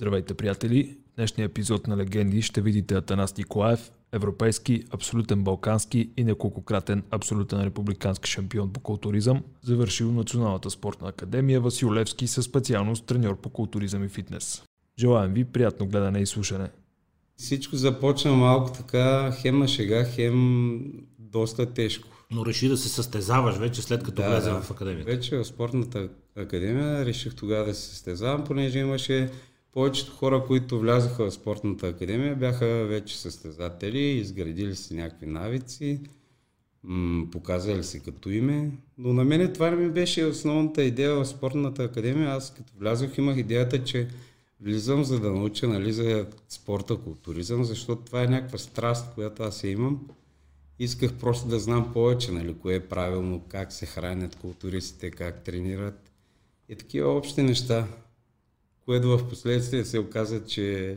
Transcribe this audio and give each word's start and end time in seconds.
Здравейте, 0.00 0.34
приятели! 0.34 0.96
В 1.12 1.16
днешния 1.16 1.44
епизод 1.44 1.86
на 1.86 1.96
Легенди 1.96 2.42
ще 2.42 2.60
видите 2.60 2.94
Атанас 2.94 3.36
Николаев, 3.36 3.90
европейски, 4.12 4.84
абсолютен 4.90 5.44
балкански 5.44 6.10
и 6.16 6.24
неколкократен 6.24 7.02
абсолютен 7.10 7.62
републикански 7.62 8.30
шампион 8.30 8.72
по 8.72 8.80
културизъм, 8.80 9.42
завършил 9.62 10.12
Националната 10.12 10.70
спортна 10.70 11.08
академия 11.08 11.60
Васил 11.60 11.94
Левски 11.94 12.26
със 12.26 12.44
специалност 12.44 13.06
треньор 13.06 13.36
по 13.36 13.50
културизъм 13.50 14.04
и 14.04 14.08
фитнес. 14.08 14.62
Желаем 14.98 15.32
ви 15.32 15.44
приятно 15.44 15.86
гледане 15.86 16.20
и 16.20 16.26
слушане. 16.26 16.70
Всичко 17.36 17.76
започна 17.76 18.32
малко 18.32 18.72
така, 18.72 19.32
хем 19.40 19.58
на 19.58 19.68
шега, 19.68 20.04
хем 20.04 20.92
доста 21.18 21.66
тежко. 21.66 22.08
Но 22.30 22.46
реши 22.46 22.68
да 22.68 22.76
се 22.76 22.88
състезаваш 22.88 23.56
вече 23.56 23.82
след 23.82 24.02
като 24.02 24.22
да, 24.22 24.28
влезе 24.28 24.50
да. 24.50 24.60
в 24.60 24.70
академията. 24.70 25.10
Вече 25.10 25.36
в 25.36 25.44
спортната 25.44 26.08
академия 26.36 27.04
реших 27.04 27.34
тогава 27.34 27.66
да 27.66 27.74
се 27.74 27.88
състезавам, 27.88 28.44
понеже 28.44 28.78
имаше 28.78 29.30
повечето 29.72 30.12
хора, 30.12 30.44
които 30.46 30.80
влязоха 30.80 31.30
в 31.30 31.34
спортната 31.34 31.88
академия, 31.88 32.36
бяха 32.36 32.66
вече 32.66 33.18
състезатели, 33.18 33.98
изградили 33.98 34.76
си 34.76 34.94
някакви 34.94 35.26
навици, 35.26 36.00
показали 37.32 37.84
си 37.84 38.02
като 38.02 38.30
име. 38.30 38.70
Но 38.98 39.12
на 39.12 39.24
мен 39.24 39.52
това 39.52 39.70
ми 39.70 39.90
беше 39.90 40.24
основната 40.24 40.82
идея 40.82 41.14
в 41.14 41.24
спортната 41.24 41.84
академия. 41.84 42.30
Аз 42.30 42.54
като 42.54 42.72
влязох 42.78 43.18
имах 43.18 43.36
идеята, 43.36 43.84
че 43.84 44.08
влизам 44.60 45.04
за 45.04 45.20
да 45.20 45.30
науча 45.30 45.68
нали, 45.68 45.92
за 45.92 46.26
спорта, 46.48 46.96
културизъм, 46.96 47.64
защото 47.64 48.02
това 48.02 48.22
е 48.22 48.26
някаква 48.26 48.58
страст, 48.58 49.14
която 49.14 49.42
аз 49.42 49.64
я 49.64 49.70
имам. 49.70 50.08
Исках 50.78 51.14
просто 51.14 51.48
да 51.48 51.58
знам 51.58 51.92
повече, 51.92 52.32
нали, 52.32 52.54
кое 52.54 52.74
е 52.74 52.88
правилно, 52.88 53.44
как 53.48 53.72
се 53.72 53.86
хранят 53.86 54.36
културистите, 54.36 55.10
как 55.10 55.44
тренират 55.44 56.10
и 56.68 56.76
такива 56.76 57.16
общи 57.16 57.42
неща 57.42 57.86
което 58.90 59.18
в 59.18 59.28
последствие 59.28 59.84
се 59.84 59.98
оказа, 59.98 60.44
че 60.44 60.96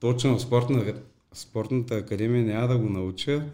точно 0.00 0.38
в 0.38 0.42
спортна, 0.42 0.94
спортната 1.32 1.94
академия 1.94 2.44
няма 2.44 2.68
да 2.68 2.78
го 2.78 2.88
науча. 2.88 3.44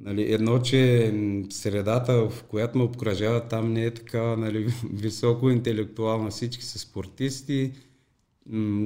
Нали, 0.00 0.32
едно, 0.32 0.58
че 0.58 1.12
средата, 1.50 2.28
в 2.30 2.42
която 2.44 2.78
ме 2.78 2.84
обкръжава, 2.84 3.48
там 3.48 3.72
не 3.72 3.84
е 3.84 3.90
така 3.90 4.36
нали, 4.36 4.72
високо 4.92 5.50
интелектуална. 5.50 6.30
Всички 6.30 6.64
са 6.64 6.78
спортисти. 6.78 7.72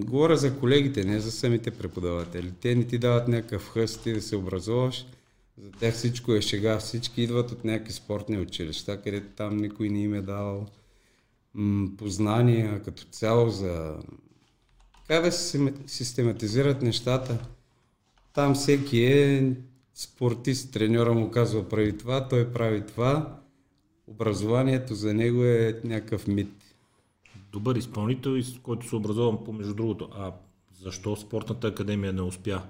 Говоря 0.04 0.36
за 0.36 0.58
колегите, 0.58 1.04
не 1.04 1.20
за 1.20 1.32
самите 1.32 1.70
преподаватели. 1.70 2.52
Те 2.60 2.74
не 2.74 2.84
ти 2.84 2.98
дават 2.98 3.28
някакъв 3.28 3.68
хъст 3.68 4.02
ти 4.02 4.12
да 4.12 4.22
се 4.22 4.36
образуваш. 4.36 5.06
За 5.62 5.70
тях 5.70 5.94
всичко 5.94 6.32
е 6.32 6.42
шега. 6.42 6.78
Всички 6.78 7.22
идват 7.22 7.50
от 7.50 7.64
някакви 7.64 7.92
спортни 7.92 8.38
училища, 8.38 9.02
където 9.02 9.26
там 9.36 9.56
никой 9.56 9.88
не 9.88 10.02
им 10.02 10.14
е 10.14 10.22
дал 10.22 10.66
познания 11.98 12.82
като 12.82 13.04
цяло 13.04 13.50
за 13.50 13.96
как 15.08 15.24
да 15.24 15.32
се 15.32 15.74
систематизират 15.86 16.82
нещата. 16.82 17.38
Там 18.32 18.54
всеки 18.54 19.04
е 19.04 19.52
спортист, 19.94 20.72
треньора 20.72 21.14
му 21.14 21.30
казва 21.30 21.68
прави 21.68 21.98
това, 21.98 22.28
той 22.28 22.52
прави 22.52 22.86
това. 22.86 23.40
Образованието 24.06 24.94
за 24.94 25.14
него 25.14 25.44
е 25.44 25.80
някакъв 25.84 26.26
мит. 26.26 26.52
Добър 27.52 27.76
изпълнител, 27.76 28.36
който 28.62 28.88
се 28.88 28.96
образован 28.96 29.44
помежду 29.44 29.74
другото. 29.74 30.08
А 30.12 30.32
защо 30.82 31.16
спортната 31.16 31.68
академия 31.68 32.12
не 32.12 32.22
успя 32.22 32.62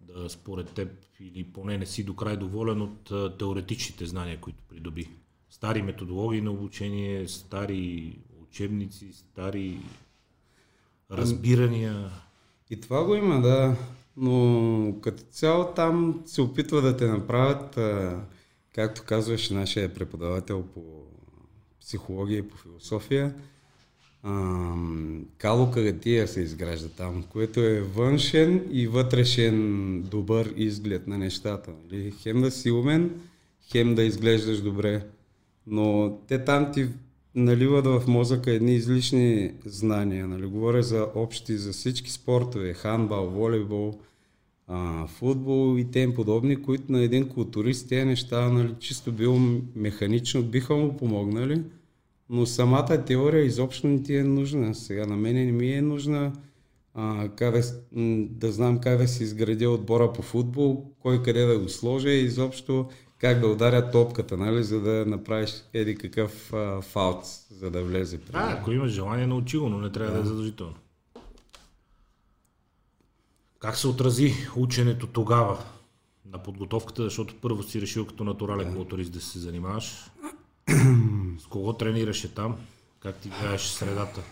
да 0.00 0.28
според 0.28 0.70
теб 0.70 0.88
или 1.20 1.44
поне 1.44 1.78
не 1.78 1.86
си 1.86 2.04
до 2.04 2.16
край 2.16 2.36
доволен 2.36 2.82
от 2.82 3.38
теоретичните 3.38 4.06
знания, 4.06 4.40
които 4.40 4.58
придоби? 4.68 5.08
Стари 5.56 5.82
методологии 5.82 6.40
на 6.40 6.50
обучение, 6.50 7.28
стари 7.28 8.18
учебници, 8.42 9.12
стари 9.12 9.78
разбирания. 11.10 12.10
И 12.70 12.80
това 12.80 13.04
го 13.04 13.14
има, 13.14 13.40
да. 13.40 13.76
Но 14.16 15.00
като 15.00 15.22
цяло 15.22 15.72
там 15.76 16.22
се 16.26 16.42
опитва 16.42 16.82
да 16.82 16.96
те 16.96 17.06
направят, 17.06 17.78
както 18.74 19.02
казваше 19.06 19.54
нашия 19.54 19.94
преподавател 19.94 20.62
по 20.62 20.82
психология 21.80 22.38
и 22.38 22.48
по 22.48 22.56
философия, 22.56 23.34
калокаратия 25.38 26.28
се 26.28 26.40
изгражда 26.40 26.88
там, 26.88 27.22
което 27.22 27.60
е 27.60 27.80
външен 27.80 28.68
и 28.70 28.86
вътрешен 28.86 30.02
добър 30.02 30.52
изглед 30.56 31.06
на 31.06 31.18
нещата. 31.18 31.70
Нали? 31.84 32.14
Хем 32.22 32.40
да 32.40 32.50
си 32.50 32.70
умен, 32.70 33.20
хем 33.72 33.94
да 33.94 34.02
изглеждаш 34.02 34.60
добре. 34.60 35.06
Но 35.66 36.18
те 36.28 36.44
там 36.44 36.72
ти 36.72 36.88
наливат 37.34 37.86
в 37.86 38.02
мозъка 38.08 38.50
едни 38.50 38.74
излишни 38.74 39.52
знания. 39.64 40.26
Нали? 40.26 40.46
Говоря 40.46 40.82
за 40.82 41.06
общи, 41.14 41.56
за 41.56 41.72
всички 41.72 42.10
спортове, 42.10 42.74
хандбал, 42.74 43.30
волейбол, 43.30 43.94
а, 44.68 45.06
футбол 45.06 45.78
и 45.78 45.90
тем 45.90 46.14
подобни, 46.14 46.62
които 46.62 46.92
на 46.92 47.02
един 47.02 47.28
културист 47.28 47.88
тези 47.88 48.04
неща 48.04 48.48
нали, 48.48 48.74
чисто 48.78 49.12
било 49.12 49.38
механично 49.74 50.42
биха 50.42 50.76
му 50.76 50.96
помогнали, 50.96 51.62
но 52.30 52.46
самата 52.46 53.04
теория 53.06 53.44
изобщо 53.44 53.86
не 53.86 54.02
ти 54.02 54.16
е 54.16 54.24
нужна. 54.24 54.74
Сега 54.74 55.06
на 55.06 55.16
мен 55.16 55.34
не 55.34 55.52
ми 55.52 55.72
е 55.72 55.82
нужна 55.82 56.32
а, 56.94 57.28
да, 57.38 57.62
да 58.30 58.52
знам 58.52 58.78
как 58.78 58.98
да 58.98 59.08
си 59.08 59.22
изградя 59.22 59.70
отбора 59.70 60.12
по 60.12 60.22
футбол, 60.22 60.84
кой 60.98 61.22
къде 61.22 61.44
да 61.44 61.58
го 61.58 61.68
сложа 61.68 62.10
и 62.10 62.24
изобщо 62.24 62.88
как 63.18 63.40
да 63.40 63.46
ударя 63.46 63.90
топката, 63.90 64.36
нали, 64.36 64.64
за 64.64 64.80
да 64.80 65.04
направиш 65.06 65.54
еди 65.72 65.96
какъв 65.96 66.52
а, 66.52 66.82
фаут, 66.82 67.24
за 67.50 67.70
да 67.70 67.82
влезе. 67.82 68.20
При... 68.20 68.36
А, 68.36 68.52
ако 68.52 68.72
имаш 68.72 68.92
желание, 68.92 69.26
научи 69.26 69.58
го, 69.58 69.68
но 69.68 69.78
не 69.78 69.92
трябва 69.92 70.12
да, 70.12 70.18
да 70.18 70.24
е 70.24 70.28
задължително. 70.28 70.74
Как 73.58 73.76
се 73.76 73.88
отрази 73.88 74.34
ученето 74.56 75.06
тогава 75.06 75.64
на 76.32 76.42
подготовката, 76.42 77.02
защото 77.02 77.34
първо 77.40 77.62
си 77.62 77.80
решил 77.80 78.06
като 78.06 78.24
натурален 78.24 78.68
да. 78.68 78.76
културист 78.76 79.12
да 79.12 79.20
се 79.20 79.38
занимаваш? 79.38 80.10
С 81.38 81.46
кого 81.50 81.72
тренираше 81.72 82.34
там? 82.34 82.56
Как 83.00 83.16
ти 83.16 83.28
гледаш 83.28 83.68
средата? 83.68 84.22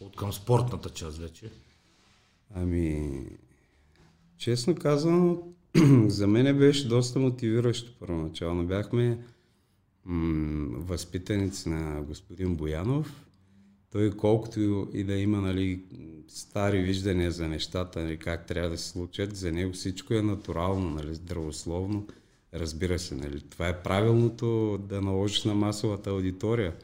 От 0.00 0.16
към 0.16 0.32
спортната 0.32 0.90
част 0.90 1.18
вече? 1.18 1.50
Ами, 2.54 3.22
честно 4.38 4.74
казано, 4.74 5.38
за 6.06 6.26
мен 6.26 6.58
беше 6.58 6.88
доста 6.88 7.18
мотивиращо 7.18 7.92
първоначално. 8.00 8.66
Бяхме 8.66 9.18
м- 10.04 10.78
възпитаници 10.78 11.68
на 11.68 12.02
господин 12.02 12.56
Боянов. 12.56 13.26
Той 13.92 14.10
колкото 14.10 14.88
и 14.92 15.04
да 15.04 15.14
има 15.14 15.40
нали, 15.40 15.82
стари 16.28 16.82
виждания 16.82 17.30
за 17.30 17.48
нещата, 17.48 18.00
нали, 18.00 18.16
как 18.16 18.46
трябва 18.46 18.70
да 18.70 18.78
се 18.78 18.88
случат, 18.88 19.36
за 19.36 19.52
него 19.52 19.72
всичко 19.72 20.14
е 20.14 20.22
натурално, 20.22 20.90
нали, 20.90 21.14
здравословно. 21.14 22.06
Разбира 22.54 22.98
се, 22.98 23.14
нали, 23.14 23.40
това 23.40 23.68
е 23.68 23.82
правилното 23.82 24.78
да 24.88 25.00
наложиш 25.00 25.44
на 25.44 25.54
масовата 25.54 26.10
аудитория. 26.10 26.74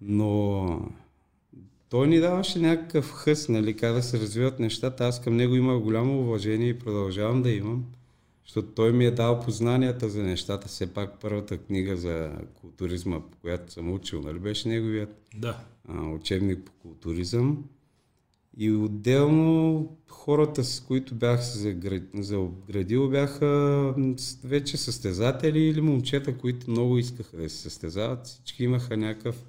Но 0.00 0.80
той 1.88 2.08
ни 2.08 2.20
даваше 2.20 2.58
някакъв 2.58 3.12
хъс, 3.12 3.48
нали, 3.48 3.76
как 3.76 3.94
да 3.94 4.02
се 4.02 4.20
развиват 4.20 4.58
нещата. 4.58 5.04
Аз 5.04 5.20
към 5.20 5.36
него 5.36 5.54
имах 5.54 5.78
голямо 5.78 6.20
уважение 6.20 6.68
и 6.68 6.78
продължавам 6.78 7.42
да 7.42 7.50
имам, 7.50 7.84
защото 8.44 8.68
той 8.68 8.92
ми 8.92 9.04
е 9.04 9.10
дал 9.10 9.40
познанията 9.40 10.08
за 10.08 10.22
нещата. 10.22 10.68
Все 10.68 10.94
пак 10.94 11.20
първата 11.20 11.58
книга 11.58 11.96
за 11.96 12.30
културизма, 12.54 13.20
по 13.20 13.38
която 13.38 13.72
съм 13.72 13.92
учил, 13.92 14.20
нали, 14.20 14.38
беше 14.38 14.68
неговият 14.68 15.16
да. 15.36 15.58
а, 15.88 16.02
учебник 16.02 16.64
по 16.64 16.72
културизъм. 16.72 17.64
И 18.56 18.72
отделно 18.72 19.88
хората, 20.08 20.64
с 20.64 20.80
които 20.80 21.14
бях 21.14 21.44
се 21.44 21.76
заградил, 22.14 23.08
бяха 23.08 23.94
вече 24.44 24.76
състезатели 24.76 25.60
или 25.60 25.80
момчета, 25.80 26.38
които 26.38 26.70
много 26.70 26.98
искаха 26.98 27.36
да 27.36 27.50
се 27.50 27.56
състезават. 27.56 28.26
Всички 28.26 28.64
имаха 28.64 28.96
някакъв 28.96 29.44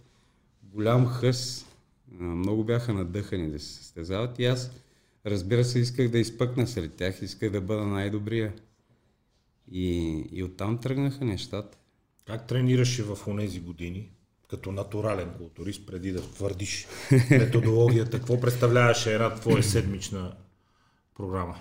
голям 0.73 1.05
хъс 1.05 1.65
много 2.11 2.63
бяха 2.63 2.93
надъхани 2.93 3.51
да 3.51 3.59
се 3.59 3.73
състезават 3.73 4.39
и 4.39 4.45
аз, 4.45 4.71
разбира 5.25 5.63
се, 5.63 5.79
исках 5.79 6.09
да 6.09 6.19
изпъкна 6.19 6.67
сред 6.67 6.95
тях, 6.95 7.21
исках 7.21 7.49
да 7.49 7.61
бъда 7.61 7.85
най-добрия. 7.85 8.53
И, 9.71 10.17
и 10.31 10.43
оттам 10.43 10.77
тръгнаха 10.77 11.25
нещата. 11.25 11.77
Как 12.25 12.47
тренираше 12.47 13.03
в 13.03 13.17
онези 13.27 13.59
години, 13.59 14.09
като 14.49 14.71
натурален 14.71 15.29
културист, 15.37 15.85
преди 15.85 16.11
да 16.11 16.21
твърдиш 16.21 16.87
методологията? 17.31 18.17
Какво 18.17 18.41
представляваше 18.41 19.13
една 19.13 19.35
твоя 19.35 19.63
седмична 19.63 20.35
програма? 21.15 21.55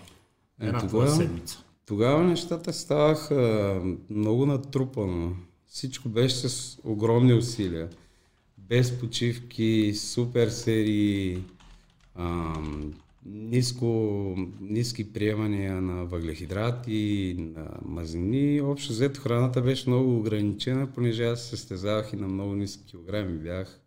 Е, 0.60 0.66
една 0.66 0.78
е, 0.78 0.86
твоя 0.86 1.10
седмица. 1.10 1.64
Тогава 1.86 2.24
нещата 2.24 2.72
ставаха 2.72 3.80
много 4.10 4.46
натрупано. 4.46 5.36
Всичко 5.66 6.08
беше 6.08 6.48
с 6.48 6.78
огромни 6.84 7.34
усилия 7.34 7.88
без 8.68 8.98
почивки, 8.98 9.92
супер 9.94 10.48
серии, 10.48 11.38
а, 12.14 12.54
ниско, 13.26 13.86
ниски 14.60 15.12
приемания 15.12 15.80
на 15.80 16.04
въглехидрати, 16.04 17.36
на 17.38 17.68
мазнини. 17.84 18.60
Общо 18.60 18.92
взето 18.92 19.20
храната 19.20 19.62
беше 19.62 19.88
много 19.88 20.18
ограничена, 20.18 20.86
понеже 20.86 21.24
аз 21.24 21.42
се 21.42 21.48
състезавах 21.48 22.12
и 22.12 22.16
на 22.16 22.28
много 22.28 22.54
ниски 22.54 22.84
килограми. 22.84 23.38
Бях 23.38 23.80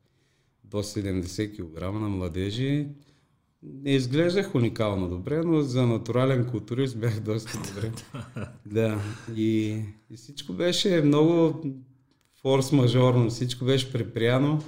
до 0.64 0.78
70 0.78 1.56
кг 1.56 1.82
на 1.82 2.10
младежи. 2.10 2.88
не 3.64 3.92
изглеждах 3.92 4.56
уникално 4.56 5.10
добре, 5.10 5.42
но 5.44 5.62
за 5.62 5.88
натурален 5.88 6.46
културист 6.46 7.00
бях 7.00 7.20
доста 7.20 7.60
добре. 7.68 7.92
да, 8.66 9.02
и, 9.36 9.80
и 10.10 10.16
всичко 10.16 10.54
беше 10.54 11.02
много 11.02 11.64
форс-мажорно, 12.48 13.30
всичко 13.30 13.66
беше 13.66 13.92
припряно. 13.92 14.62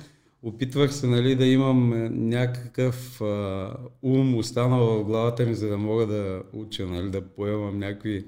Опитвах 0.43 0.93
се 0.93 1.07
нали, 1.07 1.35
да 1.35 1.45
имам 1.45 1.93
е, 1.93 2.09
някакъв 2.09 3.21
а, 3.21 3.73
ум 4.01 4.37
останал 4.37 4.85
в 4.85 5.03
главата 5.03 5.45
ми, 5.45 5.55
за 5.55 5.67
да 5.67 5.77
мога 5.77 6.07
да 6.07 6.43
уча, 6.53 6.85
нали, 6.87 7.09
да 7.09 7.21
поемам 7.21 7.79
някакви 7.79 8.25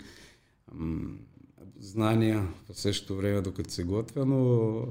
м- 0.73 1.09
знания 1.79 2.47
в 2.69 2.79
същото 2.79 3.15
време, 3.15 3.41
докато 3.41 3.71
се 3.71 3.83
готвя, 3.83 4.25
но 4.25 4.81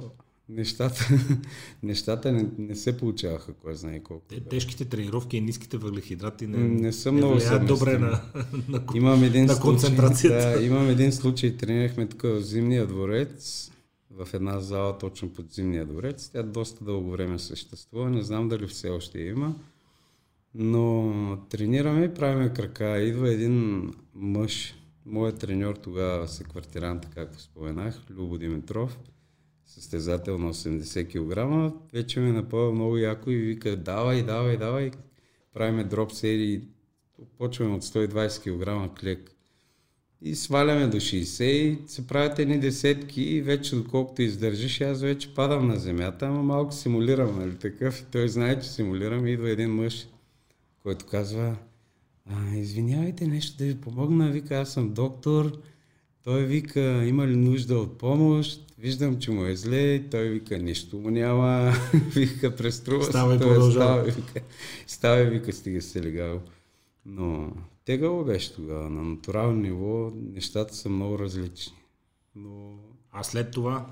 нещата, 0.48 1.08
нещата 1.82 2.32
не, 2.32 2.46
не 2.58 2.76
се 2.76 2.96
получаваха, 2.96 3.52
кой 3.52 3.74
знае 3.74 4.00
колко. 4.00 4.24
Те, 4.28 4.40
тежките 4.40 4.84
тренировки 4.84 5.36
и 5.36 5.40
ниските 5.40 5.76
въглехидрати 5.76 6.46
не, 6.46 6.58
не 6.58 6.92
са 6.92 7.12
много 7.12 7.34
не 7.34 7.58
добре 7.58 7.98
на, 7.98 8.20
на, 8.68 8.82
имам 8.94 9.24
един 9.24 9.44
на 9.44 9.54
случай, 9.54 9.70
концентрацията. 9.70 10.58
Да, 10.58 10.64
имам 10.64 10.88
един 10.88 11.12
случай, 11.12 11.56
тренирахме 11.56 12.06
тук 12.06 12.22
в 12.22 12.40
Зимния 12.42 12.86
дворец, 12.86 13.70
в 14.10 14.28
една 14.34 14.60
зала 14.60 14.98
точно 14.98 15.32
под 15.32 15.52
Зимния 15.52 15.86
дворец. 15.86 16.30
Тя 16.32 16.42
доста 16.42 16.84
дълго 16.84 17.10
време 17.10 17.38
съществува, 17.38 18.10
не 18.10 18.22
знам 18.22 18.48
дали 18.48 18.66
все 18.66 18.88
още 18.88 19.20
има. 19.20 19.54
Но 20.54 21.38
тренираме 21.50 22.04
и 22.04 22.14
правиме 22.14 22.52
крака. 22.52 22.98
Идва 22.98 23.30
един 23.30 23.90
мъж, 24.14 24.74
моят 25.06 25.38
треньор 25.38 25.74
тогава 25.74 26.28
се 26.28 26.44
квартирант, 26.44 27.06
както 27.14 27.40
споменах, 27.40 28.02
Любо 28.10 28.38
Димитров 28.38 28.98
състезател 29.66 30.38
на 30.38 30.54
80 30.54 31.08
кг, 31.08 31.74
вече 31.92 32.20
ме 32.20 32.32
напъва 32.32 32.72
много 32.72 32.96
яко 32.96 33.30
и 33.30 33.36
вика 33.36 33.76
давай, 33.76 34.22
давай, 34.22 34.56
давай. 34.56 34.90
Правиме 35.52 35.84
дроп 35.84 36.12
серии, 36.12 36.68
почваме 37.38 37.74
от 37.74 37.82
120 37.82 38.88
кг 38.90 38.98
клек. 39.00 39.36
И 40.22 40.34
сваляме 40.34 40.86
до 40.86 40.96
60 40.96 41.42
и 41.44 41.78
се 41.86 42.06
правят 42.06 42.38
едни 42.38 42.58
десетки 42.58 43.22
и 43.22 43.42
вече 43.42 43.76
доколкото 43.76 44.22
издържиш, 44.22 44.80
аз 44.80 45.00
вече 45.00 45.34
падам 45.34 45.68
на 45.68 45.76
земята, 45.76 46.26
ама 46.26 46.42
малко 46.42 46.74
симулирам, 46.74 47.38
нали 47.38 47.56
такъв. 47.56 48.00
И 48.00 48.04
той 48.12 48.28
знае, 48.28 48.60
че 48.60 48.68
симулирам 48.68 49.26
и 49.26 49.32
идва 49.32 49.50
един 49.50 49.70
мъж, 49.70 50.08
който 50.82 51.06
казва, 51.06 51.56
а, 52.26 52.56
извинявайте 52.56 53.26
нещо 53.26 53.58
да 53.58 53.64
ви 53.64 53.80
помогна, 53.80 54.30
вика, 54.30 54.56
аз 54.56 54.72
съм 54.72 54.92
доктор, 54.92 55.60
той 56.24 56.44
вика, 56.44 57.04
има 57.04 57.26
ли 57.26 57.36
нужда 57.36 57.78
от 57.78 57.98
помощ? 57.98 58.74
Виждам, 58.78 59.18
че 59.18 59.30
му 59.30 59.44
е 59.44 59.56
зле. 59.56 60.02
Той 60.10 60.28
вика, 60.28 60.58
нищо 60.58 60.96
му 60.96 61.10
няма. 61.10 61.72
вика, 62.14 62.56
преструва 62.56 63.04
се. 63.04 63.10
Става 63.10 63.34
и 63.34 63.38
продължава. 63.38 64.02
Вика, 64.02 64.40
става 64.86 65.24
вика, 65.24 65.52
стига 65.52 65.82
се 65.82 66.02
легал. 66.02 66.40
Но 67.06 67.52
тегало 67.84 68.24
беше 68.24 68.54
тогава. 68.54 68.90
На 68.90 69.02
натурално 69.02 69.60
ниво 69.60 70.12
нещата 70.14 70.74
са 70.74 70.88
много 70.88 71.18
различни. 71.18 71.76
Но... 72.34 72.78
А 73.12 73.22
след 73.22 73.50
това? 73.50 73.86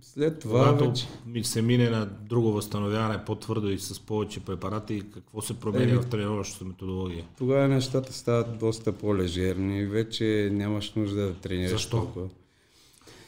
След 0.00 0.38
това 0.38 0.58
Когато 0.58 1.06
вече... 1.26 1.48
се 1.48 1.62
мине 1.62 1.90
на 1.90 2.06
друго 2.06 2.52
възстановяване 2.52 3.24
по-твърдо 3.24 3.70
и 3.70 3.78
с 3.78 4.00
повече 4.00 4.40
препарати, 4.40 5.02
какво 5.14 5.42
се 5.42 5.60
променя 5.60 5.92
е, 5.92 5.96
в 5.96 6.08
тренировъчната 6.08 6.64
методология? 6.64 7.24
Тогава 7.38 7.68
нещата 7.68 8.12
стават 8.12 8.58
доста 8.58 8.92
по-лежерни. 8.92 9.86
Вече 9.86 10.50
нямаш 10.52 10.94
нужда 10.94 11.20
да 11.20 11.34
тренираш 11.34 11.70
Защо? 11.70 11.90
толкова. 11.90 12.28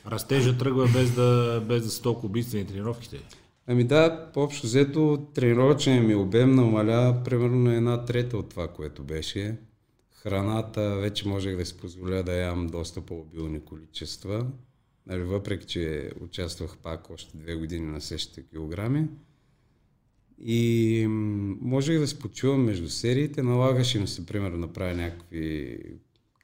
Растежа 0.06 0.58
тръгва 0.58 0.88
без 0.92 1.14
да, 1.14 1.62
без 1.68 1.84
да 1.84 1.90
са 1.90 2.02
толкова 2.02 2.26
убийствени 2.26 2.66
тренировките? 2.66 3.18
Ами 3.66 3.84
да, 3.84 4.30
общо 4.36 4.66
взето 4.66 5.26
тренировъчен 5.34 6.06
ми 6.06 6.14
обем 6.14 6.54
намаля 6.54 7.22
примерно 7.24 7.58
на 7.58 7.74
една 7.74 8.04
трета 8.04 8.36
от 8.36 8.48
това, 8.48 8.68
което 8.68 9.02
беше. 9.02 9.56
Храната 10.26 10.96
вече 10.96 11.28
можех 11.28 11.56
да 11.56 11.66
си 11.66 11.76
позволя 11.76 12.22
да 12.22 12.32
ям 12.32 12.66
доста 12.66 13.00
по-обилни 13.00 13.64
количества. 13.64 14.46
Нали, 15.06 15.22
въпреки, 15.22 15.66
че 15.66 16.10
участвах 16.20 16.76
пак 16.78 17.10
още 17.10 17.36
две 17.36 17.54
години 17.54 17.86
на 17.86 18.00
същите 18.00 18.42
килограми. 18.42 19.08
И 20.38 21.06
можех 21.60 21.98
да 21.98 22.06
се 22.06 22.18
почувам 22.18 22.64
между 22.64 22.88
сериите, 22.88 23.42
налагаше 23.42 24.00
ми 24.00 24.06
се, 24.06 24.26
примерно, 24.26 24.66
да 24.66 24.72
правя 24.72 24.94
някакви 24.94 25.78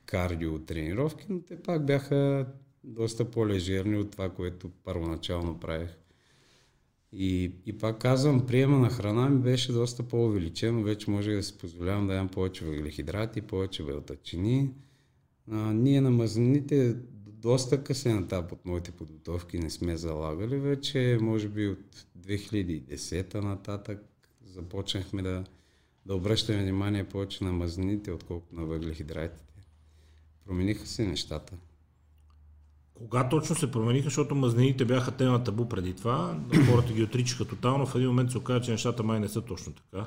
кардио 0.06 0.58
тренировки, 0.58 1.26
но 1.28 1.40
те 1.40 1.62
пак 1.62 1.86
бяха 1.86 2.46
доста 2.84 3.30
по-лежерни 3.30 3.98
от 3.98 4.10
това, 4.10 4.30
което 4.30 4.70
първоначално 4.84 5.60
правих. 5.60 5.90
И, 7.12 7.52
и 7.66 7.78
пак 7.78 7.98
казвам, 7.98 8.46
приема 8.46 8.78
на 8.78 8.90
храна 8.90 9.28
ми 9.28 9.38
беше 9.38 9.72
доста 9.72 10.02
по-увеличено. 10.02 10.82
Вече 10.82 11.10
може 11.10 11.32
да 11.32 11.42
си 11.42 11.58
позволявам 11.58 12.06
да 12.06 12.14
ям 12.14 12.28
повече 12.28 12.64
въглехидрати, 12.64 13.40
повече 13.40 13.82
белтачини. 13.82 14.70
А, 15.50 15.72
ние 15.72 16.00
на 16.00 16.10
мазнините 16.10 16.96
доста 17.26 17.84
късен 17.84 18.18
етап 18.18 18.52
от 18.52 18.64
моите 18.64 18.90
подготовки 18.90 19.58
не 19.58 19.70
сме 19.70 19.96
залагали. 19.96 20.58
Вече, 20.58 21.18
може 21.20 21.48
би 21.48 21.68
от 21.68 22.06
2010 22.18 23.34
нататък 23.34 24.04
започнахме 24.46 25.22
да, 25.22 25.44
да 26.06 26.14
обръщаме 26.14 26.62
внимание 26.62 27.04
повече 27.04 27.44
на 27.44 27.52
мазнините, 27.52 28.12
отколкото 28.12 28.54
на 28.54 28.64
въглехидратите. 28.64 29.66
Промениха 30.44 30.86
се 30.86 31.06
нещата. 31.06 31.56
Кога 33.00 33.28
точно 33.28 33.56
се 33.56 33.70
промениха, 33.70 34.04
защото 34.04 34.34
мазнините 34.34 34.84
бяха 34.84 35.10
тема 35.10 35.44
табу 35.44 35.68
преди 35.68 35.94
това, 35.94 36.38
хората 36.70 36.92
ги 36.92 37.02
отричаха 37.02 37.44
тотално, 37.44 37.86
в 37.86 37.94
един 37.94 38.08
момент 38.08 38.30
се 38.30 38.38
оказа, 38.38 38.60
че 38.60 38.70
нещата 38.70 39.02
май 39.02 39.20
не 39.20 39.28
са 39.28 39.42
точно 39.42 39.72
така. 39.72 40.06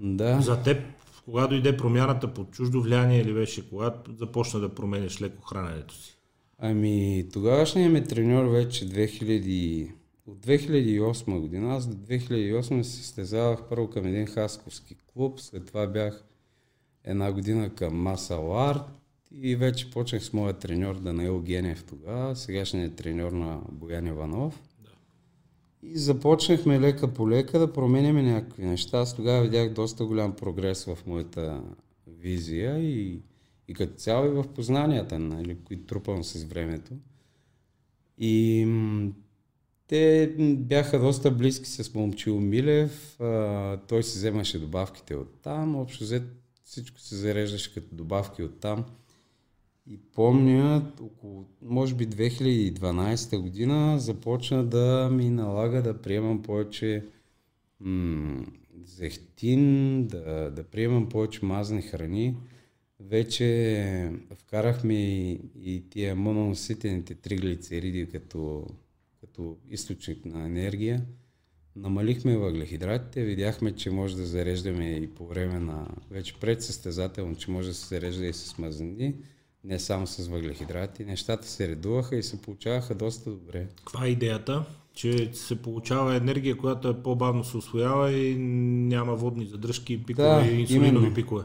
Да. 0.00 0.40
За 0.40 0.62
теб, 0.62 0.82
кога 1.24 1.46
дойде 1.46 1.76
промяната 1.76 2.34
под 2.34 2.50
чуждо 2.50 2.82
влияние 2.82 3.20
или 3.20 3.34
беше, 3.34 3.68
кога 3.68 3.94
започна 4.18 4.60
да 4.60 4.68
промениш 4.68 5.20
леко 5.20 5.42
храненето 5.42 5.94
си? 5.94 6.18
Ами, 6.58 7.26
тогавашният 7.32 7.92
ми 7.92 8.04
треньор 8.04 8.44
вече 8.44 8.88
2000, 8.88 9.92
от 10.26 10.46
2008 10.46 11.40
година, 11.40 11.76
аз 11.76 11.86
до 11.86 11.96
2008 11.96 12.82
се 12.82 12.96
състезавах 12.96 13.62
първо 13.68 13.90
към 13.90 14.06
един 14.06 14.26
хасковски 14.26 14.96
клуб, 15.12 15.40
след 15.40 15.66
това 15.66 15.86
бях 15.86 16.24
една 17.04 17.32
година 17.32 17.74
към 17.74 17.94
Масал 17.94 18.68
Арт, 18.70 18.99
и 19.34 19.56
вече 19.56 19.90
почнах 19.90 20.24
с 20.24 20.32
моя 20.32 20.52
треньор 20.52 21.00
Данаил 21.00 21.40
Генев 21.40 21.84
тогава, 21.84 22.36
сегашният 22.36 22.96
треньор 22.96 23.32
на 23.32 23.60
Боян 23.72 24.06
Иванов. 24.06 24.62
Да. 24.84 24.90
И 25.82 25.98
започнахме 25.98 26.80
лека 26.80 27.14
по 27.14 27.30
лека 27.30 27.58
да 27.58 27.72
променяме 27.72 28.22
някакви 28.22 28.64
неща. 28.64 28.98
Аз 28.98 29.16
тогава 29.16 29.42
видях 29.42 29.72
доста 29.72 30.04
голям 30.04 30.36
прогрес 30.36 30.84
в 30.84 30.98
моята 31.06 31.62
визия 32.06 32.78
и, 32.78 33.20
и 33.68 33.74
като 33.74 33.94
цяло 33.94 34.26
и 34.26 34.30
в 34.30 34.44
познанията, 34.54 35.18
нали, 35.18 35.56
които 35.64 35.86
трупам 35.86 36.24
с 36.24 36.44
времето. 36.44 36.94
И 38.18 38.66
те 39.86 40.34
бяха 40.58 41.00
доста 41.00 41.30
близки 41.30 41.68
с 41.68 41.94
Момчил 41.94 42.40
Милев. 42.40 43.20
А, 43.20 43.76
той 43.76 44.02
си 44.02 44.18
вземаше 44.18 44.58
добавките 44.58 45.16
от 45.16 45.40
там. 45.42 45.76
Общо 45.76 46.04
взето 46.04 46.26
всичко 46.64 47.00
се 47.00 47.16
зареждаше 47.16 47.74
като 47.74 47.94
добавки 47.94 48.42
от 48.42 48.60
там. 48.60 48.84
И 49.90 49.98
помня, 50.14 50.92
около, 51.00 51.44
може 51.62 51.94
би 51.94 52.06
2012 52.06 53.38
година 53.38 53.98
започна 53.98 54.64
да 54.64 55.10
ми 55.12 55.30
налага 55.30 55.82
да 55.82 56.02
приемам 56.02 56.42
повече 56.42 57.04
м- 57.80 58.44
зехтин, 58.84 60.06
да, 60.06 60.50
да 60.50 60.64
приемам 60.64 61.08
повече 61.08 61.44
мазни 61.44 61.82
храни. 61.82 62.36
Вече 63.00 64.12
вкарахме 64.38 64.94
и, 64.94 65.40
и 65.62 65.84
тия 65.90 66.16
мононоситените 66.16 67.14
триглицериди 67.14 68.06
като, 68.06 68.66
като 69.20 69.56
източник 69.70 70.24
на 70.24 70.46
енергия. 70.46 71.06
Намалихме 71.76 72.36
въглехидратите, 72.36 73.24
видяхме, 73.24 73.72
че 73.72 73.90
може 73.90 74.16
да 74.16 74.26
зареждаме 74.26 74.90
и 74.90 75.06
по 75.06 75.26
време 75.26 75.58
на 75.58 75.86
вече 76.10 76.34
предсъстезателно, 76.40 77.36
че 77.36 77.50
може 77.50 77.68
да 77.68 77.74
се 77.74 77.86
зарежда 77.86 78.26
и 78.26 78.32
с 78.32 78.58
мазнини 78.58 79.14
не 79.64 79.78
само 79.78 80.06
с 80.06 80.28
въглехидрати. 80.28 81.04
Нещата 81.04 81.48
се 81.48 81.68
редуваха 81.68 82.16
и 82.16 82.22
се 82.22 82.42
получаваха 82.42 82.94
доста 82.94 83.30
добре. 83.30 83.66
Каква 83.76 84.06
е 84.06 84.08
идеята? 84.08 84.64
Че 84.94 85.30
се 85.32 85.62
получава 85.62 86.16
енергия, 86.16 86.56
която 86.56 86.88
е 86.88 87.02
по-бавно 87.02 87.44
се 87.44 87.56
освоява 87.56 88.12
и 88.12 88.36
няма 88.38 89.14
водни 89.14 89.46
задръжки, 89.46 90.04
пикове 90.04 90.28
да, 90.28 90.46
и 90.46 90.60
инсулинови 90.60 90.88
именно. 90.88 91.14
пикове. 91.14 91.44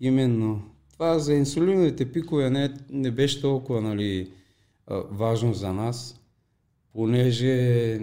Именно. 0.00 0.62
Това 0.92 1.18
за 1.18 1.34
инсулиновите 1.34 2.12
пикове 2.12 2.50
не, 2.50 2.74
не 2.90 3.10
беше 3.10 3.40
толкова 3.40 3.80
нали, 3.80 4.30
важно 5.10 5.54
за 5.54 5.72
нас, 5.72 6.20
понеже 6.92 7.98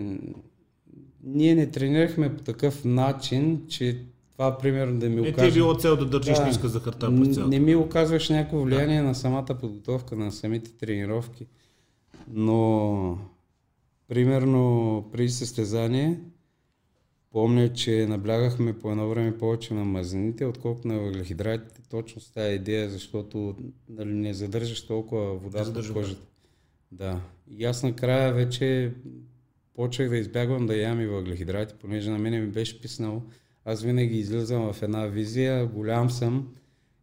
ние 1.24 1.56
не 1.56 1.72
тренирахме 1.72 2.36
по 2.36 2.44
такъв 2.44 2.86
начин, 2.86 3.62
че 3.68 4.04
това, 4.38 4.58
примерно, 4.58 5.00
да 5.00 5.10
ми. 5.10 5.28
Е, 5.28 5.34
ти 5.34 5.46
е 5.46 5.52
било 5.52 5.76
цел 5.76 5.96
да 5.96 6.06
държиш 6.06 6.38
да, 6.38 6.46
ниска 6.46 6.68
захарта 6.68 7.16
през 7.16 7.36
цялото. 7.36 7.50
Не 7.50 7.60
ми 7.60 7.76
оказваш 7.76 8.30
някакво 8.30 8.62
влияние 8.62 9.02
да. 9.02 9.08
на 9.08 9.16
самата 9.16 9.58
подготовка, 9.60 10.16
на 10.16 10.32
самите 10.32 10.72
тренировки. 10.72 11.48
Но, 12.28 13.20
примерно, 14.08 15.06
при 15.12 15.30
състезание, 15.30 16.20
помня, 17.32 17.74
че 17.74 18.06
наблягахме 18.10 18.80
по 18.80 18.92
едно 18.92 19.10
време 19.10 19.38
повече 19.38 19.74
на 19.74 19.86
мазнините, 19.86 20.46
отколкото 20.46 20.88
на 20.88 21.00
въглехидратите. 21.00 21.82
Точно 21.90 22.22
с 22.22 22.32
тази 22.32 22.56
идея, 22.56 22.90
защото 22.90 23.56
нали, 23.90 24.14
не 24.14 24.34
задържаш 24.34 24.86
толкова 24.86 25.36
вода 25.36 25.64
в 25.64 25.94
кожата. 25.94 26.22
Да. 26.92 27.22
И 27.50 27.66
аз 27.66 27.84
накрая 27.84 28.34
вече 28.34 28.94
почнах 29.76 30.10
да 30.10 30.18
избягвам 30.18 30.66
да 30.66 30.78
ям 30.78 31.02
и 31.02 31.08
въглехидрати, 31.08 31.74
понеже 31.82 32.12
на 32.12 32.18
мене 32.18 32.40
ми 32.40 32.48
беше 32.48 32.82
писнало. 32.82 33.22
Аз 33.70 33.84
винаги 33.84 34.18
излизам 34.18 34.74
в 34.74 34.84
една 34.84 35.06
визия, 35.06 35.66
голям 35.68 36.10
съм, 36.10 36.54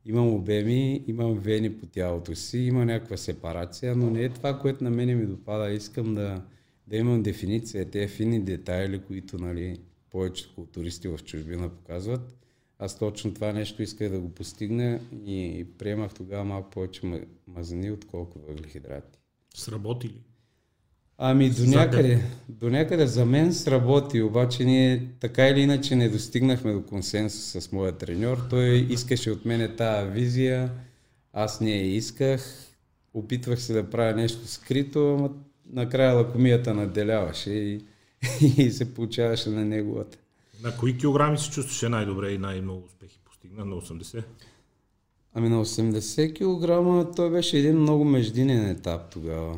имам 0.05 0.35
обеми, 0.35 1.05
имам 1.07 1.39
вени 1.39 1.79
по 1.79 1.87
тялото 1.87 2.35
си, 2.35 2.59
има 2.59 2.85
някаква 2.85 3.17
сепарация, 3.17 3.97
но 3.97 4.11
не 4.11 4.23
е 4.23 4.29
това, 4.29 4.59
което 4.59 4.85
на 4.85 4.91
мене 4.91 5.15
ми 5.15 5.27
допада. 5.27 5.71
Искам 5.71 6.15
да, 6.15 6.43
да 6.87 6.97
имам 6.97 7.23
дефиниция, 7.23 7.91
тези 7.91 8.09
фини 8.09 8.41
детайли, 8.41 8.99
които 8.99 9.39
нали, 9.39 9.79
повечето 10.11 10.55
културисти 10.55 11.09
в 11.09 11.19
чужбина 11.25 11.69
показват. 11.69 12.37
Аз 12.79 12.99
точно 12.99 13.35
това 13.35 13.53
нещо 13.53 13.83
исках 13.83 14.11
да 14.11 14.21
го 14.21 14.29
постигна 14.29 15.01
и 15.27 15.67
приемах 15.79 16.15
тогава 16.15 16.45
малко 16.45 16.71
повече 16.71 17.27
мазнини, 17.47 17.91
отколкото 17.91 18.47
въглехидрати. 18.49 19.19
Сработи 19.55 20.09
ли? 20.09 20.21
Ами 21.19 21.51
до 21.51 21.67
някъде, 21.67 22.25
до 22.49 22.71
някъде 22.71 23.07
за 23.07 23.27
мен 23.27 23.55
сработи, 23.55 24.23
обаче 24.23 24.65
ние 24.65 25.09
така 25.21 25.49
или 25.49 25.61
иначе 25.61 25.97
не 25.97 26.09
достигнахме 26.09 26.73
до 26.73 26.83
консенсус 26.83 27.63
с 27.63 27.73
моя 27.73 27.93
треньор. 27.93 28.47
Той 28.51 28.87
искаше 28.91 29.31
от 29.31 29.45
мене 29.45 29.77
тази 29.77 30.11
визия, 30.11 30.71
аз 31.33 31.61
не 31.61 31.71
я 31.71 31.97
исках, 31.97 32.47
опитвах 33.15 33.63
се 33.63 33.73
да 33.73 33.91
правя 33.91 34.15
нещо 34.15 34.49
скрито, 34.49 35.01
но 35.01 35.31
накрая 35.73 36.15
лакомията 36.15 36.75
наделяваше 36.75 37.51
и, 37.51 37.85
и 38.59 38.71
се 38.71 38.95
получаваше 38.95 39.51
на 39.51 39.65
неговата. 39.65 40.19
На 40.63 40.77
кои 40.77 40.99
килограми 40.99 41.39
се 41.39 41.51
чувстваше 41.51 41.89
най-добре 41.89 42.31
и 42.31 42.39
най-много 42.39 42.85
успехи 42.87 43.19
постигна? 43.25 43.65
На 43.65 43.75
80? 43.75 44.25
Ами 45.35 45.49
на 45.49 45.65
80 45.65 46.35
кг 46.35 47.17
той 47.17 47.31
беше 47.31 47.59
един 47.59 47.79
много 47.79 48.05
междинен 48.05 48.69
етап 48.71 49.11
тогава. 49.11 49.57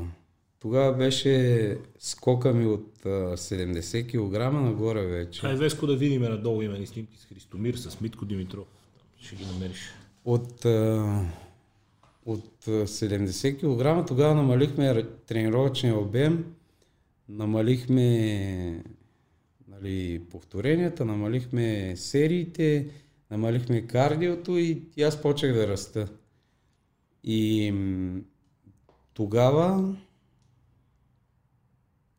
Тогава 0.60 0.92
беше 0.92 1.78
скока 1.98 2.52
ми 2.52 2.66
от 2.66 2.98
70 3.04 4.08
кг 4.08 4.52
нагоре 4.52 5.06
вече. 5.06 5.46
Ай, 5.46 5.56
Веско, 5.56 5.86
да 5.86 5.96
видим 5.96 6.22
надолу 6.22 6.62
имени 6.62 6.86
снимки 6.86 7.18
с 7.18 7.24
Христомир, 7.24 7.74
с 7.74 8.00
Митко 8.00 8.24
Димитров. 8.24 8.66
Ще 9.20 9.36
ги 9.36 9.44
намериш. 9.46 9.90
От, 10.24 10.64
от 12.26 12.64
70 12.66 13.58
кг 13.58 14.08
тогава 14.08 14.34
намалихме 14.34 15.06
тренировъчния 15.26 15.98
обем, 15.98 16.54
намалихме 17.28 18.84
нали, 19.68 20.22
повторенията, 20.30 21.04
намалихме 21.04 21.96
сериите, 21.96 22.88
намалихме 23.30 23.86
кардиото 23.86 24.58
и, 24.58 24.82
и 24.96 25.02
аз 25.02 25.22
почнах 25.22 25.52
да 25.52 25.68
раста. 25.68 26.08
И 27.24 27.74
тогава 29.14 29.96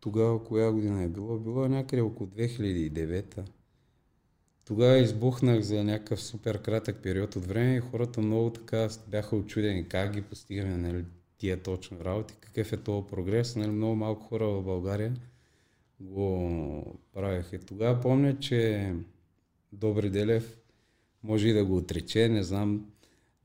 тогава 0.07 0.43
коя 0.43 0.71
година 0.71 1.03
е 1.03 1.07
било? 1.07 1.37
Било 1.37 1.65
е 1.65 1.69
някъде 1.69 2.01
около 2.01 2.29
2009 2.29 3.43
Тогава 4.65 4.97
избухнах 4.97 5.61
за 5.61 5.83
някакъв 5.83 6.21
супер 6.21 6.61
кратък 6.61 6.97
период 7.03 7.35
от 7.35 7.45
време 7.45 7.75
и 7.75 7.79
хората 7.79 8.21
много 8.21 8.49
така 8.49 8.89
бяха 9.07 9.35
очудени 9.35 9.87
как 9.87 10.13
ги 10.13 10.21
постигаме 10.21 10.77
нали, 10.77 11.05
тия 11.37 11.63
точно 11.63 11.97
работи, 12.05 12.33
какъв 12.39 12.73
е 12.73 12.77
този 12.77 13.07
прогрес. 13.07 13.55
Нали, 13.55 13.71
много 13.71 13.95
малко 13.95 14.23
хора 14.23 14.47
в 14.47 14.63
България 14.63 15.13
го 15.99 16.99
правяха. 17.13 17.59
Тогава 17.59 18.01
помня, 18.01 18.39
че 18.39 18.93
Добри 19.73 20.09
Делев 20.09 20.57
може 21.23 21.47
и 21.47 21.53
да 21.53 21.65
го 21.65 21.77
отрече, 21.77 22.29
не 22.29 22.43
знам, 22.43 22.85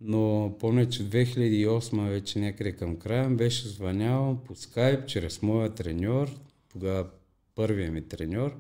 но 0.01 0.55
помня, 0.61 0.89
че 0.89 1.11
2008 1.11 2.09
вече 2.09 2.39
някъде 2.39 2.73
към 2.73 2.97
края 2.97 3.31
беше 3.31 3.69
звънял 3.69 4.39
по 4.45 4.55
скайп 4.55 5.07
чрез 5.07 5.43
моя 5.43 5.75
треньор, 5.75 6.31
тогава 6.73 7.07
първия 7.55 7.93
ми 7.93 8.09
треньор, 8.09 8.57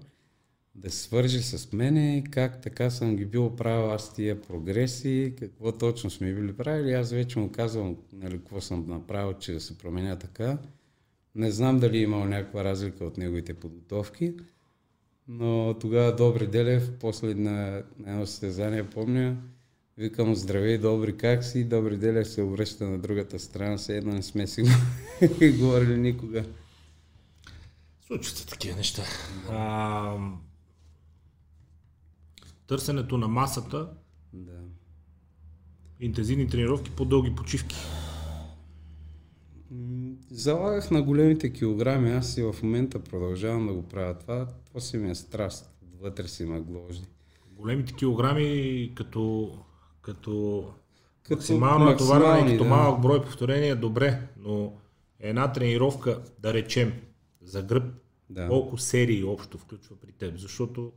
да 0.75 0.91
се 0.91 0.99
свържи 0.99 1.43
с 1.43 1.73
мене, 1.73 2.25
как 2.31 2.63
така 2.63 2.91
съм 2.91 3.17
ги 3.17 3.25
бил 3.25 3.57
правил 3.57 3.93
аз 3.93 4.15
тия 4.15 4.43
прогреси, 4.43 5.35
какво 5.39 5.73
точно 5.73 6.11
сме 6.11 6.35
били 6.35 6.53
правили. 6.53 6.93
Аз 6.93 7.11
вече 7.11 7.39
му 7.39 7.53
казвам 7.53 7.97
нали, 8.13 8.39
какво 8.39 8.61
съм 8.61 8.85
направил, 8.89 9.33
че 9.33 9.53
да 9.53 9.61
се 9.61 9.79
променя 9.79 10.17
така. 10.17 10.59
Не 11.35 11.51
знам 11.51 11.81
дали 11.81 11.99
е 11.99 12.03
имал 12.03 12.25
някаква 12.25 12.65
разлика 12.65 13.05
от 13.05 13.19
неговите 13.19 13.55
подготовки, 13.55 14.35
но 15.29 15.75
тогава 15.81 16.17
Добри 16.17 16.47
Делев, 16.47 16.93
после 17.01 17.35
на, 17.35 17.83
едно 18.07 18.27
състезание, 18.27 18.91
помня, 18.91 19.37
викам 19.99 20.35
здравей, 20.35 20.79
добри, 20.79 21.17
как 21.17 21.45
си? 21.45 21.65
Добри 21.65 21.97
Делев 21.97 22.29
се 22.29 22.43
обръща 22.43 22.85
на 22.85 22.99
другата 22.99 23.39
страна, 23.39 23.77
все 23.77 23.97
едно 23.97 24.13
не 24.13 24.23
сме 24.23 24.47
си 24.47 24.63
говорили 25.59 25.97
никога. 25.97 26.45
Случват 28.07 28.37
се 28.37 28.47
такива 28.47 28.77
неща. 28.77 29.03
А, 29.51 30.17
търсенето 32.67 33.19
на 33.19 33.29
масата, 33.29 33.89
да. 34.33 34.61
интензивни 36.01 36.49
тренировки, 36.49 36.91
по-дълги 36.91 37.35
почивки. 37.35 37.77
Залагах 40.31 40.91
на 40.91 41.03
големите 41.03 41.53
килограми, 41.53 42.11
аз 42.11 42.37
и 42.37 42.43
в 42.43 42.55
момента 42.63 42.99
продължавам 42.99 43.67
да 43.67 43.73
го 43.73 43.83
правя 43.83 44.19
това. 44.19 44.47
Това 44.67 44.81
си 44.81 44.97
ми 44.97 45.11
е 45.11 45.15
страст, 45.15 45.71
вътре 46.01 46.29
си 46.29 46.45
ме 46.45 46.61
гложди. 46.61 47.07
Големите 47.51 47.93
килограми 47.93 48.93
като, 48.95 49.53
като, 50.03 50.65
като 51.23 51.37
максимално 51.37 51.85
натоварване, 51.85 52.53
като 52.53 52.65
да. 52.65 52.71
малък 52.71 53.01
брой 53.01 53.23
повторения, 53.23 53.77
добре, 53.77 54.29
но 54.37 54.73
една 55.21 55.53
тренировка, 55.53 56.23
да 56.39 56.55
речем, 56.55 56.93
за 57.45 57.63
гръб, 57.63 57.85
да. 58.31 58.49
колко 58.49 58.79
серии 58.79 59.25
общо 59.25 59.59
включва 59.59 59.97
при 59.97 60.13
теб, 60.13 60.37
защото 60.37 60.93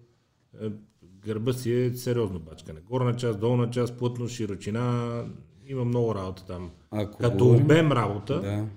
е, 0.62 0.70
гърба 1.04 1.54
си 1.54 1.74
е 1.74 1.94
сериозно 1.94 2.40
бачкане. 2.40 2.80
Горна 2.80 3.16
част, 3.16 3.40
долна 3.40 3.70
част, 3.70 3.98
плътно, 3.98 4.28
широчина, 4.28 5.26
има 5.68 5.86
много 5.86 6.16
работа 6.16 6.46
там. 6.46 6.72
Ако 6.92 7.18
Като 7.18 7.46
говорим, 7.46 7.64
обем 7.64 7.92
работа, 7.92 8.42
да. 8.42 8.68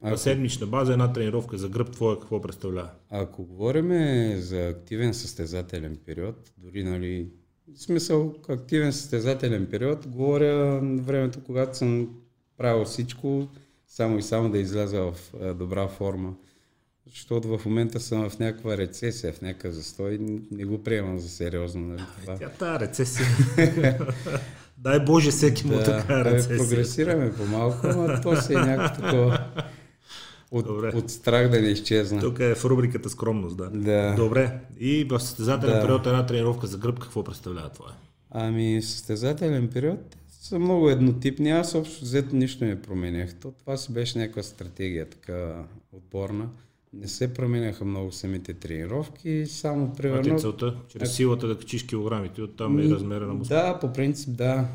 Ако... 0.00 0.10
на 0.10 0.18
седмична 0.18 0.66
база 0.66 0.92
една 0.92 1.12
тренировка 1.12 1.58
за 1.58 1.68
гръб 1.68 1.90
твоя 1.90 2.20
какво 2.20 2.40
представлява? 2.40 2.90
Ако 3.10 3.44
говорим 3.44 3.90
за 4.40 4.68
активен 4.68 5.14
състезателен 5.14 5.98
период, 6.06 6.52
дори 6.58 6.84
нали, 6.84 7.30
в 7.74 7.82
смисъл 7.82 8.34
активен 8.48 8.92
състезателен 8.92 9.66
период, 9.70 10.06
говоря 10.06 10.80
времето, 10.80 11.40
когато 11.44 11.76
съм 11.76 12.16
правил 12.56 12.84
всичко, 12.84 13.48
само 13.86 14.18
и 14.18 14.22
само 14.22 14.50
да 14.50 14.58
изляза 14.58 15.12
в 15.12 15.34
добра 15.54 15.88
форма. 15.88 16.34
Защото 17.10 17.58
в 17.58 17.64
момента 17.64 18.00
съм 18.00 18.30
в 18.30 18.38
някаква 18.38 18.76
рецесия, 18.76 19.32
в 19.32 19.42
някакъв 19.42 19.74
застой. 19.74 20.18
Не 20.50 20.64
го 20.64 20.82
приемам 20.82 21.18
за 21.18 21.28
сериозно. 21.28 21.86
Нали, 21.86 22.02
това. 22.20 22.36
Тя 22.38 22.48
тази 22.48 22.80
рецесия. 22.80 23.26
Дай 24.78 25.00
Боже 25.00 25.30
всеки 25.30 25.66
му 25.66 25.72
да, 25.72 25.84
така 25.84 26.24
рецесия. 26.24 26.58
Да, 26.58 26.68
прогресираме 26.68 27.32
по-малко, 27.32 27.86
но 27.86 28.20
то 28.22 28.42
си 28.42 28.52
е 28.52 28.56
някакво 28.56 29.02
такова. 29.02 29.46
От, 30.50 30.66
от 30.94 31.10
страх 31.10 31.48
да 31.48 31.60
не 31.60 31.68
изчезна. 31.68 32.20
Тук 32.20 32.40
е 32.40 32.54
в 32.54 32.64
рубриката 32.64 33.10
скромност, 33.10 33.56
да. 33.56 33.70
да. 33.70 34.14
Добре. 34.16 34.58
И 34.80 35.04
в 35.04 35.20
състезателен 35.20 35.74
да. 35.74 35.80
период 35.80 36.06
една 36.06 36.26
тренировка 36.26 36.66
за 36.66 36.78
гръб, 36.78 36.98
какво 36.98 37.24
представлява 37.24 37.68
това? 37.68 37.92
Ами, 38.30 38.82
състезателен 38.82 39.68
период 39.68 40.16
са 40.28 40.58
много 40.58 40.90
еднотипни. 40.90 41.50
Аз 41.50 41.74
общо 41.74 42.04
взето 42.04 42.36
нищо 42.36 42.64
не 42.64 42.82
променях. 42.82 43.34
То, 43.34 43.52
това 43.52 43.76
си 43.76 43.92
беше 43.92 44.18
някаква 44.18 44.42
стратегия, 44.42 45.10
така 45.10 45.64
отборна. 45.92 46.48
Не 47.00 47.08
се 47.08 47.34
променяха 47.34 47.84
много 47.84 48.12
самите 48.12 48.54
тренировки, 48.54 49.46
само 49.46 49.92
примерно... 49.92 50.22
Това 50.22 50.36
е 50.36 50.38
целта? 50.38 50.76
Чрез 50.88 51.14
силата 51.16 51.46
да 51.46 51.58
качиш 51.58 51.82
килограмите, 51.82 52.42
оттам 52.42 52.78
и 52.78 52.90
размера 52.90 53.26
на 53.26 53.34
мускул. 53.34 53.56
Да, 53.56 53.78
по 53.78 53.92
принцип 53.92 54.36
да. 54.36 54.68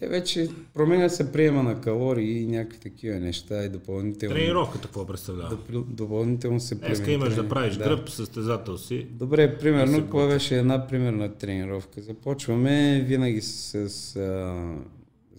Те 0.00 0.08
вече 0.08 0.48
променят 0.74 1.14
се 1.14 1.32
приема 1.32 1.62
на 1.62 1.80
калории 1.80 2.42
и 2.42 2.46
някакви 2.46 2.78
такива 2.78 3.20
неща 3.20 3.64
и 3.64 3.68
допълнително... 3.68 4.36
Тренировката 4.36 4.84
какво 4.84 5.06
представлява? 5.06 5.58
допълнително 5.88 6.60
се 6.60 6.80
приема. 6.80 6.94
Днеска 6.94 7.12
имаш 7.12 7.34
да 7.34 7.48
правиш 7.48 7.76
да. 7.76 7.84
гръб, 7.84 8.10
състезател 8.10 8.78
си. 8.78 9.06
Добре, 9.10 9.58
примерно, 9.58 9.98
какво 9.98 10.28
беше 10.28 10.58
една 10.58 10.86
примерна 10.86 11.34
тренировка? 11.34 12.02
Започваме 12.02 13.04
винаги 13.08 13.40
с 13.40 13.74
а, 14.16 14.54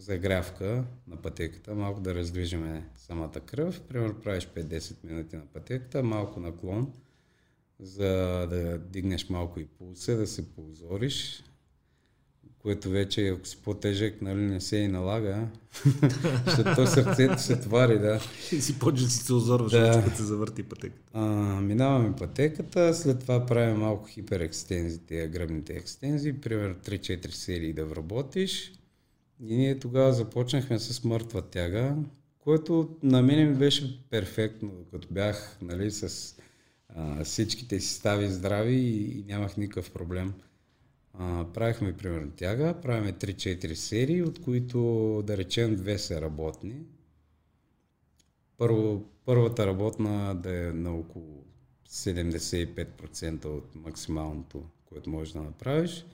загрявка 0.05 0.83
на 1.07 1.15
пътеката, 1.15 1.75
малко 1.75 2.01
да 2.01 2.15
раздвижиме 2.15 2.89
самата 2.97 3.39
кръв. 3.45 3.81
Примерно 3.81 4.21
правиш 4.21 4.47
5-10 4.55 4.95
минути 5.03 5.35
на 5.35 5.45
пътеката, 5.45 6.03
малко 6.03 6.39
наклон, 6.39 6.93
за 7.79 8.47
да 8.49 8.77
дигнеш 8.77 9.29
малко 9.29 9.59
и 9.59 9.65
пулса, 9.65 10.17
да 10.17 10.27
се 10.27 10.53
ползориш, 10.53 11.43
което 12.57 12.89
вече, 12.89 13.27
ако 13.27 13.47
си 13.47 13.57
по-тежък, 13.63 14.21
нали, 14.21 14.41
не 14.41 14.61
се 14.61 14.77
и 14.77 14.87
налага, 14.87 15.47
защото 16.45 16.75
то 16.75 16.87
сърцето 16.87 17.41
се 17.41 17.59
твари, 17.59 17.99
да. 17.99 18.19
И 18.51 18.61
си 18.61 18.79
почва 18.79 19.07
си 19.07 19.23
се 19.23 19.33
озорваш, 19.33 19.71
да. 19.71 20.03
като 20.05 20.17
се 20.17 20.23
завърти 20.23 20.63
пътеката. 20.63 21.11
А, 21.13 21.21
минаваме 21.61 22.15
пътеката, 22.15 22.93
след 22.93 23.19
това 23.19 23.45
правим 23.45 23.77
малко 23.77 24.07
хиперекстензии, 24.07 25.27
гръбните 25.27 25.73
екстензии, 25.73 26.33
примерно 26.33 26.75
3-4 26.75 27.29
серии 27.29 27.73
да 27.73 27.85
вработиш. 27.85 28.73
И 29.39 29.57
ние 29.57 29.79
тогава 29.79 30.13
започнахме 30.13 30.79
с 30.79 31.03
мъртва 31.03 31.41
тяга, 31.41 31.95
което 32.39 32.97
на 33.03 33.21
мен 33.21 33.49
ми 33.49 33.55
беше 33.55 34.03
перфектно, 34.09 34.71
като 34.91 35.07
бях 35.11 35.57
нали, 35.61 35.91
с 35.91 36.35
а, 36.89 37.23
всичките 37.23 37.79
си 37.79 37.93
стави 37.93 38.27
здрави 38.27 38.75
и, 38.75 39.19
и 39.19 39.23
нямах 39.23 39.57
никакъв 39.57 39.91
проблем. 39.91 40.33
А, 41.13 41.45
правихме 41.53 41.97
примерно 41.97 42.31
тяга, 42.31 42.81
правиме 42.81 43.13
3-4 43.13 43.73
серии, 43.73 44.23
от 44.23 44.41
които 44.41 44.79
да 45.27 45.37
речем 45.37 45.75
две 45.75 45.97
са 45.97 46.21
работни. 46.21 46.75
Първо, 48.57 49.05
първата 49.25 49.67
работна 49.67 50.35
да 50.35 50.67
е 50.67 50.71
на 50.73 50.95
около 50.95 51.43
75% 51.89 53.45
от 53.45 53.75
максималното, 53.75 54.63
което 54.85 55.09
можеш 55.09 55.33
да 55.33 55.41
направиш. 55.41 56.05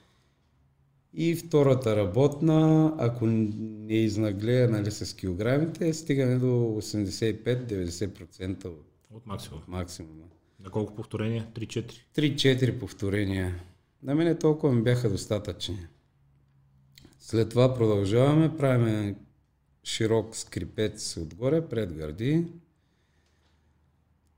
И 1.13 1.35
втората 1.35 1.95
работна, 1.95 2.93
ако 2.97 3.25
не 3.25 3.93
изнаглея 3.93 4.69
нали, 4.69 4.91
с 4.91 5.15
килограмите, 5.15 5.93
стигаме 5.93 6.35
до 6.35 6.45
85-90% 6.45 8.65
от, 8.65 8.85
от 9.11 9.25
максимум. 9.25 9.59
От 9.59 9.67
максимума. 9.67 10.23
На 10.59 10.69
колко 10.69 10.95
повторения? 10.95 11.47
3-4? 11.53 11.93
3-4 12.15 12.79
повторения. 12.79 13.59
На 14.03 14.15
мен 14.15 14.37
толкова 14.37 14.73
ми 14.73 14.83
бяха 14.83 15.09
достатъчни. 15.09 15.77
След 17.19 17.49
това 17.49 17.75
продължаваме, 17.75 18.57
правим 18.57 19.15
широк 19.83 20.35
скрипец 20.35 21.17
отгоре, 21.17 21.67
пред 21.67 21.93
гърди. 21.93 22.45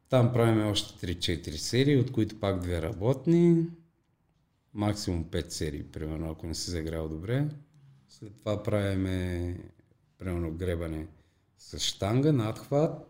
Там 0.10 0.34
правим 0.34 0.68
още 0.68 1.16
3-4 1.16 1.56
серии, 1.56 1.98
от 1.98 2.12
които 2.12 2.40
пак 2.40 2.62
две 2.62 2.82
работни. 2.82 3.66
Максимум 4.74 5.26
5 5.26 5.50
серии, 5.50 5.84
примерно, 5.84 6.32
ако 6.32 6.48
не 6.48 6.56
си 6.56 6.72
загрял 6.72 7.10
добре. 7.10 7.50
След 8.10 8.34
това 8.40 8.64
правим 8.64 9.04
примерно 10.18 10.52
гребане 10.52 11.08
с 11.58 11.80
штанга, 11.80 12.32
надхват. 12.32 13.10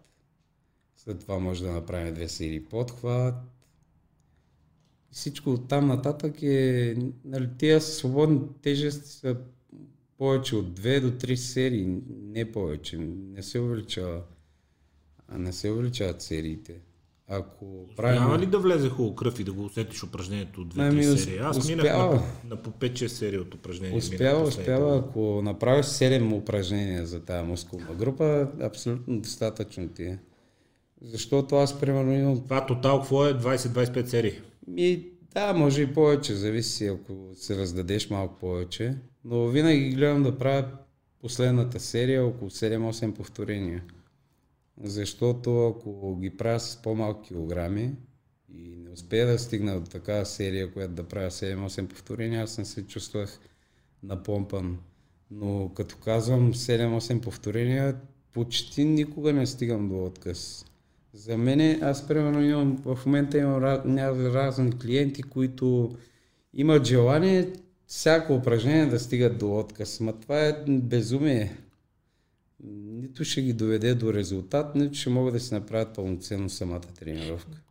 След 0.98 1.20
това 1.20 1.40
може 1.40 1.64
да 1.64 1.72
направим 1.72 2.14
две 2.14 2.30
серии 2.30 2.66
подхват, 2.66 3.36
всичко 5.14 5.50
от 5.50 5.68
там 5.68 5.88
нататък 5.88 6.44
е, 6.44 6.96
нали, 7.26 7.50
тия 7.58 7.82
свободни 7.82 8.40
тежести 8.62 9.10
са 9.10 9.38
повече 10.18 10.56
от 10.56 10.80
2 10.80 11.02
до 11.02 11.12
3 11.12 11.36
серии, 11.36 12.02
не 12.08 12.52
повече. 12.52 12.98
Не 12.98 13.44
се 13.44 13.60
увеличава, 13.60 14.24
не 15.32 15.54
се 15.54 15.72
увеличават 15.72 16.22
сериите. 16.22 16.82
Ако 17.28 17.88
правим... 17.96 18.22
Няма 18.22 18.40
ли 18.40 18.46
да 18.46 18.60
влезе 18.60 18.90
хубаво 18.90 19.16
кръв 19.16 19.40
и 19.40 19.44
да 19.44 19.54
го 19.54 19.66
усетиш 19.66 20.04
упражнението 20.04 20.62
от 20.62 20.76
2-3 20.76 20.90
ами, 20.90 21.04
серии? 21.04 21.38
Аз 21.38 21.58
успява. 21.58 22.12
минах 22.12 22.22
на, 22.44 22.56
на 22.56 22.62
по 22.62 22.70
5-6 22.70 23.08
серии 23.08 23.40
от 23.40 23.54
упражнения. 23.54 23.98
Успява, 23.98 24.44
успява. 24.44 24.98
Ако 24.98 25.42
направиш 25.42 25.86
7 25.86 26.34
упражнения 26.34 27.06
за 27.06 27.20
тази 27.20 27.48
мускулна 27.48 27.94
група, 27.94 28.48
абсолютно 28.62 29.20
достатъчно 29.20 29.88
ти 29.88 30.04
е. 30.04 30.20
Защото 31.02 31.56
аз, 31.56 31.80
примерно, 31.80 32.14
имам... 32.14 32.44
Това 32.44 32.66
тотал 32.66 33.00
какво 33.00 33.26
е? 33.26 33.34
20-25 33.34 34.06
серии? 34.06 34.40
Ми, 34.68 35.06
да, 35.34 35.54
може 35.54 35.82
и 35.82 35.94
повече, 35.94 36.36
зависи 36.36 36.88
ако 36.88 37.30
се 37.36 37.58
раздадеш 37.58 38.10
малко 38.10 38.40
повече. 38.40 38.96
Но 39.26 39.48
винаги 39.48 39.90
гледам 39.90 40.24
да 40.24 40.38
правя 40.38 40.66
последната 41.22 41.80
серия 41.80 42.26
около 42.26 42.50
7-8 42.50 43.12
повторения. 43.12 43.84
Защото 44.82 45.68
ако 45.68 46.18
ги 46.18 46.38
правя 46.38 46.60
с 46.60 46.82
по-малки 46.82 47.28
килограми 47.28 47.96
и 48.50 48.76
не 48.78 48.90
успея 48.90 49.28
да 49.28 49.40
стигна 49.40 49.80
до 49.80 49.90
такава 49.90 50.26
серия, 50.26 50.74
която 50.74 50.94
да 50.94 51.04
правя 51.04 51.32
7-8 51.32 51.88
повторения, 51.88 52.44
аз 52.44 52.58
не 52.58 52.66
се 52.66 52.88
чувствах 52.88 53.40
напомпан. 54.04 54.78
Но 55.32 55.72
като 55.76 55.98
казвам 55.98 56.54
7-8 56.54 57.22
повторения, 57.22 57.96
почти 58.34 58.86
никога 58.86 59.34
не 59.34 59.48
стигам 59.48 59.90
до 59.90 60.06
отказ. 60.06 60.66
За 61.14 61.38
мен, 61.38 61.84
аз 61.84 62.08
примерно 62.08 62.44
имам, 62.44 62.78
в 62.86 63.00
момента 63.06 63.38
имам 63.38 63.64
разни 63.64 64.80
клиенти, 64.80 65.24
които 65.24 65.96
имат 66.54 66.86
желание 66.86 67.54
всяко 67.88 68.34
упражнение 68.34 68.86
да 68.86 69.00
стигат 69.00 69.38
до 69.38 69.60
отказ. 69.60 70.00
Ма 70.00 70.14
това 70.14 70.46
е 70.46 70.64
безумие. 70.68 71.58
Нито 72.72 73.24
ще 73.24 73.42
ги 73.42 73.54
доведе 73.54 73.96
до 73.96 74.14
резултат, 74.14 74.76
нито 74.76 74.98
ще 74.98 75.10
могат 75.10 75.34
да 75.34 75.40
си 75.40 75.54
направят 75.54 75.96
пълноценно 75.96 76.50
самата 76.50 76.82
тренировка 77.00 77.64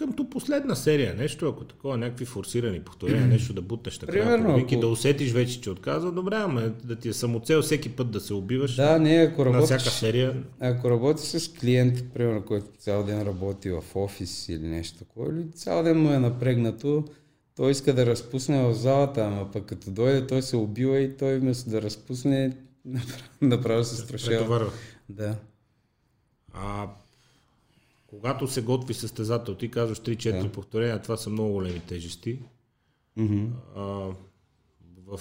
къмто 0.00 0.30
последна 0.30 0.74
серия, 0.74 1.14
нещо, 1.14 1.48
ако 1.48 1.64
такова, 1.64 1.96
някакви 1.96 2.24
форсирани 2.24 2.80
повторения, 2.80 3.26
нещо 3.26 3.52
да 3.52 3.62
бутнеш 3.62 3.98
така, 3.98 4.12
Примерно, 4.12 4.56
ако... 4.56 4.80
да 4.80 4.86
усетиш 4.86 5.32
вече, 5.32 5.60
че 5.60 5.70
отказва, 5.70 6.12
добре, 6.12 6.36
ама 6.36 6.60
да 6.84 6.96
ти 6.96 7.08
е 7.08 7.12
самоцел 7.12 7.62
всеки 7.62 7.88
път 7.88 8.10
да 8.10 8.20
се 8.20 8.34
убиваш 8.34 8.74
да, 8.74 8.98
не, 8.98 9.16
ако 9.16 9.44
работиш, 9.44 9.70
на 9.70 9.78
всяка 9.78 9.94
серия. 9.94 10.42
Ако 10.60 10.90
работиш 10.90 11.24
с 11.24 11.52
клиент, 11.52 12.04
примерно, 12.14 12.42
който 12.42 12.66
цял 12.78 13.04
ден 13.04 13.22
работи 13.22 13.70
в 13.70 13.82
офис 13.94 14.48
или 14.48 14.68
нещо 14.68 14.98
такова, 14.98 15.32
или 15.32 15.50
цял 15.50 15.82
ден 15.82 16.02
му 16.02 16.12
е 16.12 16.18
напрегнато, 16.18 17.04
той 17.56 17.70
иска 17.70 17.94
да 17.94 18.06
разпусне 18.06 18.62
в 18.62 18.74
залата, 18.74 19.24
ама 19.24 19.50
пък 19.52 19.66
като 19.66 19.90
дойде, 19.90 20.26
той 20.26 20.42
се 20.42 20.56
убива 20.56 21.00
и 21.00 21.16
той 21.16 21.38
вместо 21.38 21.70
да 21.70 21.82
разпусне, 21.82 22.56
направо 23.42 23.84
се 23.84 23.96
страшава. 23.96 24.72
Да. 25.08 25.36
А 26.52 26.88
когато 28.06 28.48
се 28.48 28.62
готви 28.62 28.94
състезател, 28.94 29.54
ти 29.54 29.70
казваш 29.70 30.00
3-4 30.00 30.42
да. 30.42 30.52
повторения, 30.52 31.02
това 31.02 31.16
са 31.16 31.30
много 31.30 31.52
големи 31.52 31.80
тежести. 31.80 32.38
Mm-hmm. 33.18 33.48
А, 33.76 33.80
в 35.06 35.20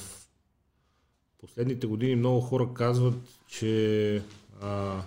последните 1.39 1.87
години 1.87 2.15
много 2.15 2.41
хора 2.41 2.69
казват, 2.73 3.15
че 3.47 4.23
а, 4.61 5.01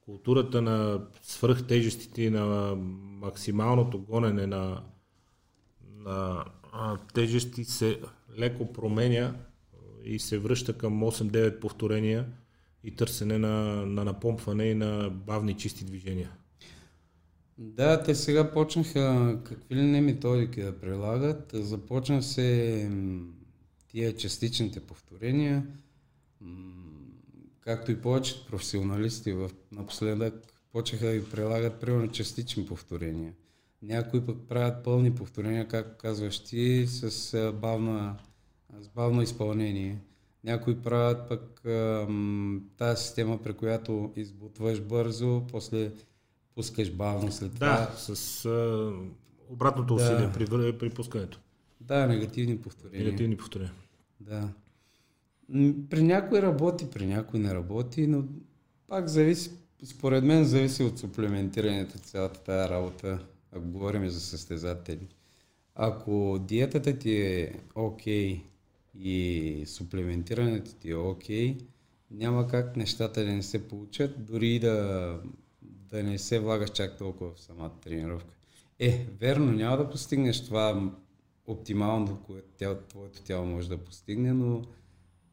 културата 0.00 0.62
на 0.62 1.00
свръхтежестите 1.22 2.22
и 2.22 2.30
на 2.30 2.74
максималното 3.20 3.98
гонене 3.98 4.46
на, 4.46 4.82
на 5.96 6.44
а, 6.72 6.96
тежести 7.14 7.64
се 7.64 8.00
леко 8.38 8.72
променя 8.72 9.34
и 10.06 10.18
се 10.18 10.38
връща 10.38 10.78
към 10.78 11.02
8-9 11.02 11.60
повторения 11.60 12.26
и 12.84 12.96
търсене 12.96 13.38
на, 13.38 13.86
на 13.86 14.04
напомпване 14.04 14.64
и 14.64 14.74
на 14.74 15.10
бавни 15.10 15.54
чисти 15.54 15.84
движения. 15.84 16.30
Да, 17.58 18.02
те 18.02 18.14
сега 18.14 18.52
почнаха 18.52 19.38
какви 19.44 19.74
ли 19.74 19.82
не 19.82 20.00
методики 20.00 20.62
да 20.62 20.78
прилагат. 20.78 21.50
Започна 21.54 22.22
се 22.22 22.90
тия 23.88 24.16
частичните 24.16 24.80
повторения, 24.80 25.66
както 27.60 27.92
и 27.92 28.00
повечето 28.00 28.46
професионалисти 28.46 29.32
в, 29.32 29.50
напоследък 29.72 30.34
почнаха 30.72 31.06
да 31.06 31.30
прилагат 31.30 31.80
примерно 31.80 32.08
частични 32.08 32.66
повторения. 32.66 33.32
Някои 33.82 34.26
пък 34.26 34.36
правят 34.48 34.84
пълни 34.84 35.14
повторения, 35.14 35.68
както 35.68 35.98
казваш 35.98 36.44
ти, 36.44 36.86
с, 36.86 37.52
бавна, 37.60 38.16
с 38.80 38.88
бавно 38.88 39.22
изпълнение. 39.22 39.98
Някои 40.44 40.82
правят 40.82 41.28
пък 41.28 41.62
тази 42.76 43.02
система, 43.02 43.42
при 43.42 43.52
която 43.52 44.12
избутваш 44.16 44.80
бързо, 44.80 45.42
после 45.50 45.92
пускаш 46.54 46.92
бавно 46.92 47.32
след 47.32 47.54
това. 47.54 47.66
Да, 47.66 47.96
с 47.96 48.44
а, 48.44 48.92
обратното 49.48 49.96
да. 49.96 50.02
усилие 50.02 50.32
при, 50.32 50.78
при 50.78 50.90
пускането. 50.90 51.40
Да, 51.80 52.06
негативни 52.06 52.58
повторения. 52.58 53.04
Негативни 53.04 53.36
повторения. 53.36 53.72
Да. 54.20 54.48
При 55.90 56.02
някой 56.02 56.42
работи, 56.42 56.90
при 56.90 57.06
някой 57.06 57.40
не 57.40 57.54
работи, 57.54 58.06
но 58.06 58.24
пак 58.88 59.08
зависи, 59.08 59.50
според 59.84 60.24
мен 60.24 60.44
зависи 60.44 60.82
от 60.82 60.98
суплементирането 60.98 61.98
цялата 61.98 62.40
тази 62.40 62.70
работа, 62.70 63.18
ако 63.52 63.64
говорим 63.64 64.08
за 64.08 64.20
състезатели. 64.20 65.08
Ако 65.74 66.38
диетата 66.40 66.98
ти 66.98 67.16
е 67.16 67.54
окей 67.74 68.36
okay 68.36 68.42
и 68.98 69.62
суплементирането 69.66 70.74
ти 70.74 70.90
е 70.90 70.96
окей, 70.96 71.56
okay, 71.56 71.64
няма 72.10 72.46
как 72.46 72.76
нещата 72.76 73.24
да 73.24 73.32
не 73.32 73.42
се 73.42 73.68
получат, 73.68 74.26
дори 74.26 74.58
да 74.58 75.20
да 75.90 76.02
не 76.02 76.18
се 76.18 76.40
влагаш 76.40 76.70
чак 76.70 76.98
толкова 76.98 77.32
в 77.34 77.40
самата 77.40 77.80
тренировка. 77.80 78.34
Е, 78.78 79.06
верно, 79.20 79.52
няма 79.52 79.76
да 79.76 79.90
постигнеш 79.90 80.44
това 80.44 80.92
оптимално, 81.46 82.20
което 82.26 82.48
тя, 82.56 82.78
твоето 82.88 83.22
тяло 83.22 83.46
може 83.46 83.68
да 83.68 83.84
постигне, 83.84 84.32
но 84.32 84.62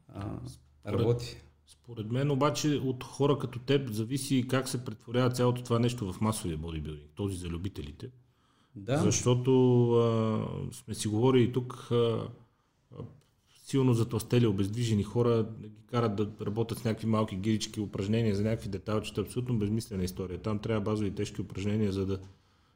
а, 0.08 0.40
според, 0.48 1.00
работи. 1.00 1.38
Според 1.66 2.12
мен 2.12 2.32
обаче 2.32 2.68
от 2.70 3.04
хора 3.04 3.40
като 3.40 3.60
теб 3.60 3.90
зависи 3.90 4.48
как 4.48 4.68
се 4.68 4.86
претворява 4.86 5.30
цялото 5.30 5.64
това 5.64 5.80
нещо 5.80 6.14
в 6.14 6.22
масовия 6.22 6.58
бодибилдинг, 6.58 7.10
този 7.16 7.38
за 7.38 7.48
любителите. 7.48 8.10
Да. 8.76 8.98
Защото 8.98 9.92
а, 9.92 10.74
сме 10.74 10.94
си 10.94 11.08
говорили 11.08 11.54
тук, 11.54 11.88
а, 11.92 12.28
силно 13.74 13.94
затластели, 13.94 14.48
обездвижени 14.48 15.04
хора 15.04 15.30
да 15.30 15.68
ги 15.68 15.86
карат 15.92 16.16
да 16.16 16.30
работят 16.46 16.80
с 16.80 16.84
някакви 16.84 17.08
малки 17.08 17.36
гирички 17.36 17.80
упражнения 17.80 18.36
за 18.36 18.44
някакви 18.44 18.70
деталчета. 18.70 19.22
Абсолютно 19.22 19.56
безмислена 19.56 20.04
история. 20.04 20.38
Там 20.40 20.60
трябва 20.60 20.82
базови 20.82 21.12
тежки 21.12 21.42
упражнения, 21.42 21.92
за 21.92 22.06
да 22.06 22.20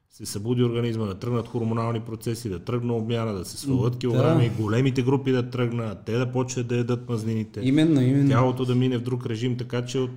се 0.10 0.26
събуди 0.26 0.64
организма, 0.64 1.06
да 1.06 1.20
тръгнат 1.20 1.48
хормонални 1.48 2.00
процеси, 2.00 2.50
да 2.50 2.60
тръгне 2.60 2.92
обмяна, 2.92 3.34
да 3.34 3.46
се 3.46 3.58
свалят 3.58 3.98
килограми, 3.98 4.50
да. 4.50 4.56
големите 4.56 5.04
групи 5.04 5.32
да 5.32 5.50
тръгнат, 5.50 6.06
те 6.06 6.12
да 6.12 6.32
почват 6.32 6.68
да 6.68 6.78
ядат 6.78 7.10
мазнините. 7.10 7.60
Именно, 7.64 8.02
именно. 8.02 8.30
Тялото 8.30 8.66
да 8.66 8.76
мине 8.76 8.98
в 8.98 9.04
друг 9.04 9.26
режим, 9.26 9.58
така 9.58 9.86
че 9.86 10.00
от, 10.00 10.12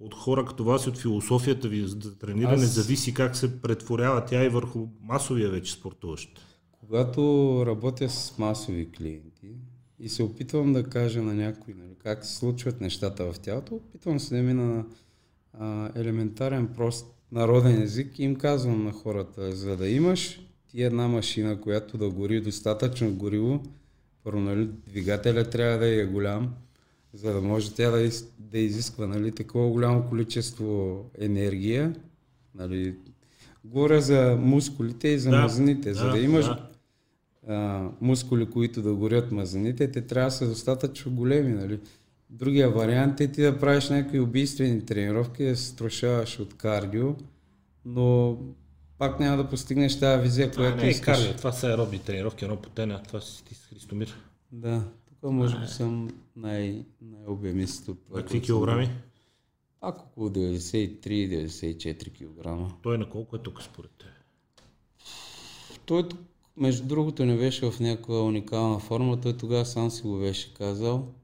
от 0.00 0.14
хора 0.14 0.44
като 0.44 0.64
вас 0.64 0.86
и 0.86 0.88
от 0.88 0.98
философията 0.98 1.68
ви 1.68 1.86
за 1.86 2.18
трениране 2.18 2.64
Аз... 2.64 2.74
зависи 2.74 3.14
как 3.14 3.36
се 3.36 3.62
претворява 3.62 4.24
тя 4.24 4.44
и 4.44 4.48
върху 4.48 4.86
масовия 5.02 5.50
вече 5.50 5.72
спортуващ. 5.72 6.40
Когато 6.72 7.22
работя 7.66 8.08
с 8.08 8.38
масови 8.38 8.92
клиенти 8.92 9.31
и 10.02 10.08
се 10.08 10.22
опитвам 10.22 10.72
да 10.72 10.84
кажа 10.84 11.22
на 11.22 11.34
някой 11.34 11.74
нали, 11.74 11.94
как 11.98 12.24
се 12.24 12.36
случват 12.36 12.80
нещата 12.80 13.32
в 13.32 13.40
тялото, 13.40 13.74
опитвам 13.74 14.20
се 14.20 14.36
да 14.36 14.42
мина 14.42 14.84
на 15.58 15.90
елементарен, 15.94 16.66
прост 16.66 17.06
народен 17.32 17.82
език 17.82 18.18
и 18.18 18.24
им 18.24 18.36
казвам 18.36 18.84
на 18.84 18.92
хората, 18.92 19.52
за 19.52 19.76
да 19.76 19.88
имаш 19.88 20.40
ти 20.68 20.82
една 20.82 21.08
машина, 21.08 21.60
която 21.60 21.98
да 21.98 22.10
гори 22.10 22.40
достатъчно 22.40 23.14
гориво, 23.14 23.62
първо, 24.24 24.40
нали, 24.40 24.68
двигателя 24.88 25.50
трябва 25.50 25.78
да 25.78 25.86
е 25.86 26.04
голям, 26.04 26.54
за 27.12 27.32
да 27.32 27.40
може 27.40 27.74
тя 27.74 27.90
да, 27.90 28.00
из, 28.00 28.26
да 28.38 28.58
изисква 28.58 29.06
нали, 29.06 29.32
такова 29.32 29.70
голямо 29.70 30.08
количество 30.08 30.98
енергия. 31.18 31.94
Нали. 32.54 32.94
Говоря 33.64 34.00
за 34.00 34.36
мускулите 34.40 35.08
и 35.08 35.18
за 35.18 35.30
да, 35.30 35.40
мазнините. 35.40 35.88
Да, 35.88 35.94
за 35.94 36.10
да 36.10 36.18
имаш 36.18 36.46
да. 36.46 36.71
А, 37.48 37.88
мускули, 38.00 38.50
които 38.50 38.82
да 38.82 38.94
горят 38.94 39.32
мазнините, 39.32 39.90
те 39.90 40.02
трябва 40.02 40.26
да 40.28 40.36
са 40.36 40.48
достатъчно 40.48 41.12
големи. 41.12 41.52
Нали. 41.52 41.80
Другия 42.30 42.70
вариант 42.70 43.20
е 43.20 43.32
ти 43.32 43.42
да 43.42 43.58
правиш 43.58 43.88
някакви 43.88 44.20
убийствени 44.20 44.86
тренировки, 44.86 45.44
да 45.44 45.56
се 45.56 45.66
струшаваш 45.66 46.38
от 46.40 46.56
кардио, 46.56 47.14
но 47.84 48.38
пак 48.98 49.20
няма 49.20 49.36
да 49.36 49.48
постигнеш 49.48 50.00
тази 50.00 50.22
визия, 50.22 50.50
това 50.50 50.64
която 50.64 50.82
не 50.82 50.86
е 50.86 50.90
искаш. 50.90 51.18
Кардио, 51.18 51.36
това 51.36 51.52
са 51.52 51.66
аеробни 51.68 51.98
тренировки, 51.98 52.44
едно 52.44 52.56
потене, 52.56 53.00
това 53.08 53.20
си 53.20 53.44
ти 53.44 53.54
с 53.54 53.66
Христомир. 53.66 54.16
Да, 54.52 54.82
тук 55.08 55.32
може 55.32 55.58
би 55.60 55.66
съм 55.66 56.10
най- 56.36 56.84
най-обемист 57.00 57.88
от 57.88 58.04
това. 58.04 58.20
Какви 58.20 58.40
килограми? 58.40 58.90
Пак 59.80 60.00
около 60.00 60.28
93-94 60.28 62.10
кг. 62.10 62.74
Той 62.82 62.98
на 62.98 63.08
колко 63.08 63.36
е 63.36 63.38
тук 63.38 63.62
според 63.62 63.90
теб? 63.90 64.08
Той 65.86 66.08
между 66.56 66.86
другото 66.86 67.24
не 67.24 67.36
беше 67.36 67.70
в 67.70 67.80
някаква 67.80 68.22
уникална 68.22 68.78
форма, 68.78 69.20
той 69.20 69.36
тогава 69.36 69.66
сам 69.66 69.90
си 69.90 70.02
го 70.02 70.18
беше 70.18 70.54
казал 70.54 71.14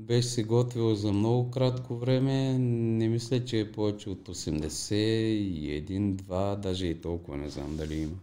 беше 0.00 0.28
се 0.28 0.42
готвил 0.42 0.94
за 0.94 1.12
много 1.12 1.50
кратко 1.50 1.96
време. 1.96 2.58
Не 2.58 3.08
мисля, 3.08 3.44
че 3.44 3.60
е 3.60 3.72
повече 3.72 4.10
от 4.10 4.28
80 4.28 4.94
и 4.94 5.74
един, 5.74 6.16
два, 6.16 6.56
даже 6.56 6.86
и 6.86 7.00
толкова 7.00 7.36
не 7.36 7.48
знам 7.48 7.76
дали 7.76 7.94
има. 7.94 8.16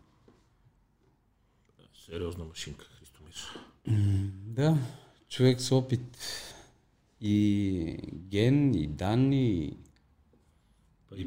Сериозна 2.05 2.45
машинка, 2.45 2.85
Христомир. 2.85 3.59
Да, 4.45 4.77
човек 5.29 5.61
с 5.61 5.71
опит 5.71 6.17
и 7.21 7.97
ген, 8.13 8.75
и 8.75 8.87
данни, 8.87 9.55
и 9.55 9.77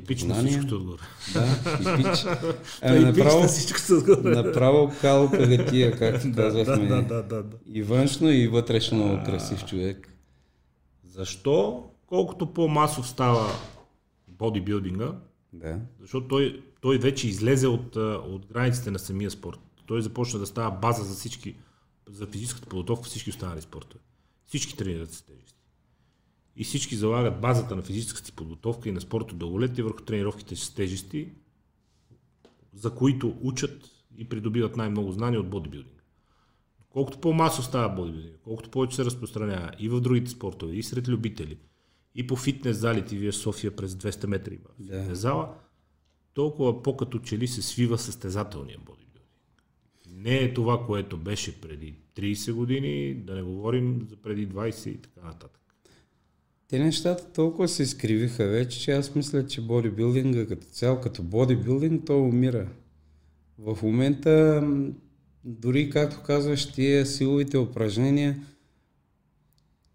пич 0.07 0.23
на 0.23 0.35
всичкото 0.35 0.77
отгоре. 0.77 1.03
Да, 1.35 1.47
и 1.81 1.97
пич. 1.97 2.25
Ами, 2.83 2.99
и 2.99 3.05
направо, 3.05 3.40
на 3.40 3.49
всичкото 3.49 3.93
отгоре. 3.95 4.35
Направо 4.35 4.93
кало 5.01 5.31
пагатия, 5.31 5.99
както 5.99 6.33
казахме. 6.37 6.87
Да, 6.87 7.03
да, 7.03 7.23
да, 7.23 7.43
да, 7.43 7.57
И 7.66 7.83
външно, 7.83 8.31
и 8.31 8.49
вътрешно 8.49 9.23
красив 9.27 9.64
човек. 9.64 10.16
Защо? 11.05 11.85
Колкото 12.07 12.53
по-масов 12.53 13.09
става 13.09 13.53
бодибилдинга, 14.29 15.12
да. 15.53 15.79
защото 16.01 16.29
той, 16.29 16.62
той 16.81 16.99
вече 16.99 17.29
излезе 17.29 17.66
от, 17.66 17.97
от 17.97 18.47
границите 18.47 18.90
на 18.90 18.99
самия 18.99 19.31
спорт. 19.31 19.59
Той 19.87 20.03
започна 20.03 20.38
да 20.38 20.47
става 20.47 20.71
база 20.71 21.05
за 21.05 21.14
всички, 21.14 21.57
за 22.09 22.27
физическата 22.27 22.69
подготовка 22.69 23.09
всички 23.09 23.31
останали 23.31 23.61
спортове. 23.61 24.03
Всички 24.47 24.77
тренират 24.77 25.12
с 25.12 25.23
тежести. 25.23 25.60
И 26.61 26.64
всички 26.64 26.96
залагат 26.96 27.40
базата 27.40 27.77
на 27.77 27.83
физическата 27.83 28.27
си 28.27 28.33
подготовка 28.33 28.88
и 28.88 28.92
на 28.92 29.01
спорта 29.01 29.35
дълголетие 29.35 29.85
върху 29.85 30.03
тренировките 30.03 30.57
с 30.57 30.75
тежести, 30.75 31.29
за 32.73 32.94
които 32.94 33.37
учат 33.42 33.90
и 34.16 34.29
придобиват 34.29 34.77
най-много 34.77 35.12
знания 35.12 35.40
от 35.40 35.51
бодибилдинг. 35.51 36.05
Колкото 36.90 37.20
по-масо 37.20 37.62
става 37.62 37.88
бодибилдинг, 37.88 38.37
колкото 38.44 38.70
повече 38.70 38.96
се 38.96 39.05
разпространява 39.05 39.70
и 39.79 39.88
в 39.88 40.01
другите 40.01 40.31
спортове, 40.31 40.73
и 40.75 40.83
сред 40.83 41.09
любители, 41.09 41.59
и 42.14 42.27
по 42.27 42.37
фитнес 42.37 42.77
залите, 42.77 43.16
вие 43.16 43.33
София 43.33 43.77
през 43.77 43.94
200 43.94 44.27
метра 44.27 44.55
има 44.55 44.68
да. 44.79 45.01
фитнес 45.01 45.20
зала, 45.20 45.55
толкова 46.35 46.83
по-като 46.83 47.18
че 47.18 47.38
ли 47.38 47.49
се 47.49 47.62
свива 47.62 47.99
състезателния 47.99 48.79
бодибилдинг. 48.79 49.27
Не 50.11 50.37
е 50.37 50.55
това, 50.55 50.87
което 50.87 51.16
беше 51.16 51.61
преди 51.61 51.94
30 52.16 52.53
години, 52.53 53.14
да 53.14 53.35
не 53.35 53.42
говорим 53.42 54.07
за 54.11 54.16
преди 54.16 54.49
20 54.49 54.88
и 54.88 55.03
така 55.03 55.20
нататък. 55.27 55.60
Те 56.70 56.78
нещата 56.78 57.33
толкова 57.33 57.68
се 57.68 57.83
изкривиха 57.83 58.46
вече, 58.46 58.80
че 58.80 58.92
аз 58.92 59.14
мисля, 59.14 59.46
че 59.46 59.61
бодибилдинга 59.61 60.46
като 60.46 60.66
цяло, 60.66 61.00
като 61.00 61.22
бодибилдинг, 61.22 62.06
то 62.06 62.22
умира. 62.22 62.66
В 63.59 63.78
момента 63.83 64.62
дори 65.44 65.90
както 65.90 66.22
казваш, 66.22 66.72
тия 66.72 67.06
силовите 67.06 67.59
упражнения, 67.59 68.37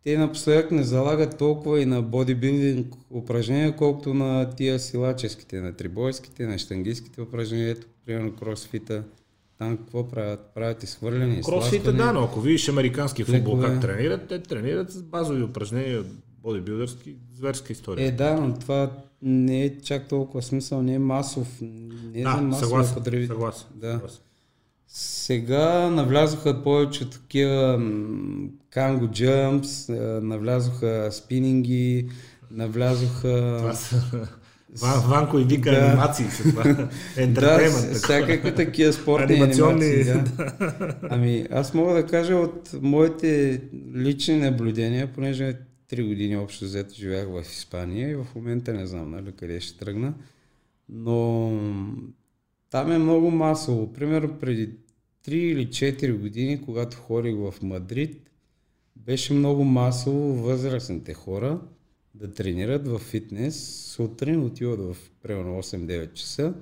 те 0.04 0.18
напоследък 0.18 0.72
не 0.72 0.84
залагат 0.84 1.38
толкова 1.38 1.82
и 1.82 1.86
на 1.86 2.02
бодибилдинг 2.02 2.96
упражнения, 3.10 3.76
колкото 3.76 4.14
на 4.14 4.50
тия 4.50 4.80
силаческите, 4.80 5.62
на 5.62 5.74
трибойските, 5.74 6.48
на 6.48 6.58
штангийските 6.58 7.22
упражнения, 7.22 7.70
ето, 7.70 7.88
примерно 8.06 8.36
кросфита. 8.36 9.04
Там 9.58 9.78
какво 9.78 10.08
правят? 10.08 10.40
Правят 10.56 10.84
изхвърляне, 10.84 11.42
Кросфита, 11.42 11.94
да, 11.94 12.14
но 12.14 12.24
ако 12.24 12.42
видиш 12.42 12.70
американски 12.70 13.24
футбол 13.24 13.60
как 13.60 13.82
тренират, 13.82 14.28
те 14.28 14.40
тренират 14.40 14.92
с 14.92 15.02
базови 15.02 15.44
упражнения, 15.44 16.04
бодибилдърски, 16.46 17.16
зверска 17.36 17.74
история. 17.74 18.08
Е, 18.08 18.12
да, 18.12 18.36
но 18.36 18.54
това 18.54 18.92
не 19.22 19.64
е 19.64 19.78
чак 19.78 20.08
толкова 20.08 20.42
смисъл, 20.42 20.82
не 20.82 20.94
е 20.94 21.00
масов, 21.00 21.48
не 21.62 22.20
е 22.20 22.24
да, 22.24 22.32
за 22.32 22.42
масов 22.42 22.68
съгласен, 22.68 23.04
съгласен, 23.28 23.68
да. 23.76 23.92
съгласен. 23.92 24.22
Сега 24.88 25.90
навлязоха 25.90 26.64
повече 26.64 27.10
такива 27.10 27.82
канго 28.70 29.08
джъмпс, 29.08 29.90
навлязоха 30.22 31.10
спининги, 31.12 32.10
навлязоха... 32.52 33.56
Това 33.60 33.74
са... 33.74 34.28
Ванко 35.08 35.40
и 35.40 35.44
вика 35.44 35.72
да. 35.72 35.78
анимации 35.78 36.26
са 36.26 36.44
това. 36.44 36.64
да, 37.28 37.70
всякакви 37.94 38.56
такива 38.56 38.94
спортни 38.94 39.36
Анимационни... 39.36 39.86
анимации. 39.86 40.34
Да. 40.60 40.96
Ами 41.10 41.48
аз 41.52 41.74
мога 41.74 41.94
да 41.94 42.06
кажа 42.06 42.36
от 42.36 42.70
моите 42.82 43.62
лични 43.96 44.38
наблюдения, 44.38 45.14
понеже 45.16 45.58
три 45.88 46.04
години 46.04 46.38
общо 46.38 46.66
взето 46.66 46.96
живях 46.96 47.28
в 47.28 47.42
Испания 47.42 48.10
и 48.10 48.16
в 48.16 48.28
момента 48.36 48.74
не 48.74 48.88
знам 48.88 49.12
нали, 49.12 49.32
къде 49.32 49.60
ще 49.60 49.78
тръгна, 49.80 50.14
но 50.90 51.52
там 52.70 52.92
е 52.92 52.98
много 52.98 53.32
масово. 53.32 53.94
Примерно 53.94 54.40
преди 54.40 54.70
3 55.28 55.32
или 55.32 55.68
4 55.68 56.18
години, 56.18 56.62
когато 56.62 56.98
ходих 56.98 57.36
в 57.36 57.54
Мадрид, 57.62 58.30
беше 58.96 59.34
много 59.34 59.64
масово 59.64 60.34
възрастните 60.34 61.14
хора 61.14 61.60
да 62.16 62.34
тренират 62.34 62.88
в 62.88 63.00
фитнес. 63.00 63.56
Сутрин 63.96 64.44
отиват 64.44 64.80
в 64.80 64.98
примерно 65.22 65.64
8-9 65.64 66.14
часа, 66.14 66.54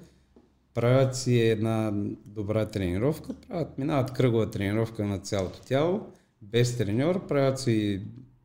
правят 0.74 1.16
си 1.16 1.40
една 1.40 1.92
добра 2.26 2.66
тренировка, 2.66 3.34
правят, 3.34 3.78
минават 3.78 4.14
кръгова 4.14 4.52
тренировка 4.52 5.06
на 5.06 5.20
цялото 5.20 5.62
тяло, 5.62 6.08
без 6.42 6.78
треньор, 6.78 7.28
правят 7.28 7.60
си 7.60 8.02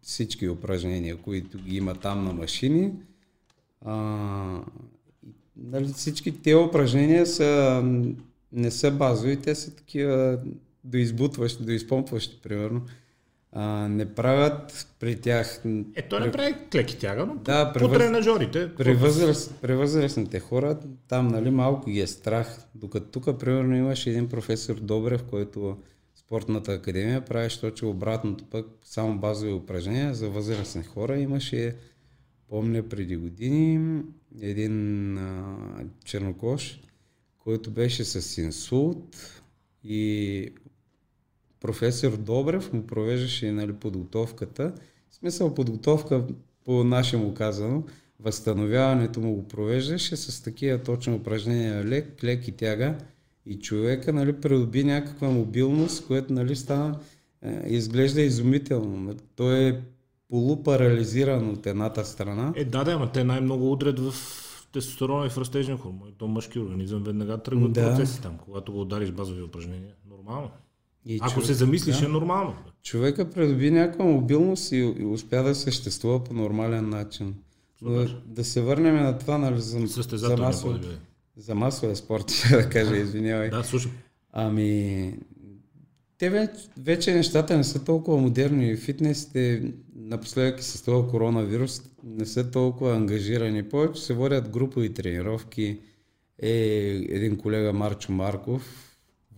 всички 0.09 0.49
упражнения, 0.49 1.17
които 1.17 1.59
ги 1.59 1.77
има 1.77 1.95
там 1.95 2.25
на 2.25 2.33
машини. 2.33 2.93
А, 3.85 3.95
нали, 5.57 5.89
всички 5.89 6.43
тези 6.43 6.57
упражнения 6.57 7.27
са, 7.27 7.83
не 8.53 8.71
са 8.71 8.91
базови, 8.91 9.37
те 9.37 9.55
са 9.55 9.77
такива 9.77 10.39
доизбутващи, 10.85 11.63
доизпомпващи, 11.63 12.41
примерно. 12.43 12.83
А, 13.53 13.89
не 13.89 14.15
правят 14.15 14.89
при 15.01 15.21
тях... 15.21 15.63
Ето 15.95 16.21
не 16.21 16.33
прави 16.33 16.55
клеки 16.73 16.99
тяга, 16.99 17.27
но 17.27 17.35
да, 17.35 17.73
по, 17.73 17.79
по 17.79 17.89
тренажорите. 17.89 18.75
При, 18.75 18.95
възраст, 18.95 19.55
при 19.63 19.75
възрастните 19.75 20.41
хора, 20.41 20.79
там 21.09 21.29
нали, 21.29 21.51
малко 21.51 21.91
ги 21.91 22.01
е 22.01 22.07
страх. 22.07 22.61
Докато 22.75 23.21
тук, 23.21 23.39
примерно, 23.39 23.77
имаше 23.77 24.11
един 24.11 24.29
професор 24.29 24.75
Добрев, 24.75 25.25
който 25.25 25.77
спортната 26.29 26.73
академия 26.73 27.25
правеше 27.25 27.61
точно 27.61 27.91
обратното 27.91 28.45
пък, 28.45 28.67
само 28.85 29.19
базови 29.19 29.53
упражнения 29.53 30.15
за 30.15 30.31
възрастни 30.31 30.83
хора. 30.83 31.19
Имаше 31.19 31.77
Помня 32.49 32.89
преди 32.89 33.17
години 33.17 34.03
един 34.41 35.19
а, 35.19 35.57
чернокош, 36.05 36.81
който 37.39 37.71
беше 37.71 38.05
с 38.05 38.39
инсулт 38.43 39.17
и 39.85 40.53
професор 41.61 42.17
Добрев 42.17 42.73
му 42.73 42.87
провеждаше 42.87 43.53
нали, 43.53 43.73
подготовката. 43.73 44.73
В 45.11 45.15
смисъл 45.15 45.55
подготовка 45.55 46.25
по 46.65 46.85
нашему 46.85 47.35
казано, 47.35 47.85
възстановяването 48.21 49.21
му 49.21 49.35
го 49.35 49.49
провеждаше 49.49 50.17
с 50.17 50.43
такива 50.43 50.83
точно 50.83 51.17
упражнения 51.17 51.85
лек, 51.85 52.25
лек 52.25 52.49
и 52.49 52.53
тяга 52.53 52.99
и 53.49 53.59
човека 53.59 54.13
нали, 54.13 54.41
придоби 54.41 54.85
някаква 54.85 55.29
мобилност, 55.29 56.07
което 56.07 56.33
нали, 56.33 56.57
стана, 56.57 56.99
е, 57.43 57.63
изглежда 57.67 58.21
изумително. 58.21 59.15
Той 59.37 59.69
е 59.69 59.81
полупарализиран 60.31 61.51
от 61.51 61.67
едната 61.67 62.05
страна. 62.05 62.53
Е, 62.57 62.65
да, 62.65 62.85
да, 62.85 62.93
ама 62.93 63.13
те 63.13 63.25
най-много 63.25 63.73
удрят 63.73 64.01
в 64.01 64.15
тестостерона 64.73 65.27
и 65.27 65.31
в 65.31 65.39
растежен 65.39 65.79
хормон. 65.79 66.09
То 66.19 66.27
мъжки 66.27 66.59
организъм 66.59 67.03
веднага 67.03 67.39
тръгват 67.39 67.73
да. 67.73 67.97
процеси 67.97 68.23
там, 68.23 68.39
когато 68.45 68.73
го 68.73 68.81
удариш 68.81 69.11
базови 69.11 69.43
упражнения. 69.43 69.93
Нормално. 70.11 70.51
И 71.07 71.19
Ако 71.23 71.33
човек, 71.33 71.47
се 71.47 71.55
замислиш, 71.55 71.99
да. 71.99 72.05
е 72.05 72.09
нормално. 72.09 72.55
Човека 72.83 73.31
придоби 73.31 73.71
някаква 73.71 74.05
мобилност 74.05 74.73
и, 74.73 74.77
и 74.77 75.05
успя 75.05 75.43
да 75.43 75.55
съществува 75.55 76.25
по 76.25 76.35
нормален 76.35 76.89
начин. 76.89 77.35
Да, 77.83 78.21
да 78.27 78.45
се 78.45 78.63
върнем 78.63 78.95
на 78.95 79.19
това, 79.19 79.39
нали, 79.39 79.61
за, 79.61 79.87
за, 79.87 80.37
масов, 80.37 80.77
за 81.39 81.55
масовия 81.55 81.97
спорт, 81.97 82.31
ще 82.47 82.57
да 82.57 82.69
кажа, 82.69 82.97
извинявай. 82.97 83.51
Да, 83.51 83.65
слушай. 83.65 83.91
Ами, 84.33 85.15
те 86.19 86.31
вече, 86.31 86.55
вече 86.79 87.15
нещата 87.15 87.57
не 87.57 87.65
са 87.65 87.85
толкова 87.85 88.17
модерни. 88.17 88.77
Фитнесите 88.77 89.73
напоследък 89.95 90.63
с 90.63 90.83
това 90.83 91.11
коронавирус 91.11 91.83
не 92.05 92.27
са 92.27 92.51
толкова 92.51 92.97
ангажирани. 92.97 93.69
Повече 93.69 94.03
се 94.03 94.15
водят 94.15 94.51
групови 94.51 94.95
тренировки. 94.95 95.79
Е, 96.43 96.51
един 97.09 97.37
колега 97.37 97.73
Марчо 97.73 98.13
Марков 98.13 98.89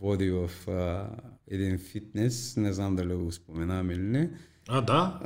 води 0.01 0.31
в 0.31 0.51
а, 0.69 1.09
един 1.49 1.79
фитнес, 1.79 2.57
не 2.57 2.73
знам 2.73 2.97
дали 2.97 3.15
го 3.15 3.33
споменавам 3.33 3.91
или 3.91 4.03
не. 4.03 4.31
А, 4.73 4.81
да? 4.81 5.19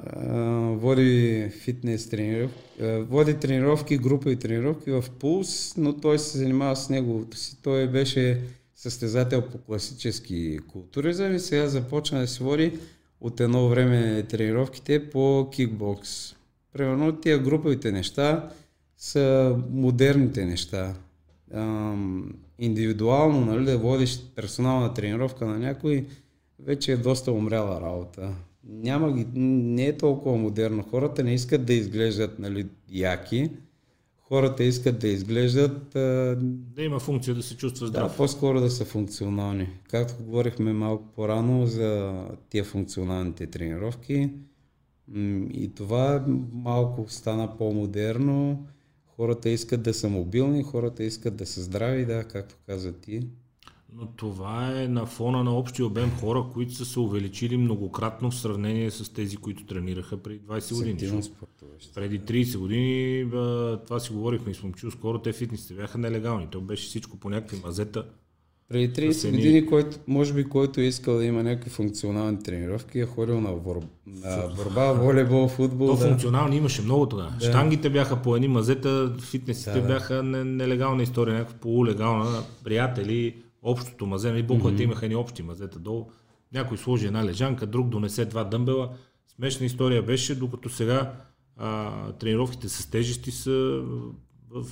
Води 0.80 1.48
фитнес 1.50 2.09
тренировки, 2.09 2.59
води 2.80 3.35
тренировки, 3.35 3.98
групови 3.98 4.37
тренировки 4.37 4.90
в 4.90 5.04
Пулс, 5.18 5.74
но 5.76 5.92
той 5.96 6.18
се 6.18 6.38
занимава 6.38 6.76
с 6.76 6.88
неговото 6.90 7.37
си. 7.37 7.62
Той 7.62 7.88
беше 7.88 8.40
състезател 8.74 9.42
по 9.42 9.59
класически 9.59 10.59
културизъм 10.68 11.35
и 11.35 11.38
сега 11.38 11.66
започна 11.66 12.20
да 12.20 12.26
се 12.26 12.44
води 12.44 12.78
от 13.20 13.40
едно 13.40 13.68
време 13.68 14.22
тренировките 14.22 15.11
по 15.11 15.48
кикбокс. 15.52 16.35
Примерно 16.72 17.16
тия 17.16 17.38
груповите 17.38 17.92
неща 17.92 18.50
са 18.96 19.57
модерните 19.70 20.44
неща. 20.44 20.94
Ам, 21.54 22.35
индивидуално 22.59 23.44
нали, 23.44 23.64
да 23.64 23.78
водиш 23.78 24.20
персонална 24.35 24.94
тренировка 24.94 25.46
на 25.46 25.59
някой 25.59 26.07
вече 26.59 26.92
е 26.92 26.96
доста 26.96 27.33
умряла 27.33 27.80
работа. 27.80 28.35
Няма 28.68 29.12
ги, 29.12 29.27
не 29.35 29.87
е 29.87 29.96
толкова 29.96 30.37
модерно. 30.37 30.83
Хората 30.83 31.24
не 31.24 31.35
искат 31.35 31.64
да 31.64 31.74
изглеждат 31.74 32.38
нали, 32.38 32.66
яки, 32.88 33.50
хората 34.18 34.64
искат 34.64 34.98
да 34.98 35.09
изглеждат... 35.09 35.90
Да 36.74 36.83
има 36.83 37.00
функция 37.00 37.35
да 37.35 37.42
се 37.42 37.57
чувства 37.57 37.87
здрав. 37.87 38.11
Да, 38.11 38.16
по-скоро 38.16 38.61
да 38.61 38.70
са 38.70 38.85
функционални. 38.85 39.68
Както 39.90 40.24
говорихме 40.24 40.72
малко 40.72 41.05
по-рано 41.16 41.66
за 41.66 42.22
тия 42.50 42.64
функционалните 42.64 43.46
тренировки, 43.46 44.31
и 45.53 45.72
това 45.77 46.24
малко 46.53 47.05
стана 47.09 47.57
по-модерно. 47.59 48.66
Хората 49.07 49.50
искат 49.50 49.83
да 49.83 49.94
са 49.94 50.09
мобилни, 50.09 50.62
хората 50.62 51.05
искат 51.05 51.37
да 51.37 51.46
са 51.46 51.62
здрави, 51.62 52.05
да, 52.07 52.24
както 52.24 52.57
каза 52.66 52.92
ти. 52.92 53.29
Но 53.96 54.07
това 54.07 54.80
е 54.80 54.88
на 54.88 55.07
фона 55.07 55.44
на 55.44 55.57
общия 55.57 55.87
обем 55.87 56.11
хора, 56.11 56.44
които 56.52 56.74
са 56.74 56.85
се 56.85 57.00
увеличили 57.00 57.57
многократно 57.57 58.30
в 58.30 58.35
сравнение 58.35 58.90
с 58.90 59.12
тези, 59.12 59.37
които 59.37 59.66
тренираха 59.66 60.16
преди 60.16 60.40
20 60.40 60.74
години. 60.74 61.22
Преди 61.94 62.20
30 62.20 62.59
години, 62.59 63.30
това 63.87 64.00
си 64.00 64.12
говорихме 64.12 64.52
и 64.52 64.54
съм 64.54 64.72
чул 64.72 64.90
скоро, 64.90 65.18
те 65.18 65.33
фитнесите 65.33 65.74
бяха 65.74 65.98
нелегални. 65.98 66.46
То 66.50 66.61
беше 66.61 66.87
всичко 66.87 67.16
по 67.16 67.30
някакви 67.30 67.61
мазета. 67.64 68.04
Преди 68.68 68.92
30 68.92 69.30
години, 69.30 69.66
който, 69.66 69.98
може 70.07 70.33
би, 70.33 70.44
който 70.44 70.80
е 70.80 70.85
искал 70.85 71.16
да 71.16 71.24
има 71.24 71.42
някакви 71.42 71.70
функционални 71.70 72.38
тренировки, 72.42 73.00
е 73.00 73.07
ходил 73.07 73.40
на, 73.40 73.52
вор... 73.52 73.80
на 74.07 74.48
борба, 74.57 74.92
волейбол, 75.02 75.48
футбол. 75.48 75.87
То 75.87 75.96
да. 75.96 76.09
функционални 76.09 76.57
имаше 76.57 76.83
много 76.83 77.07
тогава. 77.07 77.33
Да. 77.40 77.46
Штангите 77.46 77.90
бяха 77.90 78.22
по 78.22 78.37
едни 78.37 78.48
мазета, 78.48 79.16
фитнесите 79.20 79.80
да, 79.80 79.87
бяха 79.87 80.22
нелегална 80.22 81.02
история, 81.02 81.35
някаква 81.35 81.59
полулегална, 81.59 82.42
приятели, 82.64 83.35
общото 83.64 84.07
мазе, 84.07 84.31
нали, 84.31 84.42
буковете 84.42 84.83
mm-hmm. 84.83 84.85
имаха 84.85 85.09
ни 85.09 85.14
общи 85.14 85.42
мазета 85.42 85.79
долу. 85.79 86.11
Някой 86.53 86.79
сложи 86.79 87.07
една 87.07 87.24
лежанка, 87.24 87.66
друг 87.66 87.88
донесе 87.88 88.24
два 88.24 88.44
дъмбела. 88.44 88.90
Смешна 89.37 89.66
история 89.66 90.03
беше, 90.03 90.35
докато 90.35 90.68
сега 90.68 91.12
а, 91.57 92.12
тренировките 92.12 92.68
с 92.68 92.90
тежести 92.90 93.31
са 93.31 93.83
в 94.50 94.64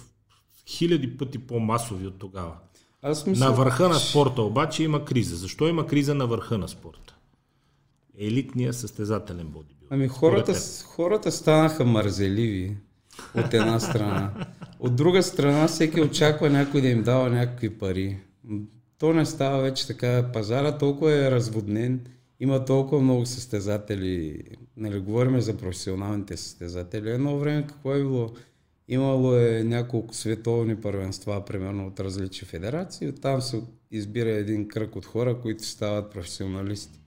хиляди 0.69 1.17
пъти 1.17 1.39
по-масови 1.39 2.07
от 2.07 2.19
тогава. 2.19 2.55
Аз 3.03 3.27
мисля, 3.27 3.45
на 3.45 3.53
върха 3.53 3.89
на 3.89 3.95
спорта 3.95 4.43
обаче 4.43 4.83
има 4.83 5.05
криза. 5.05 5.37
Защо 5.37 5.69
има 5.69 5.87
криза 5.87 6.15
на 6.15 6.27
върха 6.27 6.59
на 6.59 6.69
спорта? 6.69 7.17
Елитния 8.19 8.73
състезателен 8.73 9.47
бодибилдинг. 9.47 9.93
Ами 9.93 10.09
хората, 10.09 10.55
хората 10.85 11.33
станаха 11.33 11.85
мързеливи 11.85 12.77
от 13.35 13.55
една 13.55 13.81
страна. 13.81 14.47
От 14.81 14.97
друга 14.97 15.23
страна 15.23 15.69
всеки 15.69 16.01
очаква 16.01 16.51
някой 16.51 16.81
да 16.81 16.89
им 16.89 17.03
дава 17.03 17.31
някакви 17.31 17.79
пари 17.79 18.19
то 19.03 19.13
не 19.13 19.27
става 19.27 19.63
вече 19.63 19.87
така. 19.87 20.31
Пазара 20.33 20.79
толкова 20.79 21.13
е 21.13 21.31
разводнен, 21.31 22.01
има 22.41 22.65
толкова 22.65 23.03
много 23.03 23.27
състезатели. 23.27 24.43
Нали, 24.77 25.01
говорим 25.01 25.41
за 25.41 25.57
професионалните 25.57 26.37
състезатели. 26.37 27.11
Едно 27.11 27.39
време 27.39 27.67
какво 27.67 27.95
е 27.95 27.99
било? 27.99 28.31
Имало 28.89 29.37
е 29.37 29.65
няколко 29.65 30.15
световни 30.15 30.77
първенства, 30.77 31.45
примерно 31.45 31.87
от 31.87 32.01
различни 32.01 32.49
федерации. 32.49 33.09
Оттам 33.09 33.43
се 33.43 33.63
избира 33.91 34.31
един 34.31 34.69
кръг 34.69 34.97
от 34.97 35.07
хора, 35.07 35.41
които 35.41 35.67
стават 35.67 36.13
професионалисти. 36.13 37.01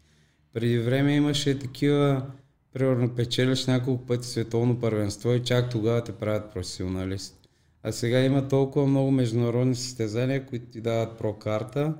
Преди 0.53 0.79
време 0.79 1.15
имаше 1.15 1.59
такива, 1.59 2.25
примерно 2.73 3.15
печелиш 3.15 3.65
няколко 3.65 4.05
пъти 4.05 4.27
световно 4.27 4.79
първенство 4.79 5.33
и 5.33 5.43
чак 5.43 5.69
тогава 5.69 6.03
те 6.03 6.11
правят 6.11 6.53
професионалист. 6.53 7.44
А 7.87 7.91
сега 7.91 8.19
има 8.19 8.47
толкова 8.47 8.87
много 8.87 9.11
международни 9.11 9.75
състезания, 9.75 10.45
които 10.45 10.65
ти 10.65 10.81
дават 10.81 11.17
прокарта 11.17 11.93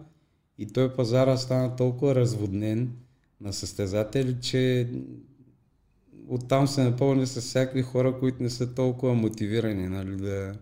и 0.57 0.67
той 0.67 0.93
пазара 0.93 1.37
стана 1.37 1.75
толкова 1.75 2.15
разводнен 2.15 2.91
на 3.41 3.53
състезатели, 3.53 4.35
че 4.41 4.89
оттам 6.27 6.67
се 6.67 6.83
напълни 6.83 7.27
с 7.27 7.41
всякакви 7.41 7.81
хора, 7.81 8.19
които 8.19 8.43
не 8.43 8.49
са 8.49 8.73
толкова 8.73 9.13
мотивирани 9.13 9.87
нали, 9.87 10.15
да, 10.15 10.53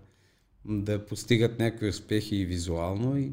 да 0.66 1.06
постигат 1.06 1.60
някакви 1.60 1.90
успехи 1.90 2.36
и 2.36 2.46
визуално 2.46 3.18
и, 3.18 3.32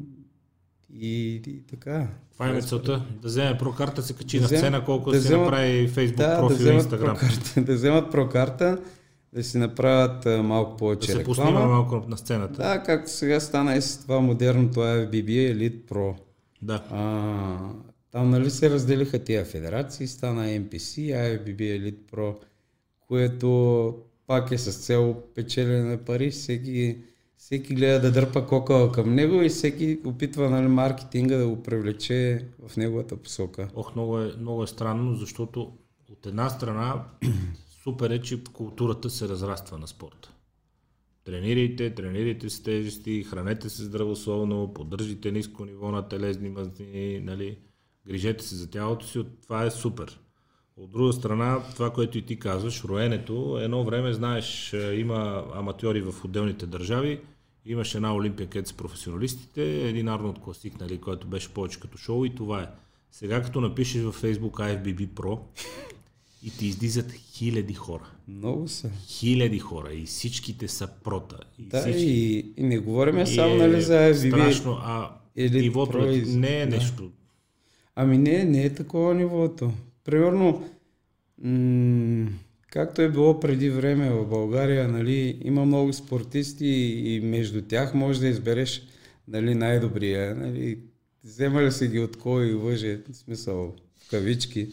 и, 0.93 1.35
и 1.47 1.63
така. 1.69 2.07
Това 2.33 2.49
е 2.49 2.61
целта. 2.61 3.05
Да 3.21 3.27
вземе 3.27 3.57
прокарта, 3.57 4.01
се 4.01 4.13
качи 4.13 4.37
да 4.37 4.41
на 4.41 4.47
сцена, 4.47 4.85
колко 4.85 5.11
да, 5.11 5.21
си 5.21 5.31
направи 5.31 5.87
фейсбук 5.87 6.17
да, 6.17 6.39
профил 6.39 6.65
да 6.65 6.71
и 6.71 6.75
инстаграм. 6.75 7.17
Да 7.57 7.73
вземат 7.73 8.11
прокарта, 8.11 8.77
да 9.33 9.43
си 9.43 9.57
направят 9.57 10.25
а, 10.25 10.43
малко 10.43 10.77
повече 10.77 11.13
да 11.13 11.19
реклама. 11.19 11.51
Да 11.51 11.57
се 11.57 11.65
малко 11.67 12.03
на 12.07 12.17
сцената. 12.17 12.53
Да, 12.53 12.83
както 12.83 13.11
сега 13.11 13.39
стана 13.39 13.75
и 13.75 13.81
с 13.81 14.01
това 14.01 14.19
модерното 14.19 14.79
FBB 14.79 15.25
Elite 15.27 15.91
Pro. 15.91 16.15
Да. 16.61 16.83
А, 16.91 17.57
там 18.11 18.29
нали 18.29 18.49
се 18.49 18.69
разделиха 18.69 19.23
тия 19.23 19.45
федерации, 19.45 20.07
стана 20.07 20.45
MPC, 20.45 21.15
IFBB 21.15 21.59
Elite 21.59 22.13
Pro, 22.13 22.35
което 23.07 23.95
пак 24.27 24.51
е 24.51 24.57
с 24.57 24.85
цел 24.85 25.23
печелене 25.35 25.83
на 25.83 25.97
пари. 25.97 26.31
Всеки, 26.31 26.97
всеки 27.37 27.75
гледа 27.75 28.01
да 28.01 28.11
дърпа 28.11 28.47
кокала 28.47 28.91
към 28.91 29.15
него 29.15 29.41
и 29.41 29.49
всеки 29.49 29.99
опитва 30.05 30.49
нали, 30.49 30.67
маркетинга 30.67 31.37
да 31.37 31.47
го 31.47 31.63
привлече 31.63 32.45
в 32.67 32.77
неговата 32.77 33.17
посока. 33.17 33.67
Ох, 33.75 33.95
много 33.95 34.19
е, 34.19 34.33
много 34.39 34.63
е 34.63 34.67
странно, 34.67 35.15
защото 35.15 35.71
от 36.11 36.25
една 36.25 36.49
страна 36.49 37.03
супер 37.83 38.09
е, 38.09 38.21
че 38.21 38.43
културата 38.43 39.09
се 39.09 39.29
разраства 39.29 39.77
на 39.77 39.87
спорта. 39.87 40.31
Тренирайте, 41.23 41.95
тренирайте 41.95 42.49
с 42.49 42.63
тежести, 42.63 43.23
хранете 43.23 43.69
се 43.69 43.83
здравословно, 43.83 44.73
поддържите 44.73 45.31
ниско 45.31 45.65
ниво 45.65 45.91
на 45.91 46.07
телезни 46.07 46.49
мазнини, 46.49 47.19
нали, 47.19 47.57
грижете 48.07 48.43
се 48.43 48.55
за 48.55 48.69
тялото 48.69 49.07
си, 49.07 49.25
това 49.43 49.63
е 49.63 49.71
супер. 49.71 50.19
От 50.77 50.91
друга 50.91 51.13
страна, 51.13 51.63
това, 51.75 51.93
което 51.93 52.17
и 52.17 52.21
ти 52.21 52.39
казваш, 52.39 52.83
роенето, 52.83 53.59
едно 53.61 53.83
време, 53.83 54.13
знаеш, 54.13 54.73
има 54.73 55.45
аматьори 55.53 56.01
в 56.01 56.25
отделните 56.25 56.65
държави, 56.65 57.21
имаше 57.65 57.97
една 57.97 58.15
Олимпия, 58.15 58.49
където 58.49 58.69
са 58.69 58.77
професионалистите, 58.77 59.89
един 59.89 60.07
Арнолд 60.07 60.39
Класик, 60.39 60.79
нали, 60.79 61.01
който 61.01 61.27
беше 61.27 61.53
повече 61.53 61.79
като 61.79 61.97
шоу 61.97 62.25
и 62.25 62.35
това 62.35 62.61
е. 62.61 62.69
Сега 63.11 63.41
като 63.41 63.61
напишеш 63.61 64.01
във 64.01 64.21
Facebook 64.21 64.51
IFBB 64.51 65.07
Pro, 65.07 65.39
и 66.43 66.51
ти 66.57 66.65
излизат 66.67 67.11
хиляди 67.11 67.73
хора. 67.73 68.11
Много 68.27 68.67
са. 68.67 68.89
Хиляди 69.07 69.59
хора 69.59 69.93
и 69.93 70.05
всичките 70.05 70.67
са 70.67 70.87
прота. 71.03 71.37
И 71.59 71.63
да, 71.63 71.81
всички... 71.81 72.03
и, 72.03 72.53
и 72.57 72.63
не 72.63 72.79
говорим 72.79 73.27
само 73.27 73.55
нали, 73.55 73.81
за 73.81 73.93
FBB. 73.93 74.29
Страшно, 74.29 74.77
а 74.81 75.11
или 75.35 75.61
нивото 75.61 75.91
про... 75.91 76.05
не 76.25 76.61
е 76.61 76.65
нещо. 76.65 77.11
Ами 77.95 78.17
не, 78.17 78.43
не 78.43 78.65
е 78.65 78.73
такова 78.73 79.13
нивото. 79.13 79.71
Примерно, 80.03 80.69
м- 81.43 82.29
както 82.69 83.01
е 83.01 83.09
било 83.09 83.39
преди 83.39 83.69
време 83.69 84.09
в 84.09 84.25
България, 84.25 84.87
нали, 84.87 85.41
има 85.43 85.65
много 85.65 85.93
спортисти 85.93 86.67
и 87.05 87.19
между 87.19 87.61
тях 87.61 87.93
може 87.93 88.19
да 88.19 88.27
избереш 88.27 88.81
нали, 89.27 89.55
най-добрия. 89.55 90.35
Нали, 90.35 90.79
вземали 91.23 91.71
се 91.71 91.87
ги 91.87 91.99
от 91.99 92.17
кой 92.17 92.53
лъже, 92.53 92.99
в 93.11 93.15
смисъл 93.15 93.75
в 93.99 94.09
кавички, 94.09 94.67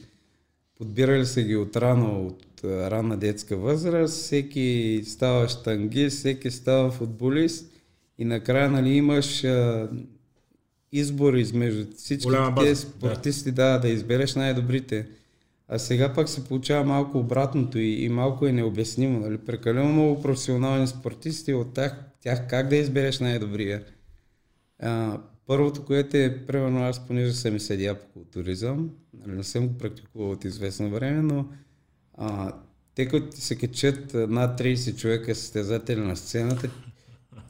подбирали 0.78 1.26
се 1.26 1.44
ги 1.44 1.56
от 1.56 1.76
рано, 1.76 2.26
от 2.26 2.44
ранна 2.64 3.16
детска 3.16 3.56
възраст, 3.56 4.14
всеки 4.14 5.00
става 5.06 5.48
штангист, 5.48 6.18
всеки 6.18 6.50
става 6.50 6.90
футболист 6.90 7.72
и 8.18 8.24
накрая 8.24 8.70
нали, 8.70 8.90
имаш 8.90 9.44
а, 9.44 9.88
избор 10.92 11.34
измежду 11.34 11.86
всички 11.96 12.30
тези 12.58 12.80
спортисти, 12.80 13.52
да. 13.52 13.72
да, 13.72 13.78
да 13.78 13.88
избереш 13.88 14.34
най-добрите. 14.34 15.06
А 15.68 15.78
сега 15.78 16.14
пак 16.14 16.28
се 16.28 16.44
получава 16.44 16.84
малко 16.84 17.18
обратното 17.18 17.78
и, 17.78 18.04
и 18.04 18.08
малко 18.08 18.46
е 18.46 18.52
необяснимо. 18.52 19.20
Нали? 19.20 19.38
Прекалено 19.38 19.92
много 19.92 20.22
професионални 20.22 20.86
спортисти, 20.86 21.54
от 21.54 21.74
тях, 21.74 22.04
тях 22.20 22.48
как 22.48 22.68
да 22.68 22.76
избереш 22.76 23.20
най-добрия? 23.20 23.84
А, 24.78 25.18
първото, 25.48 25.84
което 25.84 26.16
е, 26.16 26.46
примерно 26.46 26.84
аз, 26.84 27.06
понеже 27.06 27.32
съм 27.32 27.56
и 27.56 27.60
седя 27.60 27.94
по 27.94 28.08
културизъм, 28.08 28.90
нали, 29.14 29.36
не 29.36 29.44
съм 29.44 29.68
го 29.68 29.78
практикувал 29.78 30.30
от 30.30 30.44
известно 30.44 30.90
време, 30.90 31.22
но 31.22 31.46
а, 32.14 32.52
те 32.94 33.08
като 33.08 33.36
се 33.36 33.56
качат 33.56 34.14
над 34.14 34.60
30 34.60 34.96
човека 34.96 35.34
състезатели 35.34 36.00
на 36.00 36.16
сцената, 36.16 36.70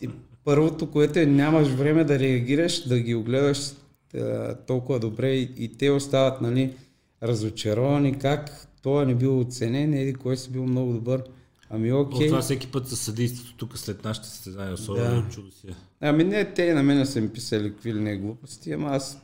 и 0.00 0.08
първото, 0.44 0.90
което 0.90 1.18
е 1.18 1.26
нямаш 1.26 1.68
време 1.68 2.04
да 2.04 2.18
реагираш, 2.18 2.88
да 2.88 3.00
ги 3.00 3.14
огледаш 3.14 3.72
а, 4.14 4.54
толкова 4.54 5.00
добре 5.00 5.30
и, 5.34 5.52
и 5.56 5.76
те 5.76 5.90
остават 5.90 6.40
нали, 6.40 6.74
разочаровани 7.22 8.18
как 8.18 8.68
това 8.82 9.04
не 9.04 9.14
бил 9.14 9.40
оценен, 9.40 9.94
или 9.94 10.14
кой 10.14 10.36
си 10.36 10.50
бил 10.50 10.66
много 10.66 10.92
добър. 10.92 11.22
Ами 11.70 11.92
окей. 11.92 12.18
Okay. 12.18 12.28
това 12.28 12.40
всеки 12.40 12.66
път 12.66 12.88
със 12.88 13.00
съдейството 13.00 13.56
тук 13.56 13.78
след 13.78 14.04
нашите 14.04 14.28
състезания, 14.28 14.74
особено 14.74 15.22
да. 15.22 15.28
чудо 15.28 15.50
си. 15.50 15.66
Ами 16.00 16.24
не, 16.24 16.54
те 16.54 16.74
на 16.74 16.82
мен 16.82 17.06
са 17.06 17.20
ми 17.20 17.28
писали 17.32 17.70
какви 17.70 17.94
ли 17.94 18.00
не 18.00 18.16
глупости, 18.16 18.72
ама 18.72 18.88
аз 18.88 19.20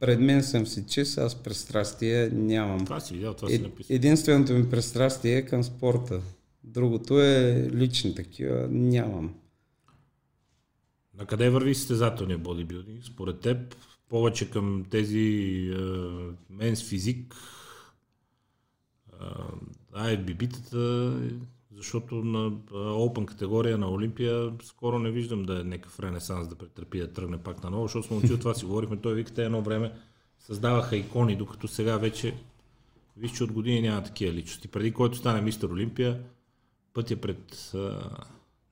пред 0.00 0.20
мен 0.20 0.42
съм 0.42 0.66
си 0.66 0.84
чист, 0.86 1.18
аз 1.18 1.34
пристрастие 1.34 2.30
нямам. 2.32 2.84
Това 2.84 3.00
си 3.00 3.14
видял, 3.14 3.34
това 3.34 3.48
е, 3.48 3.52
си 3.52 3.62
написал. 3.62 3.94
Единственото 3.94 4.52
ми 4.52 4.70
пристрастие 4.70 5.36
е 5.36 5.46
към 5.46 5.64
спорта. 5.64 6.20
Другото 6.64 7.20
е 7.20 7.68
лични 7.74 8.14
такива, 8.14 8.68
нямам. 8.70 9.34
На 11.18 11.26
къде 11.26 11.50
върви 11.50 11.74
състезателния 11.74 12.38
бодибилдинг? 12.38 13.04
Според 13.04 13.40
теб 13.40 13.76
повече 14.08 14.50
към 14.50 14.84
тези 14.90 15.18
е, 15.74 15.80
менс 16.50 16.84
физик, 16.84 17.34
IFBB-тата, 19.94 21.20
защото 21.78 22.14
на 22.14 22.50
Open 22.72 23.24
категория 23.24 23.78
на 23.78 23.90
Олимпия 23.90 24.52
скоро 24.62 24.98
не 24.98 25.10
виждам 25.10 25.42
да 25.42 25.60
е 25.60 25.64
някакъв 25.64 26.00
ренесанс 26.00 26.48
да 26.48 26.54
претърпи 26.54 26.98
да 26.98 27.12
тръгне 27.12 27.38
пак 27.38 27.62
на 27.62 27.70
ново, 27.70 27.86
защото 27.86 28.06
сме 28.06 28.16
учили 28.16 28.38
това 28.38 28.54
си 28.54 28.64
говорихме. 28.64 28.96
Той 28.96 29.14
вика, 29.14 29.34
те 29.34 29.44
едно 29.44 29.62
време 29.62 29.92
създаваха 30.38 30.96
икони, 30.96 31.36
докато 31.36 31.68
сега 31.68 31.96
вече 31.96 32.34
виж, 33.16 33.32
че 33.32 33.44
от 33.44 33.52
години 33.52 33.80
няма 33.80 34.02
такива 34.02 34.32
личности. 34.32 34.68
Преди 34.68 34.92
който 34.92 35.16
стане 35.16 35.40
мистер 35.40 35.68
Олимпия, 35.68 36.20
пътя 36.94 37.16
пред 37.16 37.72
а, 37.74 38.10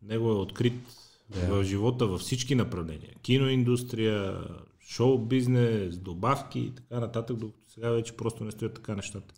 него 0.03 0.31
е 0.31 0.35
открит 0.35 0.89
yeah. 1.33 1.49
в 1.49 1.65
живота 1.65 2.07
във 2.07 2.21
всички 2.21 2.55
направления. 2.55 3.15
Киноиндустрия, 3.23 4.45
шоу 4.81 5.19
бизнес, 5.19 5.99
добавки 5.99 6.61
и 6.61 6.75
така 6.75 7.01
нататък, 7.01 7.37
докато 7.37 7.71
сега 7.71 7.91
вече 7.91 8.17
просто 8.17 8.45
не 8.45 8.51
стоят 8.51 8.75
така 8.75 8.95
нещата. 8.95 9.35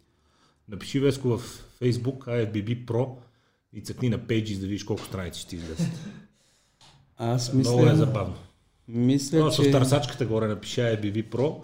Напиши 0.68 1.00
Веско 1.00 1.28
в 1.28 1.42
Facebook 1.80 2.18
IFBB 2.18 2.84
Pro 2.84 3.16
и 3.72 3.82
цъкни 3.82 4.08
на 4.08 4.18
Pages 4.18 4.60
да 4.60 4.66
видиш 4.66 4.84
колко 4.84 5.04
страници 5.04 5.40
ще 5.40 5.56
излезат. 5.56 5.92
Аз 7.16 7.52
мисля... 7.52 7.72
Много 7.72 7.90
е 7.90 7.94
забавно. 7.94 8.36
Мисля, 8.88 9.38
Просто 9.38 9.62
че... 9.62 9.68
в 9.68 9.72
търсачката 9.72 10.26
горе 10.26 10.46
напиши 10.48 10.80
IFBB 10.80 11.28
Pro 11.28 11.62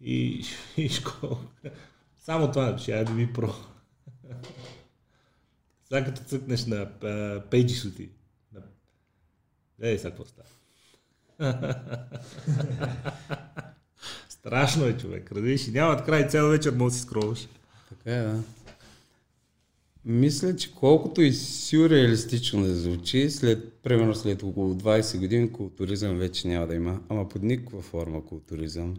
и, 0.00 0.44
и 0.76 0.88
школа. 0.88 1.38
Само 2.16 2.50
това 2.50 2.66
напиши 2.66 2.90
IFBB 2.90 3.32
Pro. 3.32 3.54
Сега 5.88 6.04
като 6.04 6.22
цъкнеш 6.22 6.66
на 6.66 6.86
Pages 7.50 7.96
ти. 7.96 8.08
Ей, 9.82 9.98
сега 9.98 10.10
какво 10.10 10.24
става? 10.24 10.48
Страшно 14.28 14.84
е, 14.84 14.96
човек. 14.96 15.32
Радиш 15.32 15.68
и 15.68 15.70
нямат 15.70 16.04
край 16.04 16.28
цял 16.28 16.48
вечер, 16.48 16.72
може 16.72 16.92
да 16.92 16.96
си 16.96 17.02
скроваш. 17.02 17.48
Така 17.88 18.16
е, 18.16 18.22
да. 18.22 18.42
Мисля, 20.04 20.56
че 20.56 20.74
колкото 20.74 21.22
и 21.22 21.32
сюрреалистично 21.32 22.62
да 22.62 22.74
звучи, 22.74 23.30
след, 23.30 23.72
примерно 23.72 24.14
след 24.14 24.42
около 24.42 24.74
20 24.74 25.18
години 25.18 25.52
културизъм 25.52 26.18
вече 26.18 26.48
няма 26.48 26.66
да 26.66 26.74
има, 26.74 27.00
ама 27.08 27.28
под 27.28 27.42
никаква 27.42 27.82
форма 27.82 28.24
културизъм. 28.24 28.94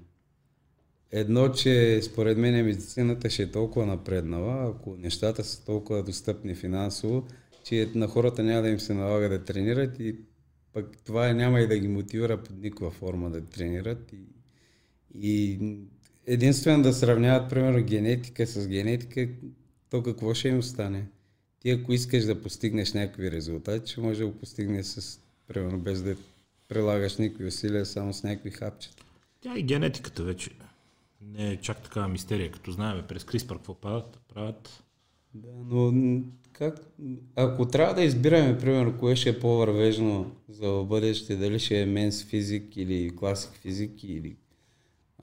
Едно, 1.11 1.49
че 1.49 2.01
според 2.01 2.37
мен 2.37 2.65
медицината 2.65 3.29
ще 3.29 3.43
е 3.43 3.51
толкова 3.51 3.85
напреднала, 3.85 4.69
ако 4.69 4.95
нещата 4.95 5.43
са 5.43 5.65
толкова 5.65 6.03
достъпни 6.03 6.55
финансово, 6.55 7.27
че 7.63 7.91
на 7.95 8.07
хората 8.07 8.43
няма 8.43 8.61
да 8.61 8.69
им 8.69 8.79
се 8.79 8.93
налага 8.93 9.29
да 9.29 9.43
тренират 9.43 9.99
и 9.99 10.15
пък 10.73 10.97
това 11.05 11.33
няма 11.33 11.61
и 11.61 11.67
да 11.67 11.79
ги 11.79 11.87
мотивира 11.87 12.43
под 12.43 12.61
никаква 12.61 12.91
форма 12.91 13.29
да 13.29 13.41
тренират. 13.41 14.13
И, 14.13 14.17
и 15.27 15.59
единствено 16.27 16.83
да 16.83 16.93
сравняват, 16.93 17.49
примерно, 17.49 17.83
генетика 17.83 18.47
с 18.47 18.67
генетика, 18.67 19.27
то 19.89 20.03
какво 20.03 20.33
ще 20.33 20.47
им 20.47 20.59
остане? 20.59 21.05
Ти 21.59 21.69
ако 21.69 21.93
искаш 21.93 22.23
да 22.23 22.41
постигнеш 22.41 22.93
някакви 22.93 23.31
резултати, 23.31 23.91
ще 23.91 24.01
може 24.01 24.19
да 24.19 24.27
го 24.27 24.37
постигнеш 24.37 24.85
с, 24.85 25.19
примерно, 25.47 25.79
без 25.79 26.01
да 26.01 26.15
прилагаш 26.67 27.17
никакви 27.17 27.45
усилия, 27.45 27.85
само 27.85 28.13
с 28.13 28.23
някакви 28.23 28.51
хапчета. 28.51 29.03
Тя 29.41 29.57
и 29.57 29.63
генетиката 29.63 30.23
вече 30.23 30.51
не 31.21 31.51
е 31.51 31.57
чак 31.57 31.83
такава 31.83 32.07
мистерия, 32.07 32.51
като 32.51 32.71
знаем 32.71 33.03
през 33.07 33.23
CRISPR 33.23 33.47
какво 33.47 33.73
правят. 33.73 34.19
правят. 34.33 34.83
Да, 35.33 35.49
но 35.65 36.21
как, 36.53 36.75
ако 37.35 37.65
трябва 37.65 37.93
да 37.93 38.03
избираме, 38.03 38.57
примерно, 38.57 38.97
кое 38.97 39.15
ще 39.15 39.29
е 39.29 39.39
по-вървежно 39.39 40.35
за 40.49 40.85
бъдеще, 40.87 41.35
дали 41.35 41.59
ще 41.59 41.81
е 41.81 41.85
менс 41.85 42.23
физик 42.23 42.77
или 42.77 43.15
класик 43.15 43.51
физик 43.53 44.03
или 44.03 44.35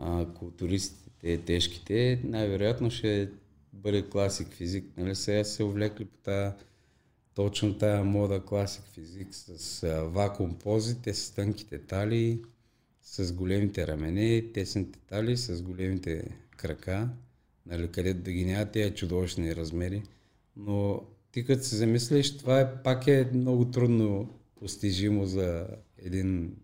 а, 0.01 0.27
културистите, 0.27 1.39
тежките, 1.39 2.21
най-вероятно 2.25 2.91
ще 2.91 3.31
бъде 3.77 4.09
класик 4.09 4.49
физик. 4.49 4.85
Нали? 4.97 5.15
Сега 5.15 5.45
се 5.45 5.65
увлекли 5.65 6.05
по 6.05 6.19
тази 6.19 6.55
точно 7.35 7.79
тая 7.79 8.05
мода 8.05 8.41
класик 8.41 8.85
физик 8.85 9.29
с 9.31 9.83
а, 9.83 10.03
вакуум 10.03 10.59
пози, 10.59 11.03
те 11.03 11.15
с 11.15 11.31
тънките 11.31 11.79
талии, 11.79 12.39
с 13.03 13.33
големите 13.33 13.87
рамене, 13.87 14.53
тесните 14.55 14.99
талии, 14.99 15.37
с 15.37 15.63
големите 15.63 16.25
крака, 16.57 17.09
нали, 17.67 17.89
където 17.89 18.21
да 18.21 18.33
ги 18.33 18.45
няма 18.45 18.67
тези 18.67 18.95
чудовищни 18.95 19.57
размери. 19.57 20.03
Но 20.57 21.03
ти 21.33 21.45
като 21.45 21.65
се 21.65 21.77
замислиш, 21.77 22.37
това 22.37 22.61
е, 22.61 22.83
пак 22.83 23.07
е 23.07 23.31
много 23.35 23.71
трудно 23.71 24.35
постижимо 24.61 25.27
за 25.27 25.67
един, 25.99 26.57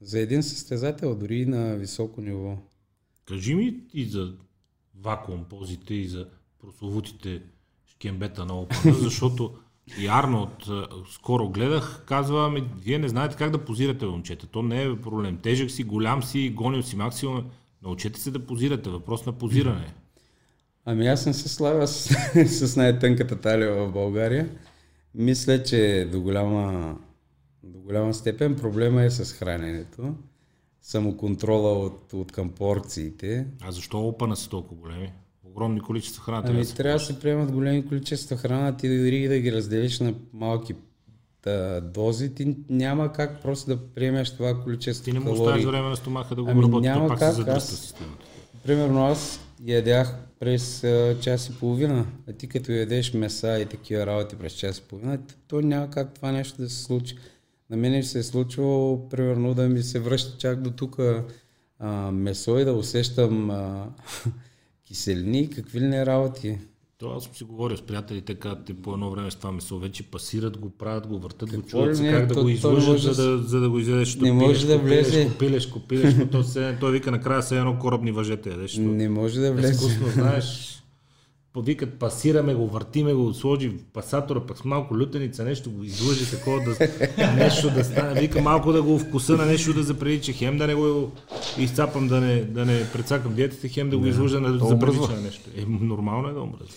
за 0.00 0.18
един 0.18 0.42
състезател, 0.42 1.14
дори 1.14 1.46
на 1.46 1.76
високо 1.76 2.20
ниво. 2.20 2.58
Кажи 3.24 3.54
ми 3.54 3.80
и 3.94 4.04
за 4.04 4.34
вакуум 5.04 5.44
позите 5.44 5.94
и 5.94 6.08
за 6.08 6.26
прословутите 6.60 7.42
шкембета 7.86 8.44
на 8.44 8.60
Опана, 8.60 8.94
защото 8.94 9.54
и 9.98 10.06
Арнолд 10.06 10.66
скоро 11.10 11.48
гледах, 11.48 12.04
казва, 12.06 12.46
ами, 12.46 12.64
вие 12.78 12.98
не 12.98 13.08
знаете 13.08 13.36
как 13.36 13.50
да 13.50 13.64
позирате, 13.64 14.06
момчета. 14.06 14.46
То 14.46 14.62
не 14.62 14.82
е 14.82 15.00
проблем. 15.00 15.38
Тежък 15.42 15.70
си, 15.70 15.84
голям 15.84 16.22
си, 16.22 16.50
гонил 16.50 16.82
си 16.82 16.96
максимум. 16.96 17.44
Научете 17.82 18.20
се 18.20 18.30
да 18.30 18.46
позирате. 18.46 18.90
Въпрос 18.90 19.26
на 19.26 19.32
позиране. 19.32 19.94
Ами 20.84 21.06
аз 21.06 21.26
не 21.26 21.34
се 21.34 21.48
славя 21.48 21.88
с, 21.88 22.08
с 22.66 22.76
най-тънката 22.76 23.40
талия 23.40 23.74
в 23.74 23.92
България. 23.92 24.48
Мисля, 25.14 25.62
че 25.62 26.08
до 26.12 26.20
голяма, 26.20 26.96
до 27.62 27.78
голяма 27.78 28.14
степен 28.14 28.56
проблема 28.56 29.02
е 29.02 29.10
с 29.10 29.32
храненето. 29.32 30.14
Самоконтрола 30.84 31.72
от, 31.72 32.12
от 32.12 32.32
към 32.32 32.48
порциите. 32.48 33.46
А 33.60 33.72
защо 33.72 34.00
опана 34.00 34.36
са 34.36 34.48
толкова 34.48 34.80
големи? 34.80 35.12
Огромни 35.44 35.80
количества 35.80 36.22
храна. 36.22 36.42
Ами 36.46 36.66
трябва, 36.66 36.98
да 36.98 37.04
се 37.04 37.20
приемат 37.20 37.52
големи 37.52 37.86
количества 37.86 38.36
храна, 38.36 38.76
ти 38.76 38.98
дори 38.98 39.28
да 39.28 39.38
ги 39.38 39.52
разделиш 39.52 40.00
на 40.00 40.14
малки 40.32 40.74
да, 41.44 41.80
дози, 41.80 42.34
ти 42.34 42.56
няма 42.68 43.12
как 43.12 43.42
просто 43.42 43.70
да 43.70 43.76
приемеш 43.76 44.30
това 44.30 44.62
количество 44.62 45.04
Ти 45.04 45.12
не 45.12 45.20
му 45.20 45.32
оставиш 45.32 45.64
време 45.64 45.88
на 45.88 45.96
стомаха 45.96 46.34
да 46.34 46.42
го 46.42 46.50
ами 46.50 46.58
обработи, 46.58 46.88
няма 46.88 47.08
пак 47.08 47.18
как, 47.18 47.34
се 47.34 47.36
задръста 47.36 47.76
системата. 47.76 48.24
Примерно 48.64 49.06
аз 49.06 49.40
ядях 49.64 50.14
през 50.40 50.84
а, 50.84 51.16
час 51.20 51.48
и 51.48 51.58
половина. 51.58 52.06
А 52.28 52.32
ти 52.32 52.46
като 52.48 52.72
ядеш 52.72 53.14
меса 53.14 53.60
и 53.60 53.66
такива 53.66 54.06
работи 54.06 54.36
през 54.36 54.52
час 54.52 54.78
и 54.78 54.82
половина, 54.82 55.18
то 55.48 55.60
няма 55.60 55.90
как 55.90 56.14
това 56.14 56.32
нещо 56.32 56.62
да 56.62 56.70
се 56.70 56.82
случи. 56.82 57.16
На 57.74 57.80
мен 57.80 58.04
се 58.04 58.18
е 58.18 58.22
случвало, 58.22 59.08
примерно, 59.08 59.54
да 59.54 59.68
ми 59.68 59.82
се 59.82 60.00
връща 60.00 60.38
чак 60.38 60.62
до 60.62 60.70
тук 60.70 60.98
месо 62.12 62.58
и 62.58 62.64
да 62.64 62.72
усещам 62.72 63.50
а, 63.50 63.86
киселини 64.84 65.50
какви 65.50 65.80
ли 65.80 65.84
не 65.88 66.06
работи. 66.06 66.58
То 66.98 67.10
аз 67.10 67.24
съм 67.24 67.34
си 67.34 67.44
говорил 67.44 67.76
с 67.76 67.82
приятелите, 67.82 68.34
казват 68.34 68.70
по 68.82 68.92
едно 68.92 69.10
време 69.10 69.30
с 69.30 69.34
това 69.36 69.52
месо, 69.52 69.78
вече 69.78 70.02
пасират 70.02 70.58
го, 70.58 70.70
правят 70.70 71.06
го, 71.06 71.18
въртат 71.18 71.56
го, 71.56 71.62
чуват 71.62 71.96
се 71.96 72.10
как 72.10 72.26
да 72.26 72.34
то- 72.34 72.40
го 72.40 72.40
то 72.40 72.46
не 72.46 72.52
излъжат, 72.52 73.14
за 73.14 73.22
да 73.22 73.36
да, 73.36 73.42
за 73.42 73.60
да 73.60 73.70
го 73.70 73.78
изядеш. 73.78 74.16
Не 74.16 74.32
може 74.32 74.66
да 74.66 74.78
влезе. 74.78 75.30
Пилеш, 75.38 75.70
го, 75.70 75.80
пилеш, 75.80 76.14
го, 76.14 76.26
то, 76.26 76.42
се, 76.42 76.76
той 76.80 76.92
вика 76.92 77.10
накрая 77.10 77.42
се 77.42 77.58
едно 77.58 77.78
корабни 77.78 78.12
въжете 78.12 78.50
ядеш. 78.50 78.76
Не 78.76 79.08
може 79.08 79.40
да 79.40 79.52
влезе. 79.52 79.72
Изкусно, 79.72 80.08
знаеш, 80.08 80.70
повикат, 81.54 81.98
пасираме 81.98 82.54
го, 82.54 82.68
въртиме 82.68 83.14
го, 83.14 83.34
сложи 83.34 83.68
в 83.68 83.84
пасатора, 83.92 84.40
пък 84.40 84.58
с 84.58 84.64
малко 84.64 84.98
лютеница, 84.98 85.44
нещо 85.44 85.70
го 85.70 85.84
излъжи 85.84 86.30
такова, 86.30 86.60
да, 86.60 86.88
нещо 87.34 87.70
да 87.70 87.84
стане. 87.84 88.20
Вика 88.20 88.40
малко 88.40 88.72
да 88.72 88.82
го 88.82 88.98
вкуса 88.98 89.36
на 89.36 89.46
нещо 89.46 89.72
да 89.72 89.82
заприлича, 89.82 90.32
хем 90.32 90.58
да 90.58 90.66
не 90.66 90.74
го 90.74 91.12
изцапам, 91.58 92.08
да 92.08 92.20
не, 92.20 92.44
да 92.44 92.64
не 92.64 92.90
прецакам 92.92 93.34
диетите, 93.34 93.68
хем 93.68 93.90
да 93.90 93.98
го 93.98 94.06
излъжа 94.06 94.40
на 94.40 94.52
да 94.52 94.66
заприлича 94.66 95.12
на 95.12 95.20
нещо. 95.20 95.50
Е, 95.56 95.64
нормално 95.66 96.28
е 96.28 96.32
да 96.32 96.40
омръзва. 96.40 96.74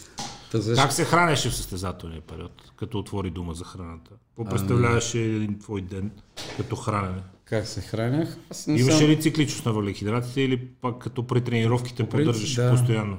Защо? 0.54 0.84
Как 0.84 0.94
се 0.94 1.06
хранеше 1.06 1.50
в 1.50 1.56
състезателния 1.56 2.22
период, 2.22 2.72
като 2.76 3.00
отвори 3.00 3.30
дума 3.30 3.54
за 3.54 3.64
храната? 3.64 4.12
Какво 4.30 4.50
представляваше 4.50 5.20
един 5.20 5.60
твой 5.60 5.82
ден 5.82 6.12
като 6.58 6.76
хранене? 6.76 7.22
Как 7.46 7.68
се 7.68 7.82
хранях? 7.82 8.38
Аз 8.52 8.68
не 8.68 8.80
Имаше 8.80 8.98
съм... 8.98 9.08
ли 9.08 9.22
цикличност 9.22 9.66
на 9.66 9.74
въглехидратите 9.74 10.42
или 10.42 10.66
пак 10.66 10.98
като 10.98 11.28
при 11.28 11.42
тренировките 11.42 11.96
принцип, 11.96 12.12
поддържаш 12.12 12.56
да. 12.56 12.72
постоянно? 12.72 13.18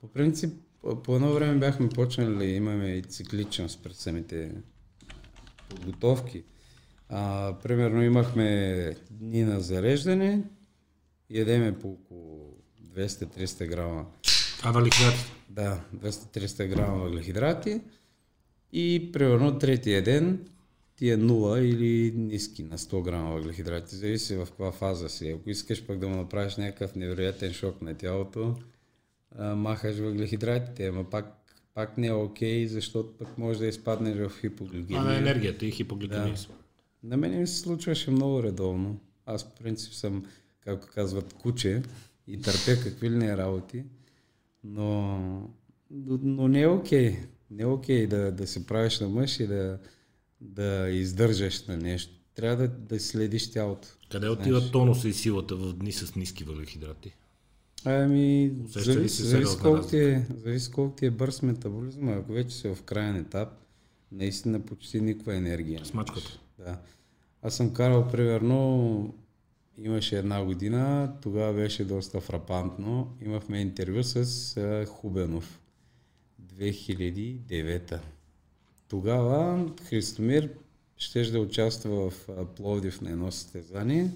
По 0.00 0.08
принцип, 0.08 0.54
по- 0.82 1.02
по 1.02 1.16
едно 1.16 1.32
време 1.32 1.54
бяхме 1.54 1.88
почнали, 1.88 2.44
имаме 2.46 2.86
и 2.88 3.02
цикличност 3.02 3.82
пред 3.82 3.96
самите 3.96 4.52
подготовки. 5.68 6.42
А, 7.08 7.54
примерно 7.54 8.02
имахме 8.02 8.76
дни 9.10 9.44
на 9.44 9.60
зареждане, 9.60 10.42
ядеме 11.30 11.78
по 11.78 11.88
около 11.88 12.56
200-300 12.86 13.66
грама, 13.66 14.06
А 14.62 14.70
въглехидратите? 14.72 15.32
да, 15.50 15.80
200-300 15.94 16.66
грама 16.66 16.98
въглехидрати 16.98 17.80
и 18.72 19.10
примерно 19.12 19.58
третия 19.58 20.02
ден 20.02 20.46
ти 20.96 21.10
е 21.10 21.16
0 21.18 21.58
или 21.58 22.12
ниски 22.12 22.62
на 22.62 22.78
100 22.78 23.02
грама 23.02 23.32
въглехидрати. 23.32 23.96
Зависи 23.96 24.36
в 24.36 24.46
каква 24.46 24.72
фаза 24.72 25.08
си. 25.08 25.28
Ако 25.30 25.50
искаш 25.50 25.86
пък 25.86 25.98
да 25.98 26.08
му 26.08 26.16
направиш 26.16 26.56
някакъв 26.56 26.94
невероятен 26.94 27.52
шок 27.52 27.82
на 27.82 27.94
тялото, 27.94 28.56
а, 29.38 29.54
махаш 29.54 29.96
въглехидратите, 29.96 30.86
ама 30.86 31.10
пак, 31.10 31.54
пак 31.74 31.98
не 31.98 32.06
е 32.06 32.12
окей, 32.12 32.66
защото 32.66 33.12
пък 33.18 33.38
може 33.38 33.58
да 33.58 33.66
изпаднеш 33.66 34.16
в 34.16 34.32
А 34.36 34.40
хипогликемия. 34.40 35.02
на 35.02 35.18
енергията 35.18 35.66
и 35.66 35.70
хипогликемия. 35.70 36.34
Да. 36.34 36.54
На 37.02 37.16
мен 37.16 37.40
ми 37.40 37.46
се 37.46 37.58
случваше 37.58 38.10
много 38.10 38.42
редовно. 38.42 39.00
Аз 39.26 39.44
по 39.44 39.62
принцип 39.62 39.92
съм, 39.92 40.24
както 40.60 40.88
казват, 40.94 41.32
куче 41.32 41.82
и 42.26 42.40
търпя 42.40 42.82
какви 42.82 43.10
ли 43.10 43.16
не 43.16 43.36
работи, 43.36 43.84
но, 44.64 45.50
но, 45.90 46.48
не 46.48 46.60
е 46.60 46.68
окей. 46.68 47.16
Не 47.50 47.62
е 47.62 47.66
окей 47.66 48.06
да, 48.06 48.32
да 48.32 48.46
се 48.46 48.66
правиш 48.66 49.00
на 49.00 49.08
мъж 49.08 49.40
и 49.40 49.46
да, 49.46 49.78
да 50.40 50.88
издържаш 50.90 51.66
на 51.66 51.76
нещо. 51.76 52.12
Трябва 52.34 52.56
да, 52.56 52.68
да 52.68 53.00
следиш 53.00 53.50
тялото. 53.50 53.88
Къде 54.10 54.28
отива 54.28 54.70
тонуса 54.70 55.08
и 55.08 55.12
силата 55.12 55.56
в 55.56 55.72
дни 55.72 55.92
с 55.92 56.14
ниски 56.14 56.44
въглехидрати? 56.44 57.14
Ами, 57.84 58.52
зависи, 58.66 59.44
колко 59.62 59.86
ти 59.86 59.98
е, 59.98 60.26
зависи 60.44 60.70
колко 60.70 60.96
ти 60.96 61.06
е 61.06 61.10
бърз 61.10 61.42
метаболизъм. 61.42 62.08
Ако 62.08 62.32
вече 62.32 62.56
си 62.56 62.68
в 62.68 62.82
крайен 62.82 63.16
етап, 63.16 63.48
наистина 64.12 64.60
почти 64.60 65.00
никаква 65.00 65.36
енергия. 65.36 65.84
Смачката. 65.84 66.38
Да. 66.58 66.78
Аз 67.42 67.56
съм 67.56 67.74
карал, 67.74 68.08
примерно, 68.08 69.14
имаше 69.78 70.18
една 70.18 70.44
година, 70.44 71.12
тогава 71.22 71.52
беше 71.52 71.84
доста 71.84 72.20
фрапантно. 72.20 73.16
Имахме 73.20 73.60
интервю 73.60 74.02
с 74.02 74.16
а, 74.56 74.86
Хубенов. 74.86 75.60
2009. 76.42 77.98
Тогава 78.88 79.66
Христомир 79.84 80.50
ще 80.96 81.30
да 81.30 81.40
участва 81.40 82.10
в 82.10 82.28
а, 82.28 82.44
Пловдив 82.44 83.00
на 83.00 83.10
едно 83.10 83.32
състезание 83.32 84.10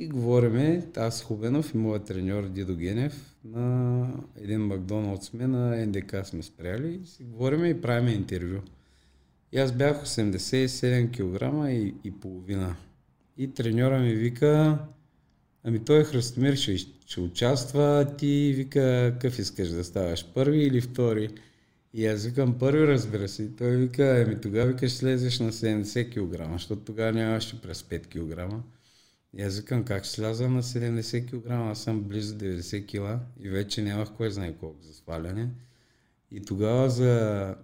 и 0.00 0.08
говориме, 0.08 0.86
аз 0.96 1.22
Хубенов 1.22 1.74
и 1.74 1.76
моят 1.76 2.04
треньор 2.04 2.48
Дидо 2.48 2.76
Генев 2.76 3.36
на 3.44 4.06
един 4.36 4.60
Макдоналдс 4.60 5.26
сме 5.26 5.46
на 5.46 5.86
НДК 5.86 6.26
сме 6.26 6.42
спряли 6.42 7.00
и 7.02 7.06
си 7.06 7.24
говориме 7.24 7.68
и 7.68 7.80
правиме 7.80 8.12
интервю. 8.12 8.60
И 9.52 9.58
аз 9.58 9.72
бях 9.72 10.04
87 10.04 11.10
кг 11.10 11.70
и, 11.70 11.94
и 12.04 12.10
половина. 12.10 12.76
И 13.36 13.54
треньора 13.54 13.98
ми 13.98 14.14
вика, 14.14 14.78
ами 15.64 15.78
той 15.78 16.04
Христомир 16.04 16.56
ще, 16.56 16.76
ще 16.76 17.20
участва, 17.20 18.14
ти 18.18 18.52
вика, 18.56 19.10
какъв 19.12 19.38
искаш 19.38 19.68
да 19.68 19.84
ставаш, 19.84 20.26
първи 20.34 20.58
или 20.58 20.80
втори? 20.80 21.28
И 21.94 22.06
аз 22.06 22.24
викам 22.24 22.58
първи, 22.58 22.86
разбира 22.86 23.28
се. 23.28 23.56
Той 23.56 23.76
вика, 23.76 24.24
ами 24.26 24.40
тогава 24.40 24.66
вика 24.66 24.88
ще 24.88 24.98
слезеш 24.98 25.40
на 25.40 25.52
70 25.52 26.10
кг, 26.10 26.52
защото 26.52 26.82
тогава 26.82 27.12
нямаше 27.12 27.62
през 27.62 27.82
5 27.82 28.06
кг. 28.06 28.54
И 29.36 29.42
аз 29.42 29.58
викам, 29.58 29.84
как 29.84 30.06
сляза 30.06 30.48
на 30.48 30.62
70 30.62 31.26
кг, 31.26 31.50
аз 31.50 31.82
съм 31.82 32.02
близо 32.02 32.34
90 32.34 32.86
кг 32.86 32.92
и 33.40 33.48
вече 33.48 33.82
нямах 33.82 34.10
кой 34.10 34.30
знае 34.30 34.52
колко 34.52 34.82
за 34.82 34.94
сваляне. 34.94 35.48
И 36.30 36.42
тогава 36.42 36.90
за 36.90 37.54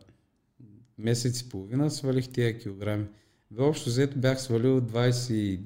месец 0.99 1.41
и 1.41 1.49
половина 1.49 1.91
свалих 1.91 2.29
тия 2.29 2.59
килограми. 2.59 3.05
Бе, 3.51 3.63
общо 3.63 3.91
взето 3.91 4.19
бях 4.19 4.41
свалил 4.41 4.81
28-29 4.81 5.59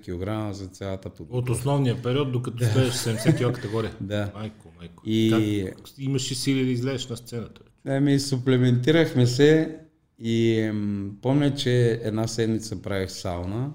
кг 0.00 0.54
за 0.54 0.66
цялата 0.66 1.10
подготовка. 1.10 1.52
От 1.52 1.58
основния 1.58 2.02
период, 2.02 2.32
докато 2.32 2.64
стоеш 2.64 2.92
70 2.92 3.38
кг 3.38 3.54
категория. 3.54 3.96
Да. 4.00 4.30
Майко, 4.34 4.68
майко. 4.78 5.02
И- 5.06 5.64
Как 5.76 5.86
имаш 5.98 6.30
ли 6.30 6.34
сили 6.34 6.64
да 6.64 6.70
излезеш 6.70 7.08
на 7.08 7.16
сцената? 7.16 7.60
Ами, 7.86 8.20
суплементирахме 8.20 9.26
се 9.26 9.78
и 10.18 10.58
ем, 10.58 11.16
помня, 11.22 11.54
че 11.54 12.00
една 12.02 12.26
седмица 12.26 12.82
правих 12.82 13.10
сауна 13.10 13.70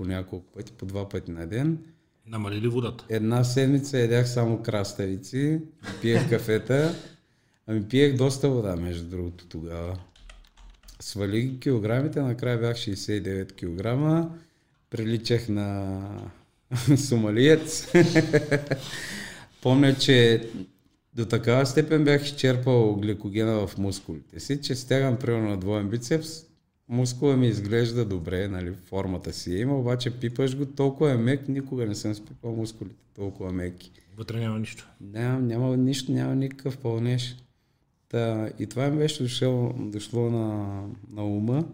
по 0.00 0.06
няколко 0.06 0.52
пъти, 0.52 0.72
по 0.72 0.86
два 0.86 1.08
пъти 1.08 1.30
на 1.30 1.46
ден. 1.46 1.78
Намали 2.26 2.60
ли 2.60 2.68
водата? 2.68 3.04
Една 3.08 3.44
седмица 3.44 3.98
ядях 3.98 4.28
само 4.28 4.62
краставици, 4.62 5.60
пиех 6.00 6.28
кафета, 6.28 6.94
ами 7.66 7.88
пиех 7.88 8.16
доста 8.16 8.48
вода, 8.48 8.76
между 8.76 9.08
другото, 9.08 9.46
тогава. 9.46 9.98
Свалих 11.00 11.58
килограмите, 11.58 12.20
накрая 12.20 12.58
бях 12.58 12.76
69 12.76 13.52
килограма, 13.52 14.38
приличах 14.90 15.48
на 15.48 16.02
сомалиец. 16.96 17.92
Помня, 19.62 19.94
че 19.94 20.48
до 21.14 21.26
такава 21.26 21.66
степен 21.66 22.04
бях 22.04 22.24
изчерпал 22.24 22.94
гликогена 22.94 23.66
в 23.66 23.78
мускулите 23.78 24.40
си, 24.40 24.60
че 24.62 24.74
стягам 24.74 25.16
примерно 25.16 25.48
на 25.48 25.56
двоен 25.56 25.88
бицепс, 25.88 26.49
мускула 26.90 27.36
ми 27.36 27.48
изглежда 27.48 28.04
добре, 28.04 28.48
нали, 28.48 28.72
формата 28.84 29.32
си 29.32 29.54
е 29.54 29.58
има, 29.58 29.78
обаче 29.78 30.10
пипаш 30.10 30.56
го, 30.56 30.66
толкова 30.66 31.12
е 31.12 31.16
мек, 31.16 31.48
никога 31.48 31.86
не 31.86 31.94
съм 31.94 32.14
спипал 32.14 32.56
мускулите 32.56 33.04
толкова 33.14 33.52
меки. 33.52 33.92
Вътре 34.16 34.40
няма 34.40 34.58
нищо. 34.58 34.88
Няма, 35.00 35.40
няма 35.40 35.76
нищо, 35.76 36.12
няма 36.12 36.34
никакъв 36.34 36.78
пълнеж. 36.78 37.36
Та, 38.08 38.50
и 38.58 38.66
това 38.66 38.90
ми 38.90 38.98
беше 38.98 39.22
дошло, 39.22 39.74
дошло 39.78 40.30
на, 40.30 40.82
на 41.10 41.24
ума, 41.24 41.64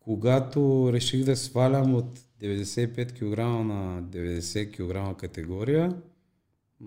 когато 0.00 0.90
реших 0.92 1.24
да 1.24 1.36
свалям 1.36 1.94
от 1.94 2.18
95 2.42 3.12
кг 3.12 3.38
на 3.38 4.02
90 4.02 4.70
кг 5.14 5.20
категория, 5.20 5.96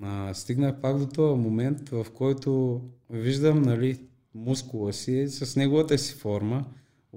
а, 0.02 0.34
стигнах 0.34 0.82
пак 0.82 0.98
до 0.98 1.08
този 1.08 1.42
момент, 1.42 1.90
в 1.90 2.06
който 2.14 2.82
виждам 3.10 3.62
нали, 3.62 4.00
мускула 4.36 4.94
си 4.94 5.28
с 5.28 5.56
неговата 5.56 5.98
си 5.98 6.14
форма, 6.14 6.66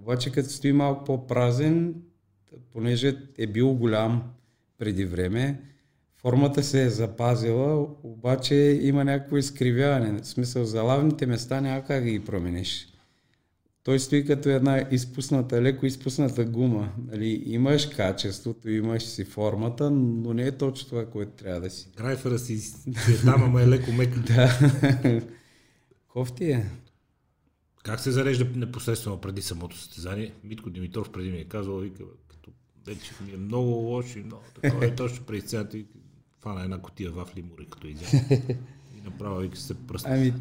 обаче 0.03 0.33
като 0.33 0.49
стои 0.49 0.73
малко 0.73 1.05
по-празен, 1.05 1.95
понеже 2.73 3.17
е 3.39 3.47
бил 3.47 3.75
голям 3.75 4.23
преди 4.79 5.05
време, 5.05 5.61
формата 6.21 6.63
се 6.63 6.83
е 6.83 6.91
запазила, 6.91 7.89
обаче 8.03 8.55
има 8.83 9.05
някакво 9.05 9.37
изкривяване. 9.37 10.21
В 10.21 10.27
смисъл, 10.27 10.65
за 10.65 10.83
лавните 10.83 11.27
места 11.27 11.61
няма 11.61 11.85
как 11.85 12.05
да 12.05 12.11
ги 12.11 12.25
промениш. 12.25 12.87
Той 13.83 13.99
стои 14.01 14.27
като 14.27 14.49
една 14.49 14.85
изпусната, 14.91 15.63
леко 15.63 15.87
изпусната 15.87 16.45
гума. 16.45 16.93
Нали, 17.07 17.43
имаш 17.47 17.87
качеството, 17.87 18.71
имаш 18.71 19.03
си 19.03 19.25
формата, 19.25 19.91
но 19.91 20.35
не 20.35 20.47
е 20.47 20.53
точно 20.53 20.89
това, 20.89 21.07
което 21.07 21.33
трябва 21.33 21.61
да 21.61 21.71
си. 21.71 21.89
Грайфера 21.97 22.39
си 22.39 22.59
си 22.59 22.91
е 22.91 23.25
там, 23.25 23.43
ама 23.43 23.63
е 23.63 23.69
леко 23.69 23.93
мек. 23.93 24.19
Да. 24.27 24.59
Кофти 26.09 26.51
е. 26.51 26.67
Как 27.83 28.01
се 28.01 28.11
зарежда 28.11 28.47
непосредствено 28.57 29.21
преди 29.21 29.43
самото 29.43 29.77
състезание? 29.77 30.33
Митко 30.45 30.71
Димитров 30.71 31.11
преди 31.11 31.31
ми 31.31 31.39
е 31.39 31.45
казал, 31.45 31.79
вика, 31.79 32.05
като 32.29 32.51
вече 32.87 33.13
ми 33.27 33.33
е 33.33 33.37
много 33.37 33.69
лошо 33.71 34.19
и 34.19 34.23
много 34.23 34.43
такова. 34.63 34.87
И 34.87 34.97
точно 34.97 35.27
преди 35.27 35.41
сцената 35.41 35.79
и 35.79 35.87
фана 36.41 36.65
една 36.65 36.79
котия 36.79 37.11
вафли 37.11 37.43
мури, 37.43 37.67
като 37.71 37.87
изяде. 37.87 38.41
И 38.99 39.05
направо 39.05 39.41
вика 39.41 39.57
се 39.57 39.75
пръсна. 39.75 40.11
Ами, 40.15 40.35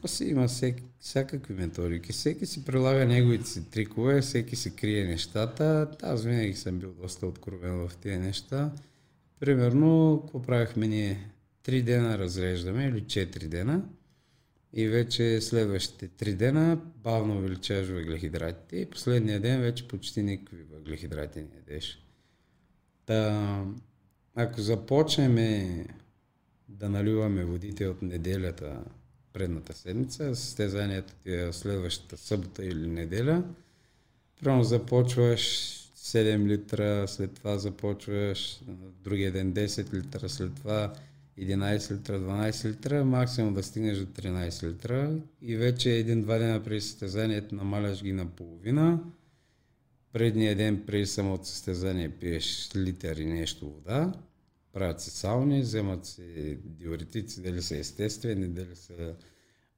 то 0.00 0.08
си 0.08 0.24
има 0.24 0.48
всек, 0.48 0.82
всякакви 1.00 1.54
методики. 1.54 2.12
Всеки 2.12 2.46
си 2.46 2.64
прилага 2.64 3.04
неговите 3.04 3.48
си 3.48 3.70
трикове, 3.70 4.20
всеки 4.20 4.56
си 4.56 4.76
крие 4.76 5.04
нещата. 5.04 5.90
Аз 6.02 6.24
винаги 6.24 6.54
съм 6.54 6.78
бил 6.78 6.92
доста 7.02 7.26
откровен 7.26 7.88
в 7.88 7.96
тези 7.96 8.18
неща. 8.18 8.72
примерно, 9.40 10.20
какво 10.22 10.42
правихме 10.42 10.88
ние? 10.88 11.30
Три 11.62 11.82
дена 11.82 12.18
разреждаме 12.18 12.84
или 12.84 13.06
четири 13.06 13.48
дена 13.48 13.82
и 14.72 14.88
вече 14.88 15.40
следващите 15.40 16.08
три 16.08 16.34
дена 16.34 16.78
бавно 16.96 17.38
увеличаваш 17.38 17.88
въглехидратите 17.88 18.76
и 18.76 18.90
последния 18.90 19.40
ден 19.40 19.60
вече 19.60 19.88
почти 19.88 20.22
никакви 20.22 20.62
въглехидрати 20.62 21.38
не 21.38 21.56
ядеш. 21.56 22.02
Та, 23.06 23.64
ако 24.34 24.60
започнем 24.60 25.36
да 26.68 26.88
наливаме 26.88 27.44
водите 27.44 27.86
от 27.86 28.02
неделята 28.02 28.84
предната 29.32 29.72
седмица, 29.72 30.36
състезанието 30.36 31.14
ти 31.14 31.34
е 31.34 31.52
следващата 31.52 32.16
събота 32.16 32.64
или 32.64 32.86
неделя, 32.86 33.44
Примерно 34.42 34.64
започваш 34.64 35.40
7 35.96 36.46
литра, 36.46 37.08
след 37.08 37.34
това 37.34 37.58
започваш 37.58 38.60
другия 39.04 39.32
ден 39.32 39.54
10 39.54 39.94
литра, 39.94 40.28
след 40.28 40.54
това 40.54 40.92
11 41.38 41.94
литра, 41.94 42.20
12 42.20 42.68
литра, 42.68 43.04
максимум 43.04 43.54
да 43.54 43.62
стигнеш 43.62 43.98
до 43.98 44.06
13 44.06 44.68
литра 44.68 45.20
и 45.42 45.56
вече 45.56 45.90
един-два 45.90 46.38
дена 46.38 46.62
преди 46.62 46.80
състезанието 46.80 47.54
намаляш 47.54 48.02
ги 48.02 48.12
на 48.12 48.26
половина. 48.26 49.00
Предния 50.12 50.56
ден 50.56 50.82
преди 50.86 51.06
самото 51.06 51.46
състезание 51.46 52.08
пиеш 52.08 52.70
литър 52.76 53.16
и 53.16 53.24
нещо 53.24 53.70
вода, 53.70 54.12
правят 54.72 55.00
се 55.00 55.10
сауни, 55.10 55.60
вземат 55.60 56.06
се 56.06 56.58
диуретици, 56.64 57.42
дали 57.42 57.62
са 57.62 57.76
естествени, 57.76 58.48
дали 58.48 58.76
са 58.76 59.14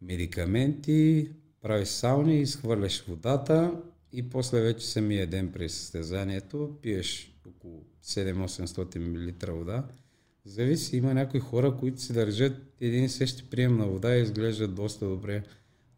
медикаменти, 0.02 1.30
правиш 1.62 1.88
сауни, 1.88 2.40
изхвърляш 2.40 3.04
водата 3.08 3.80
и 4.12 4.30
после 4.30 4.60
вече 4.60 4.86
самия 4.86 5.26
ден 5.26 5.52
при 5.52 5.68
състезанието 5.68 6.78
пиеш 6.82 7.36
около 7.48 7.84
7-800 8.04 8.98
мл 8.98 9.56
вода. 9.58 9.88
Зависи, 10.46 10.96
има 10.96 11.14
някои 11.14 11.40
хора, 11.40 11.76
които 11.80 12.00
се 12.00 12.12
държат 12.12 12.52
един 12.80 13.04
и 13.04 13.08
същи 13.08 13.44
прием 13.50 13.76
на 13.76 13.86
вода 13.86 14.16
и 14.16 14.22
изглеждат 14.22 14.74
доста 14.74 15.06
добре, 15.06 15.42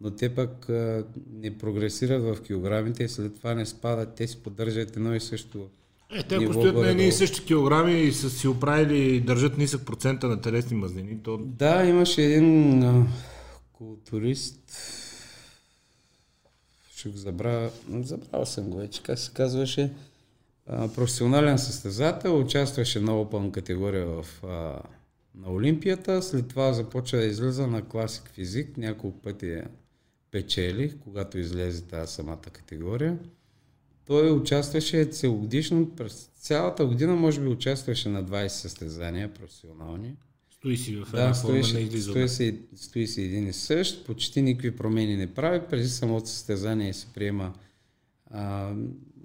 но 0.01 0.11
те 0.11 0.35
пък 0.35 0.69
а, 0.69 1.05
не 1.33 1.59
прогресират 1.59 2.23
в 2.23 2.43
килограмите 2.43 3.05
и 3.05 3.09
след 3.09 3.35
това 3.35 3.55
не 3.55 3.67
спадат, 3.67 4.15
те 4.15 4.27
си 4.27 4.43
поддържат 4.43 4.97
едно 4.97 5.15
и 5.15 5.21
също 5.21 5.69
е, 6.11 6.23
те 6.23 6.35
ако 6.35 6.53
стоят 6.53 6.77
на 6.77 6.91
едни 6.91 7.09
и 7.09 7.13
същи 7.13 7.45
килограми 7.45 8.01
и 8.01 8.13
са 8.13 8.31
си 8.31 8.49
оправили, 8.49 9.21
държат 9.21 9.59
нисък 9.59 9.87
процента 9.87 10.29
на 10.29 10.41
телесни 10.41 10.77
мазнини, 10.77 11.23
то... 11.23 11.37
Да, 11.39 11.85
имаше 11.85 12.23
един 12.23 12.83
а, 12.83 13.07
културист, 13.73 14.73
ще 16.97 17.09
го 17.09 17.17
забравя, 17.17 17.71
забравя 17.91 18.47
съм 18.47 18.65
го 18.65 18.77
вече, 18.77 19.03
как 19.03 19.19
се 19.19 19.31
казваше, 19.35 19.91
а, 20.67 20.89
професионален 20.89 21.59
състезател, 21.59 22.41
участваше 22.41 23.01
много 23.01 23.31
пълна 23.31 23.53
категория 23.53 24.07
в, 24.07 24.45
а, 24.45 24.81
на 25.35 25.53
Олимпията, 25.53 26.23
след 26.23 26.49
това 26.49 26.73
започва 26.73 27.19
да 27.19 27.25
излиза 27.25 27.67
на 27.67 27.83
класик 27.83 28.31
физик, 28.35 28.77
няколко 28.77 29.23
пъти 29.23 29.47
я 29.47 29.65
печели, 30.31 30.99
когато 31.05 31.39
излезе 31.39 31.83
тази 31.83 32.13
самата 32.13 32.41
категория. 32.53 33.19
Той 34.07 34.31
участваше 34.31 35.05
целогодишно, 35.05 35.91
през 35.97 36.31
цялата 36.41 36.87
година 36.87 37.17
може 37.17 37.41
би 37.41 37.47
участваше 37.47 38.09
на 38.09 38.25
20 38.25 38.49
състезания 38.49 39.35
професионални. 39.35 40.17
Стои 40.51 40.77
си 40.77 40.97
в 40.97 41.09
една 41.15 41.27
да, 41.27 41.35
форма, 41.35 41.55
не 41.55 41.81
излиза. 41.81 42.11
Стои 42.11 42.29
си, 42.29 42.59
стои 42.77 43.07
си 43.07 43.23
един 43.23 43.49
и 43.49 43.53
същ, 43.53 44.07
почти 44.07 44.43
никакви 44.43 44.77
промени 44.77 45.17
не 45.17 45.35
прави, 45.35 45.61
преди 45.71 45.89
самото 45.89 46.29
състезание 46.29 46.93
се 46.93 47.07
приема 47.15 47.53
а, 48.31 48.75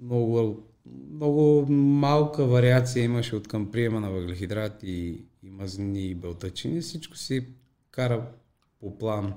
много, 0.02 0.62
много 0.86 1.66
малка 1.72 2.46
вариация 2.46 3.04
имаше 3.04 3.36
от 3.36 3.48
към 3.48 3.70
приема 3.70 4.00
на 4.00 4.10
въглехидрати 4.10 4.90
и, 4.90 5.24
и 5.42 6.10
и 6.10 6.14
белтачини, 6.14 6.80
всичко 6.80 7.16
си 7.16 7.46
кара 7.90 8.26
по 8.80 8.98
план, 8.98 9.34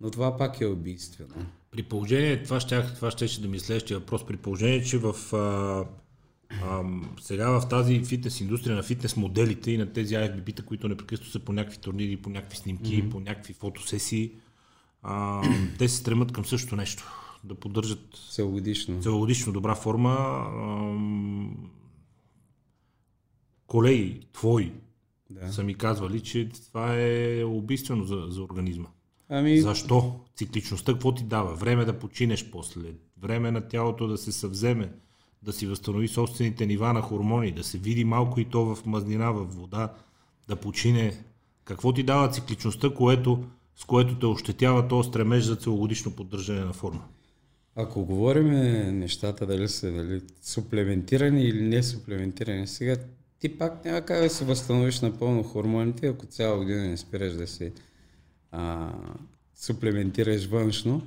но 0.00 0.10
това 0.10 0.36
пак 0.36 0.60
е 0.60 0.66
убийствено. 0.66 1.34
При 1.70 1.82
положение, 1.82 2.42
това 2.42 2.60
ще, 2.60 2.82
това 2.94 3.10
ще 3.10 3.40
да 3.40 3.48
ми 3.48 3.60
следващия 3.60 3.98
въпрос, 3.98 4.26
при 4.26 4.36
положение, 4.36 4.82
че 4.82 4.98
в 4.98 5.34
а, 5.34 5.84
а, 6.62 6.84
сега 7.20 7.60
в 7.60 7.68
тази 7.68 8.04
фитнес 8.04 8.40
индустрия 8.40 8.76
на 8.76 8.82
фитнес 8.82 9.16
моделите 9.16 9.70
и 9.70 9.78
на 9.78 9.92
тези 9.92 10.14
IFBB-та, 10.14 10.62
които 10.62 10.88
непрекъснато 10.88 11.30
са 11.30 11.40
по 11.40 11.52
някакви 11.52 11.78
турнири, 11.78 12.16
по 12.16 12.30
някакви 12.30 12.56
снимки, 12.56 13.04
mm-hmm. 13.04 13.10
по 13.10 13.20
някакви 13.20 13.52
фотосесии, 13.52 14.32
а, 15.02 15.42
те 15.78 15.88
се 15.88 15.96
стремат 15.96 16.32
към 16.32 16.44
същото 16.44 16.76
нещо. 16.76 17.29
Да 17.44 17.54
поддържат 17.54 18.18
целогодишно, 18.30 19.02
целогодишно 19.02 19.52
добра 19.52 19.74
форма. 19.74 20.46
Колеги 23.66 24.20
твои 24.32 24.72
да. 25.30 25.52
са 25.52 25.62
ми 25.62 25.74
казвали, 25.74 26.20
че 26.20 26.48
това 26.48 26.94
е 26.96 27.44
убийствено 27.44 28.04
за, 28.04 28.26
за 28.28 28.42
организма. 28.42 28.88
Ами... 29.28 29.60
Защо? 29.60 30.20
Цикличността 30.36 30.92
какво 30.92 31.14
ти 31.14 31.24
дава? 31.24 31.54
Време 31.54 31.84
да 31.84 31.98
починеш 31.98 32.50
после, 32.50 32.94
време 33.20 33.50
на 33.50 33.68
тялото 33.68 34.06
да 34.06 34.18
се 34.18 34.32
съвземе, 34.32 34.92
да 35.42 35.52
си 35.52 35.66
възстанови 35.66 36.08
собствените 36.08 36.66
нива 36.66 36.92
на 36.92 37.02
хормони, 37.02 37.52
да 37.52 37.64
се 37.64 37.78
види 37.78 38.04
малко 38.04 38.40
и 38.40 38.44
то 38.44 38.74
в 38.74 38.86
мазнина, 38.86 39.30
в 39.30 39.44
вода, 39.44 39.94
да 40.48 40.56
почине. 40.56 41.24
Какво 41.64 41.92
ти 41.92 42.02
дава 42.02 42.28
цикличността, 42.28 42.94
което, 42.94 43.44
с 43.76 43.84
което 43.84 44.18
те 44.18 44.26
ощетява 44.26 44.88
този 44.88 45.08
стремеж 45.08 45.44
за 45.44 45.56
целогодишно 45.56 46.16
поддържане 46.16 46.64
на 46.64 46.72
форма? 46.72 47.02
Ако 47.76 48.04
говорим 48.04 48.48
нещата 48.98 49.46
дали 49.46 49.68
са 49.68 49.92
дали, 49.92 50.20
суплементирани 50.42 51.42
или 51.42 51.62
не 51.62 51.82
суплементирани, 51.82 52.66
сега 52.66 52.96
ти 53.38 53.58
пак 53.58 53.84
няма 53.84 54.00
как 54.00 54.22
да 54.22 54.30
се 54.30 54.44
възстановиш 54.44 55.00
напълно 55.00 55.42
хормоните, 55.42 56.06
ако 56.06 56.26
цяла 56.26 56.56
година 56.56 56.88
не 56.88 56.96
спираш 56.96 57.32
да 57.32 57.46
се 57.46 57.72
а, 58.52 58.92
суплементираш 59.54 60.46
външно, 60.46 61.02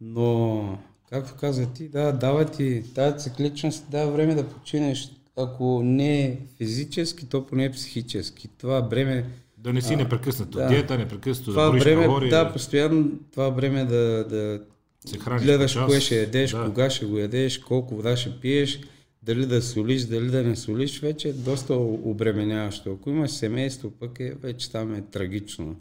но 0.00 0.78
както 1.10 1.34
каза 1.40 1.66
ти, 1.66 1.88
да, 1.88 2.12
дава 2.12 2.44
ти 2.44 2.84
тази 2.94 3.18
цикличност, 3.18 3.84
дава 3.90 4.12
време 4.12 4.34
да 4.34 4.48
починеш, 4.48 5.10
ако 5.36 5.82
не 5.84 6.38
физически, 6.58 7.28
то 7.28 7.46
поне 7.46 7.72
психически. 7.72 8.48
Това 8.48 8.80
време... 8.80 9.30
Да 9.58 9.72
не 9.72 9.82
си 9.82 9.96
непрекъснато. 9.96 10.58
Да, 10.58 10.68
диета 10.68 10.98
непрекъснато, 10.98 11.50
това 11.50 11.64
да 11.64 11.70
време, 11.70 12.04
калории. 12.04 12.30
Да, 12.30 12.52
постоянно 12.52 13.10
това 13.32 13.48
време 13.48 13.84
да, 13.84 14.24
да 14.28 14.60
се 15.06 15.18
храниш 15.18 15.42
гледаш 15.44 15.74
кое 15.86 16.00
ще 16.00 16.20
ядеш, 16.20 16.50
да. 16.50 16.64
кога 16.66 16.90
ще 16.90 17.06
го 17.06 17.18
ядеш, 17.18 17.58
колко 17.58 17.96
вода 17.96 18.16
ще 18.16 18.40
пиеш, 18.40 18.80
дали 19.22 19.46
да 19.46 19.62
солиш, 19.62 20.02
дали 20.02 20.30
да 20.30 20.42
не 20.42 20.56
солиш, 20.56 21.00
вече 21.00 21.28
е 21.28 21.32
доста 21.32 21.74
обременяващо. 21.74 22.92
Ако 22.92 23.10
имаш 23.10 23.30
семейство, 23.30 23.90
пък 23.90 24.20
е, 24.20 24.34
вече 24.34 24.72
там 24.72 24.94
е 24.94 25.02
трагично. 25.02 25.76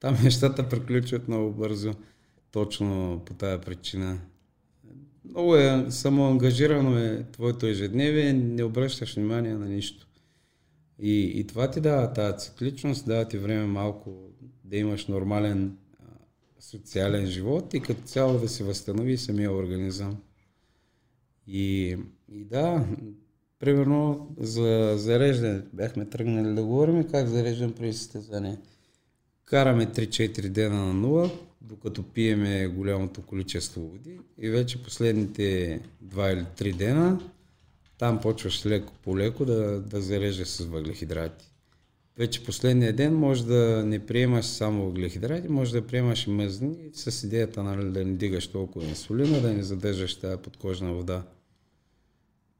Там 0.00 0.18
нещата 0.24 0.68
приключват 0.68 1.28
много 1.28 1.52
бързо, 1.52 1.94
точно 2.50 3.22
по 3.26 3.34
тази 3.34 3.60
причина. 3.60 4.18
Много 5.24 5.56
е 5.56 5.86
самоангажирано 5.88 6.98
е 6.98 7.24
твоето 7.32 7.66
ежедневие, 7.66 8.32
не 8.32 8.64
обръщаш 8.64 9.14
внимание 9.14 9.54
на 9.54 9.66
нищо. 9.66 10.06
И, 10.98 11.32
и 11.34 11.46
това 11.46 11.70
ти 11.70 11.80
дава 11.80 12.12
тази 12.12 12.38
цикличност, 12.38 13.06
дава 13.06 13.28
ти 13.28 13.38
време 13.38 13.66
малко 13.66 14.12
да 14.64 14.76
имаш 14.76 15.06
нормален 15.06 15.76
социален 16.70 17.26
живот 17.26 17.74
и 17.74 17.80
като 17.80 18.02
цяло 18.02 18.38
да 18.38 18.48
се 18.48 18.64
възстанови 18.64 19.16
самия 19.16 19.52
организъм. 19.52 20.16
И, 21.46 21.96
и 22.32 22.44
да, 22.44 22.86
примерно 23.58 24.28
за 24.38 24.94
зареждане, 24.96 25.62
бяхме 25.72 26.04
тръгнали 26.04 26.54
да 26.54 26.64
говорим 26.64 27.08
как 27.10 27.26
зареждам 27.26 27.72
при 27.72 27.92
състезание. 27.92 28.58
Караме 29.44 29.86
3-4 29.86 30.48
дена 30.48 30.86
на 30.86 30.94
нула, 30.94 31.30
докато 31.60 32.02
пиеме 32.02 32.66
голямото 32.66 33.22
количество 33.22 33.80
води 33.80 34.20
и 34.38 34.48
вече 34.48 34.82
последните 34.82 35.80
2 36.04 36.32
или 36.32 36.72
3 36.72 36.76
дена 36.76 37.20
там 37.98 38.20
почваш 38.20 38.66
леко 38.66 38.92
по 39.02 39.18
леко 39.18 39.44
да, 39.44 39.80
да 39.80 40.00
зареждаш 40.00 40.48
с 40.48 40.64
въглехидрати. 40.64 41.53
Вече 42.18 42.44
последния 42.44 42.92
ден 42.92 43.14
може 43.14 43.46
да 43.46 43.82
не 43.86 44.06
приемаш 44.06 44.44
само 44.44 44.84
въглехидрати, 44.84 45.48
може 45.48 45.72
да 45.72 45.86
приемаш 45.86 46.26
и 46.26 46.30
мъзни 46.30 46.76
с 46.92 47.26
идеята 47.26 47.62
нали, 47.62 47.90
да 47.90 48.04
не 48.04 48.12
дигаш 48.12 48.46
толкова 48.46 48.86
инсулина, 48.86 49.40
да 49.40 49.52
не 49.52 49.62
задържаш 49.62 50.14
тази 50.14 50.42
подкожна 50.42 50.92
вода. 50.92 51.22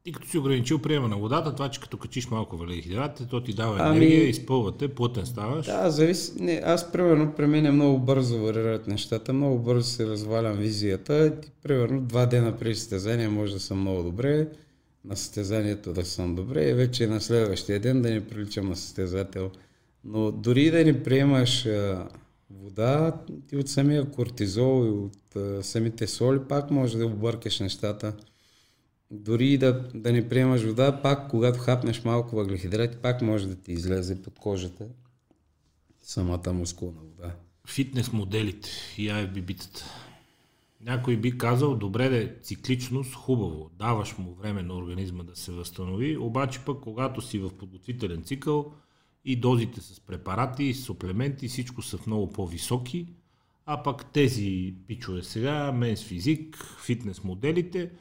Ти 0.03 0.11
като 0.11 0.27
си 0.27 0.37
ограничил 0.37 0.79
приема 0.79 1.07
на 1.07 1.17
водата, 1.17 1.55
това, 1.55 1.69
че 1.69 1.79
като 1.79 1.97
качиш 1.97 2.29
малко 2.29 2.57
въглехидрати, 2.57 3.27
то 3.29 3.43
ти 3.43 3.53
дава 3.53 3.77
ами, 3.79 3.97
енергия, 3.97 4.21
ами, 4.21 4.29
изпълвате, 4.29 4.87
плътен 4.87 5.25
ставаш. 5.25 5.65
Да, 5.65 5.91
зависи. 5.91 6.43
Не, 6.43 6.61
аз, 6.65 6.91
примерно, 6.91 7.33
при 7.37 7.47
мен 7.47 7.65
е 7.65 7.71
много 7.71 7.99
бързо 7.99 8.39
варират 8.39 8.87
нещата, 8.87 9.33
много 9.33 9.59
бързо 9.59 9.89
се 9.89 10.07
развалям 10.07 10.57
визията. 10.57 11.33
Примерно, 11.63 12.01
два 12.01 12.25
дена 12.25 12.57
преди 12.57 12.75
състезание 12.75 13.29
може 13.29 13.53
да 13.53 13.59
съм 13.59 13.79
много 13.79 14.03
добре, 14.03 14.47
на 15.07 15.15
състезанието 15.15 15.93
да 15.93 16.05
съм 16.05 16.35
добре 16.35 16.69
и 16.69 16.73
вече 16.73 17.07
на 17.07 17.21
следващия 17.21 17.79
ден 17.79 18.01
да 18.01 18.09
не 18.11 18.27
приличам 18.27 18.69
на 18.69 18.75
състезател. 18.75 19.51
Но 20.03 20.31
дори 20.31 20.71
да 20.71 20.85
не 20.85 21.03
приемаш 21.03 21.67
вода, 22.49 23.21
ти 23.47 23.57
от 23.57 23.69
самия 23.69 24.11
кортизол 24.11 24.85
и 24.85 24.89
от 24.89 25.65
самите 25.65 26.07
соли 26.07 26.39
пак 26.49 26.71
може 26.71 26.97
да 26.97 27.05
объркаш 27.05 27.59
нещата. 27.59 28.13
дори 29.11 29.57
да, 29.57 29.89
да 29.93 30.11
не 30.11 30.29
приемаш 30.29 30.63
вода, 30.63 31.01
пак 31.01 31.29
когато 31.29 31.59
хапнеш 31.59 32.03
малко 32.03 32.35
въглехидрати, 32.35 32.97
пак 32.97 33.21
може 33.21 33.47
да 33.47 33.55
ти 33.55 33.71
излезе 33.71 34.21
под 34.21 34.39
кожата 34.39 34.85
самата 36.01 36.53
мускулна 36.53 37.01
вода. 37.01 37.35
Фитнес 37.67 38.11
моделите 38.11 38.69
и 38.97 39.09
IFBB-тата. 39.09 39.83
Някой 40.81 41.17
би 41.17 41.37
казал, 41.37 41.75
добре 41.75 42.09
да 42.09 42.17
е 42.23 42.33
цикличност, 42.41 43.13
хубаво, 43.13 43.69
даваш 43.79 44.17
му 44.17 44.33
време 44.33 44.63
на 44.63 44.75
организма 44.75 45.23
да 45.23 45.35
се 45.35 45.51
възстанови, 45.51 46.17
обаче 46.17 46.59
пък 46.65 46.81
когато 46.81 47.21
си 47.21 47.39
в 47.39 47.49
подготвителен 47.49 48.23
цикъл 48.23 48.73
и 49.25 49.35
дозите 49.35 49.81
с 49.81 49.99
препарати, 49.99 50.63
и 50.63 50.73
суплементи, 50.73 51.47
всичко 51.47 51.81
са 51.81 51.97
в 51.97 52.07
много 52.07 52.33
по-високи, 52.33 53.07
а 53.65 53.83
пък 53.83 54.05
тези 54.05 54.73
пичове 54.87 55.23
сега, 55.23 55.71
менс 55.71 56.03
физик, 56.03 56.77
фитнес 56.85 57.23
моделите, 57.23 57.91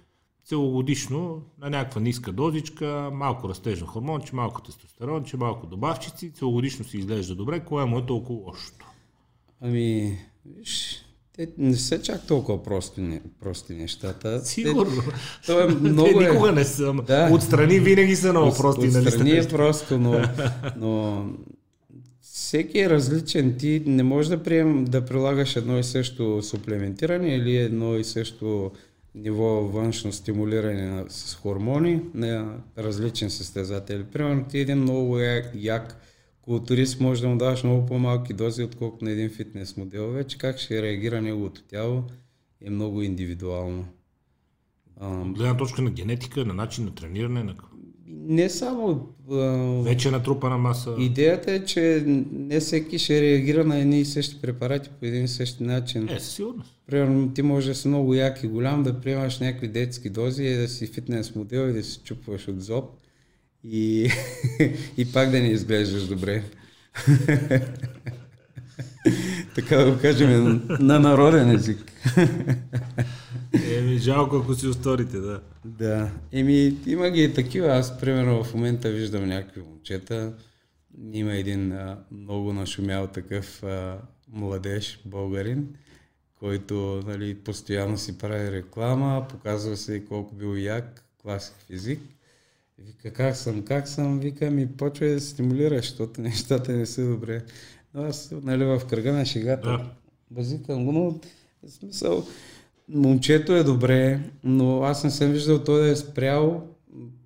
целогодишно 0.45 1.43
на 1.59 1.71
някаква 1.71 2.01
ниска 2.01 2.33
дозичка, 2.33 3.11
малко 3.13 3.49
растежно 3.49 3.87
хормонче, 3.87 4.37
малко 4.37 4.63
тестостеронче, 4.63 5.37
малко 5.37 5.67
добавчици, 5.67 6.33
целогодишно 6.33 6.85
си 6.85 6.99
изглежда 6.99 7.35
добре, 7.35 7.65
кое 7.65 7.85
му 7.85 7.99
е 7.99 8.07
толкова 8.07 8.41
лошото? 8.41 8.87
Ами, 9.61 10.19
виж, 10.47 11.04
те 11.37 11.49
не 11.59 11.77
са 11.77 12.03
чак 12.03 12.27
толкова 12.27 12.63
прости, 12.63 13.21
прости 13.41 13.75
нещата. 13.75 14.45
Сигурно. 14.45 15.03
Те, 15.47 15.53
то 15.53 15.61
е 15.61 15.67
много 15.67 16.19
Те 16.19 16.31
никога 16.31 16.53
не 16.53 16.65
са. 16.65 16.93
Да. 17.07 17.31
Отстрани 17.33 17.81
винаги 17.81 18.17
са 18.17 18.31
много 18.31 18.49
от, 18.49 18.57
прости. 18.57 18.87
Отстрани 18.87 19.19
нали 19.19 19.39
е 19.39 19.49
просто, 19.49 19.99
но, 19.99 20.23
но 20.77 21.25
всеки 22.21 22.79
е 22.79 22.91
различен. 22.91 23.57
Ти 23.59 23.83
не 23.87 24.03
можеш 24.03 24.29
да, 24.29 24.43
прием, 24.43 24.85
да 24.85 25.05
прилагаш 25.05 25.57
едно 25.57 25.79
и 25.79 25.85
също 25.85 26.43
суплементиране 26.43 27.35
или 27.35 27.57
едно 27.57 27.97
и 27.97 28.05
също 28.05 28.73
ниво 29.15 29.45
външно 29.45 30.13
стимулиране 30.13 31.05
с 31.09 31.35
хормони 31.35 32.01
на 32.15 32.57
различен 32.79 33.31
състезател. 33.31 34.05
Примерно 34.13 34.45
ти 34.45 34.59
един 34.59 34.79
много 34.79 35.19
як, 35.19 35.51
як 35.55 36.01
културист 36.45 37.01
може 37.01 37.23
да 37.23 37.29
му 37.29 37.37
даваш 37.37 37.65
много 37.65 37.87
по-малки 37.87 38.33
дози, 38.33 38.63
отколкото 38.63 39.05
на 39.05 39.11
един 39.11 39.31
фитнес 39.31 39.77
модел. 39.77 40.11
Вече 40.11 40.39
как 40.39 40.59
ще 40.59 40.83
реагира 40.83 41.23
неговото 41.23 41.63
тяло 41.63 42.05
е 42.61 42.71
много 42.71 43.03
индивидуално. 43.03 43.85
Гледна 45.25 45.57
точка 45.57 45.83
на 45.83 45.91
генетика, 45.91 46.45
на 46.45 46.55
начин 46.55 46.85
на 46.85 46.95
трениране, 46.95 47.43
на... 47.43 47.55
Не 48.07 48.51
само... 48.51 49.09
Вече 49.85 50.09
е 50.09 50.11
натрупана 50.11 50.59
маса. 50.59 50.97
Идеята 50.99 51.53
е, 51.53 51.65
че 51.65 52.03
не 52.33 52.61
всеки 52.61 52.99
ще 52.99 53.23
реагира 53.23 53.65
на 53.65 53.79
едни 53.79 54.01
и 54.01 54.05
същи 54.05 54.41
препарати 54.41 54.91
по 55.01 55.07
един 55.07 55.25
и 55.25 55.29
същи 55.29 55.63
начин. 55.63 56.09
Е, 56.09 56.21
със 56.21 56.33
сигурност. 56.33 56.81
Примерно 56.87 57.33
ти 57.35 57.43
може 57.43 57.69
да 57.69 57.75
си 57.75 57.89
много 57.89 58.15
як 58.15 58.43
и 58.43 58.49
голям, 58.49 58.83
да 58.83 59.01
приемаш 59.01 59.41
някакви 59.41 59.69
детски 59.69 60.11
дози 60.11 60.45
и 60.45 60.55
да 60.55 60.69
си 60.69 60.87
фитнес 60.87 61.35
модел 61.35 61.69
и 61.69 61.73
да 61.73 61.83
си 61.83 62.01
чупваш 62.05 62.49
от 62.49 62.63
зоб 62.63 63.04
и, 63.71 64.11
и 64.97 65.13
пак 65.13 65.31
да 65.31 65.41
не 65.41 65.49
изглеждаш 65.49 66.07
добре. 66.07 66.43
така 69.55 69.77
да 69.77 69.93
го 69.93 69.99
кажем 70.01 70.63
на 70.81 71.01
народен 71.01 71.51
език. 71.51 71.93
Еми, 73.71 73.99
жалко 73.99 74.37
ако 74.37 74.55
си 74.55 74.67
усторите, 74.67 75.19
да. 75.19 75.41
Да. 75.65 76.11
Еми, 76.33 76.77
има 76.87 77.11
ги 77.11 77.25
и 77.25 77.35
такива. 77.35 77.69
Аз, 77.69 78.01
примерно, 78.01 78.45
в 78.45 78.55
момента 78.55 78.91
виждам 78.91 79.29
някакви 79.29 79.61
момчета. 79.61 80.33
Има 81.13 81.35
един 81.35 81.73
а, 81.73 81.99
много 82.11 82.53
нашумял 82.53 83.07
такъв 83.07 83.63
а, 83.63 83.99
младеж, 84.33 85.01
българин, 85.05 85.69
който 86.39 87.03
нали, 87.07 87.35
постоянно 87.35 87.99
си 87.99 88.19
прави 88.19 88.53
реклама, 88.53 89.27
показва 89.31 89.77
се 89.77 90.05
колко 90.05 90.35
бил 90.35 90.57
як, 90.57 91.05
класик 91.23 91.55
физик. 91.67 92.01
Вика, 92.87 93.13
как 93.13 93.37
съм, 93.37 93.63
как 93.63 93.89
съм, 93.89 94.21
вика 94.21 94.51
ми, 94.51 94.77
почва 94.77 95.07
да 95.07 95.21
стимулира, 95.21 95.77
защото 95.77 96.21
нещата 96.21 96.73
не 96.73 96.87
са 96.87 97.09
добре. 97.09 97.43
Но 97.95 98.03
аз, 98.03 98.35
нали, 98.43 98.65
в 98.65 98.83
кръга 98.91 99.13
на 99.13 99.27
шегата, 99.27 99.69
да. 99.69 99.91
базикам 100.31 100.85
го, 100.85 100.93
но 100.93 101.11
в 101.63 101.73
смисъл, 101.73 102.27
момчето 102.89 103.53
е 103.53 103.65
добре, 103.65 104.21
но 104.45 104.83
аз 104.83 105.05
не 105.05 105.11
съм 105.11 105.33
виждал 105.33 105.65
той 105.65 105.81
да 105.81 105.89
е 105.89 105.97
спрял 105.97 106.69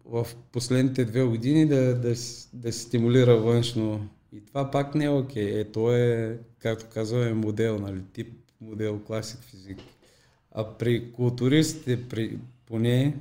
в 0.05 0.27
последните 0.53 1.05
две 1.05 1.25
години 1.25 1.67
да, 1.67 1.95
да, 1.95 2.15
да 2.53 2.73
стимулира 2.73 3.37
външно. 3.37 4.09
И 4.33 4.47
това 4.47 4.71
пак 4.71 4.95
не 4.95 5.05
е 5.05 5.09
окей. 5.09 5.53
Okay. 5.53 5.61
Е, 5.61 5.65
то 5.65 5.93
е, 5.93 6.39
както 6.59 6.87
казваме, 6.95 7.33
модел, 7.33 7.79
нали, 7.79 8.01
тип 8.13 8.39
модел, 8.61 9.01
класик 9.07 9.41
физик. 9.41 9.79
А 10.53 10.65
при 10.65 11.13
културистите, 11.13 12.09
при, 12.09 12.39
поне, 12.67 13.17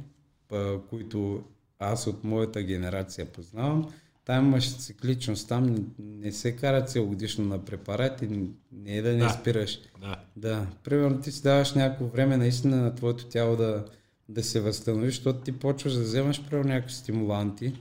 па, 0.47 0.79
които 0.89 1.43
аз 1.80 2.07
от 2.07 2.23
моята 2.23 2.63
генерация 2.63 3.25
познавам, 3.25 3.89
там 4.28 4.45
имаш 4.45 4.78
цикличност, 4.78 5.47
там 5.47 5.93
не 5.99 6.32
се 6.32 6.55
кара 6.55 6.86
целогодишно 6.86 7.45
на 7.45 7.65
препарати, 7.65 8.28
не 8.71 8.97
е 8.97 9.01
да 9.01 9.11
не 9.11 9.17
да. 9.17 9.30
спираш. 9.30 9.80
Да. 10.01 10.23
да. 10.36 10.67
Примерно 10.84 11.21
ти 11.21 11.32
си 11.32 11.43
даваш 11.43 11.73
някакво 11.73 12.05
време 12.05 12.38
наистина 12.38 12.78
на 12.78 12.95
твоето 12.95 13.25
тяло 13.25 13.55
да, 13.55 13.86
да 14.30 14.43
се 14.43 14.61
възстанови, 14.61 15.05
защото 15.05 15.39
ти 15.39 15.51
почваш 15.51 15.93
да 15.93 16.01
вземаш 16.01 16.43
примерно 16.43 16.69
някакви 16.69 16.93
стимуланти, 16.93 17.73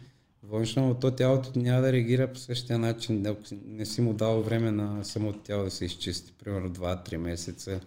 външно, 0.43 0.89
но 0.89 0.95
то 0.95 1.11
тялото 1.11 1.59
няма 1.59 1.81
да 1.81 1.93
реагира 1.93 2.33
по 2.33 2.39
същия 2.39 2.79
начин, 2.79 3.23
да 3.23 3.37
не 3.65 3.87
си 3.87 4.01
му 4.01 4.13
дал 4.15 4.43
време 4.43 4.71
на 4.71 5.05
самото 5.05 5.39
тяло 5.39 5.65
да 5.65 5.71
се 5.71 5.85
изчисти, 5.85 6.33
примерно 6.33 6.71
2-3 6.71 7.17
месеца 7.17 7.81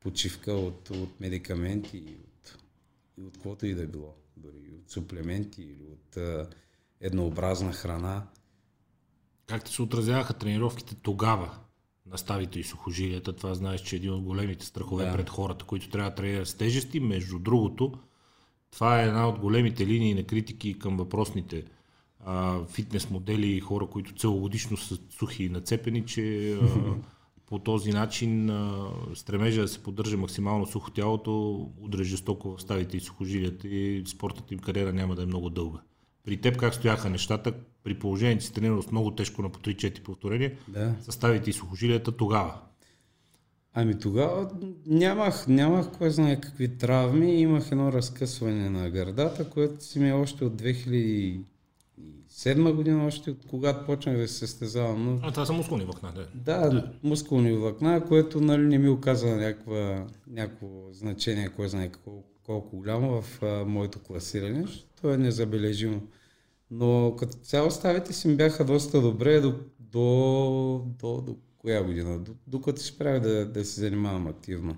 почивка 0.00 0.52
от, 0.52 0.90
от 0.90 1.20
медикаменти 1.20 1.96
и 1.96 2.16
от, 2.24 2.56
и 3.18 3.22
от 3.22 3.34
каквото 3.34 3.66
и 3.66 3.74
да 3.74 3.86
било 3.86 4.14
дори 4.14 4.16
от 4.16 4.19
суплементи 4.92 5.62
или 5.62 5.84
от 5.92 6.16
а, 6.16 6.48
еднообразна 7.00 7.72
храна. 7.72 8.26
Как 9.46 9.64
ти 9.64 9.72
се 9.72 9.82
отразяваха 9.82 10.34
тренировките 10.34 10.94
тогава 10.94 11.58
на 12.06 12.18
ставите 12.18 12.60
и 12.60 12.64
сухожилията? 12.64 13.36
Това 13.36 13.54
знаеш, 13.54 13.80
че 13.80 13.96
е 13.96 13.98
един 13.98 14.12
от 14.12 14.22
големите 14.22 14.66
страхове 14.66 15.04
да. 15.04 15.12
пред 15.12 15.30
хората, 15.30 15.64
които 15.64 15.88
трябва 15.88 16.10
да 16.10 16.16
тренират 16.16 16.48
с 16.48 16.54
тежести. 16.54 17.00
Между 17.00 17.38
другото, 17.38 17.92
това 18.70 19.00
е 19.00 19.06
една 19.06 19.28
от 19.28 19.38
големите 19.38 19.86
линии 19.86 20.14
на 20.14 20.24
критики 20.24 20.78
към 20.78 20.96
въпросните 20.96 21.64
а, 22.24 22.64
фитнес 22.64 23.10
модели 23.10 23.46
и 23.46 23.60
хора, 23.60 23.86
които 23.86 24.14
целогодишно 24.14 24.76
са 24.76 24.98
сухи 25.10 25.44
и 25.44 25.48
нацепени, 25.48 26.06
че 26.06 26.52
а, 26.52 26.58
по 27.50 27.58
този 27.58 27.90
начин 27.90 28.50
стремежа 29.14 29.60
да 29.62 29.68
се 29.68 29.82
поддържа 29.82 30.16
максимално 30.16 30.66
сухо 30.66 30.90
тялото, 30.90 31.68
удря 31.80 32.04
жестоко 32.04 32.56
в 32.56 32.62
ставите 32.62 32.96
и 32.96 33.00
сухожилията 33.00 33.68
и 33.68 34.02
спортната 34.06 34.54
им 34.54 34.60
кариера 34.60 34.92
няма 34.92 35.14
да 35.14 35.22
е 35.22 35.26
много 35.26 35.50
дълга. 35.50 35.78
При 36.24 36.36
теб 36.36 36.56
как 36.56 36.74
стояха 36.74 37.10
нещата, 37.10 37.52
при 37.84 37.98
положение, 37.98 38.38
че 38.38 38.46
си 38.46 38.52
тренирал 38.52 38.82
с 38.82 38.90
много 38.90 39.10
тежко 39.10 39.42
на 39.42 39.48
по 39.48 39.60
3-4 39.60 40.02
повторения, 40.02 40.52
да. 40.68 40.94
съставите 41.00 41.50
и 41.50 41.52
сухожилията 41.52 42.12
тогава? 42.12 42.54
Ами 43.74 43.98
тогава 43.98 44.50
нямах, 44.86 45.48
нямах 45.48 45.90
кой 45.98 46.10
знае 46.10 46.40
какви 46.40 46.78
травми, 46.78 47.40
имах 47.40 47.72
едно 47.72 47.92
разкъсване 47.92 48.70
на 48.70 48.90
гърдата, 48.90 49.50
което 49.50 49.84
си 49.84 49.98
ми 49.98 50.08
е 50.08 50.12
още 50.12 50.44
от 50.44 50.62
2000 50.62 51.40
седма 52.40 52.72
година 52.72 53.06
още, 53.06 53.30
от 53.30 53.46
когато 53.46 53.86
почнах 53.86 54.16
да 54.16 54.28
се 54.28 54.34
състезавам. 54.34 55.04
Но... 55.04 55.20
А, 55.22 55.32
това 55.32 55.46
са 55.46 55.52
мускулни 55.52 55.84
влакна, 55.84 56.12
да. 56.12 56.28
Да, 56.34 56.68
да. 56.70 56.92
мускулни 57.02 57.52
влакна, 57.52 58.04
което 58.04 58.40
нали, 58.40 58.62
не 58.62 58.78
ми 58.78 58.88
оказа 58.88 59.36
някаква, 59.36 60.06
някакво 60.26 60.92
значение, 60.92 61.48
кой 61.48 61.68
знае 61.68 61.92
колко, 62.04 62.24
колко 62.46 62.76
голямо 62.76 63.22
в 63.22 63.42
а, 63.42 63.64
моето 63.64 63.98
класиране. 63.98 64.64
То 65.00 65.12
е 65.12 65.16
незабележимо. 65.16 66.02
Но 66.70 67.16
като 67.18 67.36
цяло 67.36 67.70
ставите 67.70 68.12
си 68.12 68.36
бяха 68.36 68.64
доста 68.64 69.00
добре 69.00 69.40
до, 69.40 69.54
до, 69.80 70.84
до, 70.98 71.20
до 71.20 71.36
коя 71.58 71.82
година, 71.82 72.18
до, 72.18 72.32
докато 72.46 72.82
ще 72.82 72.98
правя 72.98 73.20
да, 73.20 73.46
да 73.46 73.64
се 73.64 73.80
занимавам 73.80 74.26
активно. 74.26 74.76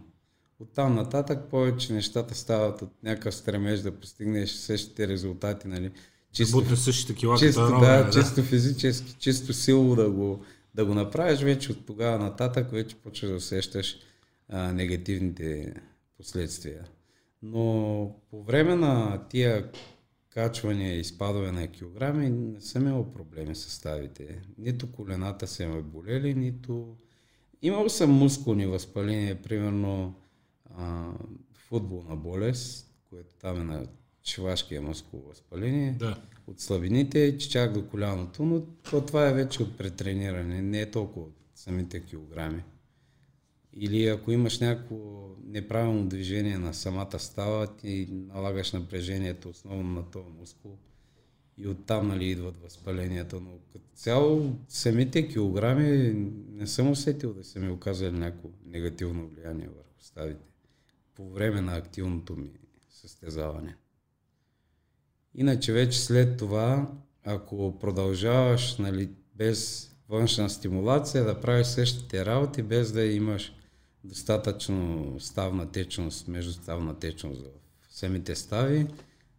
От 0.61 0.73
там 0.75 0.95
нататък 0.95 1.39
повече 1.51 1.93
нещата 1.93 2.35
стават 2.35 2.83
от 2.83 2.91
някакъв 3.03 3.35
стремеж 3.35 3.81
да 3.81 4.01
постигнеш 4.01 4.51
същите 4.51 5.09
резултати, 5.09 5.69
нали? 5.69 5.91
Чисто, 6.33 6.57
Бутне 6.57 6.77
същите 6.77 7.15
кила, 7.15 7.39
чисто, 7.39 7.61
да, 7.61 8.05
да, 8.05 8.11
чисто 8.11 8.43
физически, 8.43 9.15
чисто 9.19 9.53
силно 9.53 9.97
да 9.97 10.11
го, 10.11 10.45
да 10.75 10.85
го 10.85 10.95
направиш, 10.95 11.41
вече 11.41 11.73
от 11.73 11.87
тогава 11.87 12.19
нататък 12.19 12.71
вече 12.71 12.97
почваш 12.97 13.31
да 13.31 13.37
усещаш 13.37 13.97
а, 14.49 14.73
негативните 14.73 15.75
последствия. 16.17 16.85
Но 17.43 18.17
по 18.31 18.43
време 18.43 18.75
на 18.75 19.23
тия 19.29 19.71
качвания 20.31 20.99
и 20.99 21.05
спадове 21.05 21.53
на 21.53 21.69
килограми 21.69 22.31
не 22.31 22.61
съм 22.61 22.87
имал 22.87 23.13
проблеми 23.13 23.55
с 23.55 23.71
ставите. 23.71 24.43
Нито 24.59 24.93
колената 24.93 25.47
се 25.47 25.67
ме 25.67 25.83
болели, 25.83 26.35
нито... 26.35 26.97
Имал 27.63 27.89
съм 27.89 28.11
мускулни 28.11 28.67
възпаления, 28.67 29.43
примерно 29.43 30.15
а, 30.77 31.11
футболна 31.53 32.17
болест, 32.17 32.95
което 33.11 33.35
там 33.35 33.61
е 33.61 33.65
на 33.65 33.87
чевашкия 34.23 34.83
мускул 34.83 35.21
възпаление, 35.29 35.93
да. 35.99 36.23
от 36.47 36.61
слабините, 36.61 37.39
че 37.39 37.51
чак 37.51 37.73
до 37.73 37.87
коляното, 37.87 38.45
но 38.45 38.61
то, 38.61 39.07
това 39.07 39.29
е 39.29 39.35
вече 39.35 39.63
от 39.63 39.79
претрениране, 39.79 40.63
не 40.63 40.81
е 40.81 40.91
толкова 40.91 41.27
от 41.27 41.35
самите 41.55 42.01
килограми. 42.01 42.63
Или 43.75 44.07
ако 44.07 44.33
имаш 44.33 44.61
някакво 44.61 45.29
неправилно 45.45 46.09
движение 46.09 46.59
на 46.59 46.75
самата 46.75 47.19
става, 47.19 47.77
ти 47.77 48.09
налагаш 48.11 48.73
напрежението 48.73 49.49
основно 49.49 49.93
на 49.93 50.11
този 50.11 50.29
мускул 50.41 50.79
и 51.59 51.69
оттам 51.69 52.09
нали, 52.09 52.31
идват 52.31 52.57
възпалението. 52.63 53.41
Но 53.41 53.51
като 53.73 53.85
цяло 53.95 54.57
самите 54.69 55.29
килограми 55.29 56.13
не 56.53 56.67
съм 56.67 56.91
усетил 56.91 57.35
да 57.35 57.45
са 57.45 57.61
ми 57.61 57.71
оказали 57.71 58.19
някакво 58.19 58.49
негативно 58.67 59.29
влияние 59.29 59.67
върху 59.67 60.01
ставите 60.01 60.45
по 61.15 61.31
време 61.31 61.61
на 61.61 61.77
активното 61.77 62.37
ми 62.37 62.51
състезаване. 62.91 63.77
Иначе 65.35 65.73
вече 65.73 66.01
след 66.01 66.39
това, 66.39 66.91
ако 67.25 67.79
продължаваш 67.79 68.77
нали, 68.79 69.11
без 69.35 69.91
външна 70.09 70.51
стимулация, 70.51 71.25
да 71.25 71.41
правиш 71.41 71.67
същите 71.67 72.27
работи, 72.27 72.63
без 72.63 72.93
да 72.93 73.05
имаш 73.05 73.53
достатъчно 74.05 75.17
ставна 75.21 75.73
течност, 75.73 76.29
междуставна 76.29 76.99
течност 76.99 77.43
в 77.43 77.95
самите 77.95 78.35
стави, 78.35 78.87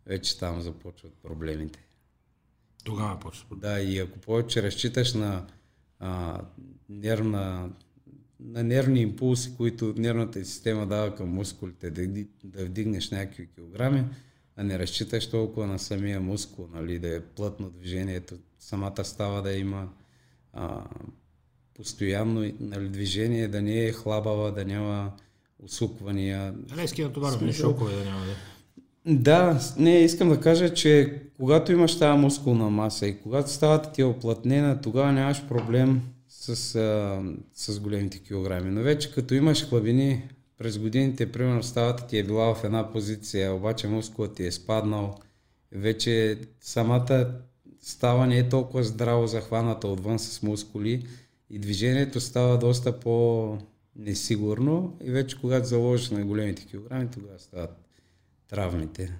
вече 0.05 0.39
там 0.39 0.61
започват 0.61 1.13
проблемите. 1.13 1.79
Тогава 2.83 3.19
почва. 3.19 3.55
Да, 3.55 3.81
и 3.81 3.99
ако 3.99 4.19
повече 4.19 4.63
разчиташ 4.63 5.13
на 5.13 5.45
а, 5.99 6.41
нервна, 6.89 7.69
на 8.39 8.63
нервни 8.63 9.01
импулси, 9.01 9.55
които 9.57 9.93
нервната 9.97 10.45
система 10.45 10.87
дава 10.87 11.15
към 11.15 11.29
мускулите, 11.29 11.91
да, 11.91 12.25
да 12.43 12.65
вдигнеш 12.65 13.11
някакви 13.11 13.47
килограми, 13.47 14.05
а 14.57 14.63
не 14.63 14.79
разчиташ 14.79 15.29
толкова 15.29 15.67
на 15.67 15.79
самия 15.79 16.21
мускул, 16.21 16.67
нали, 16.73 16.99
да 16.99 17.15
е 17.15 17.19
плътно 17.19 17.69
движението, 17.69 18.35
самата 18.59 19.03
става 19.03 19.41
да 19.41 19.53
има 19.53 19.89
а, 20.53 20.83
постоянно 21.75 22.51
нали, 22.59 22.89
движение, 22.89 23.47
да 23.47 23.61
не 23.61 23.85
е 23.85 23.91
хлабава, 23.91 24.51
да 24.51 24.65
няма 24.65 25.11
усуквания. 25.63 26.53
Лески 26.75 27.03
натоварване, 27.03 27.53
шокове 27.53 27.95
да 27.95 28.05
няма 28.05 28.25
да. 28.25 28.35
Да, 29.05 29.59
не, 29.77 29.99
искам 29.99 30.29
да 30.29 30.39
кажа, 30.39 30.73
че 30.73 31.21
когато 31.37 31.71
имаш 31.71 31.99
тази 31.99 32.19
мускулна 32.19 32.69
маса 32.69 33.07
и 33.07 33.17
когато 33.17 33.51
ставата 33.51 33.91
ти 33.91 34.01
е 34.01 34.05
оплътнена, 34.05 34.81
тогава 34.81 35.11
нямаш 35.11 35.47
проблем 35.47 36.01
с, 36.27 36.75
а, 36.75 37.21
с 37.53 37.79
големите 37.79 38.19
килограми. 38.19 38.71
Но 38.71 38.81
вече 38.81 39.11
като 39.11 39.33
имаш 39.33 39.69
хлабини, 39.69 40.29
през 40.57 40.77
годините, 40.77 41.31
примерно, 41.31 41.63
ставата 41.63 42.07
ти 42.07 42.17
е 42.17 42.23
била 42.23 42.55
в 42.55 42.63
една 42.63 42.91
позиция, 42.91 43.53
обаче 43.53 43.87
мускулът 43.87 44.35
ти 44.35 44.45
е 44.45 44.51
спаднал, 44.51 45.15
вече 45.71 46.37
самата 46.61 47.31
става 47.81 48.27
не 48.27 48.37
е 48.37 48.49
толкова 48.49 48.83
здраво 48.83 49.27
захваната 49.27 49.87
отвън 49.87 50.19
с 50.19 50.43
мускули 50.43 51.07
и 51.49 51.59
движението 51.59 52.21
става 52.21 52.57
доста 52.57 52.99
по-несигурно 52.99 54.97
и 55.03 55.11
вече 55.11 55.39
когато 55.41 55.67
заложиш 55.67 56.09
на 56.09 56.25
големите 56.25 56.65
килограми, 56.65 57.09
тогава 57.11 57.39
стават 57.39 57.83
травмите. 58.49 59.13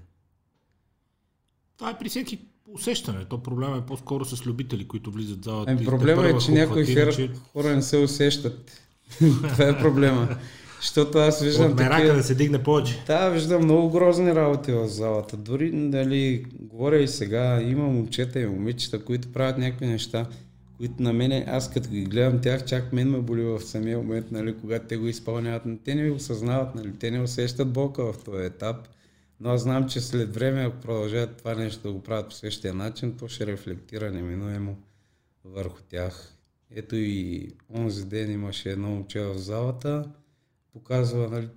Това 1.77 1.89
е 1.89 1.97
при 1.97 2.09
всеки 2.09 2.39
усещане. 2.67 3.25
То 3.25 3.43
проблема 3.43 3.77
е 3.77 3.85
по-скоро 3.85 4.25
с 4.25 4.45
любители, 4.45 4.87
които 4.87 5.11
влизат 5.11 5.41
в 5.41 5.43
залата. 5.43 5.71
Ами, 5.71 5.85
проблема 5.85 6.27
е, 6.27 6.37
че 6.37 6.51
някои 6.51 6.95
хора, 6.95 7.13
че... 7.13 7.31
хора 7.53 7.75
не 7.75 7.81
се 7.81 7.97
усещат. 7.97 8.81
Това 9.53 9.67
е 9.67 9.79
проблема. 9.79 10.37
Защото 10.83 11.17
аз 11.17 11.41
виждам. 11.41 11.71
От 11.71 11.77
мерака 11.77 11.95
такива... 11.95 12.15
да 12.15 12.23
се 12.23 12.35
дигне 12.35 12.63
повече. 12.63 13.03
Да, 13.07 13.29
виждам 13.29 13.63
много 13.63 13.89
грозни 13.89 14.35
работи 14.35 14.71
в 14.71 14.87
залата. 14.87 15.37
Дори, 15.37 15.71
дали, 15.89 16.45
говоря 16.59 16.99
и 16.99 17.07
сега, 17.07 17.61
има 17.61 17.83
момчета 17.83 18.39
и 18.39 18.45
момичета, 18.45 19.05
които 19.05 19.31
правят 19.31 19.57
някакви 19.57 19.87
неща, 19.87 20.25
които 20.77 21.03
на 21.03 21.13
мене, 21.13 21.45
аз 21.47 21.71
като 21.71 21.89
ги 21.89 22.03
гледам 22.03 22.41
тях, 22.41 22.65
чак 22.65 22.93
мен 22.93 23.09
ме 23.09 23.17
боли 23.17 23.43
в 23.43 23.61
самия 23.61 23.97
момент, 23.97 24.31
нали, 24.31 24.55
когато 24.61 24.87
те 24.87 24.97
го 24.97 25.07
изпълняват. 25.07 25.65
Но 25.65 25.77
те 25.77 25.95
не 25.95 26.11
осъзнават, 26.11 26.75
нали, 26.75 26.91
те 26.99 27.11
не 27.11 27.21
усещат 27.21 27.73
болка 27.73 28.13
в 28.13 28.23
този 28.23 28.45
етап. 28.45 28.87
Но 29.39 29.49
аз 29.49 29.61
знам, 29.61 29.89
че 29.89 30.01
след 30.01 30.35
време, 30.35 30.61
ако 30.61 30.77
продължават 30.77 31.37
това 31.37 31.55
нещо 31.55 31.87
да 31.87 31.93
го 31.93 32.03
правят 32.03 32.27
по 32.27 32.33
същия 32.33 32.73
начин, 32.73 33.17
то 33.19 33.27
ще 33.27 33.47
рефлектира 33.47 34.11
неминуемо 34.11 34.77
върху 35.45 35.81
тях. 35.89 36.33
Ето 36.75 36.95
и 36.95 37.47
онзи 37.75 38.05
ден 38.05 38.31
имаше 38.31 38.71
едно 38.71 38.87
момче 38.87 39.21
в 39.21 39.37
залата, 39.37 40.05
показва, 40.73 41.29
нали, 41.29 41.49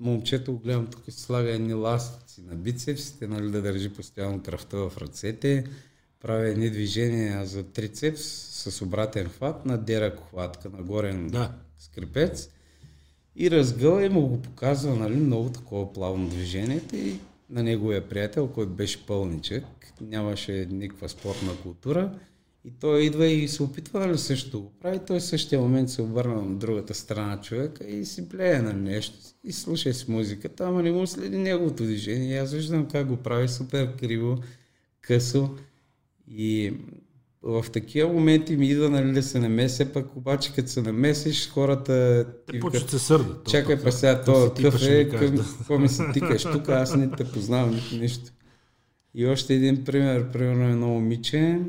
момчето, 0.00 0.58
гледам 0.58 0.86
тук, 0.86 1.04
слага 1.08 1.50
едни 1.50 1.74
ластици 1.74 2.42
на 2.42 2.54
бицепсите, 2.54 3.26
нали, 3.26 3.50
да 3.50 3.62
държи 3.62 3.88
постоянно 3.88 4.42
кръвта 4.42 4.76
в 4.76 4.92
ръцете, 4.98 5.64
прави 6.20 6.50
едни 6.50 6.70
движения 6.70 7.46
за 7.46 7.64
трицепс 7.64 8.22
с 8.50 8.82
обратен 8.82 9.28
хват 9.28 9.66
на 9.66 9.78
дерак 9.78 10.20
хватка, 10.28 10.70
на 10.70 10.82
горен 10.82 11.28
да. 11.28 11.54
скрипец 11.78 12.50
и 13.36 13.50
разгъла 13.50 14.04
и 14.04 14.08
му 14.08 14.26
го 14.26 14.42
показва 14.42 14.96
нали, 14.96 15.16
много 15.16 15.50
такова 15.50 15.92
плавно 15.92 16.28
движението 16.28 16.96
и 16.96 17.20
на 17.50 17.62
неговия 17.62 18.08
приятел, 18.08 18.48
който 18.48 18.72
беше 18.72 19.06
пълничък, 19.06 19.64
нямаше 20.00 20.66
никаква 20.70 21.08
спортна 21.08 21.56
култура 21.62 22.18
и 22.64 22.70
той 22.80 23.02
идва 23.02 23.26
и 23.26 23.48
се 23.48 23.62
опитва 23.62 24.00
нали, 24.00 24.18
също 24.18 24.60
го 24.60 24.72
прави. 24.80 25.00
Той 25.06 25.20
в 25.20 25.24
същия 25.24 25.60
момент 25.60 25.90
се 25.90 26.02
обърна 26.02 26.42
на 26.42 26.54
другата 26.56 26.94
страна 26.94 27.40
човека 27.40 27.86
и 27.86 28.04
си 28.04 28.28
плее 28.28 28.58
на 28.58 28.72
нещо 28.72 29.18
и 29.44 29.52
слуша 29.52 29.94
си 29.94 30.10
музиката, 30.10 30.64
ама 30.64 30.82
не 30.82 30.92
му 30.92 31.06
следи 31.06 31.38
неговото 31.38 31.82
движение. 31.82 32.34
И 32.34 32.38
аз 32.38 32.52
виждам 32.52 32.88
как 32.88 33.06
го 33.06 33.16
прави 33.16 33.48
супер 33.48 33.96
криво, 33.96 34.38
късо 35.00 35.50
и 36.28 36.72
в 37.42 37.64
такива 37.72 38.12
моменти 38.12 38.56
ми 38.56 38.68
идва 38.68 38.90
нали, 38.90 39.12
да 39.12 39.22
се 39.22 39.38
намеся, 39.38 39.92
пък 39.92 40.16
обаче 40.16 40.52
като 40.54 40.68
се 40.68 40.82
намесиш, 40.82 41.50
хората... 41.50 42.26
Те 42.46 42.60
почват 42.60 42.90
се 42.90 42.98
сърдат. 42.98 43.46
Чакай 43.50 43.82
па 43.82 43.92
сега, 43.92 44.22
то 44.22 44.52
къв 44.62 44.82
е, 44.82 45.08
какво 45.08 45.78
ми 45.78 45.88
се 45.88 46.12
тикаш 46.12 46.42
тук, 46.42 46.68
аз 46.68 46.96
не 46.96 47.10
те 47.10 47.24
познавам 47.24 47.74
нито 47.74 47.96
нищо. 47.96 48.30
И 49.14 49.26
още 49.26 49.54
един 49.54 49.84
пример, 49.84 50.30
примерно 50.32 50.68
едно 50.68 50.86
момиче, 50.86 51.60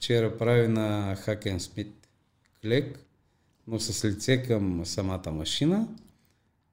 вчера 0.00 0.36
прави 0.36 0.68
на 0.68 1.16
Хакен 1.16 1.60
Смит 1.60 2.08
клек, 2.62 2.98
но 3.66 3.80
с 3.80 4.04
лице 4.04 4.42
към 4.42 4.86
самата 4.86 5.30
машина. 5.32 5.88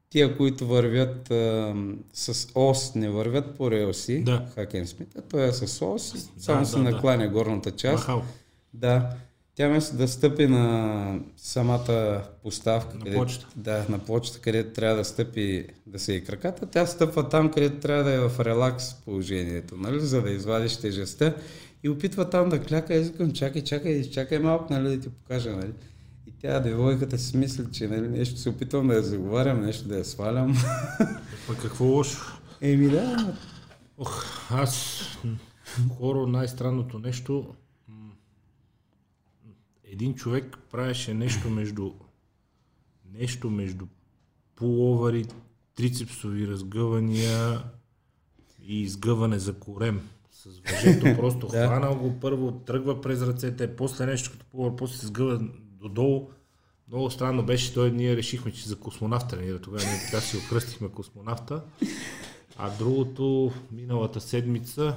Тия, 0.09 0.37
които 0.37 0.67
вървят 0.67 1.31
а, 1.31 1.75
с 2.13 2.47
ос, 2.55 2.95
не 2.95 3.09
вървят 3.09 3.57
по 3.57 3.71
релси, 3.71 4.23
да. 4.23 4.45
Хакен 4.55 4.87
Смит, 4.87 5.07
а 5.17 5.21
той 5.21 5.47
е 5.47 5.51
с 5.51 5.85
ос, 5.85 6.29
само 6.37 6.59
да, 6.59 6.65
се 6.65 6.77
накланя 6.77 7.23
да. 7.23 7.29
горната 7.29 7.71
част. 7.71 8.07
Махал. 8.07 8.23
Да. 8.73 9.09
Тя 9.55 9.67
вместо 9.67 9.95
да 9.95 10.07
стъпи 10.07 10.47
на 10.47 11.19
самата 11.37 12.23
поставка, 12.43 12.97
на 12.97 13.03
къде, 13.03 13.15
почта. 13.15 13.47
Да, 13.55 13.85
на 13.89 13.99
почта, 13.99 14.39
където 14.39 14.73
трябва 14.73 14.97
да 14.97 15.05
стъпи, 15.05 15.67
да 15.85 15.99
се 15.99 16.13
и 16.13 16.23
краката, 16.23 16.65
тя 16.65 16.85
стъпва 16.85 17.29
там, 17.29 17.51
където 17.51 17.79
трябва 17.79 18.03
да 18.03 18.13
е 18.13 18.19
в 18.19 18.39
релакс 18.39 18.93
положението, 18.93 19.75
нали, 19.77 19.99
за 19.99 20.21
да 20.21 20.29
извадиш 20.29 20.77
тежестта 20.77 21.35
и 21.83 21.89
опитва 21.89 22.29
там 22.29 22.49
да 22.49 22.63
кляка 22.63 22.95
и 22.95 23.03
викам, 23.03 23.33
чакай, 23.33 23.63
чакай, 23.63 24.09
чакай 24.09 24.39
малко, 24.39 24.73
нали, 24.73 24.97
да 24.97 25.01
ти 25.01 25.09
покажа, 25.09 25.55
нали. 25.55 25.73
И 26.27 26.31
тя, 26.41 26.59
девойката 26.59 27.17
си 27.17 27.37
мисли, 27.37 27.65
че 27.71 27.87
нали, 27.87 28.07
нещо 28.07 28.39
се 28.39 28.49
опитвам 28.49 28.87
да 28.87 28.93
я 28.93 29.03
заговарям, 29.03 29.61
нещо 29.61 29.87
да 29.87 29.97
я 29.97 30.05
свалям. 30.05 30.55
Па 31.47 31.55
какво 31.55 31.85
лошо? 31.85 32.39
Еми 32.61 32.89
да. 32.89 33.35
Ох, 33.97 34.25
аз 34.51 35.01
хоро 35.97 36.27
най-странното 36.27 36.99
нещо, 36.99 37.55
един 39.83 40.15
човек 40.15 40.57
правеше 40.71 41.13
нещо 41.13 41.49
между 41.49 41.91
нещо 43.13 43.49
между 43.49 43.85
пуловари, 44.55 45.25
трицепсови 45.75 46.47
разгъвания 46.47 47.63
и 48.63 48.81
изгъване 48.81 49.39
за 49.39 49.53
корем. 49.53 50.09
С 50.49 50.71
въжето 50.71 51.05
просто 51.21 51.47
хванал 51.47 51.95
го 51.95 52.19
първо, 52.19 52.51
тръгва 52.51 53.01
през 53.01 53.21
ръцете, 53.21 53.75
после 53.75 54.05
нещо 54.05 54.31
като 54.31 54.45
пуловар, 54.45 54.75
после 54.75 54.97
се 54.97 55.07
сгъва 55.07 55.39
додолу. 55.81 56.29
Много 56.87 57.11
странно 57.11 57.45
беше, 57.45 57.73
той 57.73 57.91
ние 57.91 58.15
решихме, 58.15 58.51
че 58.51 58.69
за 58.69 58.75
космонавт 58.75 59.29
тренира. 59.29 59.59
Тогава 59.59 59.83
ние 59.83 60.01
така 60.05 60.21
си 60.21 60.37
окръстихме 60.37 60.89
космонавта. 60.89 61.61
А 62.57 62.77
другото, 62.77 63.51
миналата 63.71 64.21
седмица, 64.21 64.95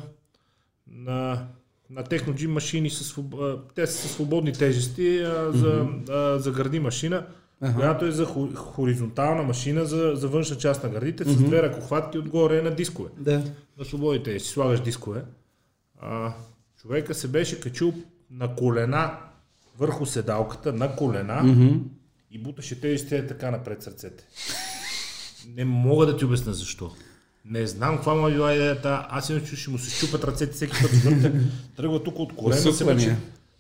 на 0.87 1.47
на 1.91 2.05
техноджим 2.05 2.53
машини, 2.53 2.91
с, 2.91 3.23
те 3.75 3.87
са 3.87 4.09
свободни 4.09 4.53
тежести 4.53 5.19
а, 5.19 5.53
за, 5.53 5.67
mm-hmm. 5.67 6.11
а, 6.11 6.39
за 6.39 6.53
гърди 6.53 6.81
машина, 6.81 7.27
uh-huh. 7.63 7.75
която 7.75 8.05
е 8.05 8.11
за 8.11 8.27
хоризонтална 8.55 9.43
машина 9.43 9.85
за, 9.85 10.13
за 10.15 10.29
външна 10.29 10.57
част 10.57 10.85
на 10.85 10.89
гърдите, 10.89 11.25
mm-hmm. 11.25 11.37
с 11.37 11.43
две 11.43 11.63
ръкохватки 11.63 12.19
отгоре 12.19 12.63
на 12.63 12.71
дискове. 12.71 13.11
Да. 13.19 13.43
На 13.79 13.85
свободни 13.85 14.23
тежести, 14.23 14.49
слагаш 14.49 14.81
дискове. 14.81 15.23
А, 16.03 16.33
човека 16.81 17.15
се 17.15 17.29
беше 17.29 17.61
качил 17.61 17.95
на 18.31 18.55
колена 18.55 19.11
върху 19.79 20.07
седалката, 20.07 20.73
на 20.73 20.97
колена 20.97 21.43
mm-hmm. 21.45 21.81
и 22.31 22.43
буташе 22.43 22.81
тежестите 22.81 23.27
така 23.27 23.51
напред 23.51 23.83
сърцете. 23.83 24.25
Не 25.57 25.65
мога 25.65 26.07
да 26.07 26.17
ти 26.17 26.25
обясня 26.25 26.55
защо. 26.55 26.93
Не 27.45 27.67
знам 27.67 27.97
каква 27.97 28.15
му 28.15 28.29
е 28.29 28.33
била 28.33 28.55
идеята. 28.55 29.07
Аз 29.11 29.31
иначе 29.31 29.57
ще 29.57 29.71
му 29.71 29.79
се 29.79 29.97
щупат 29.97 30.25
ръцете 30.25 30.53
всеки 30.53 30.73
път, 30.83 30.91
тръгва 31.77 32.03
тук 32.03 32.19
от 32.19 32.37
колена, 32.37 32.61
се 32.61 32.85
мъчи. 32.85 33.15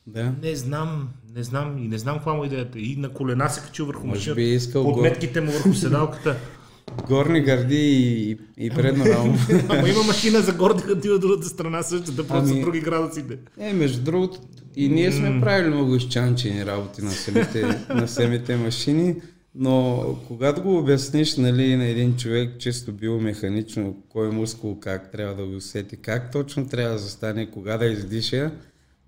Да. 0.06 0.32
Не 0.42 0.56
знам, 0.56 1.08
не 1.34 1.42
знам 1.42 1.78
и 1.78 1.88
не 1.88 1.98
знам 1.98 2.16
каква 2.16 2.34
му 2.34 2.44
е 2.44 2.46
идеята. 2.46 2.78
И 2.78 2.96
на 2.96 3.08
колена 3.08 3.50
се 3.50 3.60
качил 3.60 3.86
върху 3.86 4.06
машината. 4.06 4.40
е 4.40 4.58
Подметките 4.72 5.40
му 5.40 5.52
върху 5.52 5.74
седалката. 5.74 6.36
горни 7.08 7.40
гърди 7.40 7.76
и, 7.76 8.38
и 8.66 8.70
предно 8.70 9.04
рамо. 9.04 9.34
Ама 9.68 9.88
има 9.88 10.02
машина 10.02 10.40
за 10.40 10.52
горди 10.52 10.82
хати 10.82 11.10
от 11.10 11.20
другата 11.20 11.48
страна 11.48 11.82
също, 11.82 12.12
да 12.12 12.26
просто 12.26 12.50
Ами- 12.50 12.60
други 12.60 12.80
градусите. 12.80 13.38
Е, 13.58 13.72
между 13.72 14.02
другото, 14.02 14.40
и 14.76 14.88
ние 14.88 15.12
сме 15.12 15.40
правили 15.40 15.74
много 15.74 15.94
изчанчени 15.94 16.66
работи 16.66 17.02
на 17.02 17.10
самите, 17.10 17.86
на 17.88 18.08
самите 18.08 18.56
машини, 18.56 19.16
но 19.54 20.04
когато 20.28 20.62
го 20.62 20.78
обясниш 20.78 21.36
нали, 21.36 21.76
на 21.76 21.84
един 21.84 22.16
човек 22.16 22.50
чисто 22.58 22.92
биомеханично, 22.92 23.96
кой 24.08 24.30
мускул 24.30 24.80
как 24.80 25.12
трябва 25.12 25.34
да 25.34 25.46
го 25.46 25.56
усети, 25.56 25.96
как 25.96 26.32
точно 26.32 26.68
трябва 26.68 26.92
да 26.92 26.98
застане, 26.98 27.50
кога 27.50 27.76
да 27.78 27.86
издиша, 27.86 28.50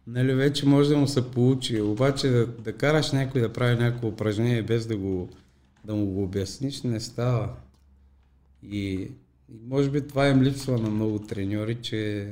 нали, 0.07 0.35
вече 0.35 0.67
може 0.67 0.89
да 0.89 0.97
му 0.97 1.09
се 1.09 1.31
получи. 1.31 1.81
Обаче 1.81 2.29
да, 2.29 2.47
да 2.47 2.73
караш 2.73 3.13
някой 3.13 3.41
да 3.41 3.53
прави 3.53 3.77
някакво 3.77 4.09
упражнение 4.09 4.63
без 4.63 4.87
да, 4.87 4.97
го, 4.97 5.29
да 5.85 5.95
му 5.95 6.07
го 6.07 6.23
обясниш, 6.23 6.83
не 6.83 7.01
става. 7.01 7.49
И, 8.71 8.93
и 8.93 9.11
може 9.67 9.91
би 9.91 10.09
това 10.09 10.29
им 10.29 10.43
липсва 10.43 10.79
на 10.79 10.91
много 10.91 11.19
треньори, 11.19 11.75
че 11.75 12.29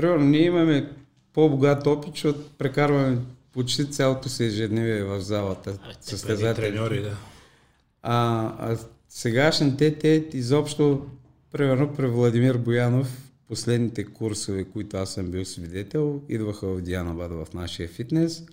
Примерно, 0.00 0.24
ние 0.24 0.44
имаме 0.44 0.90
по-богат 1.32 1.86
опит, 1.86 2.10
защото 2.14 2.50
прекарваме 2.58 3.18
почти 3.52 3.90
цялото 3.90 4.28
си 4.28 4.44
ежедневие 4.44 5.04
в 5.04 5.20
залата. 5.20 5.78
състезатели. 6.00 6.66
треньори, 6.66 7.02
да. 7.02 7.16
А, 8.02 8.46
а 8.58 8.78
сегашните, 9.08 9.94
те 9.94 10.28
изобщо, 10.32 11.06
примерно 11.52 11.94
при 11.94 12.06
Владимир 12.06 12.56
Боянов, 12.56 13.30
последните 13.48 14.04
курсове, 14.04 14.64
които 14.64 14.96
аз 14.96 15.14
съм 15.14 15.30
бил 15.30 15.44
свидетел, 15.44 16.22
идваха 16.28 16.66
в 16.66 16.80
Дианабад 16.80 17.30
в 17.30 17.46
нашия 17.54 17.88
фитнес, 17.88 18.44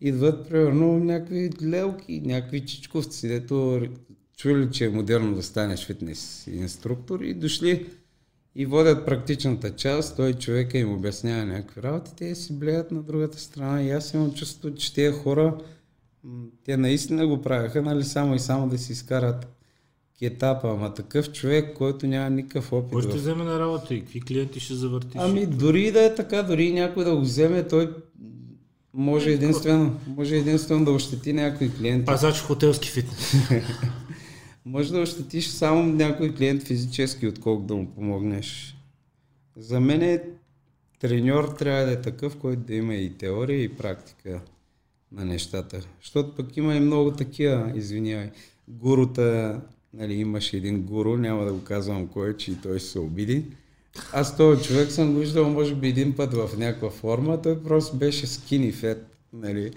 идват 0.00 0.48
примерно 0.48 0.98
някакви 0.98 1.50
лелки, 1.62 2.20
някакви 2.24 2.66
чичковци, 2.66 3.28
дето 3.28 3.82
чули, 4.36 4.68
че 4.70 4.84
е 4.84 4.90
модерно 4.90 5.34
да 5.34 5.42
станеш 5.42 5.86
фитнес 5.86 6.46
инструктор 6.46 7.20
и 7.20 7.34
дошли 7.34 7.86
и 8.56 8.66
водят 8.66 9.06
практичната 9.06 9.70
част, 9.70 10.16
той 10.16 10.32
човека 10.32 10.78
им 10.78 10.92
обяснява 10.92 11.44
някакви 11.44 11.82
работи, 11.82 12.10
те 12.16 12.34
си 12.34 12.52
блеят 12.52 12.90
на 12.90 13.02
другата 13.02 13.40
страна 13.40 13.82
и 13.82 13.90
аз 13.90 14.14
имам 14.14 14.32
чувство, 14.32 14.74
че 14.74 14.94
тези 14.94 15.12
хора 15.14 15.56
те 16.64 16.76
наистина 16.76 17.26
го 17.26 17.42
правяха, 17.42 17.82
нали, 17.82 18.04
само 18.04 18.34
и 18.34 18.38
само 18.38 18.68
да 18.68 18.78
си 18.78 18.92
изкарат 18.92 19.46
кетапа, 20.18 20.70
ама 20.70 20.94
такъв 20.94 21.32
човек, 21.32 21.76
който 21.76 22.06
няма 22.06 22.30
никакъв 22.30 22.72
опит. 22.72 22.92
Кой 22.92 23.02
ще 23.02 23.10
в- 23.10 23.14
вземе 23.14 23.44
на 23.44 23.58
работа 23.58 23.94
и 23.94 24.00
какви 24.00 24.20
клиенти 24.20 24.60
ще 24.60 24.74
завъртиш? 24.74 25.12
Ами 25.14 25.46
дори 25.46 25.92
да 25.92 26.04
е 26.04 26.14
така, 26.14 26.42
дори 26.42 26.72
някой 26.72 27.04
да 27.04 27.14
го 27.16 27.20
вземе, 27.20 27.68
той 27.68 27.90
може 28.94 29.30
единствено, 29.30 30.00
може 30.06 30.36
единствено 30.36 30.84
да 30.84 30.90
ощети 30.90 31.32
някой 31.32 31.70
клиент. 31.70 32.06
Пазач 32.06 32.40
хотелски 32.40 32.88
фитнес. 32.90 33.34
Може 34.64 34.92
да 34.92 35.00
ощетиш 35.00 35.48
само 35.48 35.82
някой 35.82 36.34
клиент 36.34 36.62
физически, 36.62 37.26
отколкото 37.26 37.66
да 37.66 37.74
му 37.74 37.90
помогнеш. 37.94 38.76
За 39.56 39.80
мен 39.80 40.02
е 40.02 40.22
треньор 41.00 41.44
трябва 41.58 41.84
да 41.84 41.92
е 41.92 42.00
такъв, 42.00 42.36
който 42.36 42.62
да 42.62 42.74
има 42.74 42.94
и 42.94 43.18
теория 43.18 43.62
и 43.62 43.76
практика 43.76 44.40
на 45.12 45.24
нещата. 45.24 45.80
Защото 46.02 46.34
пък 46.34 46.56
има 46.56 46.74
и 46.74 46.80
много 46.80 47.10
такива, 47.10 47.72
извинявай, 47.74 48.30
гурута, 48.68 49.60
нали, 49.94 50.14
имаше 50.14 50.56
един 50.56 50.82
гуру, 50.82 51.16
няма 51.16 51.44
да 51.44 51.52
го 51.52 51.64
казвам 51.64 52.06
кой 52.06 52.30
е, 52.30 52.36
че 52.36 52.50
и 52.50 52.56
той 52.62 52.80
се 52.80 52.98
обиди. 52.98 53.44
Аз 54.12 54.36
този 54.36 54.64
човек 54.64 54.90
съм 54.90 55.12
го 55.12 55.18
виждал, 55.18 55.50
може 55.50 55.74
би 55.74 55.88
един 55.88 56.16
път 56.16 56.34
в 56.34 56.50
някаква 56.58 56.90
форма, 56.90 57.42
той 57.42 57.62
просто 57.62 57.96
беше 57.96 58.26
скини 58.26 58.72
фет, 58.72 59.06
нали, 59.32 59.70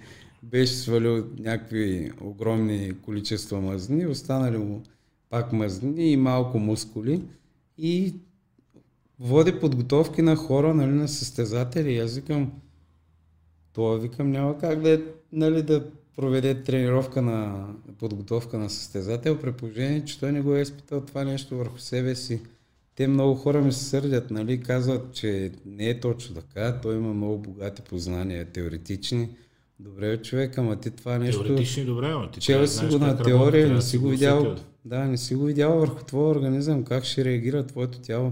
беше 0.50 0.74
свалил 0.74 1.28
някакви 1.40 2.12
огромни 2.22 2.94
количества 3.02 3.62
мазнини, 3.62 4.08
останали 4.08 4.58
му 4.58 4.84
пак 5.30 5.54
мазнини 5.54 6.12
и 6.12 6.18
малко 6.18 6.60
мускули 6.60 7.22
и 7.78 8.14
води 9.20 9.60
подготовки 9.60 10.22
на 10.22 10.36
хора, 10.36 10.74
нали, 10.74 10.92
на 10.92 11.08
състезатели. 11.08 11.98
Аз 11.98 12.16
викам, 12.16 12.52
това 13.74 13.98
викам 13.98 14.32
няма 14.32 14.58
как 14.58 14.82
да, 14.82 14.94
е, 14.94 15.00
нали, 15.32 15.64
да 15.64 15.92
проведе 16.16 16.64
тренировка 16.64 17.22
на 17.22 17.68
подготовка 18.00 18.58
на 18.58 18.70
състезател, 18.70 19.40
при 19.40 19.52
положение, 19.52 20.06
че 20.06 20.20
той 20.20 20.32
не 20.32 20.42
го 20.42 20.56
е 20.56 20.62
изпитал 20.62 21.02
това 21.02 21.24
нещо 21.24 21.58
върху 21.58 21.80
себе 21.80 22.16
си. 22.16 22.42
Те 22.96 23.08
много 23.08 23.36
хора 23.36 23.62
ми 23.62 23.72
се 23.72 23.84
сърдят, 23.84 24.32
нали, 24.32 24.62
казват, 24.62 25.14
че 25.14 25.52
не 25.66 25.90
е 25.90 26.00
точно 26.00 26.36
така, 26.36 26.80
той 26.82 26.96
има 26.96 27.14
много 27.14 27.38
богати 27.38 27.82
познания, 27.82 28.46
теоретични. 28.46 29.30
Добре, 29.80 30.22
човек, 30.22 30.58
ама 30.58 30.76
ти 30.76 30.92
това 30.92 31.18
нещо... 31.18 31.44
Теоретични 31.44 31.86
добре, 31.86 32.10
но 32.10 32.32
ти 32.32 32.40
Чел 32.40 32.68
си 32.68 32.86
го 32.86 32.98
на 32.98 33.18
теория, 33.24 33.74
не 33.74 33.82
си 33.82 33.98
го 33.98 34.08
видял. 34.10 34.56
Да, 34.86 35.06
не 35.06 35.18
си 35.18 35.36
го 35.36 35.44
видял 35.46 35.80
върху 35.80 36.06
твоя 36.06 36.30
организъм, 36.30 36.84
как 36.84 37.04
ще 37.04 37.26
реагира 37.26 37.68
твоето 37.68 38.00
тяло. 38.00 38.32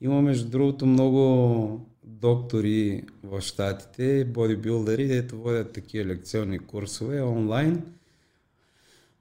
Има 0.00 0.22
между 0.22 0.48
другото 0.48 0.86
много 0.86 1.86
доктори 2.04 3.02
в 3.22 3.40
щатите, 3.40 4.24
бодибилдъри, 4.24 5.06
дето 5.06 5.36
водят 5.36 5.72
такива 5.72 6.04
лекционни 6.04 6.58
курсове 6.58 7.22
онлайн. 7.22 7.82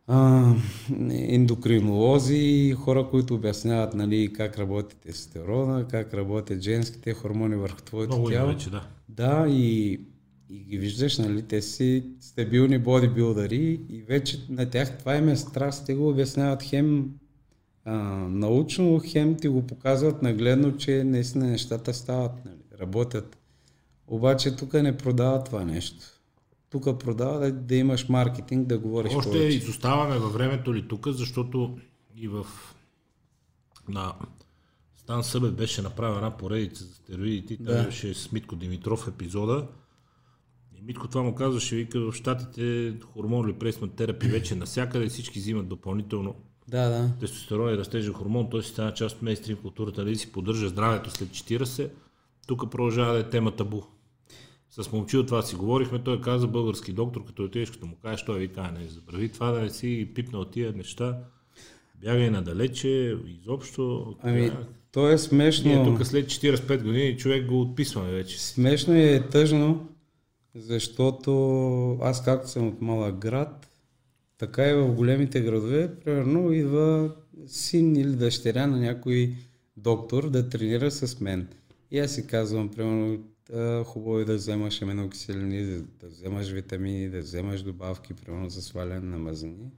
А, 0.07 0.51
ендокринолози, 1.11 2.73
хора, 2.77 3.07
които 3.09 3.35
обясняват 3.35 3.93
нали, 3.93 4.33
как 4.33 4.59
работи 4.59 4.95
тестостерона, 4.95 5.87
как 5.87 6.13
работят 6.13 6.61
женските 6.61 7.13
хормони 7.13 7.55
върху 7.55 7.81
твоето 7.81 8.13
Много 8.13 8.29
тяло. 8.29 8.47
вече, 8.47 8.69
да. 8.69 8.87
Да, 9.09 9.45
и, 9.49 9.99
и 10.49 10.63
ги 10.63 10.77
виждаш, 10.77 11.17
нали, 11.17 11.41
те 11.41 11.61
си 11.61 12.03
стабилни 12.19 12.79
бодибилдъри 12.79 13.81
и 13.89 14.03
вече 14.03 14.45
на 14.49 14.69
тях 14.69 14.97
това 14.97 15.15
им 15.15 15.29
е 15.29 15.35
страст. 15.35 15.85
Те 15.85 15.95
го 15.95 16.09
обясняват 16.09 16.63
хем 16.63 17.11
а, 17.85 17.93
научно, 18.29 19.01
хем 19.05 19.35
ти 19.35 19.47
го 19.47 19.67
показват 19.67 20.21
нагледно, 20.21 20.77
че 20.77 21.03
наистина 21.03 21.47
нещата 21.47 21.93
стават, 21.93 22.45
нали, 22.45 22.79
работят. 22.79 23.37
Обаче 24.07 24.55
тук 24.55 24.73
не 24.73 24.97
продава 24.97 25.43
това 25.43 25.65
нещо. 25.65 26.05
Тук 26.69 26.99
продава 26.99 27.39
да, 27.39 27.51
да 27.51 27.75
имаш 27.75 28.09
маркетинг, 28.09 28.67
да 28.67 28.77
говориш 28.77 29.13
Още 29.15 29.31
повече. 29.31 29.57
изоставаме 29.57 30.19
във 30.19 30.33
времето 30.33 30.75
ли 30.75 30.87
тук, 30.87 31.07
защото 31.07 31.77
и 32.15 32.27
в 32.27 32.45
на 33.89 34.13
Стан 34.95 35.23
Събе 35.23 35.51
беше 35.51 35.81
направена 35.81 36.37
поредица 36.37 36.83
за 36.85 36.93
стероидите. 36.93 37.63
Да. 37.63 37.77
Да. 37.77 37.83
беше 37.83 38.13
с 38.13 38.31
Митко 38.31 38.55
Димитров 38.55 39.07
епизода. 39.07 39.67
Митко 40.85 41.07
това 41.07 41.23
му 41.23 41.35
казваше, 41.35 41.75
вика, 41.75 41.99
в 41.99 42.13
Штатите 42.13 42.93
хормон 43.13 43.47
реплейсмент 43.49 43.93
терапи 43.93 44.27
вече 44.27 44.55
навсякъде 44.55 45.07
всички 45.07 45.39
взимат 45.39 45.67
допълнително 45.67 46.35
Да, 46.67 46.89
да. 46.89 47.09
тестостерон 47.19 47.73
и 47.73 47.77
растежен 47.77 48.13
хормон, 48.13 48.47
той 48.51 48.63
си 48.63 48.69
стана 48.69 48.93
част 48.93 49.15
от 49.15 49.21
мейнстрим 49.21 49.57
културата, 49.57 50.05
да 50.05 50.15
си 50.15 50.31
поддържа 50.31 50.69
здравето 50.69 51.11
след 51.11 51.29
40. 51.29 51.89
Тук 52.47 52.71
продължава 52.71 53.13
да 53.13 53.19
е 53.19 53.29
тема 53.29 53.51
табу. 53.51 53.81
С 54.69 54.91
момчил 54.91 55.25
това 55.25 55.41
си 55.41 55.55
говорихме, 55.55 55.99
той 55.99 56.21
каза 56.21 56.47
български 56.47 56.93
доктор, 56.93 57.25
като 57.25 57.43
отидеш, 57.43 57.71
като 57.71 57.85
му 57.85 57.95
кажеш, 58.01 58.25
той 58.25 58.39
вика, 58.39 58.71
не 58.71 58.87
забрави 58.87 59.29
това 59.29 59.51
да 59.51 59.61
не 59.61 59.69
си 59.69 60.09
пипнал 60.15 60.45
тия 60.45 60.73
неща, 60.73 61.17
бягай 62.01 62.29
надалече, 62.29 63.17
изобщо. 63.27 64.15
Ами, 64.21 64.49
Тя- 64.49 64.57
то 64.91 65.09
е 65.09 65.17
смешно. 65.17 65.71
Ние 65.71 65.83
тук 65.83 66.05
след 66.07 66.25
45 66.25 66.83
години 66.83 67.17
човек 67.17 67.45
го 67.45 67.61
отписваме 67.61 68.11
вече. 68.11 68.43
Смешно 68.43 68.95
и 68.95 69.03
е 69.03 69.27
тъжно, 69.27 69.87
защото 70.55 71.97
аз 72.01 72.23
както 72.23 72.49
съм 72.49 72.67
от 72.67 72.81
малък 72.81 73.17
град, 73.17 73.67
така 74.37 74.69
и 74.69 74.73
в 74.73 74.93
големите 74.93 75.41
градове, 75.41 75.95
примерно 75.95 76.51
идва 76.51 77.15
син 77.47 77.95
или 77.95 78.15
дъщеря 78.15 78.67
на 78.67 78.79
някой 78.79 79.35
доктор 79.77 80.29
да 80.29 80.49
тренира 80.49 80.91
с 80.91 81.19
мен. 81.19 81.47
И 81.91 81.99
аз 81.99 82.11
си 82.11 82.27
казвам, 82.27 82.69
примерно, 82.69 83.23
«А, 83.53 83.83
хубаво 83.83 84.19
е 84.19 84.25
да 84.25 84.35
вземаш 84.35 84.81
аминокиселини, 84.81 85.63
да, 85.63 85.81
да 85.81 86.07
вземаш 86.07 86.51
витамини, 86.51 87.09
да 87.09 87.19
вземаш 87.19 87.61
добавки, 87.61 88.13
примерно 88.13 88.49
за 88.49 88.61
сваляне 88.61 89.09
на 89.09 89.17
мазнини. 89.17 89.71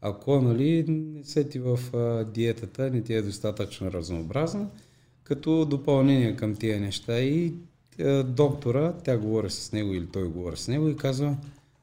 Ако 0.00 0.40
нали, 0.40 0.84
не 0.88 1.24
се 1.24 1.48
ти 1.48 1.58
в 1.58 1.78
а, 1.94 2.24
диетата, 2.24 2.90
не 2.90 3.02
ти 3.02 3.14
е 3.14 3.22
достатъчно 3.22 3.92
разнообразна, 3.92 4.70
като 5.24 5.64
допълнение 5.64 6.36
към 6.36 6.54
тия 6.54 6.80
неща 6.80 7.20
и 7.20 7.54
доктора, 8.26 8.92
тя 9.04 9.16
говори 9.18 9.50
с 9.50 9.72
него 9.72 9.94
или 9.94 10.06
той 10.06 10.24
говори 10.24 10.56
с 10.56 10.68
него 10.68 10.88
и 10.88 10.96
казва, 10.96 11.36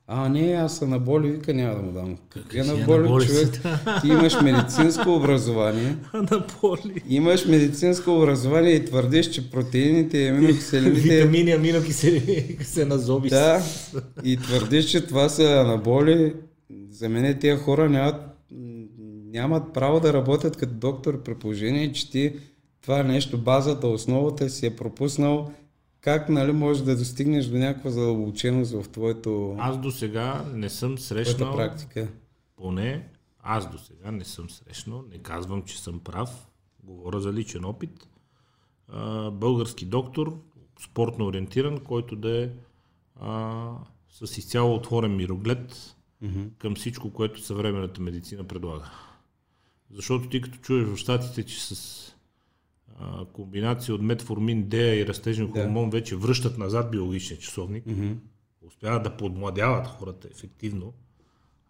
а 0.09 0.30
не, 0.30 0.53
аз 0.53 0.78
съм 0.78 0.89
на 0.89 0.99
боли, 0.99 1.32
вика 1.32 1.53
няма 1.53 1.76
да 1.76 1.82
му 1.82 1.91
дам. 1.91 2.18
Какви 2.30 2.59
е 2.59 2.63
на 2.63 2.86
боли, 2.86 3.07
боли 3.07 3.26
човек? 3.26 3.61
Ти 4.01 4.07
имаш 4.07 4.41
медицинско 4.41 5.15
образование, 5.15 5.95
на 6.13 6.47
поли. 6.47 7.01
имаш 7.09 7.45
медицинско 7.45 8.15
образование 8.15 8.72
и 8.72 8.86
твърдиш, 8.86 9.30
че 9.30 9.51
протеините 9.51 10.18
и 10.18 10.28
аминокиселините 10.28 11.01
Витамини, 11.15 11.51
аминокиселини 11.51 12.57
се 12.61 12.86
назоби. 12.86 13.30
да, 13.30 13.61
и 14.24 14.38
твърдиш, 14.38 14.86
че 14.86 15.07
това 15.07 15.30
са 15.30 15.43
анаболи. 15.43 16.34
За 16.89 17.09
мен 17.09 17.39
тези 17.39 17.61
хора 17.61 17.89
нямат, 17.89 18.15
нямат 19.32 19.74
право 19.74 19.99
да 19.99 20.13
работят 20.13 20.57
като 20.57 20.74
доктор 20.74 21.24
при 21.24 21.36
положение, 21.36 21.91
че 21.91 22.11
ти 22.11 22.34
това 22.82 23.03
нещо, 23.03 23.38
базата, 23.38 23.88
основата 23.88 24.49
си 24.49 24.65
е 24.65 24.76
пропуснал 24.76 25.51
как 26.02 26.30
нали, 26.30 26.52
можеш 26.52 26.84
да 26.84 26.98
достигнеш 26.98 27.45
до 27.45 27.58
някаква 27.58 27.89
задълбоченост 27.89 28.72
в 28.72 28.89
твоето 28.89 29.56
Аз 29.60 29.80
до 29.80 29.91
сега 29.91 30.45
не 30.54 30.70
съм 30.70 30.98
срещнал, 30.98 31.56
практика? 31.56 32.08
поне 32.56 33.10
аз 33.39 33.72
до 33.72 33.78
сега 33.78 34.12
не 34.12 34.24
съм 34.24 34.50
срещнал, 34.50 35.04
не 35.12 35.18
казвам, 35.18 35.64
че 35.64 35.82
съм 35.82 36.00
прав, 36.00 36.48
говоря 36.84 37.20
за 37.20 37.34
личен 37.34 37.66
опит. 37.66 38.08
А, 38.88 39.32
български 39.32 39.86
доктор, 39.86 40.38
спортно 40.84 41.26
ориентиран, 41.26 41.80
който 41.80 42.16
да 42.16 42.43
е 42.43 42.50
а, 43.22 43.70
с 44.10 44.38
изцяло 44.38 44.76
отворен 44.76 45.16
мироглед 45.16 45.95
към 46.58 46.76
всичко, 46.76 47.14
което 47.14 47.41
съвременната 47.41 48.02
медицина 48.02 48.43
предлага. 48.43 48.91
Защото 49.91 50.30
ти 50.30 50.41
като 50.41 50.58
чуеш 50.58 50.88
в 50.88 50.98
щатите, 50.98 51.43
че 51.43 51.62
с 51.62 52.07
а, 52.98 53.26
комбинация 53.26 53.95
от 53.95 54.02
метформин, 54.02 54.64
дея 54.70 55.00
и 55.00 55.08
растежен 55.08 55.48
Да. 55.48 55.52
хормон 55.62 55.89
вече 55.89 56.16
връщат 56.16 56.58
назад 56.58 56.91
биологичния 56.91 57.39
часовник, 57.39 57.84
успяват 58.68 59.04
да 59.04 59.18
подмладяват 59.18 59.88
хората 59.88 60.28
ефективно, 60.32 60.93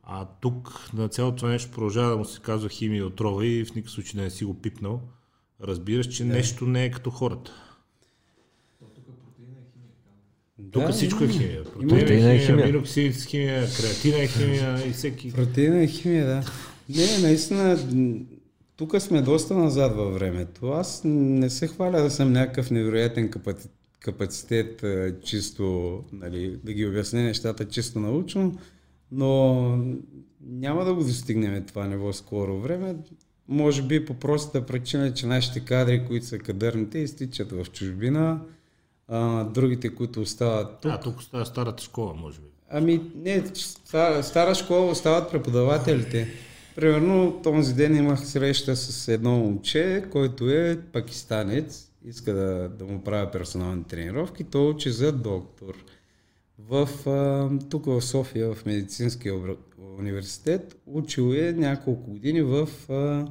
а 0.03 0.25
тук 0.41 0.89
на 0.93 1.09
цялото 1.09 1.37
това 1.37 1.49
нещо 1.49 1.71
продължава 1.71 2.11
да 2.11 2.17
му 2.17 2.25
се 2.25 2.41
казва 2.41 2.69
химия 2.69 2.99
и 2.99 3.03
отрова 3.03 3.45
и 3.45 3.65
в 3.65 3.75
никакъв 3.75 3.91
случай 3.91 4.17
да 4.17 4.23
не 4.23 4.29
си 4.29 4.45
го 4.45 4.61
пипнал, 4.61 5.01
разбираш, 5.61 6.07
че 6.07 6.25
нещо 6.25 6.65
не 6.65 6.85
е 6.85 6.91
като 6.91 7.09
хората. 7.09 7.51
Тук 10.71 10.83
Да, 10.83 10.91
всичко 10.91 11.23
е 11.23 11.27
химия. 11.27 11.63
Протеина 11.63 11.99
Протеина 11.99 12.31
е 12.31 12.35
е 12.35 12.39
химия, 12.39 12.63
аминоксид 12.63 13.15
е 13.15 13.19
химия, 13.19 13.67
креатина 13.77 14.17
е 14.17 14.27
химия 14.27 14.87
и 14.87 14.91
всеки... 14.91 15.33
Протеина 15.33 15.83
и 15.83 15.87
химия, 15.87 16.25
да. 16.25 16.43
Не, 16.89 17.27
наистина, 17.27 17.77
тук 18.77 19.01
сме 19.01 19.21
доста 19.21 19.53
назад 19.57 19.95
във 19.95 20.13
времето. 20.13 20.67
Аз 20.67 21.01
не 21.05 21.49
се 21.49 21.67
хваля 21.67 22.01
да 22.01 22.11
съм 22.11 22.31
някакъв 22.31 22.71
невероятен 22.71 23.31
капацитет, 23.99 24.85
чисто, 25.23 26.03
нали, 26.13 26.59
да 26.63 26.73
ги 26.73 26.85
обясня 26.85 27.21
нещата 27.21 27.65
чисто 27.65 27.99
научно, 27.99 28.57
но 29.11 29.63
няма 30.41 30.85
да 30.85 30.93
го 30.93 31.03
достигнем 31.03 31.65
това 31.65 31.87
ниво 31.87 32.13
скоро 32.13 32.59
време. 32.59 32.95
Може 33.47 33.81
би 33.81 34.05
по 34.05 34.13
простата 34.13 34.65
причина, 34.65 35.13
че 35.13 35.27
нашите 35.27 35.59
кадри, 35.59 36.05
които 36.07 36.25
са 36.25 36.39
кадърните, 36.39 36.99
изтичат 36.99 37.51
в 37.51 37.65
чужбина, 37.65 38.39
а, 39.07 39.43
другите, 39.43 39.95
които 39.95 40.21
остават 40.21 40.81
тук, 40.81 40.91
А, 40.91 40.99
тук 40.99 41.23
става 41.23 41.45
старата 41.45 41.83
школа, 41.83 42.13
може 42.13 42.39
би. 42.39 42.47
Ами 42.69 43.01
не, 43.15 43.45
стара, 43.53 44.23
стара 44.23 44.55
школа 44.55 44.91
остават 44.91 45.31
преподавателите. 45.31 46.27
Примерно 46.77 47.39
този 47.43 47.73
ден 47.73 47.95
имах 47.95 48.27
среща 48.27 48.75
с 48.75 49.07
едно 49.07 49.37
момче, 49.37 50.05
който 50.11 50.49
е 50.49 50.79
пакистанец, 50.93 51.91
иска 52.05 52.33
да, 52.33 52.69
да 52.69 52.85
му 52.85 53.03
правя 53.03 53.31
персонални 53.31 53.83
тренировки. 53.83 54.43
Той 54.43 54.69
учи 54.69 54.91
за 54.91 55.11
доктор. 55.11 55.85
В, 56.59 56.89
а, 57.09 57.49
тук 57.69 57.85
в 57.85 58.01
София, 58.01 58.53
в 58.53 58.65
медицинския 58.65 59.33
университет, 59.99 60.77
учил 60.85 61.33
е 61.33 61.51
няколко 61.51 62.11
години 62.11 62.41
в 62.41 62.69
а, 62.89 63.27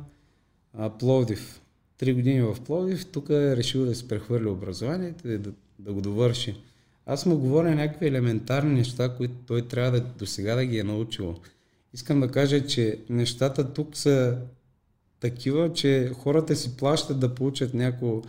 а, 0.74 0.90
Пловдив. 0.90 1.60
Три 1.98 2.14
години 2.14 2.40
в 2.40 2.56
Пловдив, 2.64 3.06
тук 3.06 3.28
е 3.30 3.56
решил 3.56 3.84
да 3.84 3.94
се 3.94 4.08
прехвърли 4.08 4.48
образованието 4.48 5.28
и 5.28 5.38
да, 5.38 5.52
да 5.78 5.92
го 5.92 6.00
довърши. 6.00 6.56
Аз 7.06 7.26
му 7.26 7.38
говоря 7.38 7.74
някакви 7.74 8.06
елементарни 8.06 8.74
неща, 8.74 9.16
които 9.16 9.34
той 9.46 9.62
трябва 9.62 9.90
да 9.90 10.00
до 10.00 10.26
сега 10.26 10.54
да 10.54 10.64
ги 10.64 10.78
е 10.78 10.84
научил. 10.84 11.34
Искам 11.96 12.20
да 12.20 12.28
кажа, 12.28 12.66
че 12.66 12.98
нещата 13.10 13.72
тук 13.72 13.96
са 13.96 14.38
такива, 15.20 15.72
че 15.72 16.10
хората 16.14 16.56
си 16.56 16.76
плащат 16.76 17.20
да 17.20 17.34
получат 17.34 17.74
някакво 17.74 18.22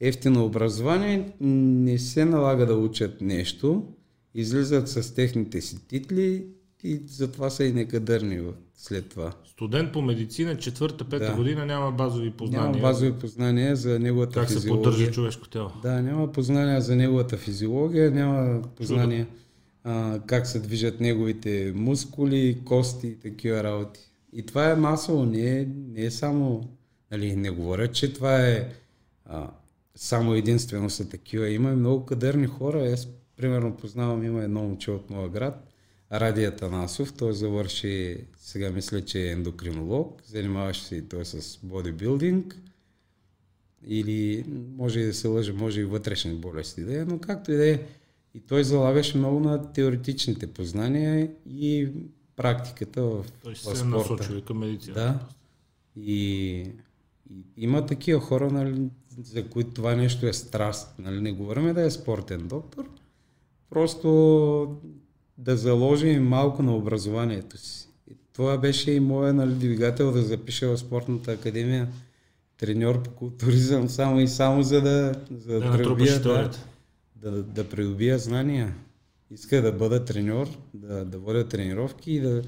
ефтино 0.00 0.44
образование, 0.44 1.32
не 1.40 1.98
се 1.98 2.24
налага 2.24 2.66
да 2.66 2.74
учат 2.74 3.20
нещо, 3.20 3.86
излизат 4.34 4.88
с 4.88 5.14
техните 5.14 5.60
си 5.60 5.88
титли 5.88 6.46
и 6.82 7.02
затова 7.06 7.50
са 7.50 7.64
и 7.64 7.72
некадърни 7.72 8.40
след 8.76 9.08
това. 9.08 9.32
Студент 9.50 9.92
по 9.92 10.02
медицина, 10.02 10.56
четвърта, 10.56 11.04
пета 11.04 11.26
Да. 11.26 11.34
година 11.36 11.66
няма 11.66 11.92
базови 11.92 12.30
познания. 12.30 12.70
Няма 12.70 12.78
базови 12.78 13.12
познания 13.12 13.76
за 13.76 13.98
неговата 13.98 14.40
Как 14.40 14.48
се 14.48 14.54
физиология. 14.54 14.82
поддържа 14.82 15.10
човешко 15.10 15.48
тяло. 15.48 15.70
Да, 15.82 16.02
няма 16.02 16.32
познания 16.32 16.80
за 16.80 16.96
неговата 16.96 17.36
физиология, 17.36 18.10
няма 18.10 18.62
познания 18.76 19.26
как 20.26 20.46
се 20.46 20.60
движат 20.60 21.00
неговите 21.00 21.72
мускули, 21.74 22.60
кости 22.64 23.06
и 23.06 23.20
такива 23.20 23.64
работи. 23.64 24.00
И 24.32 24.46
това 24.46 24.70
е 24.70 24.74
масово, 24.74 25.24
не 25.24 25.60
е, 25.60 25.66
не 25.66 26.04
е 26.04 26.10
само, 26.10 26.68
нали, 27.10 27.36
не 27.36 27.50
говоря, 27.50 27.88
че 27.88 28.12
това 28.12 28.48
е 28.48 28.68
а, 29.24 29.50
само 29.94 30.34
единствено 30.34 30.90
са 30.90 31.08
такива. 31.08 31.50
Има 31.50 31.70
много 31.70 32.06
кадърни 32.06 32.46
хора. 32.46 32.90
Аз, 32.92 33.08
примерно, 33.36 33.76
познавам, 33.76 34.24
има 34.24 34.42
едно 34.42 34.62
момче 34.62 34.90
от 34.90 35.10
моя 35.10 35.28
град, 35.28 35.74
Ради 36.12 36.44
Атанасов, 36.44 37.12
той 37.12 37.32
завърши, 37.32 38.18
сега 38.36 38.70
мисля, 38.70 39.04
че 39.04 39.22
е 39.22 39.30
ендокринолог, 39.30 40.22
занимаваше 40.26 40.84
се 40.84 40.96
и 40.96 41.08
той 41.08 41.24
с 41.24 41.58
бодибилдинг 41.62 42.56
или 43.86 44.44
може 44.76 45.00
и 45.00 45.06
да 45.06 45.14
се 45.14 45.28
лъжа, 45.28 45.52
може 45.52 45.80
и 45.80 45.84
вътрешни 45.84 46.34
болести 46.34 46.84
да 46.84 47.00
е, 47.00 47.04
но 47.04 47.18
както 47.18 47.52
и 47.52 47.56
да 47.56 47.70
е. 47.70 47.80
И 48.34 48.40
той 48.40 48.64
залагаше 48.64 49.18
много 49.18 49.40
на 49.40 49.72
теоретичните 49.72 50.46
познания 50.46 51.30
и 51.50 51.88
практиката 52.36 53.02
в, 53.02 53.24
Той 53.42 53.54
в 53.54 53.58
се 53.58 53.76
спорта. 53.76 53.84
насочил 53.84 54.34
и 54.34 54.42
към 54.42 54.58
медицина. 54.58 54.94
Да. 54.94 55.18
И, 55.96 56.64
има 57.56 57.86
такива 57.86 58.20
хора, 58.20 58.50
нали, 58.50 58.82
за 59.22 59.48
които 59.48 59.70
това 59.70 59.94
нещо 59.94 60.26
е 60.26 60.32
страст. 60.32 60.94
Нали, 60.98 61.20
не 61.20 61.32
говорим 61.32 61.74
да 61.74 61.82
е 61.82 61.90
спортен 61.90 62.48
доктор, 62.48 62.88
просто 63.70 64.76
да 65.38 65.56
заложим 65.56 66.28
малко 66.28 66.62
на 66.62 66.76
образованието 66.76 67.58
си. 67.58 67.88
И 68.10 68.14
това 68.32 68.58
беше 68.58 68.92
и 68.92 69.00
моя 69.00 69.34
нали, 69.34 69.54
двигател 69.54 70.12
да 70.12 70.22
запиша 70.22 70.68
в 70.68 70.78
спортната 70.78 71.32
академия 71.32 71.88
треньор 72.58 73.02
по 73.02 73.10
културизъм, 73.10 73.88
само 73.88 74.20
и 74.20 74.28
само 74.28 74.62
за 74.62 74.80
да, 74.80 75.14
за 75.30 75.60
Да 75.60 75.72
придобия, 75.72 76.16
да, 76.16 76.22
теорията. 76.22 76.66
Да, 77.30 77.42
да 77.42 77.68
придобия 77.68 78.18
знания. 78.18 78.74
Иска 79.30 79.62
да 79.62 79.72
бъда 79.72 80.04
треньор, 80.04 80.48
да, 80.74 81.04
да 81.04 81.18
водя 81.18 81.48
тренировки 81.48 82.12
и 82.12 82.20
да, 82.20 82.42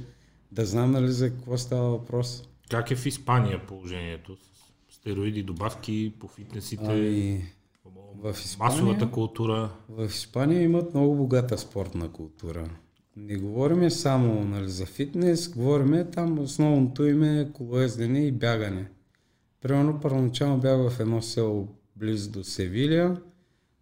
да 0.52 0.66
знам 0.66 0.90
нали, 0.90 1.12
за 1.12 1.30
какво 1.30 1.56
става 1.56 1.90
въпрос. 1.90 2.48
Как 2.70 2.90
е 2.90 2.96
в 2.96 3.06
Испания 3.06 3.66
положението? 3.66 4.36
Стероиди, 4.90 5.42
добавки 5.42 6.12
по 6.20 6.28
фитнесите, 6.28 6.84
Ами, 6.84 7.44
в 8.22 8.34
Испания- 8.44 8.70
масовата 8.70 9.10
култура. 9.10 9.70
в 9.88 10.06
Испания 10.06 10.62
имат 10.62 10.94
много 10.94 11.14
богата 11.16 11.58
спортна 11.58 12.12
култура. 12.12 12.70
Не 13.16 13.36
говориме 13.36 13.90
само 13.90 14.44
нали, 14.44 14.68
за 14.68 14.86
фитнес, 14.86 15.48
говориме 15.48 16.10
там 16.10 16.38
основното 16.38 17.06
им 17.06 17.22
е 17.22 17.50
колоездене 17.52 18.26
и 18.26 18.32
бягане. 18.32 18.88
Примерно 19.60 20.00
първоначално 20.00 20.58
бях 20.60 20.90
в 20.90 21.00
едно 21.00 21.22
село 21.22 21.68
близо 21.96 22.30
до 22.30 22.44
Севилия. 22.44 23.16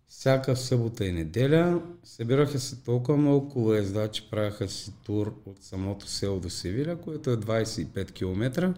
Всяка 0.09 0.57
събота 0.57 1.05
и 1.05 1.13
неделя 1.13 1.83
събираха 2.05 2.59
се 2.59 2.77
толкова 2.77 3.19
много 3.19 3.49
колоездачи, 3.49 4.29
правяха 4.31 4.69
си 4.69 4.93
тур 5.05 5.35
от 5.47 5.63
самото 5.63 6.09
село 6.09 6.41
до 6.41 6.51
Севиля, 6.51 6.97
което 6.97 7.31
е 7.31 7.37
25 7.37 8.13
км, 8.13 8.75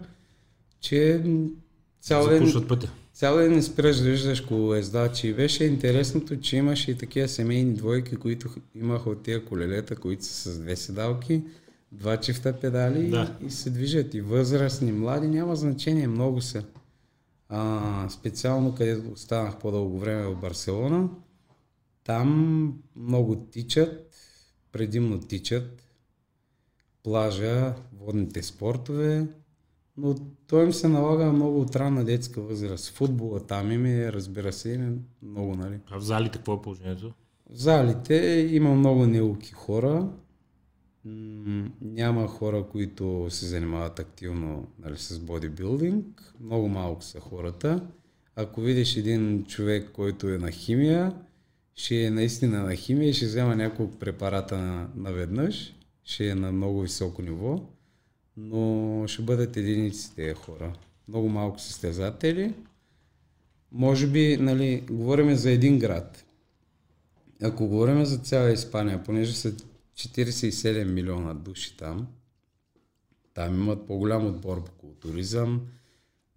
че 0.79 1.21
цял 2.01 2.27
ден, 2.27 2.67
пътя. 2.67 2.91
цял 3.13 3.37
ден 3.37 3.51
не 3.51 3.61
спираш 3.61 3.97
да 3.97 4.09
виждаш 4.09 4.41
колоездачи. 4.41 5.27
И 5.27 5.33
беше 5.33 5.63
интересното, 5.63 6.39
че 6.39 6.57
имаше 6.57 6.91
и 6.91 6.97
такива 6.97 7.27
семейни 7.27 7.73
двойки, 7.73 8.15
които 8.15 8.49
имаха 8.75 9.09
от 9.09 9.23
тия 9.23 9.45
колелета, 9.45 9.95
които 9.95 10.25
са 10.25 10.51
с 10.51 10.59
две 10.59 10.75
седалки, 10.75 11.43
два 11.91 12.17
чифта 12.17 12.53
педали 12.53 13.09
Да. 13.09 13.35
и, 13.41 13.45
и 13.45 13.51
се 13.51 13.69
движат. 13.69 14.13
И 14.13 14.21
възрастни, 14.21 14.91
млади, 14.91 15.27
няма 15.27 15.55
значение, 15.55 16.07
много 16.07 16.41
са. 16.41 16.63
А, 17.49 18.09
специално 18.09 18.75
където 18.75 19.11
останах 19.11 19.59
по-дълго 19.59 19.99
време 19.99 20.23
в 20.23 20.35
Барселона, 20.35 21.09
там 22.03 22.73
много 22.95 23.35
тичат, 23.35 24.15
предимно 24.71 25.19
тичат, 25.19 25.83
плажа, 27.03 27.75
водните 27.99 28.43
спортове, 28.43 29.27
но 29.97 30.15
той 30.47 30.65
им 30.65 30.73
се 30.73 30.87
налага 30.87 31.33
много 31.33 31.61
от 31.61 31.75
ранна 31.75 32.05
детска 32.05 32.41
възраст. 32.41 32.89
Футбола 32.89 33.39
там 33.39 33.71
им 33.71 33.85
е, 33.85 34.13
разбира 34.13 34.53
се, 34.53 34.73
е 34.73 34.79
много, 35.21 35.55
нали. 35.55 35.79
А 35.91 35.99
в 35.99 36.03
залите 36.03 36.37
какво 36.37 36.53
е 36.53 36.61
положението? 36.61 37.13
В 37.49 37.55
залите 37.55 38.47
има 38.51 38.75
много 38.75 39.05
неуки 39.05 39.51
хора. 39.51 40.09
Няма 41.81 42.27
хора, 42.27 42.65
които 42.71 43.27
се 43.29 43.45
занимават 43.45 43.99
активно 43.99 44.67
нали, 44.79 44.97
с 44.97 45.19
бодибилдинг. 45.19 46.33
Много 46.39 46.67
малко 46.67 47.03
са 47.03 47.19
хората. 47.19 47.87
Ако 48.35 48.61
видиш 48.61 48.95
един 48.97 49.45
човек, 49.45 49.89
който 49.93 50.29
е 50.29 50.37
на 50.37 50.51
химия, 50.51 51.13
ще 51.75 52.03
е 52.03 52.11
наистина 52.11 52.63
на 52.63 52.75
химия 52.75 53.09
и 53.09 53.13
ще 53.13 53.25
взема 53.25 53.55
няколко 53.55 53.97
препарата 53.99 54.57
на- 54.57 54.89
наведнъж. 54.95 55.73
Ще 56.03 56.29
е 56.29 56.35
на 56.35 56.51
много 56.51 56.81
високо 56.81 57.21
ниво. 57.21 57.61
Но 58.37 59.03
ще 59.07 59.21
бъдат 59.21 59.57
единици 59.57 60.15
тези 60.15 60.33
хора. 60.33 60.73
Много 61.07 61.29
малко 61.29 61.59
състезатели. 61.59 62.53
Може 63.71 64.07
би, 64.07 64.37
нали, 64.37 64.83
говорим 64.91 65.35
за 65.35 65.51
един 65.51 65.79
град. 65.79 66.25
Ако 67.41 67.67
говорим 67.67 68.05
за 68.05 68.17
цяла 68.17 68.51
Испания, 68.51 69.03
понеже 69.03 69.33
са 69.35 69.53
47 69.97 70.83
милиона 70.83 71.33
души 71.33 71.77
там, 71.77 72.07
там 73.33 73.55
имат 73.55 73.87
по-голям 73.87 74.27
отбор 74.27 74.63
по 74.63 74.71
културизъм, 74.71 75.61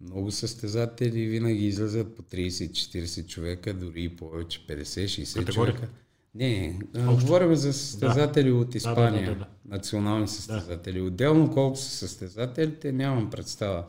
много 0.00 0.30
състезатели 0.30 1.26
винаги 1.26 1.66
излизат 1.66 2.16
по 2.16 2.22
30-40 2.22 3.26
човека, 3.26 3.74
дори 3.74 4.02
и 4.02 4.16
повече 4.16 4.66
50-60 4.66 5.52
човека. 5.52 5.88
Не, 6.34 6.78
Общо. 7.08 7.26
говорим 7.26 7.54
за 7.54 7.72
състезатели 7.72 8.48
да. 8.48 8.54
от 8.54 8.74
Испания, 8.74 9.24
да, 9.24 9.34
да, 9.34 9.38
да, 9.38 9.44
да. 9.64 9.76
национални 9.76 10.28
състезатели. 10.28 10.98
Да. 10.98 11.04
Отделно 11.04 11.50
колко 11.52 11.76
са 11.76 11.90
състезателите, 11.90 12.92
нямам 12.92 13.30
представа. 13.30 13.84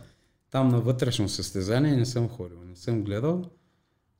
Там 0.51 0.67
на 0.67 0.81
вътрешно 0.81 1.29
състезание 1.29 1.95
не 1.95 2.05
съм 2.05 2.29
ходил, 2.29 2.57
не 2.69 2.75
съм 2.75 3.03
гледал. 3.03 3.43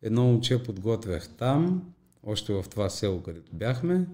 Едно 0.01 0.23
момче 0.23 0.63
подготвях 0.63 1.29
там, 1.29 1.93
още 2.23 2.53
в 2.53 2.65
това 2.69 2.89
село, 2.89 3.23
където 3.23 3.55
бяхме. 3.55 4.07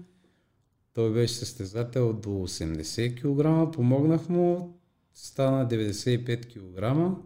Той 0.98 1.12
беше 1.12 1.34
състезател 1.34 2.12
до 2.12 2.28
80 2.28 3.14
кг, 3.16 3.74
помогнах 3.74 4.28
му, 4.28 4.78
стана 5.14 5.68
95 5.68 6.46
кг. 6.46 7.16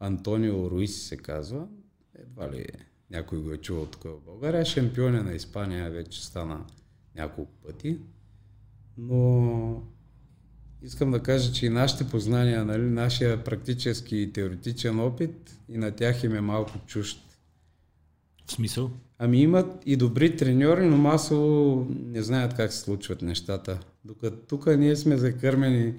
Антонио 0.00 0.70
Руис 0.70 1.02
се 1.02 1.16
казва. 1.16 1.66
Едва 2.18 2.52
ли 2.52 2.66
някой 3.10 3.42
го 3.42 3.52
е 3.52 3.56
чувал 3.56 3.86
тук 3.86 4.02
в 4.02 4.20
България. 4.26 4.64
Шампионя 4.64 5.22
на 5.22 5.32
Испания 5.32 5.90
вече 5.90 6.26
стана 6.26 6.64
няколко 7.16 7.52
пъти. 7.66 7.98
Но 8.98 9.82
искам 10.82 11.10
да 11.10 11.22
кажа, 11.22 11.52
че 11.52 11.66
и 11.66 11.70
нашите 11.70 12.08
познания, 12.08 12.64
нали, 12.64 12.82
нашия 12.82 13.44
практически 13.44 14.16
и 14.16 14.32
теоретичен 14.32 15.00
опит 15.00 15.58
и 15.68 15.78
на 15.78 15.90
тях 15.90 16.24
им 16.24 16.34
е 16.34 16.40
малко 16.40 16.78
чужд. 16.86 17.31
В 18.46 18.52
смисъл? 18.52 18.90
Ами 19.18 19.42
имат 19.42 19.82
и 19.86 19.96
добри 19.96 20.36
треньори, 20.36 20.86
но 20.86 20.96
масово 20.96 21.86
не 22.06 22.22
знаят 22.22 22.54
как 22.54 22.72
се 22.72 22.78
случват 22.78 23.22
нещата. 23.22 23.78
Докато 24.04 24.36
тук 24.36 24.66
ние 24.66 24.96
сме 24.96 25.16
закърмени, 25.16 25.94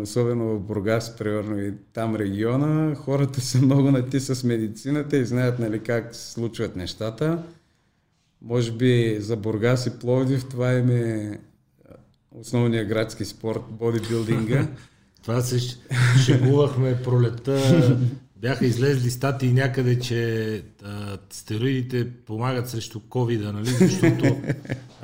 особено 0.00 0.44
в 0.44 0.60
Бургас, 0.60 1.16
примерно 1.16 1.60
и 1.60 1.72
там 1.92 2.16
региона, 2.16 2.94
хората 2.94 3.40
са 3.40 3.58
много 3.58 3.90
на 3.90 4.06
ти 4.06 4.20
с 4.20 4.44
медицината 4.44 5.16
и 5.16 5.24
знаят 5.24 5.58
нали, 5.58 5.80
как 5.80 6.14
се 6.14 6.32
случват 6.32 6.76
нещата. 6.76 7.42
Може 8.42 8.72
би 8.72 9.16
за 9.20 9.36
Бургас 9.36 9.86
и 9.86 9.98
Пловдив 9.98 10.48
това 10.48 10.72
им 10.72 10.90
е 10.90 11.40
основният 12.30 12.88
градски 12.88 13.24
спорт, 13.24 13.60
бодибилдинга. 13.70 14.68
това 15.22 15.40
се 15.40 15.58
шегувахме 16.24 17.02
пролета 17.02 17.98
бяха 18.44 18.66
излезли 18.66 19.10
статии 19.10 19.52
някъде, 19.52 19.98
че 19.98 20.62
а, 20.84 21.16
стероидите 21.30 22.06
помагат 22.26 22.68
срещу 22.68 22.98
covid 22.98 23.52
нали? 23.52 23.66
защото 23.66 24.36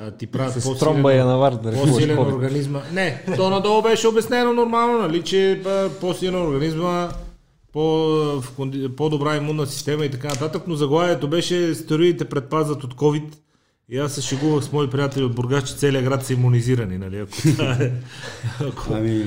а, 0.00 0.10
ти 0.10 0.26
правят 0.26 0.54
по-силен, 0.54 2.16
по-силен 2.16 2.18
организма. 2.18 2.82
Не, 2.92 3.24
то 3.36 3.50
надолу 3.50 3.82
беше 3.82 4.08
обяснено 4.08 4.52
нормално, 4.52 4.98
нали, 4.98 5.22
че 5.22 5.62
по-силен 6.00 6.42
организма, 6.42 7.08
по, 7.72 8.42
по-добра 8.96 9.36
имунна 9.36 9.66
система 9.66 10.04
и 10.04 10.10
така 10.10 10.28
нататък, 10.28 10.62
но 10.66 10.74
заглавието 10.74 11.28
беше 11.28 11.74
стероидите 11.74 12.24
предпазват 12.24 12.84
от 12.84 12.94
COVID 12.94 13.34
и 13.88 13.98
аз 13.98 14.12
се 14.12 14.22
шегувах 14.22 14.64
с 14.64 14.72
мои 14.72 14.90
приятели 14.90 15.24
от 15.24 15.34
Бургас, 15.34 15.64
че 15.64 15.76
целият 15.76 16.04
град 16.04 16.26
са 16.26 16.32
иммунизирани, 16.32 16.98
нали? 16.98 17.18
Ако 17.18 17.62
е, 17.62 17.92
ако... 18.68 18.94
Ами, 18.94 19.26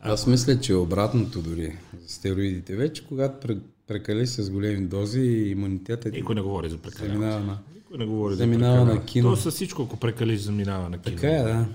аз 0.00 0.26
мисля, 0.26 0.60
че 0.60 0.72
е 0.72 0.76
обратното 0.76 1.42
дори 1.42 1.76
за 2.02 2.08
стероидите. 2.08 2.76
Вече, 2.76 3.06
когато 3.06 3.56
прекали 3.86 4.26
с 4.26 4.50
големи 4.50 4.86
дози, 4.86 5.20
имунитетът... 5.20 6.12
Никой 6.12 6.34
не 6.34 6.40
говори 6.40 6.68
за 6.68 6.78
прекаляване. 6.78 7.18
Заминава 7.18 7.44
на... 7.44 7.58
Никой 7.74 7.98
не 7.98 8.06
говори 8.06 8.34
заминава 8.34 8.86
за 8.86 8.94
на 8.94 9.04
кино. 9.04 9.30
То 9.30 9.36
със 9.36 9.54
всичко, 9.54 9.82
ако 9.82 9.96
прекалиш, 9.96 10.40
заминава 10.40 10.90
на 10.90 10.98
кино. 10.98 11.16
Така 11.16 11.30
е, 11.30 11.42
да. 11.42 11.66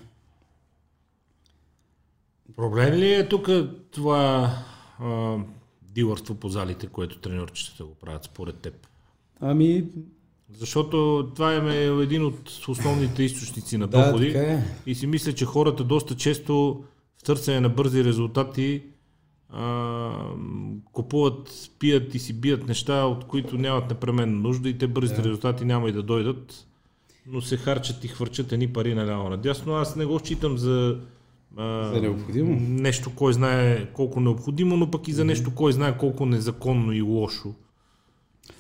Проблем 2.56 2.94
ли 2.94 3.14
е 3.14 3.30
тук 3.30 3.50
това 3.92 4.58
а, 5.00 5.38
дилърство 5.82 6.36
по 6.36 6.50
залите, 6.50 6.88
което 6.88 7.18
треньорчетата 7.18 7.84
го 7.84 7.96
правят 7.96 8.24
според 8.24 8.56
теб? 8.56 8.88
Ами... 9.40 9.86
Защото 10.58 11.28
това 11.36 11.54
е 11.54 11.86
един 11.86 12.26
от 12.26 12.50
основните 12.68 13.24
източници 13.24 13.78
на 13.78 13.88
доходи. 13.88 14.32
Да, 14.32 14.54
е. 14.54 14.64
И 14.86 14.96
си 14.96 15.08
мисля, 15.08 15.34
че 15.34 15.46
хората 15.46 15.84
доста 15.84 16.16
често 16.16 16.84
търсене 17.24 17.60
на 17.60 17.70
бързи 17.70 18.04
резултати 18.04 18.84
а, 19.50 20.12
купуват, 20.92 21.70
пият 21.80 22.16
и 22.16 22.20
си 22.20 22.34
бият 22.34 22.68
неща, 22.68 23.06
от 23.06 23.24
които 23.24 23.58
нямат 23.58 23.90
непременно 23.90 24.40
нужда 24.40 24.70
и 24.70 24.78
те 24.78 24.88
бързите 24.88 25.22
yeah. 25.22 25.26
резултати 25.26 25.66
няма 25.66 25.90
и 25.90 25.92
да 25.92 26.04
дойдат, 26.04 26.68
но 27.28 27.42
се 27.42 27.58
харчат 27.58 28.04
и 28.04 28.08
хвърчат 28.08 28.52
едни 28.52 28.74
пари 28.74 28.96
наляво 28.96 29.30
надясно. 29.30 29.76
Аз 29.76 29.96
не 29.96 30.06
го 30.06 30.20
считам 30.20 30.58
за, 30.58 31.00
за 31.58 32.00
необходимо. 32.02 32.60
нещо, 32.60 33.12
кой 33.16 33.34
знае 33.34 33.86
колко 33.94 34.20
необходимо, 34.20 34.78
но 34.78 34.92
пък 34.92 35.08
и 35.08 35.14
за 35.14 35.26
нещо, 35.26 35.56
кой 35.56 35.74
знае 35.74 35.98
колко 35.98 36.26
незаконно 36.26 36.92
и 36.92 37.02
лошо. 37.02 37.54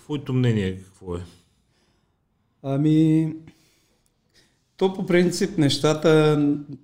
Твоето 0.03 0.33
мнение 0.33 0.77
какво 0.77 1.15
е? 1.15 1.19
Ами, 2.63 3.33
то 4.77 4.93
по 4.93 5.05
принцип 5.05 5.57
нещата, 5.57 6.41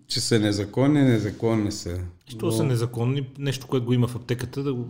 че 0.08 0.22
са 0.22 0.40
незаконни, 0.40 1.02
незаконни 1.02 1.72
са. 1.72 1.98
Що 2.28 2.46
но... 2.46 2.52
са 2.52 2.64
незаконни? 2.64 3.28
Нещо, 3.40 3.68
което 3.68 3.86
го 3.86 3.94
има 3.94 4.08
в 4.08 4.16
аптеката, 4.16 4.64
да 4.64 4.74
го... 4.74 4.86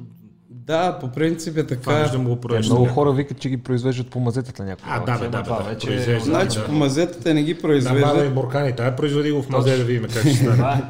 Да, 0.50 1.00
по 1.00 1.12
принцип 1.12 1.58
е 1.58 1.68
така. 1.68 2.10
да 2.12 2.20
го 2.20 2.56
е, 2.56 2.60
много 2.60 2.86
хора 2.86 3.12
викат, 3.12 3.40
че 3.40 3.50
ги 3.50 3.58
произвеждат 3.58 4.08
по 4.08 4.20
мазетата 4.20 4.64
някакво. 4.64 4.86
А, 4.92 5.00
да, 5.00 5.20
бе, 5.20 5.28
да, 5.28 5.42
да, 5.42 5.58
да, 5.58 5.64
вече... 5.70 6.20
Значи 6.20 6.58
да. 6.58 6.66
по 6.66 6.72
мазетата 6.72 7.34
не 7.34 7.44
ги 7.44 7.58
произвеждат. 7.58 8.18
Да, 8.18 8.26
и 8.26 8.30
буркани, 8.30 8.76
тая 8.76 8.96
произведи 8.96 9.32
го 9.32 9.42
в 9.42 9.50
мазе 9.50 9.78
да 9.78 9.84
видим 9.84 10.04
как 10.04 10.22
ще 10.22 10.34
стане. 10.34 10.84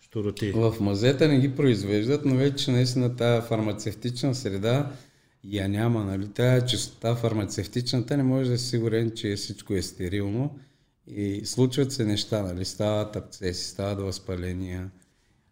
Штуроти. 0.00 0.52
В 0.52 0.74
мазета 0.80 1.28
не 1.28 1.38
ги 1.38 1.56
произвеждат, 1.56 2.24
но 2.24 2.36
вече 2.36 2.70
наистина 2.70 3.16
тази 3.16 3.46
фармацевтична 3.46 4.34
среда 4.34 4.90
я 5.44 5.68
няма, 5.68 6.04
нали? 6.04 6.28
Тая 6.28 6.66
чистота 6.66 7.14
фармацевтичната 7.14 8.16
не 8.16 8.22
може 8.22 8.50
да 8.50 8.58
си 8.58 8.66
сигурен, 8.66 9.12
че 9.16 9.36
всичко 9.36 9.74
е 9.74 9.82
стерилно 9.82 10.58
и 11.10 11.46
случват 11.46 11.92
се 11.92 12.04
неща, 12.04 12.42
нали? 12.42 12.64
стават 12.64 13.16
абцеси, 13.16 13.64
стават 13.64 14.00
възпаления. 14.00 14.90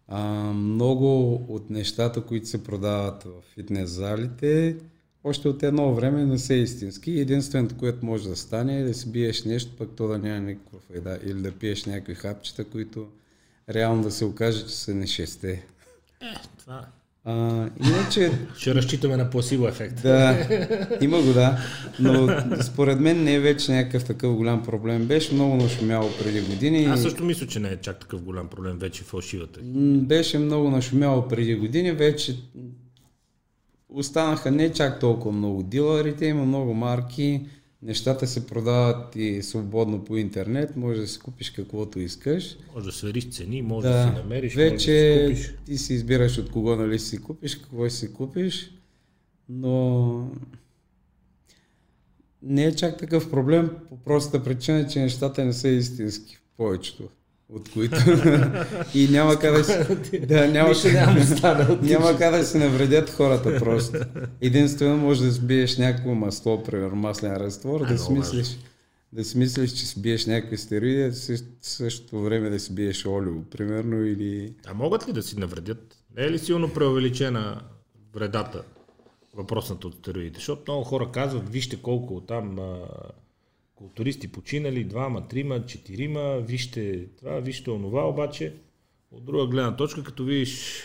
А, 0.09 0.23
много 0.53 1.35
от 1.35 1.71
нещата, 1.71 2.21
които 2.21 2.47
се 2.47 2.65
продават 2.65 3.23
в 3.23 3.33
фитнес 3.55 3.91
залите, 3.91 4.77
още 5.25 5.49
от 5.49 5.63
едно 5.63 5.95
време 5.95 6.25
не 6.25 6.39
са 6.39 6.55
истински. 6.55 7.11
Единственото, 7.11 7.77
което 7.77 8.07
може 8.07 8.29
да 8.29 8.37
стане 8.37 8.81
е 8.81 8.85
да 8.85 8.95
си 8.95 9.13
биеш 9.13 9.45
нещо, 9.45 9.77
пък 9.79 9.91
то 9.97 10.09
да 10.09 10.19
няма 10.19 10.41
никаква 10.41 10.79
файда. 10.81 11.19
Или 11.25 11.43
да 11.43 11.53
пиеш 11.53 11.85
някакви 11.85 12.15
хапчета, 12.15 12.65
които 12.65 13.09
реално 13.69 14.03
да 14.03 14.11
се 14.11 14.25
окаже, 14.25 14.67
че 14.67 14.75
са 14.75 14.95
нешесте. 14.95 15.67
Е, 16.21 16.35
това 16.59 16.87
а, 17.27 17.69
иначе... 17.87 18.33
Ще 18.57 18.75
разчитаме 18.75 19.17
на 19.17 19.31
пласиво 19.31 19.69
ефект. 19.69 20.03
Да, 20.03 20.49
има 21.01 21.23
го, 21.23 21.33
да. 21.33 21.59
Но 22.01 22.29
според 22.63 23.01
мен 23.01 23.25
не 23.25 23.35
е 23.35 23.41
вече 23.41 23.73
някакъв 23.73 24.05
такъв 24.05 24.35
голям 24.35 24.63
проблем. 24.63 25.07
Беше 25.07 25.35
много 25.35 25.57
нашумяло 25.57 26.11
преди 26.23 26.41
години. 26.41 26.85
Аз 26.85 27.03
също 27.03 27.25
мисля, 27.25 27.47
че 27.47 27.61
не 27.61 27.69
е 27.69 27.77
чак 27.77 28.01
такъв 28.01 28.23
голям 28.23 28.49
проблем 28.49 28.79
вече 28.79 29.05
фалшивата. 29.05 29.61
Беше 30.01 30.39
много 30.39 30.71
нашумяло 30.71 31.29
преди 31.29 31.55
години. 31.55 31.93
Вече 31.93 32.37
останаха 33.89 34.51
не 34.51 34.73
чак 34.73 35.01
толкова 35.01 35.33
много 35.33 35.63
дилърите, 35.63 36.27
има 36.27 36.45
много 36.45 36.75
марки 36.75 37.41
Нещата 37.87 38.27
се 38.27 38.47
продават 38.47 39.17
и 39.17 39.43
свободно 39.43 40.05
по 40.05 40.17
интернет, 40.17 40.77
може 40.77 41.01
да 41.01 41.07
си 41.07 41.19
купиш 41.19 41.51
каквото 41.51 42.01
искаш. 42.01 42.57
Може 42.75 42.87
да 42.87 42.93
свериш 42.93 43.31
цени, 43.31 43.63
може 43.63 43.89
да, 43.89 43.93
да 43.95 44.03
си 44.03 44.23
намериш, 44.23 44.55
вече 44.55 44.73
може 44.73 45.35
да 45.35 45.37
си 45.37 45.47
купиш. 45.47 45.65
ти 45.67 45.79
си 45.79 45.95
избираш 45.95 46.39
от 46.39 46.51
кого 46.51 46.77
нали 46.77 46.99
си 46.99 47.23
купиш, 47.23 47.55
какво 47.55 47.91
си 47.91 48.13
купиш, 48.13 48.71
но 49.49 50.31
не 52.43 52.65
е 52.65 52.77
чак 52.77 52.99
такъв 52.99 53.31
проблем 53.31 53.71
по 53.89 53.97
простата 53.97 54.45
причина, 54.45 54.87
че 54.87 55.01
нещата 55.01 55.45
не 55.45 55.53
са 55.53 55.69
истински 55.69 56.39
повечето 56.57 57.09
от 57.53 57.73
които 57.73 57.97
и 58.95 59.09
няма 59.09 59.39
къде 59.39 59.63
да, 59.63 60.27
да 60.27 60.49
няма, 60.49 60.75
няма, 60.93 61.79
няма 61.83 62.19
къде 62.19 62.39
да 62.39 62.45
се 62.45 62.59
навредят 62.59 63.11
хората 63.11 63.59
просто. 63.59 63.99
Единствено 64.41 64.97
може 64.97 65.25
да 65.25 65.31
сбиеш 65.31 65.79
някакво 65.79 66.15
масло, 66.15 66.63
примерно 66.63 66.97
маслен 66.97 67.37
разтвор, 67.37 67.81
а, 67.81 67.87
да 67.87 67.99
си 67.99 68.13
мислиш, 68.13 68.59
да 69.13 69.25
си 69.25 69.39
мислиш, 69.39 69.73
че 69.73 69.87
си 69.87 70.03
биеш 70.03 70.27
някакви 70.27 70.59
стероиди, 70.59 71.03
а 71.03 71.13
в 71.13 71.67
същото 71.67 72.21
време 72.21 72.51
да 72.51 72.61
си 72.61 72.75
биеш 72.75 73.07
олио, 73.07 73.43
примерно, 73.43 74.05
или... 74.05 74.55
А 74.67 74.75
могат 74.75 75.09
ли 75.09 75.13
да 75.13 75.23
си 75.23 75.39
навредят? 75.39 75.97
Не 76.17 76.25
е 76.25 76.31
ли 76.31 76.39
силно 76.39 76.73
преувеличена 76.73 77.63
вредата 78.15 78.63
въпросната 79.35 79.87
от 79.87 79.95
стероидите? 79.95 80.39
Защото 80.39 80.63
много 80.73 80.85
хора 80.85 81.11
казват, 81.13 81.49
вижте 81.49 81.83
колко 81.83 82.21
там 82.21 82.59
а, 82.59 82.79
културисти 83.77 84.29
починали, 84.29 84.85
двама, 84.85 85.29
трима, 85.29 85.67
четирима, 85.67 86.41
вижте 86.41 87.07
това, 87.19 87.41
вижте 87.41 87.71
онова, 87.71 88.09
обаче 88.09 88.55
от 89.11 89.25
друга 89.25 89.47
гледна 89.47 89.77
точка, 89.77 90.05
като 90.05 90.25
видиш 90.25 90.83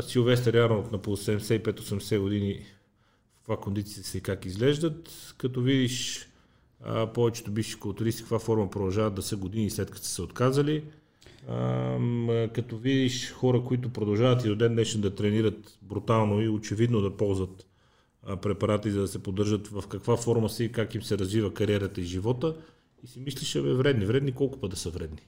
Силвестър 0.00 0.54
Ярнолд 0.54 0.92
на 0.92 0.98
по 0.98 1.16
75-80 1.16 2.18
години 2.18 2.62
в 3.34 3.38
каква 3.38 3.56
кондиция 3.56 4.04
си 4.04 4.20
как 4.20 4.44
изглеждат, 4.44 5.34
като 5.38 5.60
видиш 5.60 6.28
А, 6.86 7.06
повечето 7.06 7.50
бивши 7.50 7.80
културисти 7.80 8.22
каква 8.22 8.38
форма 8.38 8.70
продължават 8.70 9.14
да 9.14 9.22
са 9.22 9.36
години 9.36 9.70
след 9.70 9.90
като 9.90 10.04
са 10.04 10.10
се 10.10 10.22
отказали. 10.22 10.84
А, 11.48 12.48
като 12.54 12.76
видиш 12.76 13.32
хора, 13.32 13.64
които 13.64 13.92
продължават 13.92 14.44
и 14.44 14.48
до 14.48 14.56
ден 14.56 14.72
днешен 14.72 15.00
да 15.00 15.14
тренират 15.14 15.78
брутално 15.82 16.42
и 16.42 16.48
очевидно 16.48 17.00
да 17.00 17.16
ползват 17.16 17.66
препарати, 18.42 18.90
за 18.90 19.00
да 19.00 19.08
се 19.08 19.22
поддържат 19.22 19.68
в 19.68 19.84
каква 19.88 20.16
форма 20.16 20.48
си 20.48 20.72
как 20.72 20.94
им 20.94 21.02
се 21.02 21.18
развива 21.18 21.54
кариерата 21.54 22.00
и 22.00 22.04
живота, 22.04 22.56
и 23.04 23.06
си 23.06 23.20
мислиш, 23.20 23.54
бе, 23.54 23.74
вредни. 23.74 24.06
Вредни 24.06 24.32
колко 24.32 24.60
пъти 24.60 24.70
да 24.70 24.76
са 24.76 24.90
вредни? 24.90 25.18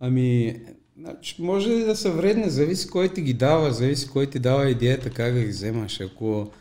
Ами, 0.00 0.60
значи, 0.98 1.42
може 1.42 1.68
ли 1.68 1.84
да 1.84 1.96
са 1.96 2.10
вредни, 2.10 2.50
зависи 2.50 2.90
кой 2.90 3.08
ти 3.08 3.22
ги 3.22 3.34
дава, 3.34 3.72
зависи 3.72 4.08
кой 4.08 4.26
ти 4.26 4.38
дава 4.38 4.70
идеята, 4.70 5.10
как 5.10 5.34
да 5.34 5.40
ги 5.40 5.46
вземаш. 5.46 6.00
Ако 6.00 6.52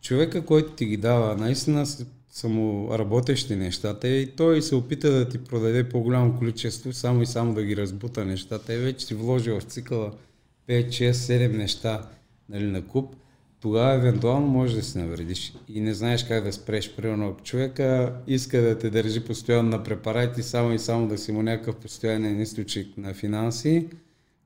човека, 0.00 0.44
който 0.44 0.72
ти 0.72 0.86
ги 0.86 0.96
дава, 0.96 1.36
наистина 1.36 1.86
са 2.30 2.48
му 2.48 2.98
работещи 2.98 3.56
нещата 3.56 4.08
и 4.08 4.36
той 4.36 4.62
се 4.62 4.74
опита 4.74 5.10
да 5.10 5.28
ти 5.28 5.44
продаде 5.44 5.88
по-голямо 5.88 6.38
количество, 6.38 6.92
само 6.92 7.22
и 7.22 7.26
само 7.26 7.54
да 7.54 7.64
ги 7.64 7.76
разбута 7.76 8.24
нещата 8.24 8.74
и 8.74 8.78
вече 8.78 9.06
си 9.06 9.14
вложи 9.14 9.50
в 9.50 9.62
цикъла 9.62 10.12
5, 10.68 10.88
6, 10.88 11.10
7 11.10 11.56
неща 11.56 12.08
нали, 12.48 12.64
на 12.64 12.86
куп, 12.86 13.16
тогава 13.64 13.94
евентуално 13.94 14.46
може 14.46 14.76
да 14.76 14.82
си 14.82 14.98
навредиш 14.98 15.54
и 15.68 15.80
не 15.80 15.94
знаеш 15.94 16.24
как 16.24 16.44
да 16.44 16.52
спреш. 16.52 16.96
Примерно, 16.96 17.28
ако 17.28 17.40
човека 17.40 18.14
иска 18.26 18.60
да 18.60 18.78
те 18.78 18.90
държи 18.90 19.24
постоянно 19.24 19.68
на 19.70 19.82
препарати, 19.82 20.42
само 20.42 20.72
и 20.72 20.78
само 20.78 21.08
да 21.08 21.18
си 21.18 21.32
му 21.32 21.42
някакъв 21.42 21.76
постоянен 21.76 22.40
източник 22.40 22.98
на 22.98 23.14
финанси, 23.14 23.88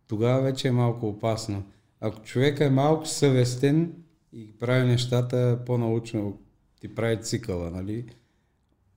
тогава 0.08 0.42
вече 0.42 0.68
е 0.68 0.72
малко 0.72 1.08
опасно. 1.08 1.62
Ако 2.00 2.22
човека 2.22 2.64
е 2.64 2.70
малко 2.70 3.06
съвестен 3.06 3.92
и 4.32 4.52
прави 4.58 4.86
нещата 4.86 5.58
по-научно, 5.66 6.38
ти 6.80 6.94
прави 6.94 7.22
цикъла, 7.22 7.70
нали? 7.70 8.04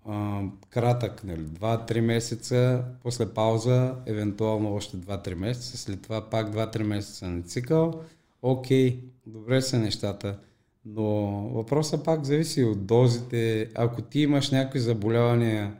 А, 0.06 0.42
кратък, 0.70 1.24
нали? 1.24 1.44
2-3 1.46 2.00
месеца, 2.00 2.84
после 3.04 3.34
пауза, 3.34 3.96
евентуално 4.06 4.76
още 4.76 4.98
2-3 4.98 5.36
месеца, 5.36 5.78
след 5.78 6.02
това 6.02 6.30
пак 6.30 6.54
2-3 6.54 6.84
месеца 6.84 7.28
на 7.28 7.42
цикъл, 7.42 8.02
окей, 8.42 9.00
добре 9.26 9.62
са 9.62 9.80
нещата. 9.80 10.40
Но 10.86 11.04
въпросът 11.54 12.06
пак 12.06 12.26
зависи 12.26 12.64
от 12.64 12.86
дозите. 12.86 13.70
Ако 13.76 14.02
ти 14.02 14.20
имаш 14.20 14.52
някакви 14.52 14.80
заболявания 14.80 15.74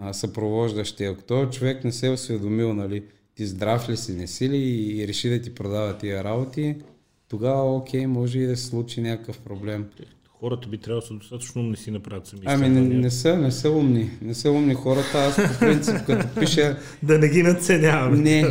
а, 0.00 0.12
съпровождащи, 0.12 1.04
ако 1.04 1.22
този 1.22 1.50
човек 1.50 1.84
не 1.84 1.92
се 1.92 2.06
е 2.06 2.10
осведомил, 2.10 2.74
нали, 2.74 3.04
ти 3.34 3.46
здрав 3.46 3.88
ли 3.88 3.96
си, 3.96 4.12
не 4.12 4.26
си 4.26 4.48
ли 4.48 4.56
и, 4.56 5.08
реши 5.08 5.28
да 5.28 5.42
ти 5.42 5.54
продава 5.54 5.98
тия 5.98 6.24
работи, 6.24 6.76
тогава 7.28 7.76
окей, 7.76 8.06
може 8.06 8.38
и 8.38 8.46
да 8.46 8.56
се 8.56 8.66
случи 8.66 9.00
някакъв 9.00 9.40
проблем 9.40 9.86
хората 10.44 10.68
би 10.68 10.78
трябвало 10.78 11.00
да 11.00 11.06
са 11.06 11.14
достатъчно 11.14 11.62
умни 11.62 11.76
си 11.76 11.90
направят 11.90 12.26
сами. 12.26 12.42
Ами 12.44 12.68
не, 12.68 12.80
не, 12.80 13.10
са, 13.10 13.36
не 13.36 13.50
са 13.50 13.70
умни. 13.70 14.10
Не 14.22 14.34
са 14.34 14.50
умни 14.50 14.74
хората. 14.74 15.18
Аз 15.18 15.36
по 15.36 15.58
принцип, 15.58 15.94
като 16.06 16.40
пиша... 16.40 16.76
да 17.02 17.18
не 17.18 17.28
ги 17.28 17.42
надценявам. 17.42 18.22
Не, 18.22 18.44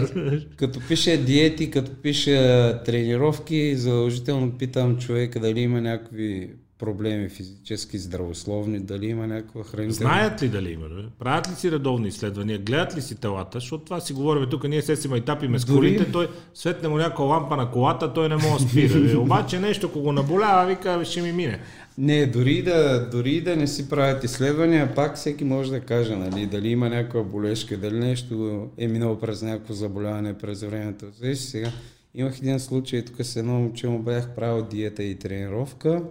като 0.56 0.80
пиша 0.88 1.18
диети, 1.18 1.72
като 1.72 1.91
пиша 2.02 2.82
тренировки, 2.86 3.76
задължително 3.76 4.52
питам 4.52 4.98
човека 4.98 5.40
дали 5.40 5.60
има 5.60 5.82
някакви 5.82 6.49
проблеми 6.80 7.30
физически, 7.30 7.98
здравословни, 7.98 8.80
дали 8.80 9.06
има 9.06 9.28
някаква 9.28 9.64
хранителна... 9.64 9.94
Знаят 9.94 10.41
ли 10.44 10.50
дали 10.50 10.72
има? 10.72 10.90
Бе? 10.90 11.02
Правят 11.20 11.52
ли 11.52 11.56
си 11.56 11.72
редовни 11.72 12.08
изследвания? 12.08 12.60
Гледат 12.60 12.98
ли 12.98 13.02
си 13.02 13.16
телата? 13.16 13.60
Защото 13.60 13.86
това 13.86 14.00
си 14.00 14.14
говорим 14.14 14.50
тук, 14.50 14.64
ние 14.64 14.82
се 14.82 14.95
си 14.95 15.08
майтапиме 15.08 15.60
с 15.60 15.66
колите, 15.66 16.12
той 16.12 16.28
светне 16.54 16.90
му 16.90 16.98
някаква 16.98 17.26
лампа 17.26 17.58
на 17.58 17.72
колата, 17.72 18.14
той 18.14 18.30
не 18.30 18.36
може 18.36 18.64
да 18.64 18.70
спира. 18.70 19.20
Обаче 19.22 19.60
нещо, 19.60 19.88
ако 19.88 20.00
го 20.00 20.12
наболява, 20.12 20.68
вика, 20.68 21.06
ще 21.06 21.22
ми 21.22 21.32
мине. 21.32 21.60
Не, 21.98 22.26
дори 22.26 22.62
да, 22.62 23.10
дори 23.12 23.41
да 23.41 23.56
не 23.56 23.68
си 23.68 23.90
правят 23.90 24.24
изследвания, 24.24 24.95
пак 24.95 25.16
всеки 25.16 25.44
може 25.44 25.72
да 25.72 25.80
каже, 25.80 26.16
нали, 26.16 26.45
дали 26.45 26.70
има 26.70 26.90
някаква 26.90 27.24
болешка, 27.24 27.78
дали 27.78 28.00
нещо 28.00 28.68
е 28.78 28.88
минало 28.88 29.20
през 29.20 29.41
някакво 29.41 29.74
заболяване 29.74 30.34
през 30.34 30.62
времето. 30.62 31.06
Зависи 31.20 31.48
сега. 31.48 31.72
Имах 32.16 32.38
един 32.38 32.60
случай, 32.60 33.06
тук 33.06 33.16
с 33.20 33.36
едно 33.36 33.54
момче 33.54 33.88
му 33.88 34.00
бях 34.00 34.30
правил 34.36 34.66
диета 34.66 35.04
и 35.04 35.16
тренировка. 35.16 36.04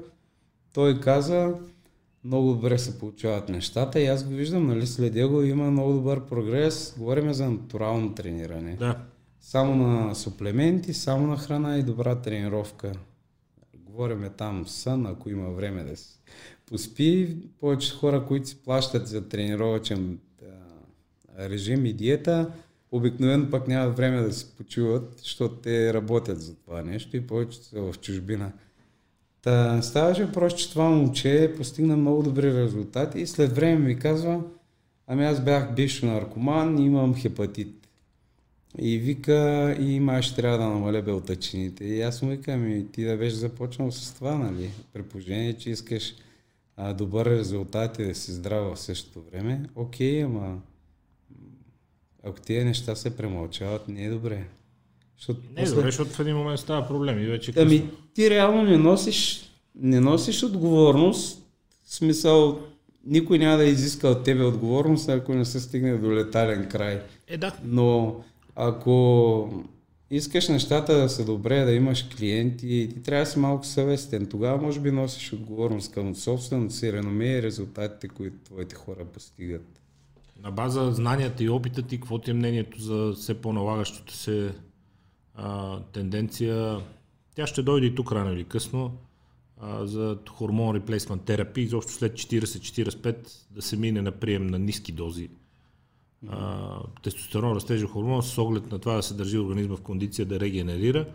Той 0.72 1.00
каза, 1.00 1.54
много 2.24 2.52
добре 2.52 2.78
се 2.78 2.98
получават 2.98 3.48
нещата 3.48 4.00
и 4.00 4.06
аз 4.06 4.24
го 4.24 4.30
виждам, 4.30 4.66
нали, 4.66 4.86
следя 4.86 5.28
го, 5.28 5.42
има 5.42 5.70
много 5.70 5.92
добър 5.92 6.26
прогрес. 6.26 6.94
Говорим 6.98 7.32
за 7.32 7.50
натурално 7.50 8.14
трениране. 8.14 8.76
Да. 8.76 8.98
Само 9.40 9.74
на 9.74 10.14
суплементи, 10.14 10.94
само 10.94 11.26
на 11.26 11.36
храна 11.36 11.78
и 11.78 11.82
добра 11.82 12.14
тренировка 12.14 12.92
говориме 13.92 14.30
там 14.30 14.66
сън, 14.66 15.06
ако 15.06 15.30
има 15.30 15.50
време 15.50 15.84
да 15.84 15.96
се 15.96 16.18
поспи. 16.66 17.36
Повече 17.60 17.94
хора, 17.94 18.24
които 18.26 18.48
си 18.48 18.56
плащат 18.64 19.06
за 19.06 19.28
тренировачен 19.28 20.18
режим 21.38 21.86
и 21.86 21.92
диета, 21.92 22.52
обикновено 22.92 23.50
пък 23.50 23.68
нямат 23.68 23.96
време 23.96 24.20
да 24.20 24.32
се 24.32 24.56
почуват, 24.56 25.18
защото 25.18 25.54
те 25.54 25.94
работят 25.94 26.40
за 26.40 26.54
това 26.54 26.82
нещо 26.82 27.16
и 27.16 27.26
повече 27.26 27.58
са 27.58 27.80
в 27.80 27.94
чужбина. 28.00 28.52
Та, 29.42 29.82
ставаше 29.82 30.24
въпрос, 30.24 30.54
че 30.54 30.70
това 30.70 30.90
момче 30.90 31.54
постигна 31.56 31.96
много 31.96 32.22
добри 32.22 32.54
резултати 32.54 33.20
и 33.20 33.26
след 33.26 33.52
време 33.52 33.78
ми 33.78 33.98
казва, 33.98 34.42
ами 35.06 35.24
аз 35.24 35.44
бях 35.44 35.74
бивш 35.74 36.02
наркоман 36.02 36.78
имам 36.78 37.14
хепатит. 37.14 37.88
И 38.78 38.98
вика, 38.98 39.76
и 39.80 40.00
май 40.00 40.22
ще 40.22 40.36
трябва 40.36 40.58
да 40.58 40.64
намаля 40.64 41.02
белтачините. 41.02 41.84
И 41.84 42.02
аз 42.02 42.22
му 42.22 42.30
викам, 42.30 42.72
и 42.72 42.92
ти 42.92 43.04
да 43.04 43.16
беше 43.16 43.36
започнал 43.36 43.92
с 43.92 44.14
това, 44.14 44.34
нали? 44.34 44.70
При 44.92 45.02
положение, 45.02 45.52
че 45.52 45.70
искаш 45.70 46.14
а, 46.76 46.92
добър 46.94 47.26
резултат 47.26 47.98
и 47.98 48.04
да 48.04 48.14
си 48.14 48.32
здрава 48.32 48.74
в 48.74 48.80
същото 48.80 49.22
време. 49.30 49.62
Окей, 49.74 50.24
ама 50.24 50.58
ако 52.22 52.40
тия 52.40 52.64
неща 52.64 52.96
се 52.96 53.16
премълчават, 53.16 53.88
не 53.88 54.04
е 54.04 54.10
добре. 54.10 54.44
Защото 55.22 55.40
не 55.56 55.62
после... 55.62 55.74
добре, 55.74 55.86
защото 55.86 56.10
в 56.10 56.20
един 56.20 56.36
момент 56.36 56.60
става 56.60 56.88
проблем 56.88 57.18
и 57.18 57.26
вече 57.26 57.52
Ами 57.56 57.90
ти 58.14 58.30
реално 58.30 58.62
не 58.62 58.76
носиш, 58.76 59.50
не 59.74 60.00
носиш 60.00 60.42
отговорност, 60.42 61.42
в 61.84 61.94
смисъл 61.94 62.60
никой 63.04 63.38
няма 63.38 63.56
да 63.56 63.64
изиска 63.64 64.08
от 64.08 64.24
тебе 64.24 64.44
отговорност, 64.44 65.08
ако 65.08 65.34
не 65.34 65.44
се 65.44 65.60
стигне 65.60 65.98
до 65.98 66.12
летален 66.12 66.68
край. 66.68 67.02
Е, 67.26 67.36
да. 67.36 67.52
Но 67.64 68.16
ако 68.56 69.64
искаш 70.10 70.48
нещата 70.48 70.96
да 70.96 71.08
са 71.08 71.24
добре, 71.24 71.64
да 71.64 71.72
имаш 71.72 72.08
клиенти, 72.16 72.88
ти 72.94 73.02
трябва 73.02 73.24
да 73.24 73.30
си 73.30 73.38
малко 73.38 73.66
съвестен. 73.66 74.26
Тогава 74.26 74.62
може 74.62 74.80
би 74.80 74.90
носиш 74.90 75.32
отговорност 75.32 75.92
към 75.92 76.14
собственото 76.14 76.74
си 76.74 76.92
реноме 76.92 77.26
и 77.26 77.42
резултатите, 77.42 78.08
които 78.08 78.36
твоите 78.44 78.74
хора 78.74 79.04
постигат. 79.04 79.80
На 80.42 80.50
база 80.50 80.92
знанията 80.92 81.44
и 81.44 81.48
опита 81.48 81.82
ти, 81.82 81.96
какво 81.96 82.18
ти 82.18 82.30
е 82.30 82.34
мнението 82.34 82.80
за 82.80 83.12
все 83.16 83.34
по-налагащото 83.34 84.14
се 84.14 84.52
а, 85.34 85.80
тенденция? 85.80 86.80
Тя 87.34 87.46
ще 87.46 87.62
дойде 87.62 87.86
и 87.86 87.94
тук 87.94 88.12
рано 88.12 88.32
или 88.32 88.44
късно 88.44 88.96
а, 89.60 89.86
за 89.86 90.18
хормон 90.30 90.76
реплейсмент 90.76 91.24
терапия, 91.24 91.64
изобщо 91.64 91.92
след 91.92 92.12
40-45 92.12 93.28
да 93.50 93.62
се 93.62 93.76
мине 93.76 94.02
на 94.02 94.12
прием 94.12 94.46
на 94.46 94.58
ниски 94.58 94.92
дози 94.92 95.30
а, 96.28 96.80
тестостерон, 97.02 97.56
растежа 97.56 97.86
хормон, 97.86 98.22
с 98.22 98.38
оглед 98.38 98.70
на 98.72 98.78
това 98.78 98.94
да 98.94 99.02
се 99.02 99.14
държи 99.14 99.38
организма 99.38 99.76
в 99.76 99.82
кондиция 99.82 100.26
да 100.26 100.40
регенерира. 100.40 101.06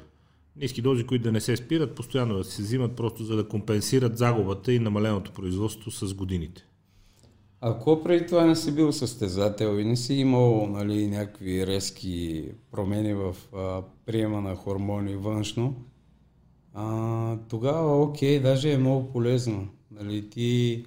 Ниски 0.55 0.81
дози, 0.81 1.03
които 1.03 1.23
да 1.23 1.31
не 1.31 1.41
се 1.41 1.57
спират, 1.57 1.95
постоянно 1.95 2.37
да 2.37 2.43
се 2.43 2.61
взимат, 2.61 2.95
просто 2.95 3.23
за 3.23 3.35
да 3.35 3.47
компенсират 3.47 4.17
загубата 4.17 4.73
и 4.73 4.79
намаленото 4.79 5.31
производство 5.31 5.91
с 5.91 6.13
годините. 6.13 6.65
Ако 7.61 8.03
преди 8.03 8.25
това 8.25 8.45
не 8.45 8.55
си 8.55 8.75
бил 8.75 8.91
състезател 8.91 9.79
и 9.79 9.85
не 9.85 9.95
си 9.95 10.13
имал 10.13 10.67
нали, 10.67 11.07
някакви 11.07 11.67
резки 11.67 12.45
промени 12.71 13.13
в 13.13 13.35
а, 13.55 13.81
приема 14.05 14.41
на 14.41 14.55
хормони 14.55 15.15
външно, 15.15 15.75
а, 16.73 17.37
тогава 17.49 18.01
окей, 18.01 18.39
даже 18.39 18.71
е 18.71 18.77
много 18.77 19.11
полезно. 19.11 19.67
Нали, 19.91 20.29
ти 20.29 20.85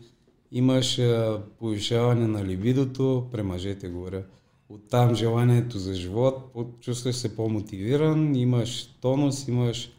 имаш 0.53 0.99
а, 0.99 1.43
повишаване 1.59 2.27
на 2.27 2.45
либидото, 2.45 3.29
при 3.33 3.43
мъжете 3.43 3.89
говоря, 3.89 4.23
оттам 4.69 5.15
желанието 5.15 5.79
за 5.79 5.95
живот, 5.95 6.57
чувстваш 6.81 7.17
се 7.17 7.37
по-мотивиран, 7.37 8.35
имаш 8.35 8.87
тонус, 9.01 9.49
имаш 9.49 9.93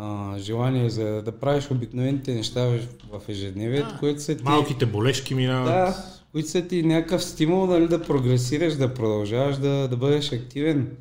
а, 0.00 0.38
желание 0.38 0.90
за 0.90 1.22
да 1.22 1.32
правиш 1.32 1.70
обикновените 1.70 2.34
неща 2.34 2.66
в, 3.12 3.28
ежедневието, 3.28 3.92
да, 3.92 3.98
които 3.98 4.22
са 4.22 4.36
ти... 4.36 4.42
Малките 4.44 4.86
болешки 4.86 5.34
минават. 5.34 5.66
Да, 5.66 6.04
които 6.32 6.48
са 6.48 6.62
ти 6.62 6.82
някакъв 6.82 7.24
стимул 7.24 7.66
нали, 7.66 7.88
да 7.88 8.02
прогресираш, 8.02 8.74
да 8.74 8.94
продължаваш 8.94 9.56
да, 9.56 9.88
да 9.88 9.96
бъдеш 9.96 10.32
активен. 10.32 10.96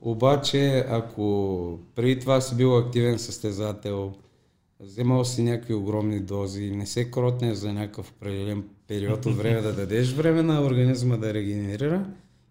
Обаче, 0.00 0.84
ако 0.88 1.78
преди 1.94 2.20
това 2.20 2.40
си 2.40 2.56
бил 2.56 2.78
активен 2.78 3.18
състезател, 3.18 4.12
вземал 4.80 5.24
си 5.24 5.42
някакви 5.42 5.74
огромни 5.74 6.20
дози, 6.20 6.70
не 6.70 6.86
се 6.86 7.10
кротне 7.10 7.54
за 7.54 7.72
някакъв 7.72 8.10
определен 8.10 8.64
период 8.88 9.26
от 9.26 9.36
време 9.36 9.60
да 9.60 9.72
дадеш 9.72 10.12
време 10.12 10.42
на 10.42 10.62
организма 10.62 11.16
да 11.16 11.34
регенерира 11.34 12.04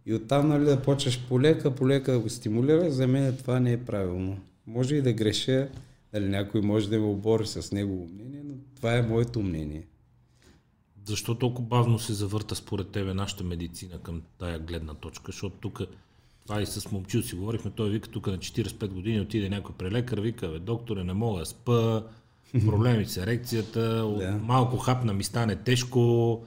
и 0.05 0.13
оттам 0.13 0.47
нали, 0.47 0.65
да 0.65 0.81
почваш 0.81 1.25
полека, 1.27 1.71
полека 1.71 2.11
да 2.11 2.19
го 2.19 2.29
стимулира, 2.29 2.91
за 2.91 3.07
мен 3.07 3.37
това 3.37 3.59
не 3.59 3.71
е 3.71 3.77
правилно. 3.77 4.37
Може 4.67 4.95
и 4.95 5.01
да 5.01 5.13
греша, 5.13 5.67
дали 6.15 6.29
някой 6.29 6.61
може 6.61 6.89
да 6.89 6.99
ме 6.99 7.05
обори 7.05 7.47
с 7.47 7.71
негово 7.71 8.07
мнение, 8.13 8.41
но 8.45 8.53
това 8.75 8.97
е 8.97 9.01
моето 9.01 9.41
мнение. 9.41 9.87
Защо 11.05 11.35
толкова 11.35 11.67
бавно 11.67 11.99
се 11.99 12.13
завърта 12.13 12.55
според 12.55 12.89
тебе 12.89 13.13
нашата 13.13 13.43
медицина 13.43 13.99
към 13.99 14.21
тая 14.37 14.59
гледна 14.59 14.93
точка? 14.93 15.25
Защото 15.25 15.55
тук, 15.57 15.81
това 16.45 16.61
и 16.61 16.65
с 16.65 16.91
момчил 16.91 17.21
си 17.21 17.35
говорихме, 17.35 17.71
той 17.71 17.89
вика 17.89 18.09
тук 18.09 18.27
на 18.27 18.37
45 18.37 18.87
години 18.87 19.21
отиде 19.21 19.49
някой 19.49 19.75
при 19.77 19.91
лекар, 19.91 20.19
вика, 20.19 20.47
бе, 20.49 20.59
докторе, 20.59 21.03
не 21.03 21.13
мога 21.13 21.39
да 21.39 21.45
спа, 21.45 22.03
проблеми 22.65 23.05
с 23.05 23.17
ерекцията, 23.17 23.81
Да. 24.19 24.31
малко 24.43 24.77
хапна 24.77 25.13
ми 25.13 25.23
стане 25.23 25.55
тежко, 25.55 26.43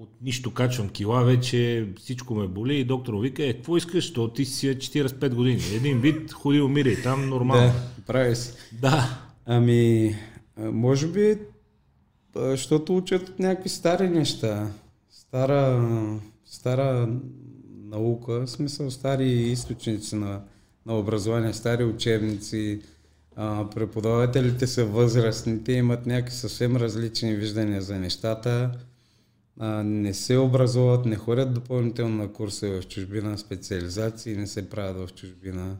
от 0.00 0.08
нищо 0.22 0.54
качвам 0.54 0.88
кила 0.88 1.24
вече, 1.24 1.88
всичко 1.96 2.34
ме 2.34 2.46
боли 2.46 2.74
и 2.74 2.84
доктор 2.84 3.14
вика, 3.14 3.46
е, 3.46 3.52
какво 3.52 3.76
искаш, 3.76 4.12
то 4.12 4.28
ти 4.28 4.44
си 4.44 4.68
е 4.68 4.74
45 4.74 5.34
години. 5.34 5.60
Един 5.74 6.00
вид, 6.00 6.32
ходи, 6.32 6.60
умирай 6.60 7.02
там, 7.02 7.28
нормално. 7.28 7.66
Да, 7.66 8.04
прави 8.06 8.36
си. 8.36 8.52
Да. 8.80 9.20
Ами, 9.46 10.14
може 10.58 11.08
би, 11.08 11.38
защото 12.36 12.96
учат 12.96 13.28
от 13.28 13.38
някакви 13.38 13.68
стари 13.68 14.08
неща. 14.08 14.70
Стара, 15.10 16.20
стара 16.44 17.08
наука, 17.84 18.46
в 18.46 18.50
смисъл 18.50 18.90
стари 18.90 19.30
източници 19.30 20.16
на, 20.16 20.40
на 20.86 20.98
образование, 20.98 21.52
стари 21.52 21.84
учебници. 21.84 22.80
А, 23.36 23.70
преподавателите 23.70 24.66
са 24.66 24.84
възрастни, 24.84 25.64
те 25.64 25.72
имат 25.72 26.06
някакви 26.06 26.34
съвсем 26.34 26.76
различни 26.76 27.34
виждания 27.34 27.82
за 27.82 27.98
нещата. 27.98 28.70
А, 29.58 29.82
не 29.82 30.14
се 30.14 30.36
образуват, 30.36 31.06
не 31.06 31.16
ходят 31.16 31.54
допълнително 31.54 32.16
на 32.16 32.32
курса 32.32 32.68
в 32.68 32.88
чужбина, 32.88 33.38
специализации 33.38 34.36
не 34.36 34.46
се 34.46 34.70
правят 34.70 35.10
в 35.10 35.14
чужбина. 35.14 35.76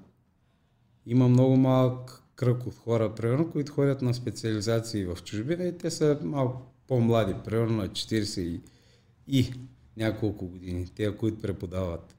Има 1.07 1.29
много 1.29 1.57
малък 1.57 2.23
кръг 2.37 2.67
от 2.67 2.75
хора, 2.75 3.15
примерно, 3.15 3.51
които 3.51 3.73
ходят 3.73 4.03
на 4.03 4.15
специализации 4.15 5.05
в 5.05 5.19
чужбина 5.25 5.65
и 5.65 5.79
те 5.79 5.91
са 5.91 6.19
малко 6.23 6.63
по-млади, 6.89 7.35
примерно 7.45 7.77
на 7.77 7.89
40 7.89 8.41
и, 8.41 8.61
и 9.29 9.53
няколко 9.97 10.47
години, 10.49 10.87
те, 10.95 11.17
които 11.17 11.43
преподават. 11.43 12.17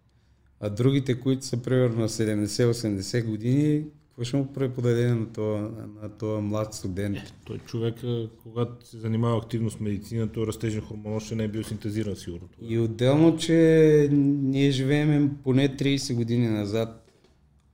А 0.59 0.69
другите, 0.69 1.19
които 1.19 1.45
са 1.45 1.57
примерно 1.57 1.99
на 1.99 2.09
70-80 2.09 3.25
години, 3.25 3.85
какво 4.17 4.27
ще 4.27 4.37
му 4.37 4.53
преподаде 4.53 5.07
на 5.07 5.25
този, 5.25 5.63
на 6.01 6.09
този 6.09 6.41
млад 6.41 6.73
студент? 6.73 7.17
Той 7.45 7.57
човек, 7.57 7.95
когато 8.43 8.87
се 8.87 8.97
занимава 8.97 9.37
активно 9.37 9.69
с 9.69 9.79
медицина, 9.79 10.27
той 10.27 10.47
растежен 10.47 10.81
хормон 10.81 11.15
още 11.15 11.35
не 11.35 11.43
е 11.43 11.47
бил 11.47 11.63
синтезиран 11.63 12.15
сигурно. 12.15 12.49
И 12.61 12.79
отделно, 12.79 13.37
че 13.37 14.09
ние 14.11 14.71
живеем 14.71 15.37
поне 15.43 15.77
30 15.77 16.13
години 16.13 16.47
назад 16.47 17.11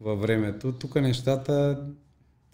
във 0.02 0.22
времето, 0.22 0.72
тук 0.72 0.95
нещата 0.95 1.84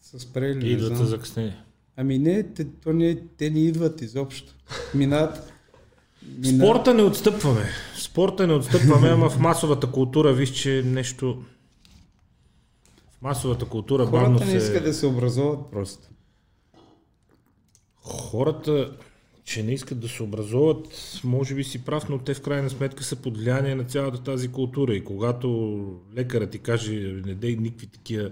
са 0.01 0.19
спрели. 0.19 0.71
Идват 0.71 0.97
за 0.97 1.05
закъснение. 1.05 1.57
Ами 1.95 2.17
не, 2.17 2.43
те, 2.43 2.65
то 2.65 2.93
не, 2.93 3.21
те 3.37 3.49
не 3.49 3.59
идват 3.59 4.01
изобщо. 4.01 4.55
Минат. 4.95 5.53
В 6.39 6.47
Спорта 6.47 6.93
не 6.93 7.03
отстъпваме. 7.03 7.65
Спорта 7.97 8.47
не 8.47 8.53
отстъпваме, 8.53 9.09
ама 9.09 9.29
в 9.29 9.39
масовата 9.39 9.91
култура 9.91 10.33
виж, 10.33 10.49
че 10.49 10.83
нещо... 10.85 11.43
Масовата 13.21 13.65
култура 13.65 14.05
бавно 14.05 14.37
Хората 14.37 14.45
се... 14.45 14.51
не 14.51 14.57
искат 14.57 14.83
да 14.83 14.93
се 14.93 15.05
образуват 15.05 15.71
просто. 15.71 16.07
Хората, 17.95 18.97
че 19.43 19.63
не 19.63 19.71
искат 19.71 19.99
да 19.99 20.09
се 20.09 20.23
образуват, 20.23 20.87
може 21.23 21.55
би 21.55 21.63
си 21.63 21.85
прав, 21.85 22.09
но 22.09 22.17
те 22.17 22.33
в 22.33 22.41
крайна 22.41 22.69
сметка 22.69 23.03
са 23.03 23.15
под 23.15 23.37
влияние 23.37 23.75
на 23.75 23.83
цялата 23.83 24.23
тази 24.23 24.51
култура. 24.51 24.95
И 24.95 25.03
когато 25.03 25.77
лекарът 26.15 26.51
ти 26.51 26.59
каже, 26.59 27.21
не 27.25 27.35
дей 27.35 27.55
никакви 27.55 27.87
такива 27.87 28.31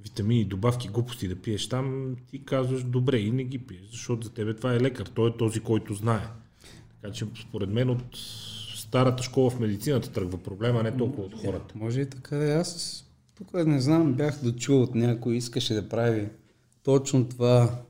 витамини, 0.00 0.44
добавки, 0.44 0.88
глупости 0.88 1.28
да 1.28 1.36
пиеш 1.36 1.68
там, 1.68 2.16
ти 2.30 2.44
казваш 2.44 2.82
добре 2.82 3.18
и 3.18 3.30
не 3.30 3.44
ги 3.44 3.58
пиеш, 3.58 3.90
защото 3.90 4.26
за 4.26 4.32
тебе 4.32 4.54
това 4.54 4.74
е 4.74 4.80
лекар. 4.80 5.06
Той 5.06 5.30
е 5.30 5.36
този, 5.36 5.60
който 5.60 5.94
знае. 5.94 6.26
Така 7.00 7.14
че 7.14 7.26
според 7.48 7.70
мен 7.70 7.90
от 7.90 8.04
старата 8.74 9.22
школа 9.22 9.50
в 9.50 9.60
медицината 9.60 10.12
тръгва 10.12 10.38
проблема, 10.38 10.82
не 10.82 10.96
толкова 10.96 11.22
от 11.22 11.40
хората. 11.40 11.74
Може 11.74 12.00
и 12.00 12.10
така 12.10 12.36
да 12.36 12.52
е. 12.52 12.54
Аз 12.54 13.04
тук 13.38 13.54
не 13.54 13.80
знам, 13.80 14.14
бях 14.14 14.42
дочул 14.42 14.82
от 14.82 14.94
някой, 14.94 15.36
искаше 15.36 15.74
да 15.74 15.88
прави 15.88 16.28
точно 16.82 17.28
това, 17.28 17.82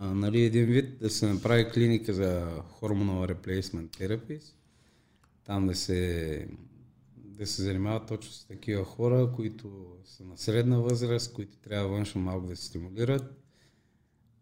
а, 0.00 0.14
нали, 0.14 0.42
един 0.42 0.64
вид 0.64 0.98
да 0.98 1.10
се 1.10 1.32
направи 1.32 1.70
клиника 1.70 2.14
за 2.14 2.46
хормонал 2.68 3.26
replacement 3.26 3.88
therapist, 3.98 4.54
там 5.44 5.66
да 5.66 5.74
се, 5.74 6.46
да 7.16 7.46
се 7.46 7.62
занимават 7.62 8.06
точно 8.06 8.32
с 8.32 8.44
такива 8.44 8.84
хора, 8.84 9.32
които 9.36 9.86
са 10.04 10.24
на 10.24 10.38
средна 10.38 10.80
възраст, 10.80 11.32
които 11.32 11.56
трябва 11.56 11.88
външно 11.88 12.20
малко 12.20 12.46
да 12.46 12.56
се 12.56 12.64
стимулират. 12.64 13.38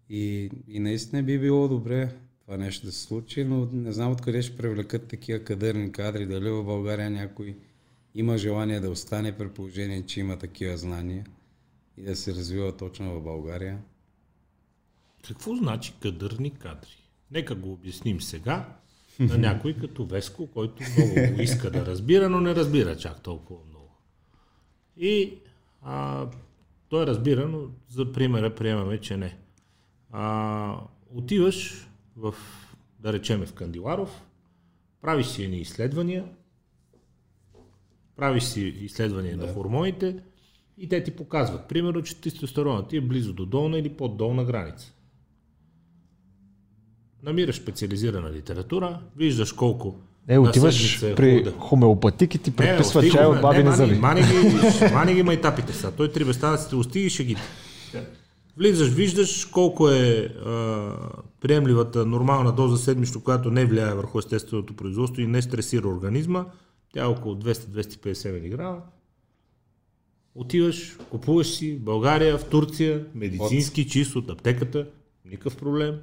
И, 0.09 0.51
и 0.69 0.81
наистина 0.81 1.23
би 1.23 1.39
било 1.39 1.69
добре 1.69 2.15
това 2.41 2.57
нещо 2.57 2.87
да 2.87 2.93
се 2.93 3.01
случи, 3.01 3.45
но 3.45 3.69
не 3.73 3.93
знам 3.93 4.13
откъде 4.13 4.43
ще 4.43 4.57
привлекат 4.57 5.09
такива 5.09 5.45
кадърни 5.45 5.93
кадри, 5.93 6.27
дали 6.27 6.51
в 6.51 6.65
България 6.65 7.11
някой 7.11 7.57
има 8.15 8.39
желание 8.39 8.81
да 8.81 8.91
остане 8.91 9.39
при 9.39 9.49
положение, 9.49 10.07
че 10.07 10.21
има 10.21 10.39
такива 10.39 10.77
знания 10.77 11.27
и 11.97 12.03
да 12.03 12.17
се 12.17 12.35
развива 12.35 12.77
точно 12.77 13.15
в 13.15 13.23
България. 13.23 13.79
Какво 15.27 15.57
значи 15.57 15.95
кадърни 16.01 16.51
кадри? 16.51 17.11
Нека 17.31 17.55
го 17.55 17.73
обясним 17.73 18.21
сега 18.21 18.77
на 19.21 19.39
някой 19.39 19.75
като 19.75 20.05
Веско, 20.05 20.47
който 20.47 20.83
много 20.97 21.35
го 21.35 21.43
иска 21.43 21.71
да 21.71 21.87
разбира, 21.87 22.29
но 22.29 22.41
не 22.41 22.55
разбира 22.55 22.97
чак 22.97 23.23
толкова 23.23 23.61
много. 23.69 23.97
И 24.97 25.39
а, 25.83 26.27
той 26.89 27.07
разбира, 27.07 27.49
но 27.49 27.69
за 27.89 28.13
примера 28.13 28.55
приемаме, 28.55 28.99
че 28.99 29.17
не. 29.17 29.39
А, 30.11 30.81
отиваш 31.11 31.89
в, 32.17 32.35
да 32.99 33.13
речеме 33.13 33.47
в 33.47 33.53
Кандиларов, 33.53 34.23
правиш 35.01 35.27
си 35.27 35.45
едни 35.45 35.59
изследвания, 35.59 36.25
правиш 38.21 38.43
си 38.43 38.61
изследвания 38.61 39.37
да. 39.37 39.47
на 39.47 39.53
хормоните 39.53 40.17
и 40.79 40.89
те 40.89 41.03
ти 41.03 41.11
показват, 41.11 41.69
примерно, 41.69 42.03
че 42.03 42.21
тестостеронът 42.21 42.89
ти 42.89 42.97
е 42.97 43.01
близо 43.01 43.33
до 43.33 43.47
долна 43.47 43.79
или 43.79 43.89
под 43.89 44.17
долна 44.17 44.45
граница. 44.45 44.93
Намираш 47.23 47.57
специализирана 47.57 48.33
литература, 48.33 49.01
виждаш 49.17 49.53
колко 49.53 49.97
Е, 50.29 50.39
отиваш 50.39 51.03
е 51.03 51.15
при 51.15 51.31
хубаво 51.31 51.45
да- 51.45 51.61
хомеопатик 51.61 52.35
и 52.35 52.39
ти 52.39 52.51
предписва 52.51 53.01
стига, 53.01 53.17
чай 53.17 53.27
от 53.27 53.41
бабини 53.41 53.73
зъби. 53.73 53.95
Мани, 53.95 54.21
ги, 54.21 54.85
мани 54.95 55.15
ги 55.15 55.23
майтапите 55.23 55.73
са. 55.73 55.93
Той 55.93 56.13
три 56.13 56.25
беста 56.25 56.67
да 56.71 56.77
усти 56.77 57.01
и 57.01 57.11
ще 57.11 57.25
ги. 57.25 57.37
Влизаш, 58.57 58.89
виждаш 58.89 59.45
колко 59.45 59.89
е 59.89 60.35
а, 60.47 60.93
приемливата 61.41 62.07
нормална 62.07 62.53
доза 62.53 62.79
седмично, 62.79 63.21
която 63.21 63.51
не 63.51 63.65
влияе 63.65 63.95
върху 63.95 64.19
естественото 64.19 64.77
производство 64.77 65.23
и 65.23 65.27
не 65.27 65.43
стресира 65.43 65.89
организма. 65.89 66.45
Тя 66.93 67.03
е 67.03 67.07
около 67.07 67.35
200-250 67.35 68.57
мг. 68.77 68.83
Отиваш, 70.35 70.97
купуваш 71.11 71.47
си 71.47 71.73
в 71.73 71.81
България, 71.81 72.39
в 72.39 72.45
Турция, 72.45 73.07
медицински 73.15 73.89
чист 73.89 74.17
от 74.17 74.31
аптеката, 74.31 74.87
никакъв 75.25 75.57
проблем. 75.57 75.99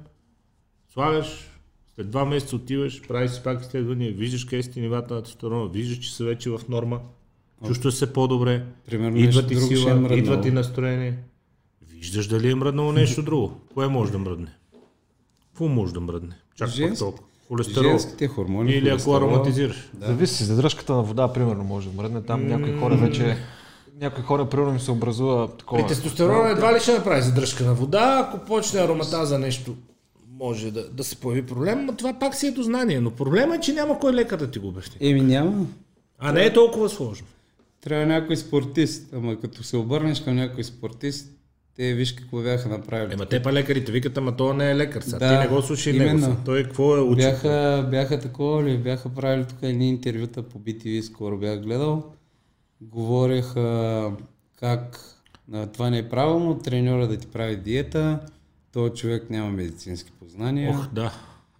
Слагаш, 0.92 1.50
след 1.94 2.10
два 2.10 2.24
месеца 2.24 2.56
отиваш, 2.56 3.02
правиш 3.08 3.30
си 3.30 3.40
пак 3.44 3.60
изследвания, 3.62 4.12
виждаш 4.12 4.44
къде 4.44 4.62
са 4.62 4.70
ти 4.70 4.80
нивата 4.80 5.14
на 5.14 5.22
тестостерона, 5.22 5.68
виждаш, 5.68 5.98
че 5.98 6.14
са 6.14 6.24
вече 6.24 6.50
в 6.50 6.60
норма, 6.68 7.00
чувстваш 7.66 7.94
се 7.94 8.12
по-добре, 8.12 8.66
Примерно 8.86 9.16
идва 9.16 9.46
ти 9.46 9.54
е 9.54 9.60
сила, 9.60 9.94
мръднало. 9.94 10.14
идва 10.16 10.40
ти 10.40 10.50
настроение. 10.50 11.18
Виждаш 11.82 12.26
дали 12.26 12.50
е 12.50 12.54
мръднало 12.54 12.92
нещо 12.92 13.22
друго. 13.22 13.60
Кое 13.74 13.88
може 13.88 14.12
да 14.12 14.18
мръдне? 14.18 14.52
Какво 15.48 15.68
може 15.68 15.94
да 15.94 16.00
мръдне? 16.00 16.34
Чак 16.56 16.68
пак 16.68 16.76
Женски- 16.76 16.98
толкова. 16.98 17.27
Холестерол. 17.48 17.90
Женските 17.90 18.28
хормони. 18.28 18.72
Или 18.72 18.88
ако 18.88 19.14
ароматизираш. 19.14 19.90
Зависи, 20.00 20.44
задръжката 20.44 20.92
на 20.92 21.02
вода, 21.02 21.32
примерно, 21.32 21.64
може 21.64 21.88
да 21.88 22.02
мръдне. 22.02 22.22
Там 22.22 22.46
някои 22.46 22.78
хора 22.78 22.96
вече... 22.96 23.36
Някои 24.00 24.24
хора, 24.24 24.48
примерно, 24.48 24.72
им 24.72 24.80
се 24.80 24.90
образува 24.90 25.48
такова... 25.48 25.82
При 25.82 25.88
тестостерона 25.88 26.50
едва 26.50 26.74
ли 26.74 26.80
ще 26.80 26.92
направи 26.92 27.22
задръжка 27.22 27.64
на 27.64 27.74
вода, 27.74 28.26
ако 28.28 28.46
почне 28.46 28.80
аромата 28.80 29.26
за 29.26 29.38
нещо 29.38 29.76
може 30.38 30.70
да, 30.70 30.90
да 30.90 31.04
се 31.04 31.16
появи 31.16 31.46
проблем, 31.46 31.84
но 31.84 31.96
това 31.96 32.12
пак 32.12 32.34
си 32.34 32.46
е 32.46 32.50
до 32.50 32.62
знание. 32.62 33.00
Но 33.00 33.10
проблема 33.10 33.54
е, 33.54 33.60
че 33.60 33.72
няма 33.72 33.98
кой 33.98 34.12
лекар 34.12 34.38
да 34.38 34.50
ти 34.50 34.58
го 34.58 34.68
обясни. 34.68 34.96
Еми 35.00 35.20
няма. 35.20 35.66
А 36.18 36.32
не 36.32 36.44
е 36.44 36.52
толкова 36.52 36.88
сложно. 36.88 37.26
Трябва 37.80 38.06
някой 38.06 38.36
спортист. 38.36 39.14
Ама 39.14 39.40
като 39.40 39.62
се 39.62 39.76
обърнеш 39.76 40.20
към 40.20 40.36
някой 40.36 40.64
спортист, 40.64 41.30
те 41.78 41.94
виж 41.94 42.12
какво 42.12 42.42
бяха 42.42 42.68
направили. 42.68 43.12
Ема 43.12 43.26
те 43.26 43.42
па 43.42 43.52
лекарите 43.52 43.92
викат, 43.92 44.18
ама 44.18 44.36
той 44.36 44.56
не 44.56 44.70
е 44.70 44.76
лекар. 44.76 45.02
Сега. 45.02 45.18
Да, 45.18 45.28
ти 45.28 45.48
не 45.48 45.54
го 45.56 45.62
слушай 45.62 45.92
него. 45.92 46.04
именно. 46.04 46.20
Сега. 46.24 46.36
Той 46.44 46.64
какво 46.64 46.96
е 46.96 47.00
учил? 47.00 47.30
Бяха, 47.30 47.88
бяха 47.90 48.20
такова 48.20 48.64
ли? 48.64 48.78
Бяха 48.78 49.08
правили 49.08 49.44
тук 49.44 49.58
едни 49.62 49.88
интервюта 49.88 50.42
по 50.42 50.58
BTV, 50.58 51.00
скоро 51.00 51.38
бях 51.38 51.60
гледал. 51.60 52.12
Говореха 52.80 54.12
как 54.56 55.00
това 55.72 55.90
не 55.90 55.98
е 55.98 56.08
правилно, 56.08 56.58
треньора 56.58 57.08
да 57.08 57.16
ти 57.16 57.26
прави 57.26 57.56
диета, 57.56 58.20
този 58.72 58.92
човек 58.92 59.30
няма 59.30 59.50
медицински 59.50 60.12
познания, 60.12 60.70
Ох, 60.70 60.86
да. 60.92 61.12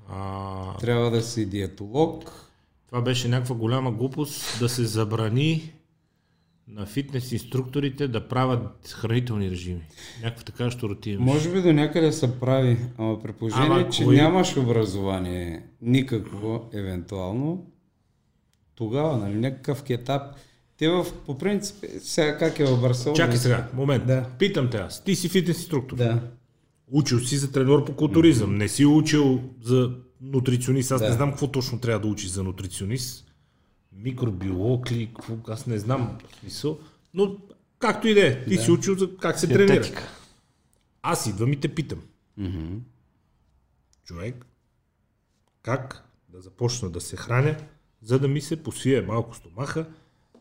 А, 0.08 0.76
трябва 0.76 1.10
да 1.10 1.22
си 1.22 1.46
диетолог. 1.46 2.32
това 2.88 3.00
беше 3.02 3.28
някаква 3.28 3.54
голяма 3.54 3.92
глупост 3.92 4.58
да 4.58 4.68
се 4.68 4.84
забрани 4.84 5.72
на 6.68 6.86
фитнес 6.86 7.32
инструкторите 7.32 8.08
да 8.08 8.28
правят 8.28 8.88
хранителни 8.88 9.50
режими. 9.50 9.80
Някаква 10.22 10.44
така 10.44 10.70
щуротия. 10.70 11.20
Може 11.20 11.52
би 11.52 11.62
до 11.62 11.72
някъде 11.72 12.12
се 12.12 12.40
прави, 12.40 12.76
ама 12.98 13.22
при 13.22 13.32
положение, 13.32 13.66
Ама 13.66 13.88
че 13.88 14.04
кой- 14.04 14.16
нямаш 14.16 14.56
образование, 14.56 15.62
никакво, 15.82 16.70
евентуално, 16.72 17.66
тогава, 18.74 19.16
нали, 19.18 19.34
някакъв 19.34 19.82
етап. 19.88 20.22
Те 20.76 20.88
в, 20.88 21.06
по 21.26 21.38
принцип, 21.38 21.76
сега 22.00 22.38
как 22.38 22.58
е 22.60 22.64
в 22.64 22.80
Барселона? 22.80 23.16
Чакай 23.16 23.36
сега, 23.36 23.68
момент. 23.74 24.06
Да. 24.06 24.26
Питам 24.38 24.70
те 24.70 24.76
аз. 24.76 25.04
Ти 25.04 25.14
си 25.14 25.28
фитнес 25.28 25.58
инструктор. 25.58 25.96
Да. 25.96 26.20
Учил 26.90 27.18
си 27.18 27.36
за 27.36 27.52
треньор 27.52 27.84
по 27.84 27.92
културизъм. 27.92 28.56
Не 28.56 28.68
си 28.68 28.84
учил 28.86 29.40
за 29.62 29.90
нутриционист. 30.20 30.92
Аз 30.92 31.00
Да. 31.00 31.08
не 31.08 31.14
знам 31.14 31.30
какво 31.30 31.48
точно 31.48 31.78
трябва 31.80 32.00
да 32.00 32.06
учиш 32.06 32.28
за 32.30 32.42
нутриционист. 32.44 33.27
Микробиолог 33.92 34.90
ли, 34.90 35.06
какво, 35.06 35.36
аз 35.48 35.66
не 35.66 35.78
знам 35.78 36.18
в 36.28 36.36
смисъл. 36.36 36.78
Но 37.14 37.36
както 37.78 38.08
и 38.08 38.14
да 38.14 38.26
е, 38.26 38.44
ти 38.44 38.56
си 38.56 38.70
учил 38.70 38.98
за 38.98 39.16
как 39.16 39.38
се 39.38 39.48
тренира. 39.48 39.66
Диететика. 39.66 40.08
Аз 41.02 41.26
идвам 41.26 41.52
и 41.52 41.60
те 41.60 41.74
питам. 41.74 42.02
Мгм. 42.36 42.76
Човек, 44.04 44.46
как 45.62 46.08
да 46.28 46.40
започна 46.40 46.90
да 46.90 47.00
се 47.00 47.16
храня, 47.16 47.56
за 48.02 48.18
да 48.18 48.28
ми 48.28 48.40
се 48.40 48.62
посвие 48.62 49.00
малко 49.00 49.36
стомаха, 49.36 49.86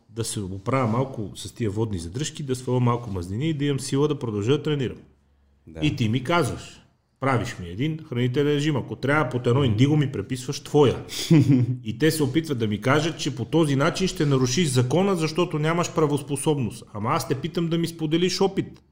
да 0.08 0.24
се 0.24 0.40
оправя 0.40 0.86
малко 0.86 1.32
с 1.34 1.52
тия 1.52 1.70
водни 1.70 1.98
задръжки, 1.98 2.42
да 2.42 2.56
сваля 2.56 2.80
малко 2.80 3.10
мазнини 3.10 3.50
и 3.50 3.54
да 3.54 3.64
имам 3.64 3.80
сила 3.80 4.08
да 4.08 4.18
продължа 4.18 4.52
да 4.52 4.62
тренирам. 4.62 4.98
Да. 5.66 5.80
И 5.82 5.96
ти 5.96 6.08
ми 6.08 6.24
казваш, 6.24 6.80
правиш 7.20 7.56
ми 7.60 7.68
един 7.68 7.98
хранителен 8.08 8.54
режим. 8.54 8.76
Ако 8.76 8.96
трябва 8.96 9.28
под 9.28 9.46
едно 9.46 9.64
индиго 9.64 9.96
ми 9.96 10.12
преписваш 10.12 10.60
твоя. 10.60 10.96
И 11.84 11.98
те 11.98 12.10
се 12.10 12.22
опитват 12.22 12.58
да 12.58 12.66
ми 12.66 12.80
кажат, 12.80 13.18
че 13.18 13.34
по 13.36 13.44
този 13.44 13.76
начин 13.76 14.08
ще 14.08 14.26
нарушиш 14.26 14.68
закона, 14.68 15.16
защото 15.16 15.58
нямаш 15.58 15.94
правоспособност. 15.94 16.84
Ама 16.94 17.10
аз 17.10 17.28
те 17.28 17.34
питам 17.34 17.68
да 17.68 17.78
ми 17.78 17.86
споделиш 17.86 18.40
опит. 18.40 18.82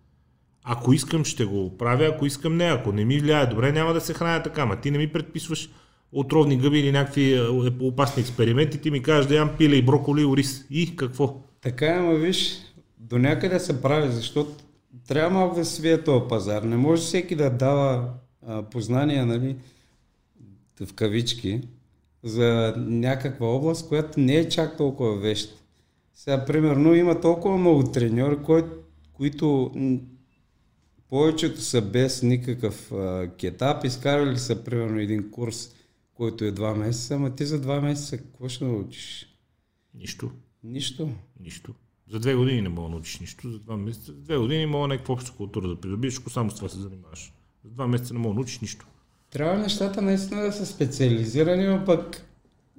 Ако 0.65 0.93
искам, 0.93 1.24
ще 1.24 1.44
го 1.44 1.78
правя, 1.78 2.05
ако 2.07 2.27
искам 2.27 2.57
не. 2.57 2.65
Ако 2.65 2.93
не 2.93 3.05
ми 3.05 3.19
влияе 3.19 3.47
добре, 3.47 3.73
няма 3.73 3.93
да 3.93 4.01
се 4.01 4.15
храня 4.15 4.43
така. 4.43 4.62
Ама 4.62 4.77
ти 4.77 4.90
не 4.90 4.98
ми 4.98 5.09
предписваш 5.09 5.70
отровни 6.12 6.57
гъби 6.57 6.78
или 6.78 6.93
някакви 6.93 7.35
е, 7.35 7.40
опасни 7.81 8.20
експерименти. 8.20 8.81
Ти 8.81 8.90
ми 8.90 9.03
кажеш 9.03 9.27
да 9.27 9.36
ям 9.36 9.51
пиле 9.59 9.77
и 9.77 9.82
броколи 9.82 10.23
и 10.23 10.24
ориз. 10.24 10.65
И 10.70 10.97
какво? 10.97 11.43
Така 11.62 11.86
е, 11.86 11.98
ама 11.98 12.15
виж, 12.15 12.59
до 12.98 13.19
някъде 13.19 13.61
се 13.61 13.82
прави, 13.82 14.12
защото 14.12 14.51
трябва 15.09 15.31
малко 15.31 15.56
да 15.56 15.64
свие 15.64 16.05
този 16.05 16.28
пазар. 16.28 16.62
Не 16.62 16.77
може 16.77 17.02
всеки 17.02 17.36
да 17.36 17.51
дава 17.51 18.14
а, 18.47 18.62
познания, 18.62 19.27
нали, 19.27 19.56
в 20.81 20.94
кавички, 20.94 21.60
за 22.23 22.74
някаква 22.77 23.47
област, 23.47 23.89
която 23.89 24.20
не 24.20 24.35
е 24.35 24.48
чак 24.48 24.77
толкова 24.77 25.16
вещ. 25.16 25.62
Сега, 26.14 26.44
примерно, 26.44 26.94
има 26.94 27.20
толкова 27.20 27.59
много 27.59 27.90
треньори, 27.90 28.36
кои, 28.43 28.62
които 29.12 29.73
повечето 31.09 31.60
са 31.60 31.82
без 31.82 32.23
никакъв 32.23 32.93
а, 32.93 33.31
кетап, 33.36 33.85
изкарали 33.85 34.39
са, 34.39 34.64
примерно, 34.64 35.01
един 35.01 35.31
курс, 35.31 35.74
който 36.14 36.44
е 36.44 36.51
два 36.51 36.74
месеца, 36.74 37.14
ама 37.14 37.35
ти 37.35 37.44
за 37.44 37.60
два 37.60 37.81
месеца 37.81 38.18
какво 38.18 38.48
ще 38.48 38.64
научиш? 38.64 39.36
Нищо. 39.94 40.31
Нищо. 40.64 41.09
Нищо. 41.40 41.74
За 42.11 42.19
две 42.19 42.35
години 42.35 42.62
не 42.62 42.69
мога 42.69 42.89
да 42.89 42.95
научиш 42.95 43.20
нищо, 43.20 43.51
за 43.51 43.59
два 43.59 43.77
месеца. 43.77 44.12
За 44.12 44.20
две 44.20 44.37
години 44.37 44.66
мога 44.66 44.89
някаква 44.89 45.15
обща 45.15 45.33
култура 45.33 45.69
да 45.69 45.81
придобиеш, 45.81 46.19
ако 46.19 46.31
само 46.31 46.51
с 46.51 46.55
това 46.55 46.69
се 46.69 46.78
занимаваш. 46.78 47.33
За 47.65 47.70
два 47.70 47.87
месеца 47.87 48.15
не 48.15 48.20
мога 48.20 48.35
да 48.35 48.35
научиш 48.35 48.61
нищо. 48.61 48.87
Трябва 49.31 49.59
нещата 49.59 50.03
наистина 50.03 50.43
да 50.43 50.53
са 50.53 50.66
специализирани, 50.66 51.66
но 51.66 51.85
пък 51.85 52.23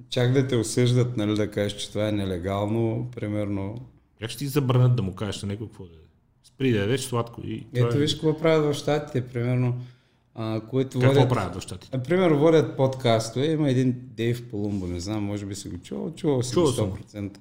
чак 0.09 0.33
да 0.33 0.47
те 0.47 0.55
осъждат, 0.55 1.17
нали, 1.17 1.35
да 1.35 1.51
кажеш, 1.51 1.77
че 1.77 1.89
това 1.89 2.07
е 2.07 2.11
нелегално, 2.11 3.11
примерно. 3.15 3.85
Как 4.19 4.29
ще 4.29 4.39
ти 4.39 4.47
забранят 4.47 4.95
да 4.95 5.03
му 5.03 5.15
кажеш 5.15 5.41
на 5.41 5.47
някой 5.47 5.67
какво 5.67 5.83
да 5.83 5.93
е? 5.93 6.07
Спри 6.43 6.71
да 6.71 6.77
ядеш 6.77 7.01
сладко 7.01 7.41
и... 7.43 7.67
Ето 7.73 7.95
е- 7.95 7.99
виж 7.99 8.13
какво 8.13 8.37
правят 8.37 8.75
в 8.75 8.77
щатите, 8.77 9.27
примерно, 9.27 9.81
а, 10.35 10.61
които 10.61 10.99
Какво 10.99 11.13
водят... 11.13 11.29
правят 11.29 11.55
в 11.55 11.61
щатите? 11.61 11.97
Например, 11.97 12.31
водят 12.31 12.77
подкастове, 12.77 13.45
има 13.45 13.69
един 13.69 13.95
Дейв 13.97 14.49
Полумбо, 14.49 14.87
не 14.87 14.99
знам, 14.99 15.23
може 15.23 15.45
би 15.45 15.55
си 15.55 15.69
го 15.69 15.77
чувал, 15.77 16.13
чувал 16.15 16.43
си 16.43 16.55
го 16.55 16.61
Чувал 16.61 16.73
съм. 16.73 17.31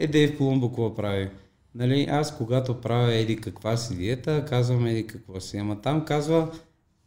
100%. 0.00 0.04
Е, 0.04 0.06
Дейв 0.06 0.36
Полумбо 0.38 0.68
какво 0.68 0.94
прави? 0.94 1.28
Нали, 1.74 2.06
аз 2.10 2.36
когато 2.36 2.74
правя 2.74 3.14
еди 3.14 3.36
каква 3.36 3.76
си 3.76 3.96
диета, 3.96 4.44
казвам 4.48 4.86
еди 4.86 5.06
какво 5.06 5.40
си, 5.40 5.56
ама 5.56 5.80
там 5.80 6.04
казва, 6.04 6.48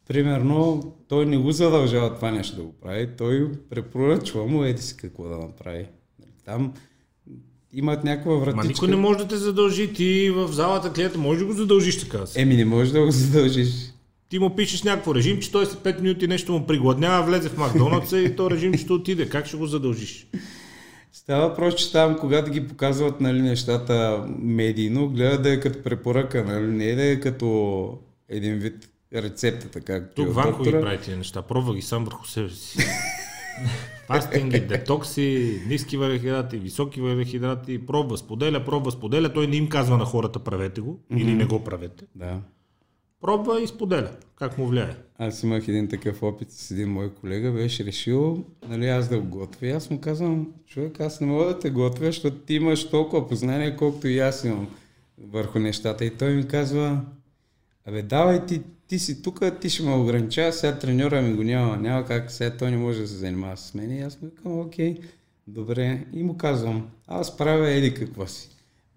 примерно, 0.07 0.93
той 1.07 1.25
не 1.25 1.37
го 1.37 1.51
задължава 1.51 2.15
това 2.15 2.31
нещо 2.31 2.55
да 2.55 2.63
го 2.63 2.73
прави, 2.81 3.09
той 3.17 3.51
препоръчва 3.69 4.45
му 4.45 4.63
еди 4.63 4.81
си 4.81 4.97
какво 4.97 5.23
да 5.23 5.37
направи. 5.37 5.85
Нали, 6.19 6.31
Там 6.45 6.73
имат 7.73 8.03
някаква 8.03 8.35
вратичка. 8.35 8.55
Ма 8.55 8.67
никой 8.67 8.87
не 8.87 8.95
може 8.95 9.19
да 9.19 9.27
те 9.27 9.37
задължи. 9.37 9.93
Ти 9.93 10.29
в 10.29 10.47
залата 10.47 10.93
клиента 10.93 11.17
може 11.17 11.39
да 11.39 11.45
го 11.45 11.53
задължиш 11.53 11.99
така. 11.99 12.25
си. 12.25 12.41
Еми, 12.41 12.55
не 12.55 12.65
можеш 12.65 12.93
да 12.93 13.05
го 13.05 13.11
задължиш. 13.11 13.69
Ти 14.29 14.39
му 14.39 14.55
пишеш 14.55 14.83
някакво 14.83 15.15
режим, 15.15 15.39
че 15.39 15.51
той 15.51 15.65
след 15.65 15.79
5 15.79 16.01
минути 16.01 16.27
нещо 16.27 16.51
му 16.51 16.65
пригладнява, 16.65 17.25
влезе 17.25 17.49
в 17.49 17.57
Макдоналдса 17.57 18.19
и 18.19 18.35
то 18.35 18.51
режим 18.51 18.73
ще 18.73 18.93
отиде. 18.93 19.29
Как 19.29 19.45
ще 19.45 19.57
го 19.57 19.65
задължиш? 19.65 20.27
Става 21.15 21.48
въпрос, 21.49 21.76
че 21.76 21.91
там, 21.91 22.18
когато 22.19 22.52
ги 22.52 22.68
показват 22.68 23.22
нали, 23.22 23.41
нещата 23.41 24.26
медийно, 24.40 25.10
гледат 25.10 25.44
да 25.44 25.53
е 25.53 25.60
като 25.60 25.84
препоръка, 25.84 26.44
нали, 26.44 26.68
не 26.68 26.95
да 26.95 27.03
е 27.06 27.19
като 27.19 27.99
един 28.30 28.56
вид 28.56 28.90
рецептата, 29.15 29.81
както 29.81 30.22
е 30.22 30.26
Тук 30.26 30.35
Ванко 30.35 30.64
ги 30.64 30.72
прави 30.72 30.98
тия 31.02 31.18
неща. 31.18 31.41
Пробва 31.41 31.76
ги 31.76 31.81
сам 31.81 32.06
върху 32.06 32.27
себе 32.27 32.49
си. 32.49 32.77
Фастинги, 34.07 34.60
детокси, 34.60 35.61
ниски 35.68 35.98
въглехидрати, 35.98 36.57
високи 36.57 37.02
въглехидрати, 37.02 37.85
пробва, 37.85 38.18
споделя, 38.18 38.65
пробва, 38.65 38.91
споделя. 38.91 39.34
Той 39.34 39.48
не 39.48 39.56
им 39.56 39.69
казва 39.69 39.98
на 39.98 40.06
хората 40.06 40.40
правете 40.40 40.81
го 40.81 40.99
или 41.18 41.34
не 41.34 41.45
го 41.45 41.64
правете. 41.64 42.06
Да. 42.15 42.40
Пробва 43.23 43.61
и 43.61 43.67
споделя. 43.67 44.11
Как 44.35 44.57
му 44.57 44.67
влияе. 44.67 44.95
Аз 45.17 45.43
имах 45.43 45.67
един 45.67 45.87
такъв 45.87 46.23
опит 46.23 46.51
с 46.51 46.71
един 46.71 46.89
мой 46.89 47.13
колега, 47.13 47.51
беше 47.51 47.85
решил, 47.85 48.43
нали, 48.67 48.87
аз 48.87 49.09
да 49.09 49.19
го 49.19 49.27
готвя. 49.37 49.67
Аз 49.67 49.89
му 49.89 50.01
казвам, 50.01 50.47
човек, 50.67 50.99
аз 50.99 51.21
не 51.21 51.27
мога 51.27 51.45
да 51.45 51.59
те 51.59 51.69
готвя, 51.69 52.05
защото 52.05 52.37
ти 52.37 52.53
имаш 52.53 52.89
толкова 52.89 53.27
познание, 53.27 53.75
колкото 53.75 54.07
и 54.07 54.19
аз 54.19 54.43
имам 54.43 54.67
върху 55.17 55.59
нещата. 55.59 56.05
И 56.05 56.09
той 56.09 56.33
ми 56.33 56.47
казва, 56.47 57.01
абе, 57.85 58.01
давай 58.01 58.45
ти, 58.45 58.61
ти 58.87 58.99
си 58.99 59.21
тук, 59.21 59.41
ти 59.61 59.69
ще 59.69 59.83
ме 59.83 59.95
ограничава, 59.95 60.53
сега 60.53 60.79
треньора 60.79 61.21
ми 61.21 61.33
го 61.33 61.43
няма, 61.43 61.77
няма 61.77 62.05
как, 62.05 62.31
сега 62.31 62.57
той 62.57 62.71
не 62.71 62.77
може 62.77 63.01
да 63.01 63.07
се 63.07 63.15
занимава 63.15 63.57
с 63.57 63.73
мен. 63.73 63.91
И 63.91 64.01
аз 64.01 64.21
му 64.21 64.29
викам, 64.29 64.59
окей, 64.59 64.97
добре. 65.47 66.05
И 66.13 66.23
му 66.23 66.37
казвам, 66.37 66.87
аз 67.07 67.37
правя 67.37 67.69
еди 67.69 67.93
какво 67.93 68.27
си. 68.27 68.49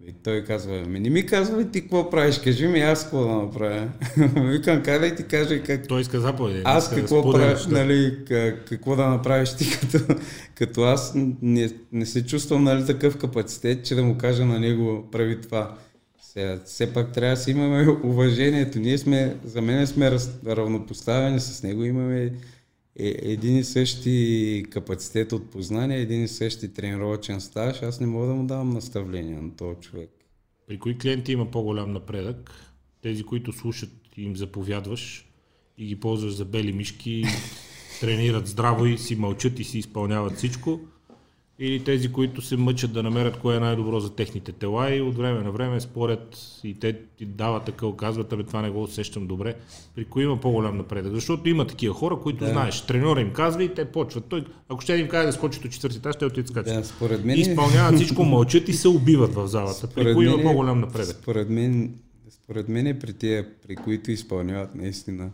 И 0.05 0.13
той 0.23 0.43
казва, 0.43 0.75
ми 0.75 0.99
не 0.99 1.09
ми 1.09 1.25
казвай 1.25 1.71
ти 1.71 1.81
какво 1.81 2.09
правиш, 2.09 2.39
кажи 2.39 2.67
ми 2.67 2.79
аз 2.79 3.03
какво 3.03 3.25
да 3.25 3.33
направя. 3.33 3.89
Викам, 4.35 4.81
да 4.83 5.15
ти 5.15 5.23
кажа 5.23 5.63
как 5.63 5.87
Той 5.87 6.01
иска 6.01 6.19
заповеди. 6.19 6.61
аз 6.65 6.89
да 6.89 6.95
какво 6.95 7.19
споделяш, 7.21 7.63
правя, 7.63 7.85
нали, 7.85 8.17
как, 8.27 8.65
какво 8.69 8.95
да 8.95 9.07
направиш 9.07 9.53
ти 9.53 9.79
като, 9.81 10.15
като 10.55 10.83
аз 10.83 11.13
не, 11.41 11.69
не 11.91 12.05
се 12.05 12.25
чувствам 12.25 12.63
нали, 12.63 12.85
такъв 12.85 13.17
капацитет, 13.17 13.85
че 13.85 13.95
да 13.95 14.03
му 14.03 14.17
кажа 14.17 14.45
на 14.45 14.59
него 14.59 15.07
прави 15.11 15.41
това. 15.41 15.77
Сега, 16.21 16.59
все 16.65 16.93
пак 16.93 17.11
трябва 17.11 17.35
да 17.35 17.41
си 17.41 17.51
имаме 17.51 17.87
уважението. 18.03 18.79
Ние 18.79 18.97
сме, 18.97 19.35
за 19.45 19.61
мен 19.61 19.87
сме 19.87 20.11
раз, 20.11 20.39
равнопоставени 20.47 21.39
с 21.39 21.63
него, 21.63 21.83
имаме 21.83 22.31
е, 22.99 23.15
един 23.21 23.57
и 23.57 23.63
същи 23.63 24.65
капацитет 24.69 25.31
от 25.31 25.49
познание, 25.51 25.97
един 25.97 26.23
и 26.23 26.27
същи 26.27 26.73
тренировачен 26.73 27.41
стаж. 27.41 27.81
Аз 27.81 27.99
не 27.99 28.07
мога 28.07 28.27
да 28.27 28.33
му 28.33 28.47
давам 28.47 28.69
наставления 28.69 29.41
на 29.41 29.55
този 29.55 29.79
човек. 29.79 30.09
При 30.67 30.79
кои 30.79 30.97
клиенти 30.97 31.31
има 31.31 31.51
по-голям 31.51 31.93
напредък? 31.93 32.51
Тези, 33.01 33.23
които 33.23 33.51
слушат 33.51 33.89
и 34.17 34.23
им 34.23 34.35
заповядваш 34.35 35.29
и 35.77 35.85
ги 35.85 35.99
ползваш 35.99 36.33
за 36.33 36.45
бели 36.45 36.73
мишки, 36.73 37.23
тренират 38.01 38.47
здраво 38.47 38.85
и 38.85 38.97
си 38.97 39.15
мълчат 39.15 39.59
и 39.59 39.63
си 39.63 39.79
изпълняват 39.79 40.35
всичко. 40.37 40.79
Или 41.59 41.83
тези, 41.83 42.11
които 42.11 42.41
се 42.41 42.57
мъчат 42.57 42.93
да 42.93 43.03
намерят 43.03 43.37
кое 43.37 43.55
е 43.55 43.59
най-добро 43.59 43.99
за 43.99 44.15
техните 44.15 44.51
тела 44.51 44.95
и 44.95 45.01
от 45.01 45.17
време 45.17 45.43
на 45.43 45.51
време 45.51 45.81
спорят 45.81 46.37
и 46.63 46.79
те 46.79 46.99
ти 47.17 47.25
дават 47.25 47.65
така, 47.65 47.85
казват, 47.97 48.33
абе 48.33 48.43
това 48.43 48.61
не 48.61 48.69
го 48.69 48.83
усещам 48.83 49.27
добре. 49.27 49.55
При 49.95 50.05
кои 50.05 50.23
има 50.23 50.39
по-голям 50.39 50.77
напредък? 50.77 51.13
Защото 51.13 51.49
има 51.49 51.67
такива 51.67 51.93
хора, 51.95 52.19
които 52.23 52.45
да. 52.45 52.51
знаеш, 52.51 52.81
треньора 52.81 53.21
им 53.21 53.33
казва 53.33 53.63
и 53.63 53.73
те 53.73 53.85
почват. 53.85 54.25
Той, 54.25 54.45
ако 54.69 54.81
ще 54.81 54.93
им 54.93 55.07
каже 55.07 55.25
да 55.25 55.33
скочи 55.33 55.59
до 55.59 55.67
четвърти 55.67 55.97
етаж, 55.97 56.15
ще 56.15 56.25
отидат 56.25 56.47
скачат. 56.47 56.75
Да, 56.75 56.83
според 56.83 57.25
мен... 57.25 57.37
И 57.37 57.41
изпълняват 57.41 57.95
всичко, 57.95 58.23
мълчат 58.25 58.69
и 58.69 58.73
се 58.73 58.87
убиват 58.87 59.33
в 59.33 59.47
залата. 59.47 59.87
При 59.87 60.13
кои 60.13 60.25
има 60.25 60.39
е- 60.39 60.43
по-голям 60.43 60.79
напредък? 60.79 61.17
Според 61.21 61.49
мен, 61.49 61.93
според 62.29 62.69
мен 62.69 62.87
е 62.87 62.99
при 62.99 63.13
тия, 63.13 63.45
при 63.67 63.75
които 63.75 64.11
изпълняват 64.11 64.75
наистина. 64.75 65.29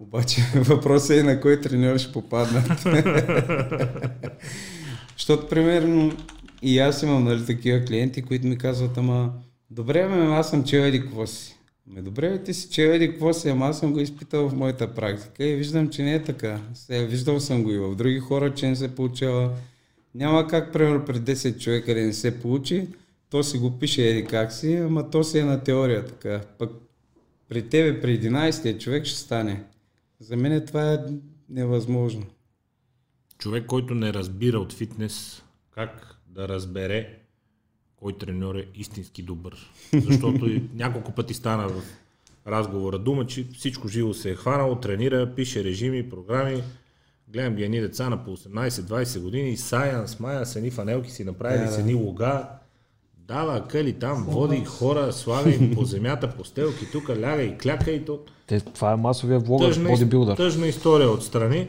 Обаче 0.00 0.42
въпросът 0.54 1.10
е 1.10 1.22
на 1.22 1.40
кой 1.40 1.60
треньор 1.60 1.98
ще 1.98 2.12
попаднат. 2.12 2.86
Защото, 5.16 5.48
примерно, 5.48 6.12
и 6.62 6.78
аз 6.78 7.02
имам 7.02 7.24
нали, 7.24 7.46
такива 7.46 7.84
клиенти, 7.84 8.22
които 8.22 8.46
ми 8.46 8.58
казват, 8.58 8.98
ама, 8.98 9.32
добре, 9.70 10.08
ме, 10.08 10.34
аз 10.34 10.50
съм 10.50 10.64
чел 10.64 10.80
еди 10.80 11.00
какво 11.00 11.26
си. 11.26 11.56
Ме, 11.86 12.02
добре, 12.02 12.30
бе, 12.30 12.42
ти 12.42 12.54
си 12.54 12.68
чел 12.70 12.88
еди 12.88 13.10
какво 13.10 13.32
си, 13.32 13.48
ама 13.48 13.66
аз 13.66 13.78
съм 13.78 13.92
го 13.92 14.00
изпитал 14.00 14.48
в 14.48 14.54
моята 14.54 14.94
практика 14.94 15.44
и 15.44 15.56
виждам, 15.56 15.90
че 15.90 16.02
не 16.02 16.14
е 16.14 16.22
така. 16.22 16.60
Сега, 16.74 17.04
виждал 17.04 17.40
съм 17.40 17.62
го 17.62 17.70
и 17.70 17.78
в 17.78 17.94
други 17.94 18.18
хора, 18.18 18.54
че 18.54 18.68
не 18.68 18.76
се 18.76 18.94
получава. 18.94 19.50
Няма 20.14 20.48
как, 20.48 20.72
примерно, 20.72 21.04
пред 21.04 21.22
10 21.22 21.58
човека 21.58 21.94
да 21.94 22.00
не 22.00 22.12
се 22.12 22.40
получи. 22.40 22.86
то 23.30 23.42
си 23.42 23.58
го 23.58 23.78
пише 23.78 24.08
еди 24.08 24.24
как 24.24 24.52
си, 24.52 24.74
ама 24.74 25.10
то 25.10 25.24
си 25.24 25.38
е 25.38 25.44
на 25.44 25.60
теория 25.60 26.06
така. 26.06 26.40
Пък 26.58 26.70
при 27.48 27.68
тебе, 27.68 28.00
при 28.00 28.20
11-тия 28.20 28.78
човек 28.78 29.04
ще 29.04 29.18
стане. 29.18 29.62
За 30.20 30.36
мен 30.36 30.66
това 30.66 30.92
е 30.92 30.98
невъзможно. 31.48 32.22
Човек, 33.38 33.66
който 33.66 33.94
не 33.94 34.12
разбира 34.14 34.58
от 34.58 34.72
фитнес, 34.72 35.42
как 35.70 36.16
да 36.26 36.48
разбере 36.48 37.08
кой 37.96 38.12
треньор 38.12 38.54
е 38.54 38.66
истински 38.74 39.22
добър. 39.22 39.70
Защото 39.94 40.46
и 40.46 40.62
няколко 40.74 41.12
пъти 41.12 41.34
стана 41.34 41.68
в 41.68 41.82
разговора 42.46 42.98
дума, 42.98 43.26
че 43.26 43.46
всичко 43.54 43.88
живо 43.88 44.14
се 44.14 44.30
е 44.30 44.34
хванало, 44.34 44.74
тренира, 44.76 45.34
пише 45.34 45.64
режими, 45.64 46.10
програми. 46.10 46.62
Гледам 47.28 47.54
ги 47.54 47.64
едни 47.64 47.80
деца 47.80 48.10
на 48.10 48.24
по 48.24 48.36
18-20 48.36 49.20
години, 49.20 49.56
Саян, 49.56 50.08
Смая, 50.08 50.46
с 50.46 50.56
едни 50.56 50.70
фанелки 50.70 51.10
си 51.10 51.24
направили, 51.24 51.64
Да, 51.64 51.72
с 51.72 51.78
едни 51.78 51.94
луга. 51.94 52.48
Дава 53.18 53.68
къли 53.68 53.92
там, 53.92 54.24
води 54.28 54.64
хора, 54.64 55.12
слага 55.12 55.50
им 55.50 55.74
по 55.74 55.84
земята, 55.84 56.30
по 56.36 56.44
стелки, 56.44 56.90
тук 56.92 57.08
ляга 57.08 57.42
и 57.42 57.58
кляка 57.58 57.90
и 57.90 58.04
то. 58.04 58.20
Те, 58.46 58.60
това 58.60 58.92
е 58.92 58.96
масовия 58.96 59.38
влогър, 59.38 59.66
Тъжна, 59.68 59.88
бодибилдър. 59.90 60.36
тъжна 60.36 60.66
история 60.66 61.10
отстрани. 61.10 61.68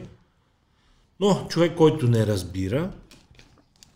Но 1.20 1.46
човек, 1.48 1.76
който 1.76 2.08
не 2.08 2.26
разбира, 2.26 2.92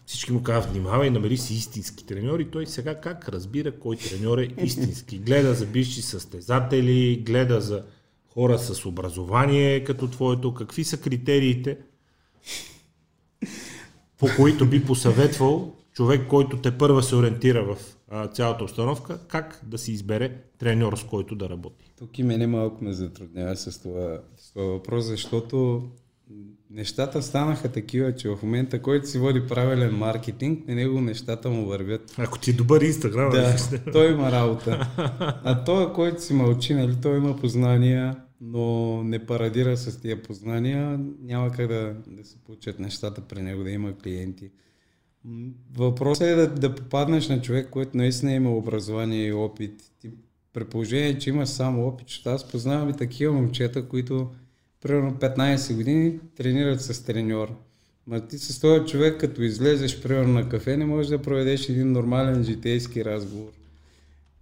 всички 0.07 0.33
му 0.33 0.43
казват, 0.43 0.73
внимавай, 0.73 1.11
намери 1.11 1.37
си 1.37 1.55
истински 1.55 2.07
треньор 2.07 2.41
и 2.41 2.51
той 2.51 2.67
сега 2.67 3.01
как 3.01 3.29
разбира 3.29 3.79
кой 3.79 3.97
треньор 3.97 4.39
е 4.39 4.49
истински. 4.59 5.19
Гледа 5.27 5.55
за 5.55 5.67
бивши 5.67 6.03
състезатели, 6.03 7.23
гледа 7.27 7.61
за 7.61 7.85
хора 8.35 8.59
с 8.59 8.87
образование 8.87 9.85
като 9.85 10.09
твоето. 10.09 10.55
Какви 10.55 10.85
са 10.85 11.01
критериите, 11.01 11.79
по 14.19 14.27
които 14.37 14.67
би 14.67 14.85
посъветвал 14.85 15.75
човек, 15.93 16.29
който 16.29 16.57
те 16.57 16.79
първа 16.79 17.03
се 17.03 17.17
ориентира 17.17 17.65
в 17.65 17.79
а, 18.09 18.29
цялата 18.29 18.65
обстановка, 18.65 19.19
как 19.29 19.61
да 19.65 19.79
си 19.79 19.93
избере 19.93 20.37
треньор, 20.59 20.97
с 20.97 21.05
който 21.05 21.35
да 21.35 21.49
работи? 21.49 21.93
Тук 21.99 22.19
и 22.19 22.23
мене 22.23 22.47
малко 22.47 22.85
ме 22.85 22.93
затруднява 22.93 23.57
с 23.57 23.83
това, 23.83 24.21
с 24.37 24.53
това 24.53 24.65
въпрос, 24.65 25.05
защото 25.05 25.89
нещата 26.71 27.23
станаха 27.23 27.69
такива, 27.69 28.15
че 28.15 28.29
в 28.29 28.39
момента, 28.43 28.83
който 28.83 29.09
си 29.09 29.19
води 29.19 29.47
правилен 29.47 29.97
маркетинг, 29.97 30.69
на 30.69 30.75
него 30.75 31.01
нещата 31.01 31.51
му 31.51 31.67
вървят. 31.67 32.15
Ако 32.19 32.39
ти 32.39 32.51
е 32.51 32.55
добър 32.55 32.81
инстаграм, 32.81 33.31
Да, 33.31 33.57
той 33.93 34.13
има 34.13 34.33
работа. 34.33 34.91
А 35.45 35.65
той, 35.65 35.93
който 35.93 36.23
си 36.23 36.35
мълчи, 36.35 36.75
нали, 36.75 36.97
той 37.03 37.17
има 37.17 37.37
познания, 37.37 38.17
но 38.41 38.97
не 39.05 39.27
парадира 39.27 39.77
с 39.77 40.01
тия 40.01 40.23
познания, 40.23 41.01
няма 41.23 41.53
как 41.53 41.69
да, 41.69 41.95
да 42.07 42.25
се 42.25 42.39
получат 42.39 42.79
нещата 42.79 43.21
при 43.21 43.43
него, 43.43 43.65
да 43.65 43.71
има 43.71 43.99
клиенти. 43.99 44.51
Въпросът 45.77 46.27
е 46.27 46.35
да, 46.35 46.55
да 46.55 46.75
попаднеш 46.75 47.29
на 47.29 47.43
човек, 47.43 47.71
който 47.71 47.97
наистина 47.97 48.33
има 48.33 48.57
образование 48.57 49.27
и 49.27 49.33
опит. 49.33 49.83
Ти, 50.01 50.11
при 50.53 50.65
положение, 50.65 51.19
че 51.19 51.31
имаш 51.31 51.49
само 51.49 51.87
опит, 51.87 52.07
аз 52.27 52.49
познавам 52.49 52.91
и 52.91 52.97
такива 52.97 53.33
момчета, 53.33 53.89
които 53.89 54.31
примерно 54.81 55.13
15 55.13 55.75
години 55.75 56.19
тренират 56.37 56.81
с 56.81 57.05
треньор. 57.05 57.49
Ма 58.07 58.21
ти 58.21 58.39
с 58.39 58.61
този 58.61 58.87
човек, 58.93 59.21
като 59.21 59.43
излезеш 59.43 60.03
примерно 60.03 60.33
на 60.33 60.49
кафе, 60.49 60.77
не 60.77 60.87
можеш 60.87 61.11
да 61.11 61.23
проведеш 61.23 61.69
един 61.69 61.93
нормален 61.93 62.45
житейски 62.45 63.05
разговор. 63.05 63.51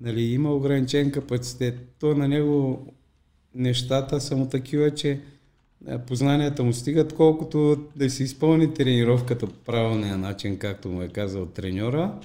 Нали, 0.01 0.23
има 0.23 0.55
ограничен 0.55 1.11
капацитет. 1.11 1.75
То 2.01 2.15
на 2.15 2.29
него 2.29 2.87
нещата 3.55 4.21
са 4.21 4.37
му 4.37 4.49
такива, 4.49 4.91
че 4.91 5.21
познанията 6.07 6.65
му 6.65 6.73
стигат, 6.73 7.15
колкото 7.15 7.85
да 7.97 8.11
си 8.11 8.23
изпълни 8.23 8.75
тренировката 8.75 9.47
по 9.47 9.55
правилния 9.55 10.19
начин, 10.19 10.59
както 10.59 10.89
му 10.89 11.03
е 11.03 11.09
казал 11.09 11.47
треньора, 11.47 12.21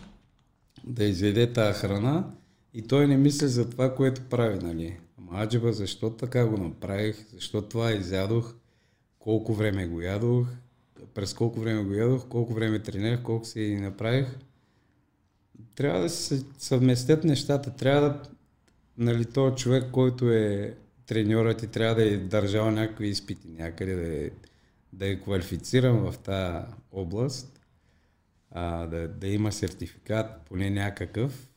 да 0.84 1.04
изведе 1.04 1.54
тази 1.54 1.80
храна 1.80 2.28
и 2.74 2.82
той 2.82 3.08
не 3.08 3.18
мисли 3.18 3.48
за 3.48 3.70
това, 3.70 3.96
което 3.96 4.22
прави, 4.30 4.60
нали. 4.64 4.98
Аджеба, 5.34 5.74
защо 5.74 6.10
така 6.10 6.46
го 6.46 6.58
направих, 6.58 7.26
защо 7.34 7.62
това 7.62 7.92
изядох, 7.92 8.56
колко 9.20 9.54
време 9.54 9.88
го 9.88 10.02
ядох, 10.02 10.48
през 11.14 11.34
колко 11.34 11.60
време 11.60 11.84
го 11.84 11.94
ядох, 11.94 12.28
колко 12.28 12.54
време 12.54 12.80
тренирах, 12.80 13.24
колко 13.24 13.46
си 13.46 13.78
направих. 13.82 14.28
Трябва 15.76 16.02
да 16.02 16.10
се 16.10 16.46
съвместят 16.58 17.24
нещата. 17.24 17.76
Трябва 17.76 18.10
да, 18.10 18.22
нали, 18.98 19.26
този 19.26 19.56
човек, 19.56 19.92
който 19.92 20.32
е 20.32 20.78
треньорът 21.06 21.64
и 21.64 21.68
трябва 21.68 21.96
да 21.96 22.04
е 22.04 22.18
държал 22.18 22.72
някакви 22.72 23.08
изпити 23.08 23.48
някъде, 23.48 23.96
да 23.96 24.26
е, 24.26 24.30
да 24.94 25.08
е 25.08 25.22
квалифициран 25.22 26.12
в 26.12 26.18
тази 26.18 26.66
област, 26.92 27.60
а, 28.52 28.88
да, 28.88 29.08
да 29.08 29.28
има 29.28 29.52
сертификат, 29.52 30.42
поне 30.46 30.70
някакъв, 30.70 31.48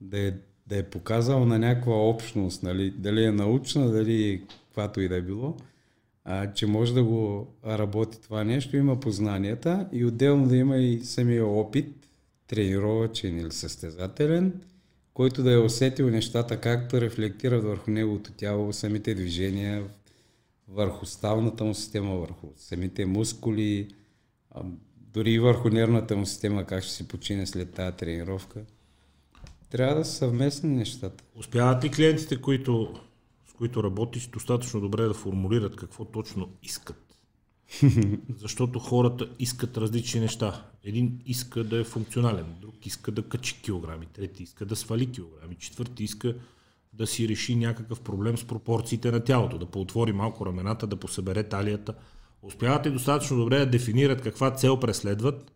да 0.00 0.18
е, 0.18 0.34
да 0.66 0.78
е 0.78 0.82
показал 0.82 1.46
на 1.46 1.58
някаква 1.58 2.08
общност, 2.08 2.62
нали, 2.62 2.90
дали 2.90 3.24
е 3.24 3.32
научна, 3.32 3.90
дали 3.90 4.42
каквато 4.48 5.00
и 5.00 5.08
да 5.08 5.16
е 5.16 5.22
било, 5.22 5.56
а, 6.24 6.52
че 6.52 6.66
може 6.66 6.94
да 6.94 7.04
го 7.04 7.48
работи 7.66 8.20
това 8.20 8.44
нещо, 8.44 8.76
има 8.76 9.00
познанията 9.00 9.88
и 9.92 10.04
отделно 10.04 10.48
да 10.48 10.56
има 10.56 10.76
и 10.76 11.00
самия 11.04 11.46
опит, 11.46 11.94
тренировачен 12.46 13.38
или 13.38 13.52
състезателен, 13.52 14.60
който 15.14 15.42
да 15.42 15.52
е 15.52 15.58
усетил 15.58 16.10
нещата, 16.10 16.60
както 16.60 17.00
рефлектират 17.00 17.64
върху 17.64 17.90
неговото 17.90 18.32
тяло, 18.32 18.72
самите 18.72 19.14
движения, 19.14 19.84
върху 20.68 21.06
ставната 21.06 21.64
му 21.64 21.74
система, 21.74 22.16
върху 22.16 22.46
самите 22.56 23.06
мускули, 23.06 23.88
дори 24.96 25.32
и 25.32 25.38
върху 25.38 25.68
нервната 25.68 26.16
му 26.16 26.26
система, 26.26 26.64
как 26.64 26.82
ще 26.82 26.92
си 26.92 27.08
почине 27.08 27.46
след 27.46 27.74
тази 27.74 27.96
тренировка. 27.96 28.60
Трябва 29.72 29.94
да 29.94 30.04
са 30.04 30.12
съвместни 30.12 30.70
нещата. 30.70 31.24
Успяват 31.36 31.84
ли 31.84 31.90
клиентите, 31.90 32.40
които, 32.40 32.94
с 33.46 33.52
които 33.52 33.84
работиш, 33.84 34.26
достатъчно 34.26 34.80
добре 34.80 35.02
да 35.02 35.14
формулират 35.14 35.76
какво 35.76 36.04
точно 36.04 36.48
искат? 36.62 37.16
Защото 38.36 38.78
хората 38.78 39.28
искат 39.38 39.76
различни 39.78 40.20
неща. 40.20 40.64
Един 40.84 41.20
иска 41.26 41.64
да 41.64 41.80
е 41.80 41.84
функционален, 41.84 42.46
друг 42.60 42.86
иска 42.86 43.12
да 43.12 43.22
качи 43.22 43.60
килограми, 43.62 44.06
трети 44.06 44.42
иска 44.42 44.66
да 44.66 44.76
свали 44.76 45.10
килограми, 45.10 45.54
четвърти 45.54 46.04
иска 46.04 46.34
да 46.92 47.06
си 47.06 47.28
реши 47.28 47.56
някакъв 47.56 48.00
проблем 48.00 48.38
с 48.38 48.44
пропорциите 48.44 49.10
на 49.10 49.24
тялото, 49.24 49.58
да 49.58 49.66
поотвори 49.66 50.12
малко 50.12 50.46
рамената, 50.46 50.86
да 50.86 50.96
посъбере 50.96 51.42
талията. 51.42 51.94
Успяват 52.42 52.86
ли 52.86 52.90
достатъчно 52.90 53.36
добре 53.36 53.58
да 53.58 53.66
дефинират 53.66 54.22
каква 54.22 54.50
цел 54.50 54.80
преследват, 54.80 55.52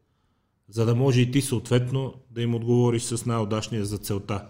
за 0.68 0.86
да 0.86 0.94
може 0.94 1.20
и 1.20 1.30
ти 1.30 1.43
съответно 1.43 2.14
да 2.30 2.43
им 2.43 2.55
отговориш 2.55 3.02
с 3.02 3.26
най-удачния 3.26 3.84
за 3.84 3.98
целта 3.98 4.47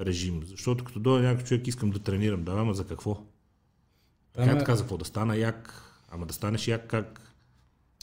режим. 0.00 0.40
Защото 0.44 0.84
като 0.84 1.00
дойде 1.00 1.28
някой 1.28 1.44
човек, 1.44 1.66
искам 1.66 1.90
да 1.90 1.98
тренирам, 1.98 2.44
да, 2.44 2.52
ама 2.52 2.74
за 2.74 2.86
какво? 2.86 3.18
Как 4.36 4.46
е- 4.46 4.58
така 4.58 4.76
за 4.76 4.82
какво? 4.82 4.96
Да 4.96 5.04
стана 5.04 5.36
як, 5.36 5.82
ама 6.10 6.26
да 6.26 6.34
станеш 6.34 6.68
як 6.68 6.86
как? 6.86 7.34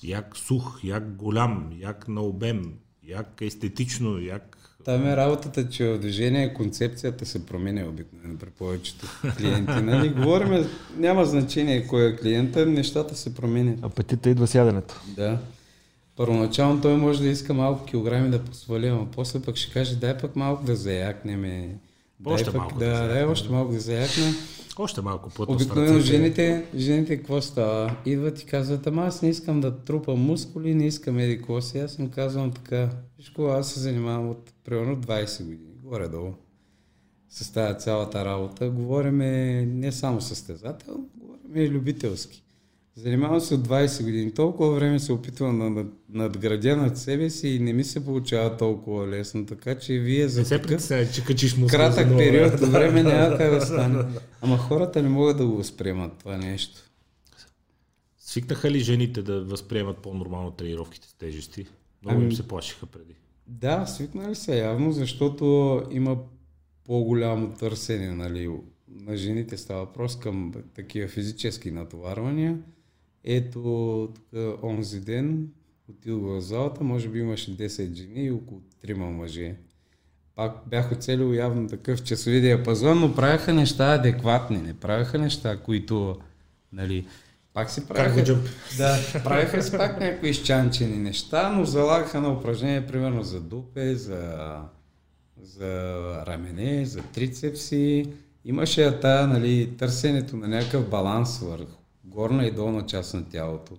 Як 0.03 0.37
сух, 0.37 0.79
як 0.83 1.15
голям, 1.15 1.71
як 1.79 2.07
на 2.07 2.21
обем, 2.21 2.73
як 3.03 3.41
естетично, 3.41 4.19
як... 4.19 4.57
Там 4.85 5.05
е 5.05 5.17
работата, 5.17 5.69
че 5.69 5.93
в 5.93 5.99
движение 5.99 6.53
концепцията 6.53 7.25
се 7.25 7.45
променя 7.45 7.85
обикновено 7.85 8.37
при 8.37 8.49
повечето 8.49 9.07
клиенти. 9.37 9.81
Нали? 9.81 10.09
Говорим, 10.09 10.69
няма 10.97 11.25
значение 11.25 11.87
кой 11.87 12.05
е 12.05 12.17
клиента, 12.17 12.65
нещата 12.65 13.15
се 13.15 13.35
променят. 13.35 13.83
Апетита 13.83 14.29
идва 14.29 14.47
с 14.47 14.55
яденето. 14.55 15.01
Да. 15.15 15.39
Първоначално 16.15 16.81
той 16.81 16.97
може 16.97 17.21
да 17.21 17.27
иска 17.27 17.53
малко 17.53 17.85
килограми 17.85 18.29
да 18.29 18.43
посвали, 18.43 18.87
ама 18.87 19.07
после 19.11 19.41
пък 19.41 19.55
ще 19.55 19.73
каже, 19.73 19.95
дай 19.95 20.17
пък 20.17 20.35
малко 20.35 20.63
да 20.63 20.75
заякнем. 20.75 21.41
Дай 22.19 22.33
Още 22.33 22.45
пък, 22.45 22.55
малко 22.55 22.79
да 22.79 22.85
да, 22.85 22.91
дай 22.91 23.07
заякнем. 23.07 23.31
още 23.31 23.49
малко 23.49 23.73
да 23.73 23.79
заякнем. 23.79 24.33
Още 24.77 25.01
малко 25.01 25.29
плътно 25.29 25.55
Обикновено 25.55 25.99
жените, 25.99 26.65
жените 26.75 27.17
какво 27.17 27.41
става? 27.41 27.95
Идват 28.05 28.41
и 28.41 28.45
казват, 28.45 28.87
ама 28.87 29.05
аз 29.05 29.21
не 29.21 29.29
искам 29.29 29.61
да 29.61 29.77
трупам 29.77 30.19
мускули, 30.19 30.75
не 30.75 30.87
искам 30.87 31.19
еди 31.19 31.37
какво 31.37 31.61
си. 31.61 31.79
Аз 31.79 31.99
им 31.99 32.09
казвам 32.09 32.51
така, 32.51 32.89
виж 33.17 33.33
аз 33.39 33.71
се 33.71 33.79
занимавам 33.79 34.29
от 34.29 34.53
примерно 34.63 34.97
20 34.97 35.43
години, 35.43 35.73
горе-долу. 35.83 36.33
С 37.29 37.51
тази 37.51 37.79
цялата 37.79 38.25
работа. 38.25 38.69
Говориме 38.69 39.61
не 39.65 39.91
само 39.91 40.21
състезател, 40.21 41.05
говориме 41.15 41.61
и 41.61 41.69
любителски. 41.69 42.44
Занимавам 42.95 43.39
се 43.39 43.53
от 43.53 43.61
20 43.61 44.03
години. 44.03 44.34
Толкова 44.34 44.72
време 44.72 44.99
се 44.99 45.13
опитвам 45.13 45.59
да 45.59 45.65
над- 45.65 45.91
надградя 46.09 46.77
над 46.77 46.97
себе 46.97 47.30
си 47.30 47.47
и 47.47 47.59
не 47.59 47.73
ми 47.73 47.84
се 47.84 48.05
получава 48.05 48.57
толкова 48.57 49.07
лесно. 49.07 49.45
Така 49.45 49.76
че 49.76 49.93
вие 49.93 50.27
за 50.27 50.39
Не 50.39 50.45
се 50.45 50.59
такъв 50.59 50.81
че 51.05 51.23
качиш 51.23 51.57
мускул 51.57 51.69
кратък 51.69 52.07
за 52.09 52.17
период 52.17 52.51
време. 52.51 52.65
от 52.65 52.72
време 52.72 53.03
няма 53.03 53.38
как 53.38 53.51
да 53.51 53.61
стане. 53.61 54.03
Ама 54.41 54.57
хората 54.57 55.01
не 55.01 55.09
могат 55.09 55.38
да 55.38 55.45
го 55.45 55.55
възприемат 55.55 56.17
това 56.17 56.38
нещо. 56.38 56.80
Свикнаха 58.17 58.72
ли 58.72 58.80
жените 58.80 59.22
да 59.22 59.41
възприемат 59.41 59.97
по-нормално 59.97 60.51
тренировките 60.51 61.07
с 61.07 61.13
тежести? 61.13 61.65
Много 62.03 62.17
Ами- 62.17 62.26
им 62.26 62.31
се 62.31 62.47
плашиха 62.47 62.85
преди. 62.85 63.15
Да, 63.47 63.85
свикнали 63.85 64.35
са 64.35 64.55
явно, 64.55 64.91
защото 64.91 65.45
има 65.91 66.17
по-голямо 66.85 67.49
търсене, 67.49 68.09
нали, 68.09 68.49
на 68.89 69.17
жените 69.17 69.57
става 69.57 69.80
въпрос 69.80 70.19
към 70.19 70.53
такива 70.76 71.07
физически 71.07 71.72
натоварвания. 71.72 72.57
Ето, 73.26 74.10
тук 74.15 74.39
онзи 74.64 75.02
ден 75.02 75.49
Отидох 75.89 76.22
в 76.22 76.41
залата, 76.41 76.84
може 76.84 77.10
би 77.10 77.19
имаше 77.19 77.57
10 77.57 77.93
жени 77.93 78.26
и 78.26 78.31
около 78.31 78.61
3 78.85 78.93
мъже. 78.93 79.56
Пак 80.35 80.52
бях 80.68 80.91
оцелил 80.91 81.34
явно 81.34 81.68
такъв 81.68 82.03
часови 82.03 82.41
диапазон, 82.41 82.99
но 82.99 83.15
правяха 83.15 83.53
неща 83.53 83.93
адекватни, 83.93 84.57
не 84.57 84.73
правяха 84.73 85.18
неща, 85.18 85.57
които, 85.57 86.18
нали, 86.73 87.07
пак 87.53 87.69
си 87.69 87.88
правяха... 87.88 88.39
Да, 88.77 88.97
правяха 89.23 89.64
си 89.64 89.72
пак 89.72 89.99
някои 89.99 90.30
изчанчени 90.30 90.97
неща, 90.97 91.49
но 91.49 91.65
залагаха 91.65 92.22
на 92.22 92.34
упражнение, 92.34 92.88
примерно 92.88 93.23
за 93.23 93.41
дупе, 93.41 93.95
за, 93.95 94.56
за 95.41 96.03
рамене, 96.27 96.85
за 96.85 97.02
трицепси. 97.02 98.06
Имаше 98.45 98.99
тая, 98.99 99.27
нали, 99.27 99.77
търсенето 99.77 100.38
на 100.38 100.47
някакъв 100.47 100.89
баланс 100.89 101.39
върху 101.39 101.84
горна 102.15 102.45
и 102.45 102.51
долна 102.51 102.85
част 102.85 103.13
на 103.13 103.29
тялото. 103.29 103.73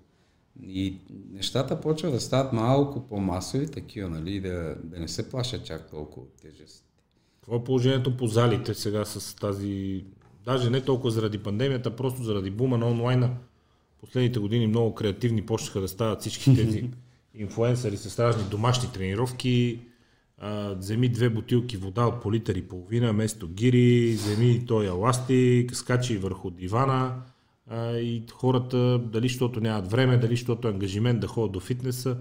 И 0.63 0.99
нещата 1.33 1.81
почват 1.81 2.13
да 2.13 2.21
стават 2.21 2.53
малко 2.53 3.09
по-масови, 3.09 3.71
такива, 3.71 4.09
нали, 4.09 4.41
да, 4.41 4.77
да 4.85 5.01
не 5.01 5.09
се 5.09 5.31
плашат 5.31 5.65
чак 5.65 5.91
толкова 5.91 6.23
от 6.23 6.33
тежест. 6.43 6.85
Това 7.41 7.57
е 7.57 7.65
положението 7.65 8.17
по 8.17 8.27
залите 8.27 8.75
сега 8.75 9.05
с 9.05 9.37
тази, 9.37 10.05
даже 10.45 10.71
не 10.71 10.81
толкова 10.81 11.11
заради 11.11 11.39
пандемията, 11.39 11.97
просто 11.97 12.23
заради 12.23 12.51
бума 12.51 12.79
на 12.79 12.87
онлайна. 12.87 13.31
Последните 14.01 14.39
години 14.39 14.67
много 14.67 14.95
креативни 14.95 15.47
почнаха 15.47 15.81
да 15.81 15.89
стават 15.89 16.21
всички 16.21 16.55
тези 16.57 16.91
инфуенсъри 17.35 17.97
с 17.97 18.19
разни 18.19 18.45
домашни 18.51 18.93
тренировки. 18.93 19.81
А, 20.39 20.75
вземи 20.75 21.09
две 21.09 21.29
бутилки 21.29 21.77
вода 21.77 22.07
от 22.07 22.23
по 22.23 22.33
литър 22.33 22.55
и 22.55 22.69
половина, 22.69 23.13
вместо 23.13 23.49
гири, 23.49 24.13
вземи 24.13 24.67
той 24.67 24.87
еластик, 24.87 25.77
скачи 25.77 26.19
върху 26.19 26.51
дивана, 26.51 27.23
а, 27.67 27.97
и 27.97 28.25
хората, 28.33 28.99
дали 28.99 29.29
защото 29.29 29.61
нямат 29.61 29.91
време, 29.91 30.19
дали 30.19 30.37
защото 30.37 30.69
е 30.69 30.71
ангажимент 30.71 31.21
да 31.21 31.27
ходят 31.27 31.53
до 31.53 31.61
фитнеса, 31.61 32.19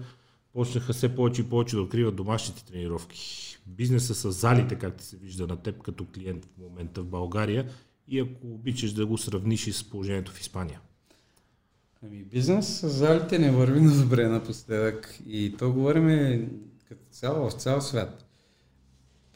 почнаха 0.52 0.92
все 0.92 1.14
повече 1.14 1.40
и 1.40 1.44
повече 1.44 1.76
да 1.76 1.82
откриват 1.82 2.16
домашните 2.16 2.64
тренировки. 2.64 3.58
Бизнеса 3.66 4.14
с 4.14 4.32
залите, 4.32 4.74
както 4.74 5.04
се 5.04 5.16
вижда 5.16 5.46
на 5.46 5.56
теб 5.56 5.82
като 5.82 6.06
клиент 6.14 6.44
в 6.44 6.58
момента 6.58 7.00
в 7.02 7.06
България 7.06 7.68
и 8.08 8.20
ако 8.20 8.46
обичаш 8.54 8.92
да 8.92 9.06
го 9.06 9.18
сравниш 9.18 9.66
и 9.66 9.72
с 9.72 9.90
положението 9.90 10.32
в 10.32 10.40
Испания. 10.40 10.80
Ами 12.02 12.22
бизнес 12.22 12.80
с 12.80 12.88
залите 12.88 13.38
не 13.38 13.50
върви 13.50 13.80
на 13.80 14.02
добре 14.02 14.28
напоследък 14.28 15.18
и 15.26 15.54
то 15.58 15.72
говорим 15.72 16.48
като 16.88 17.02
цяло 17.10 17.50
в 17.50 17.52
цял 17.52 17.80
свят. 17.80 18.24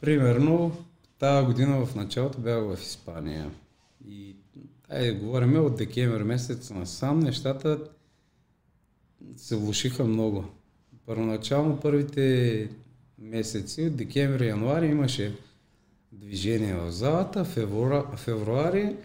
Примерно, 0.01 0.77
тази 1.19 1.45
година 1.45 1.85
в 1.85 1.95
началото 1.95 2.39
бях 2.39 2.63
в 2.63 2.81
Испания 2.81 3.51
и 4.07 4.35
Айде, 4.93 5.11
говорим 5.11 5.65
от 5.65 5.75
декември 5.75 6.23
месец 6.23 6.69
насам, 6.69 7.19
нещата 7.19 7.79
се 9.35 9.55
влушиха 9.55 10.03
много. 10.03 10.45
Първоначално 11.05 11.79
първите 11.79 12.69
месеци, 13.19 13.81
от 13.85 13.95
декември, 13.95 14.47
януари 14.47 14.87
имаше 14.87 15.37
движение 16.11 16.75
в 16.75 16.91
залата, 16.91 17.43
февруари, 17.43 18.17
февруари 18.17 18.95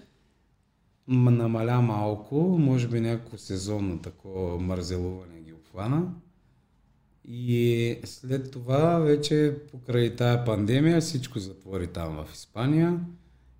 намаля 1.08 1.80
малко, 1.80 2.36
може 2.58 2.88
би 2.88 3.00
някакво 3.00 3.38
сезонно 3.38 3.98
такова 3.98 4.58
мързелуване 4.58 5.40
ги 5.40 5.52
обхвана. 5.52 6.12
И 7.24 7.98
след 8.04 8.50
това 8.50 8.98
вече 8.98 9.56
покрай 9.70 10.16
тая 10.16 10.44
пандемия 10.44 11.00
всичко 11.00 11.38
затвори 11.38 11.86
там 11.86 12.24
в 12.24 12.34
Испания. 12.34 13.00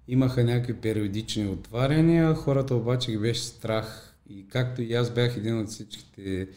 Имаха 0.09 0.45
някакви 0.45 0.74
периодични 0.74 1.49
отваряния, 1.49 2.35
хората 2.35 2.74
обаче 2.74 3.11
ги 3.11 3.19
беше 3.19 3.41
страх. 3.41 4.16
И 4.31 4.49
както 4.49 4.83
и 4.83 4.95
аз 4.95 5.11
бях 5.11 5.37
един 5.37 5.61
от 5.61 5.69
всичките 5.69 6.49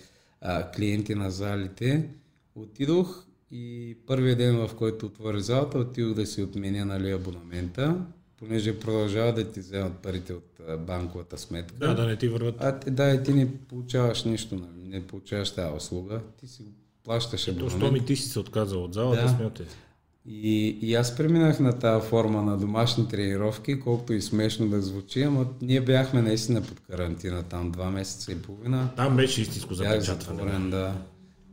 а, 0.42 0.72
клиенти 0.72 1.16
на 1.16 1.32
залите, 1.32 2.10
отидох 2.56 3.26
и 3.52 3.98
първият 4.08 4.38
ден, 4.38 4.68
в 4.68 4.76
който 4.76 5.06
отвори 5.06 5.42
залата, 5.42 5.78
отидох 5.80 6.14
да 6.14 6.26
си 6.26 6.42
отменя 6.42 6.86
нали, 6.86 7.12
абонамента, 7.12 8.06
понеже 8.38 8.80
продължава 8.80 9.34
да 9.34 9.52
ти 9.52 9.60
вземат 9.60 9.94
парите 9.94 10.34
от 10.34 10.62
банковата 10.80 11.38
сметка. 11.38 11.78
Да, 11.78 11.94
да 11.94 12.06
не 12.06 12.16
ти 12.16 12.28
върват. 12.28 12.56
А, 12.60 12.80
да, 12.88 13.10
и 13.10 13.24
ти 13.24 13.34
не 13.34 13.58
получаваш 13.58 14.24
нищо, 14.24 14.56
нали, 14.56 14.88
не 14.88 15.08
получаваш 15.08 15.52
тази 15.56 15.76
услуга. 15.76 16.22
Ти 16.40 16.48
си 16.48 16.64
плащаш 17.04 17.48
абонамент. 17.48 17.80
То, 17.80 17.86
що 17.86 17.92
ми 17.92 18.06
ти 18.06 18.16
си 18.16 18.30
се 18.30 18.40
отказал 18.40 18.84
от 18.84 18.94
залата, 18.94 19.22
да. 19.22 19.30
смятай. 19.30 19.66
И, 20.32 20.78
и 20.82 20.96
аз 20.96 21.18
преминах 21.18 21.60
на 21.60 21.80
тази 21.80 22.08
форма 22.08 22.42
на 22.42 22.58
домашни 22.58 23.08
тренировки, 23.08 23.80
колкото 23.80 24.14
и 24.14 24.22
смешно 24.22 24.70
да 24.70 24.82
звучи, 24.82 25.22
ама 25.22 25.46
ние 25.62 25.82
бяхме 25.82 26.22
наистина 26.22 26.62
под 26.62 26.80
карантина 26.80 27.44
там 27.44 27.72
два 27.72 27.90
месеца 27.90 28.32
и 28.32 28.36
половина. 28.36 28.90
Там 28.96 29.16
беше 29.16 29.42
истинско 29.42 29.74
запечатване. 29.74 30.70
да. 30.70 30.94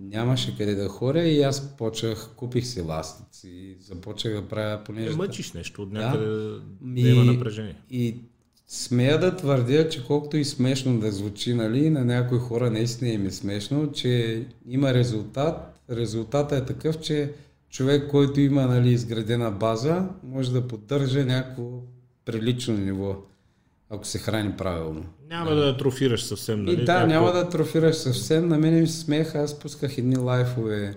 Нямаше 0.01 0.57
къде 0.57 0.75
да 0.75 0.89
хоря 0.89 1.23
и 1.23 1.43
аз 1.43 1.77
почнах, 1.77 2.29
купих 2.37 2.67
си 2.67 2.81
ластици, 2.81 3.77
започнах 3.81 4.35
да 4.35 4.49
правя 4.49 4.85
понеже... 4.85 5.11
Не 5.11 5.17
мъчиш 5.17 5.53
нещо 5.53 5.83
от 5.83 5.93
някъде 5.93 6.27
да, 6.27 6.61
да 6.83 7.09
има 7.09 7.25
напрежение. 7.25 7.77
И 7.91 8.17
смея 8.69 9.21
да 9.21 9.37
твърдя, 9.37 9.89
че 9.89 10.07
колкото 10.07 10.37
и 10.37 10.45
смешно 10.45 11.01
да 11.01 11.13
звучи, 11.13 11.55
нали, 11.55 11.91
на 11.91 12.05
някои 12.05 12.39
хора 12.39 12.71
наистина 12.71 13.11
им 13.11 13.27
е 13.27 13.31
смешно, 13.31 13.93
че 13.93 14.45
има 14.69 14.95
резултат. 14.95 15.73
Резултатът 15.91 16.63
е 16.63 16.65
такъв, 16.65 17.01
че 17.01 17.33
човек, 17.77 18.11
който 18.11 18.41
има 18.41 18.67
нали, 18.67 18.91
изградена 18.91 19.51
база, 19.51 20.09
може 20.23 20.53
да 20.53 20.69
поддържа 20.69 21.25
някакво 21.25 21.71
прилично 22.25 22.77
ниво, 22.77 23.17
ако 23.91 24.07
се 24.07 24.19
храни 24.19 24.53
правилно. 24.57 25.05
Няма 25.29 25.51
да, 25.51 25.57
да 25.57 25.69
атрофираш 25.71 26.23
съвсем, 26.23 26.65
нали? 26.65 26.83
И 26.83 26.85
да, 26.85 26.93
Ако... 26.93 27.07
няма 27.07 27.33
да 27.33 27.41
атрофираш 27.41 27.97
съвсем. 27.97 28.49
На 28.49 28.59
мен 28.59 28.81
ми 28.81 28.87
смеха, 28.87 29.39
аз 29.39 29.59
пусках 29.59 29.99
едни 29.99 30.17
лайфове 30.17 30.95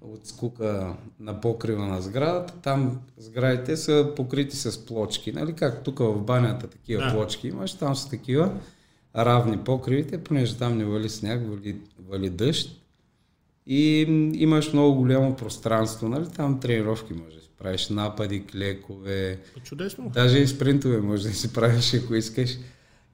от 0.00 0.26
скука 0.26 0.96
на 1.20 1.40
покрива 1.40 1.86
на 1.86 2.02
сградата. 2.02 2.54
Там 2.62 3.00
сградите 3.18 3.76
са 3.76 4.12
покрити 4.16 4.56
с 4.56 4.86
плочки. 4.86 5.32
Нали? 5.32 5.52
Как 5.52 5.84
тук 5.84 5.98
в 5.98 6.22
банята 6.22 6.66
такива 6.66 7.04
да. 7.04 7.12
плочки 7.12 7.48
имаш, 7.48 7.74
там 7.74 7.96
са 7.96 8.10
такива 8.10 8.52
равни 9.16 9.58
покривите, 9.58 10.18
понеже 10.18 10.56
там 10.56 10.78
не 10.78 10.84
вали 10.84 11.08
сняг, 11.08 11.48
вали, 11.48 11.76
вали 12.08 12.30
дъжд 12.30 12.81
и 13.66 14.00
имаш 14.34 14.72
много 14.72 14.94
голямо 14.94 15.36
пространство, 15.36 16.08
нали? 16.08 16.26
Там 16.36 16.60
тренировки 16.60 17.14
може 17.14 17.36
да 17.36 17.42
си 17.42 17.50
правиш 17.58 17.88
напади, 17.88 18.46
клекове. 18.46 19.40
Чудесно. 19.64 20.10
Даже 20.14 20.38
и 20.38 20.46
спринтове 20.46 21.00
може 21.00 21.28
да 21.28 21.34
си 21.34 21.52
правиш, 21.52 21.94
ако 21.94 22.14
искаш. 22.14 22.58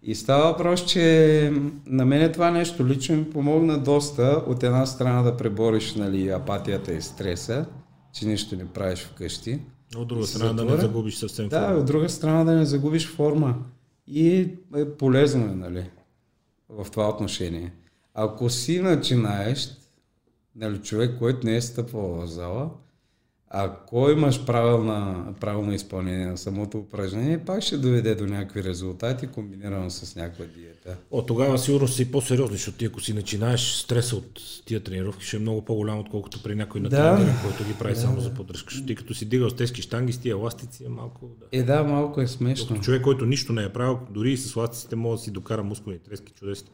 И 0.03 0.15
става 0.15 0.53
въпрос, 0.53 0.85
че 0.85 1.53
на 1.87 2.05
мен 2.05 2.33
това 2.33 2.51
нещо 2.51 2.87
лично 2.87 3.17
ми 3.17 3.31
помогна 3.31 3.79
доста 3.79 4.43
от 4.47 4.63
една 4.63 4.87
страна 4.87 5.23
да 5.23 5.37
пребориш 5.37 5.95
нали, 5.95 6.29
апатията 6.29 6.95
и 6.95 7.03
стреса, 7.03 7.67
че 8.13 8.27
нищо 8.27 8.57
не 8.57 8.67
правиш 8.67 8.99
вкъщи. 8.99 9.61
От 9.97 10.09
друга 10.09 10.27
страна 10.27 10.53
да 10.53 10.65
не 10.65 10.77
загубиш 10.77 11.17
съвсем 11.17 11.51
форма. 11.51 11.67
Да, 11.67 11.75
от 11.75 11.87
друга 11.87 12.09
страна 12.09 12.45
да 12.45 12.53
не 12.53 12.65
загубиш 12.65 13.09
форма. 13.09 13.55
И 14.07 14.49
е 14.77 14.91
полезно 14.99 15.45
е, 15.45 15.55
нали, 15.55 15.85
в 16.69 16.87
това 16.91 17.09
отношение. 17.09 17.73
Ако 18.15 18.51
си 18.51 18.81
начинаеш, 18.81 19.69
нали, 20.59 20.79
човек, 20.79 21.19
който 21.19 21.47
не 21.47 21.57
е 21.57 21.61
стъпвал 21.61 22.09
в 22.09 22.27
зала, 22.27 22.71
ако 23.51 24.11
имаш 24.11 24.45
правилна, 24.47 25.27
правилно 25.41 25.73
изпълнение 25.73 26.27
на 26.27 26.39
самото 26.39 26.79
упражнение, 26.79 27.39
пак 27.39 27.63
ще 27.63 27.79
доведе 27.79 28.15
до 28.15 28.27
някакви 28.27 28.65
резултати, 28.65 29.27
комбинирано 29.27 29.91
с 29.91 30.17
някаква 30.17 30.45
диета. 30.45 30.97
О, 31.11 31.23
тогава 31.23 31.59
сигурно 31.59 31.89
си 31.89 32.11
по-сериозни, 32.11 32.57
защото 32.57 32.79
ти 32.79 32.85
ако 32.85 33.01
си 33.01 33.13
начинаеш 33.13 33.73
стреса 33.73 34.17
от 34.17 34.41
тия 34.67 34.81
тренировки, 34.81 35.27
ще 35.27 35.37
е 35.37 35.41
много 35.41 35.65
по-голям, 35.65 35.99
отколкото 35.99 36.43
при 36.43 36.55
някой 36.55 36.81
на 36.81 36.89
да. 36.89 36.97
тренера, 37.17 37.35
който 37.43 37.65
ги 37.65 37.79
прави 37.79 37.95
да. 37.95 38.01
само 38.01 38.21
за 38.21 38.35
поддръжка. 38.35 38.71
Защото 38.71 38.87
ти 38.87 38.95
като 38.95 39.15
си 39.15 39.25
дигал 39.25 39.51
с 39.51 39.57
тески 39.57 39.83
штанги 39.83 40.13
с 40.13 40.19
тия 40.19 40.37
ластици 40.37 40.85
е 40.85 40.89
малко... 40.89 41.27
Да. 41.41 41.59
Е, 41.59 41.63
да, 41.63 41.85
малко 41.85 42.21
е 42.21 42.27
смешно. 42.27 42.67
Докато 42.67 42.85
човек, 42.85 43.03
който 43.03 43.27
нищо 43.27 43.53
не 43.53 43.65
е 43.65 43.73
правил, 43.73 43.99
дори 44.11 44.33
и 44.33 44.37
с 44.37 44.57
ластиците 44.57 44.97
може 44.97 45.19
да 45.19 45.25
си 45.25 45.31
докара 45.31 45.63
мускулни 45.63 45.99
трески 45.99 46.33
чудесни. 46.33 46.71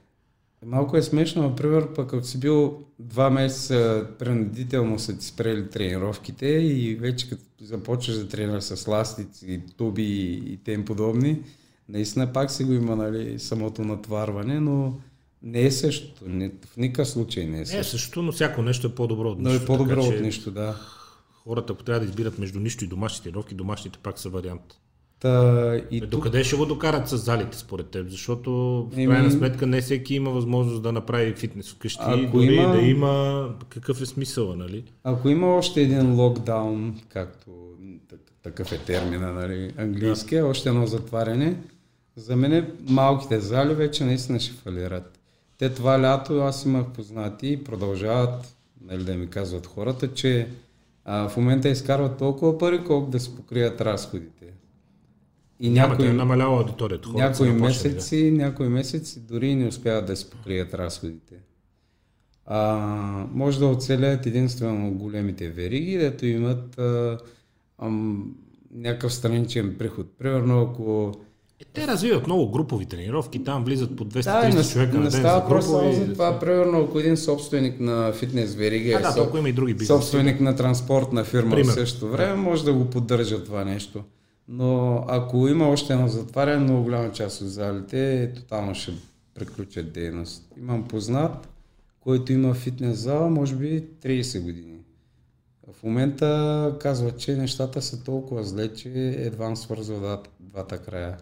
Малко 0.66 0.96
е 0.96 1.02
смешно, 1.02 1.42
например, 1.42 1.92
пък 1.94 2.14
ако 2.14 2.24
си 2.24 2.40
бил 2.40 2.84
два 2.98 3.30
месеца 3.30 4.06
принудително 4.18 4.98
са 4.98 5.18
ти 5.18 5.26
спрели 5.26 5.70
тренировките 5.70 6.46
и 6.46 6.94
вече 6.94 7.28
като 7.28 7.42
започваш 7.60 8.16
да 8.16 8.28
тренираш 8.28 8.64
с 8.64 8.86
ластици, 8.86 9.62
туби 9.76 10.32
и 10.46 10.58
тем 10.64 10.84
подобни, 10.84 11.42
наистина 11.88 12.32
пак 12.32 12.50
си 12.50 12.64
го 12.64 12.72
има 12.72 12.96
нали, 12.96 13.38
самото 13.38 13.82
натварване, 13.82 14.60
но 14.60 14.98
не 15.42 15.62
е 15.62 15.70
същото. 15.70 16.28
Не, 16.28 16.48
в 16.48 16.76
никакъв 16.76 17.08
случай 17.08 17.46
не 17.46 17.60
е 17.60 17.66
същото. 17.66 17.76
Не 17.76 17.80
е 17.80 17.84
същото, 17.84 18.22
но 18.22 18.32
всяко 18.32 18.62
нещо 18.62 18.86
е 18.86 18.94
по-добро 18.94 19.28
от 19.28 19.38
нищо. 19.38 19.58
Но 19.58 19.62
е 19.62 19.66
по-добро 19.66 20.02
така, 20.02 20.14
от 20.14 20.20
нищо, 20.20 20.50
да. 20.50 20.76
Хората, 21.30 21.74
трябва 21.74 22.00
да 22.00 22.06
избират 22.06 22.38
между 22.38 22.60
нищо 22.60 22.84
и 22.84 22.88
домашни 22.88 23.22
тренировки, 23.22 23.54
домашните 23.54 23.98
пак 23.98 24.18
са 24.18 24.28
вариант. 24.28 24.78
Та, 25.24 25.80
и 25.90 26.00
До 26.00 26.20
къде 26.20 26.44
ще 26.44 26.56
го 26.56 26.66
докарат 26.66 27.08
с 27.08 27.16
залите 27.16 27.58
според 27.58 27.86
теб? 27.86 28.08
Защото 28.08 28.52
в 28.92 29.06
крайна 29.06 29.30
сметка 29.30 29.66
не 29.66 29.80
всеки 29.80 30.14
има 30.14 30.30
възможност 30.30 30.82
да 30.82 30.92
направи 30.92 31.34
фитнес 31.34 31.72
вкъщи, 31.72 32.02
ако 32.06 32.36
дори 32.36 32.54
има, 32.54 32.72
да 32.72 32.80
има 32.80 33.48
какъв 33.68 34.00
е 34.00 34.06
смисъл, 34.06 34.56
нали? 34.56 34.84
Ако 35.04 35.28
има 35.28 35.56
още 35.56 35.82
един 35.82 36.14
локдаун, 36.14 37.00
както 37.08 37.50
такъв 38.42 38.72
е 38.72 38.78
термина, 38.78 39.32
нали, 39.32 39.72
английски, 39.78 40.36
да. 40.36 40.46
още 40.46 40.68
едно 40.68 40.86
затваряне, 40.86 41.56
за 42.16 42.36
мен 42.36 42.72
малките 42.88 43.40
зали 43.40 43.74
вече 43.74 44.04
наистина 44.04 44.40
ще 44.40 44.52
фалират. 44.52 45.18
те 45.58 45.70
това 45.70 46.02
лято 46.02 46.38
аз 46.38 46.64
имах 46.64 46.86
познати 46.86 47.48
и 47.48 47.64
продължават 47.64 48.56
нали, 48.80 49.04
да 49.04 49.14
ми 49.14 49.26
казват 49.26 49.66
хората, 49.66 50.14
че 50.14 50.48
а, 51.04 51.28
в 51.28 51.36
момента 51.36 51.68
изкарват 51.68 52.18
толкова 52.18 52.58
пари, 52.58 52.84
колко 52.84 53.10
да 53.10 53.20
се 53.20 53.36
покрият 53.36 53.80
разходите. 53.80 54.46
И 55.64 55.70
някои, 55.70 56.04
да 56.04 56.10
е 56.10 56.14
намалява 56.14 56.58
аудиторията. 56.58 57.08
Някои 57.14 57.50
месеци, 57.50 58.30
да. 58.30 58.36
някои 58.36 58.68
месеци 58.68 59.20
дори 59.20 59.54
не 59.54 59.66
успяват 59.66 60.06
да 60.06 60.16
се 60.16 60.30
покрият 60.30 60.74
разходите. 60.74 61.34
А, 62.46 62.78
може 63.32 63.58
да 63.58 63.66
оцелят 63.66 64.26
единствено 64.26 64.90
големите 64.90 65.48
вериги, 65.48 65.98
дето 65.98 66.26
имат 66.26 66.78
а, 66.78 67.18
ам, 67.82 68.34
някакъв 68.74 69.14
страничен 69.14 69.76
приход. 69.78 70.06
Примерно, 70.18 70.62
ако 70.62 71.12
е, 71.60 71.64
те 71.64 71.86
развиват 71.86 72.26
много 72.26 72.50
групови 72.50 72.86
тренировки, 72.86 73.44
там 73.44 73.64
влизат 73.64 73.96
по 73.96 74.04
200-300 74.04 74.54
да, 74.54 74.68
човека 74.68 74.96
на 74.96 75.02
ден 75.02 75.10
става 75.10 75.40
за 75.40 75.48
групови. 75.48 75.94
за 75.94 76.12
това, 76.12 76.38
примерно, 76.40 76.80
ако 76.80 76.98
един 76.98 77.16
собственик 77.16 77.80
на 77.80 78.12
фитнес 78.12 78.54
верига 78.54 78.96
а, 78.98 79.00
да, 79.02 79.12
соб... 79.12 79.36
има 79.38 79.48
и 79.48 79.52
други 79.52 79.74
бизнеси. 79.74 80.00
собственик 80.00 80.40
на 80.40 80.56
транспортна 80.56 81.24
фирма 81.24 81.50
Пример. 81.50 81.72
в 81.72 81.74
същото 81.74 82.08
време, 82.08 82.34
може 82.34 82.64
да 82.64 82.72
го 82.72 82.90
поддържа 82.90 83.44
това 83.44 83.64
нещо. 83.64 84.04
Но 84.48 85.04
ако 85.08 85.48
има 85.48 85.68
още 85.68 85.92
едно 85.92 86.08
затваряне, 86.08 86.64
много 86.64 86.82
голяма 86.82 87.12
част 87.12 87.40
от 87.40 87.48
залите 87.48 88.32
тотално 88.36 88.74
ще 88.74 88.92
приключат 89.34 89.92
дейност. 89.92 90.52
Имам 90.58 90.88
познат, 90.88 91.48
който 92.00 92.32
има 92.32 92.54
фитнес 92.54 92.98
зала, 92.98 93.30
може 93.30 93.56
би 93.56 93.84
30 94.02 94.42
години. 94.42 94.78
В 95.72 95.82
момента 95.82 96.76
казва, 96.80 97.16
че 97.16 97.36
нещата 97.36 97.82
са 97.82 98.04
толкова 98.04 98.44
зле, 98.44 98.74
че 98.74 98.88
едва 99.18 99.56
свързва 99.56 100.22
двата 100.40 100.78
края. 100.78 101.18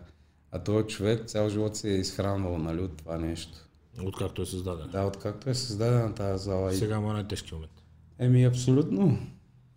А 0.50 0.58
този 0.58 0.86
човек 0.86 1.26
цял 1.26 1.48
живот 1.48 1.76
се 1.76 1.90
е 1.90 1.98
изхранвал 1.98 2.58
нали, 2.58 2.80
от 2.80 2.96
това 2.96 3.18
нещо. 3.18 3.68
Откакто 4.02 4.42
е 4.42 4.46
създаден. 4.46 4.88
Да, 4.92 5.04
откакто 5.04 5.50
е 5.50 5.54
създадена 5.54 6.14
тази 6.14 6.44
зала. 6.44 6.72
Сега 6.72 7.00
му 7.00 7.10
е 7.10 7.12
най-тежки 7.12 7.54
момент. 7.54 7.72
Еми, 8.18 8.44
абсолютно. 8.44 9.18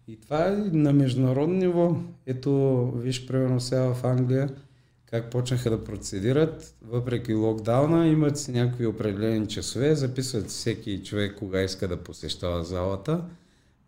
И 0.08 0.22
това 0.22 0.48
е 0.48 0.52
на 0.56 0.94
международно 0.94 1.56
ниво. 1.56 1.96
Ето, 2.26 2.92
виж, 2.96 3.28
примерно 3.28 3.60
сега 3.60 3.94
в 3.94 4.04
Англия, 4.04 4.50
как 5.06 5.32
почнаха 5.32 5.70
да 5.70 5.84
процедират, 5.84 6.76
въпреки 6.82 7.34
локдауна, 7.34 8.08
имат 8.08 8.40
си 8.40 8.52
някакви 8.52 8.86
определени 8.86 9.48
часове, 9.48 9.96
записват 9.96 10.50
всеки 10.50 11.04
човек 11.04 11.36
кога 11.40 11.62
иска 11.62 11.88
да 11.88 11.98
посещава 11.98 12.64
залата 12.64 13.22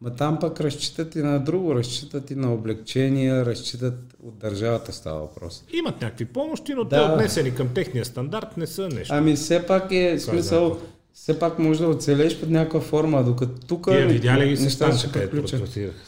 Ма 0.02 0.16
там 0.16 0.40
пък 0.40 0.62
разчитат 0.62 1.16
и 1.16 1.20
на 1.20 1.40
друго, 1.40 1.76
разчитат 1.76 2.32
и 2.32 2.36
на 2.36 2.54
облегчения, 2.54 3.46
разчитат 3.46 3.94
от 4.24 4.38
държавата 4.38 4.94
става 4.94 5.20
въпрос. 5.20 5.64
Имат 5.74 6.02
някакви 6.02 6.26
помощи, 6.26 6.74
но 6.74 6.84
да. 6.84 7.08
те 7.08 7.14
отнесени 7.14 7.56
към 7.56 7.74
техния 7.74 8.06
стандарт 8.06 8.58
не 8.58 8.68
са 8.68 8.90
нещо. 8.90 9.14
Ами 9.14 9.36
все 9.36 9.66
пак 9.66 9.92
е, 9.92 10.12
е 10.12 10.20
смисъл, 10.20 10.78
все 11.18 11.40
пак 11.40 11.60
може 11.60 11.80
да 11.80 11.88
оцелеш 11.88 12.40
под 12.40 12.50
някаква 12.50 12.82
форма, 12.82 13.24
докато 13.24 13.68
тук... 13.68 13.88
Тия 13.88 14.08
видя 14.08 14.38
ли 14.38 14.50
ги 14.50 14.58
се 14.58 14.70
станча, 14.70 15.12
където 15.12 15.66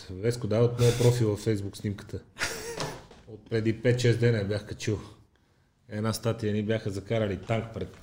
Веско 0.10 0.48
дава 0.48 0.66
от 0.66 0.80
моя 0.80 0.98
профил 0.98 1.30
във 1.30 1.46
Facebook 1.46 1.78
снимката. 1.78 2.20
От 3.28 3.50
преди 3.50 3.76
5-6 3.76 4.18
дена 4.18 4.44
бях 4.44 4.66
качил. 4.66 5.00
Една 5.90 6.14
статия 6.14 6.54
ни 6.54 6.64
бяха 6.64 6.90
закарали 6.90 7.38
танк 7.38 7.66
пред 7.74 7.98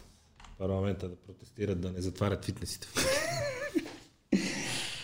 парламента 0.59 1.09
да 1.09 1.16
протестират 1.16 1.81
да 1.81 1.93
не 1.93 2.01
затварят 2.01 2.45
фитнесите. 2.45 2.89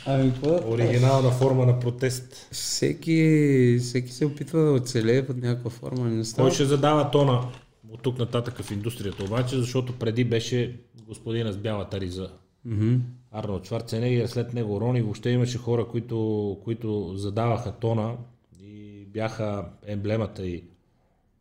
Ами, 0.06 0.32
какво? 0.32 0.72
Оригинална 0.72 1.30
форма 1.30 1.66
на 1.66 1.80
протест. 1.80 2.48
Всеки, 2.52 3.78
всеки 3.80 4.12
се 4.12 4.26
опитва 4.26 4.60
да 4.60 4.72
оцелее 4.72 5.26
под 5.26 5.36
някаква 5.36 5.70
форма. 5.70 6.04
Не 6.04 6.24
става. 6.24 6.48
Кой 6.48 6.54
ще 6.54 6.64
задава 6.64 7.10
тона 7.10 7.48
от 7.90 8.02
тук 8.02 8.18
нататък 8.18 8.62
в 8.62 8.70
индустрията 8.70 9.24
обаче, 9.24 9.56
защото 9.56 9.98
преди 9.98 10.24
беше 10.24 10.80
господина 11.06 11.52
с 11.52 11.56
бялата 11.56 12.00
риза. 12.00 12.30
Mm-hmm. 12.66 12.98
Арнолд 13.30 13.66
Шварценегер, 13.66 14.26
след 14.26 14.54
него 14.54 14.80
Рони, 14.80 15.02
въобще 15.02 15.30
имаше 15.30 15.58
хора, 15.58 15.88
които, 15.88 16.58
които 16.64 17.12
задаваха 17.16 17.72
тона 17.72 18.16
и 18.62 19.06
бяха 19.06 19.68
емблемата 19.86 20.46
и 20.46 20.64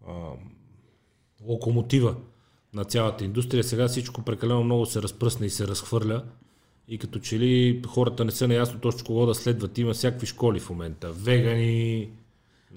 а, 0.08 0.14
локомотива 1.46 2.16
на 2.74 2.84
цялата 2.84 3.26
индустрия. 3.26 3.64
Сега 3.64 3.88
всичко 3.88 4.22
прекалено 4.22 4.64
много 4.64 4.86
се 4.86 5.02
разпръсна 5.02 5.46
и 5.46 5.50
се 5.50 5.68
разхвърля 5.68 6.24
и 6.88 6.98
като 6.98 7.20
че 7.20 7.40
ли 7.40 7.82
хората 7.88 8.26
не 8.26 8.32
са 8.32 8.48
наясно 8.48 8.80
точно 8.80 9.06
кого 9.06 9.26
да 9.26 9.36
следват. 9.36 9.78
Има 9.78 9.94
всякакви 9.94 10.28
школи 10.28 10.60
в 10.60 10.70
момента. 10.70 11.12
Вегани, 11.12 12.10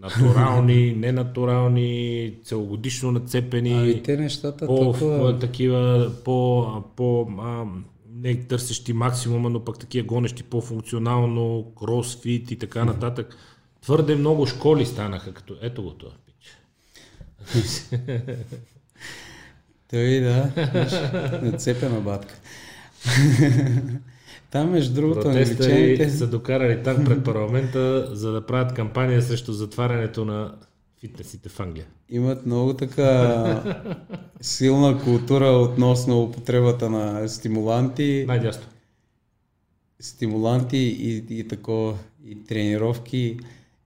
натурални, 0.02 0.92
ненатурални, 0.92 2.34
целогодишно 2.44 3.12
нацепени. 3.12 3.72
А 3.72 3.86
и 3.86 4.02
те 4.02 4.16
нещата 4.16 4.66
по, 4.66 4.76
толкова... 4.76 5.38
такива, 5.38 6.12
по, 6.24 6.66
по 6.96 7.28
а, 7.40 7.64
не 8.14 8.34
търсещи 8.34 8.92
максимума, 8.92 9.50
но 9.50 9.64
пък 9.64 9.78
такива 9.78 10.06
гонещи 10.06 10.42
по-функционално, 10.42 11.72
кросфит 11.78 12.50
и 12.50 12.58
така 12.58 12.84
нататък. 12.84 13.36
Твърде 13.82 14.14
много 14.14 14.46
школи 14.46 14.86
станаха, 14.86 15.32
като 15.32 15.56
ето 15.62 15.82
го 15.82 15.90
това 15.90 16.12
пич. 16.26 16.58
Той 19.90 20.20
да, 20.20 20.50
нацепена 21.42 22.00
батка. 22.00 22.34
Там, 24.54 24.70
между 24.70 24.94
другото, 24.94 25.28
англичаните... 25.28 26.10
са 26.10 26.26
докарали 26.26 26.82
там 26.82 27.04
пред 27.04 27.24
парламента, 27.24 28.08
за 28.16 28.32
да 28.32 28.46
правят 28.46 28.74
кампания 28.74 29.22
срещу 29.22 29.52
затварянето 29.52 30.24
на 30.24 30.54
фитнесите 31.00 31.48
в 31.48 31.60
Англия. 31.60 31.86
Имат 32.08 32.46
много 32.46 32.74
така 32.74 33.62
силна 34.40 35.00
култура 35.04 35.46
относно 35.46 36.22
употребата 36.22 36.90
на 36.90 37.28
стимуланти. 37.28 38.24
Най-дясно. 38.28 38.62
Стимуланти 40.00 40.76
и, 40.78 41.38
и 41.38 41.48
тако, 41.48 41.94
и 42.26 42.44
тренировки. 42.44 43.38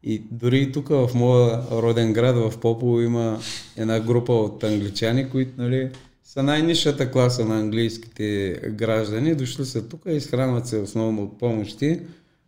И 0.03 0.23
дори 0.31 0.73
тук 0.73 0.89
в 0.89 1.11
моя 1.15 1.63
роден 1.71 2.13
град, 2.13 2.37
в 2.37 2.59
Попово, 2.61 3.01
има 3.01 3.39
една 3.77 4.01
група 4.01 4.33
от 4.33 4.65
англичани, 4.65 5.31
които 5.31 5.63
нали, 5.63 5.91
са 6.29 6.43
най-нишата 6.43 7.11
класа 7.11 7.45
на 7.45 7.59
английските 7.59 8.61
граждани. 8.71 9.35
Дошли 9.35 9.65
са 9.65 9.89
тук 9.89 10.03
и 10.09 10.13
изхранват 10.13 10.67
се 10.67 10.77
основно 10.79 11.23
от 11.23 11.39
помощи. 11.39 12.01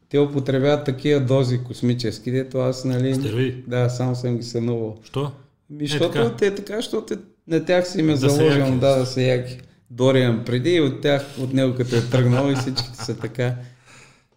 Те 0.08 0.18
употребяват 0.18 0.84
такива 0.84 1.20
дози 1.20 1.58
космически, 1.58 2.30
дето 2.30 2.58
аз, 2.58 2.84
нали... 2.84 3.14
Стероиди? 3.14 3.64
Да, 3.66 3.88
само 3.88 4.16
съм 4.16 4.36
ги 4.36 4.42
сънувал. 4.42 4.96
Що? 5.02 5.32
Ми, 5.70 5.86
защото 5.86 6.18
е, 6.18 6.24
така. 6.24 6.36
те 6.36 6.54
така, 6.54 6.76
защото 6.76 7.16
на 7.48 7.64
тях 7.64 7.88
си 7.88 8.02
ме 8.02 8.12
да 8.12 8.18
заложено, 8.28 8.78
да, 8.78 8.98
да 8.98 9.06
са 9.06 9.22
яки. 9.22 9.58
Дориан 9.90 10.44
преди 10.44 10.70
и 10.70 10.80
от 10.80 11.00
тях, 11.00 11.26
от 11.40 11.52
него 11.52 11.74
като 11.76 11.96
е 11.96 12.00
тръгнал 12.00 12.52
и 12.52 12.54
всичките 12.54 13.04
са 13.04 13.16
така. 13.16 13.54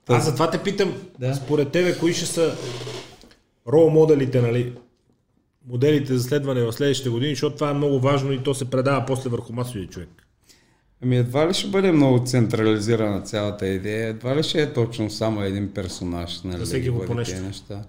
Аз 0.08 0.26
затова 0.26 0.52
те 0.52 0.58
питам, 0.58 0.94
да? 1.20 1.36
според 1.36 1.72
тебе, 1.72 1.98
кои 1.98 2.14
ще 2.14 2.26
са 2.26 2.56
рол 3.68 3.90
моделите, 3.90 4.42
нали, 4.42 4.74
моделите 5.70 6.18
за 6.18 6.24
следване 6.24 6.62
в 6.62 6.74
следващите 6.74 7.10
години, 7.10 7.32
защото 7.32 7.56
това 7.56 7.70
е 7.70 7.74
много 7.74 8.00
важно 8.00 8.32
и 8.32 8.44
то 8.44 8.54
се 8.54 8.70
предава 8.70 9.06
после 9.06 9.30
върху 9.30 9.54
масовия 9.54 9.88
човек. 9.88 10.10
Ами 11.04 11.18
едва 11.18 11.50
ли 11.50 11.54
ще 11.54 11.68
бъде 11.68 11.92
много 11.92 12.26
централизирана 12.26 13.22
цялата 13.22 13.68
идея, 13.68 14.08
едва 14.08 14.36
ли 14.36 14.44
ще 14.44 14.62
е 14.62 14.74
точно 14.74 15.10
само 15.10 15.44
един 15.44 15.72
персонаж, 15.74 16.42
нали? 16.42 16.60
Да 16.60 16.66
всеки 16.66 16.90
го 16.90 17.06
по 17.06 17.14
нещо. 17.14 17.42
Неща. 17.42 17.84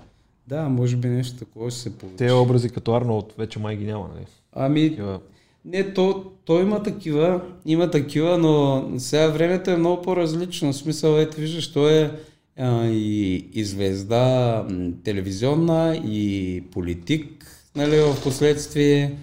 Да, 0.49 0.69
може 0.69 0.97
би 0.97 1.09
нещо 1.09 1.39
такова 1.39 1.71
ще 1.71 1.81
се 1.81 1.99
получи. 1.99 2.17
Те 2.17 2.33
образи 2.33 2.71
като 2.71 2.95
Арнолд 2.95 3.35
вече 3.39 3.59
май 3.59 3.77
ги 3.77 3.85
няма, 3.85 4.09
нали? 4.15 4.27
Ами, 4.53 4.89
такива... 4.89 5.21
не, 5.65 5.93
то, 5.95 6.25
то 6.45 6.61
има 6.61 6.83
такива, 6.83 7.41
има 7.67 7.91
такива, 7.91 8.39
но 8.39 8.85
сега 8.99 9.29
времето 9.29 9.71
е 9.71 9.77
много 9.77 10.03
по-различно. 10.03 10.73
В 10.73 10.77
смисъл, 10.77 11.19
ето 11.19 11.37
виждаш, 11.37 11.73
то 11.73 11.89
е 11.89 12.11
а, 12.57 12.87
и, 12.87 13.35
и 13.53 13.65
звезда 13.65 14.67
телевизионна, 15.05 16.01
и 16.05 16.63
политик, 16.73 17.47
нали, 17.77 18.01
в 18.01 18.23
последствие 18.23 19.15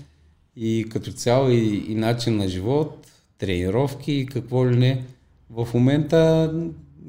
и 0.55 0.85
като 0.89 1.11
цяло 1.11 1.49
и, 1.49 1.85
и 1.87 1.95
начин 1.95 2.37
на 2.37 2.47
живот, 2.47 3.07
тренировки 3.37 4.11
и 4.11 4.25
какво 4.25 4.67
ли 4.67 4.75
не. 4.75 5.03
В 5.49 5.67
момента 5.73 6.51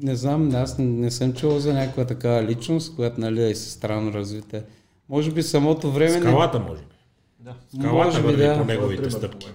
не 0.01 0.15
знам, 0.15 0.55
аз 0.55 0.77
не, 0.77 0.85
не 0.85 1.11
съм 1.11 1.33
чувал 1.33 1.59
за 1.59 1.73
някаква 1.73 2.05
такава 2.05 2.43
личност, 2.43 2.95
която 2.95 3.21
нали, 3.21 3.43
е 3.43 3.55
странно 3.55 4.13
развита. 4.13 4.63
Може 5.09 5.31
би 5.31 5.43
самото 5.43 5.91
време... 5.91 6.19
Скалата 6.19 6.59
може 6.59 6.81
би. 6.81 6.95
Да. 7.39 7.53
Скалата 7.79 8.21
може 8.21 8.37
би, 8.37 8.43
да. 8.43 8.57
по 8.57 8.65
неговите 8.65 9.11
стъпки. 9.11 9.47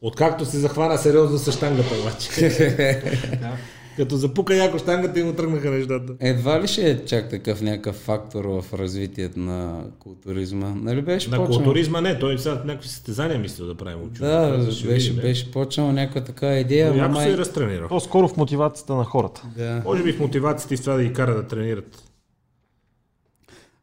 Откакто 0.00 0.44
се 0.44 0.58
захвана 0.58 0.98
сериозно 0.98 1.38
с 1.38 1.52
штангата 1.52 1.94
обаче. 2.00 2.30
Като 3.96 4.16
запука 4.16 4.56
яко 4.56 4.78
штангата 4.78 5.20
и 5.20 5.22
му 5.22 5.32
тръгнаха 5.32 5.70
нещата. 5.70 6.12
Едва 6.20 6.62
ли 6.62 6.66
ще 6.66 6.90
е 6.90 7.04
чак 7.04 7.30
такъв 7.30 7.62
някакъв 7.62 7.96
фактор 7.96 8.44
в 8.44 8.64
развитието 8.74 9.38
на 9.38 9.84
културизма? 9.98 10.74
Нали 10.74 11.02
беше 11.02 11.30
на 11.30 11.36
почнал... 11.36 11.56
културизма 11.56 12.00
не, 12.00 12.18
той 12.18 12.38
сега 12.38 12.62
някакви 12.64 12.88
състезания 12.88 13.38
мислил 13.38 13.66
да 13.66 13.74
правим 13.74 13.98
ученик. 13.98 14.18
Да, 14.18 14.58
беше, 14.66 14.86
беше, 14.86 15.12
беше 15.12 15.50
почнал 15.50 15.92
някаква 15.92 16.20
така 16.20 16.58
идея. 16.58 16.90
Но 16.90 16.98
яко 16.98 17.12
май... 17.12 17.26
се 17.26 17.32
и 17.32 17.38
разтренира. 17.38 17.88
По-скоро 17.88 18.28
в 18.28 18.36
мотивацията 18.36 18.94
на 18.94 19.04
хората. 19.04 19.42
Да. 19.56 19.82
Може 19.84 20.02
би 20.02 20.12
в 20.12 20.20
мотивацията 20.20 20.74
и 20.74 20.78
това 20.78 20.94
да 20.94 21.02
ги 21.02 21.12
кара 21.12 21.34
да 21.34 21.46
тренират. 21.46 22.02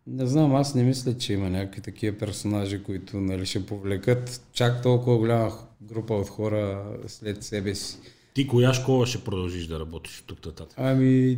Не 0.08 0.26
знам, 0.26 0.56
аз 0.56 0.76
не 0.76 0.84
мисля, 0.84 1.18
че 1.18 1.34
има 1.34 1.50
някакви 1.50 1.82
такива 1.82 2.18
персонажи, 2.18 2.84
които 2.84 3.18
нали, 3.18 3.46
ще 3.46 3.66
повлекат 3.66 4.42
чак 4.54 4.82
толкова 4.82 5.18
голяма 5.18 5.52
група 5.82 6.14
от 6.14 6.30
хора 6.30 6.84
след 7.08 7.44
себе 7.44 7.76
си. 7.76 7.98
Ти 8.34 8.48
коя 8.48 8.74
школа 8.74 9.06
ще 9.06 9.24
продължиш 9.24 9.68
да 9.68 9.80
работиш 9.80 10.20
от 10.20 10.26
тук 10.26 10.46
нататък? 10.46 10.74
Ами, 10.78 11.38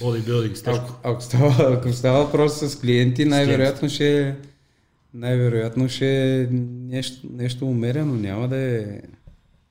Бодибилдинг 0.00 0.56
с 0.56 0.62
тежко. 0.62 0.84
ако, 0.84 1.08
ако, 1.08 1.22
става, 1.22 1.74
ако 1.74 1.92
става 1.92 2.24
въпрос 2.24 2.58
с 2.58 2.80
клиенти, 2.80 3.24
най-вероятно 3.24 3.88
ще 3.88 4.36
най-вероятно 5.14 5.88
ще 5.88 6.40
е 6.42 6.46
нещо, 6.50 7.26
нещо 7.30 7.66
умерено, 7.66 8.14
няма 8.14 8.48
да 8.48 8.56
е 8.56 9.00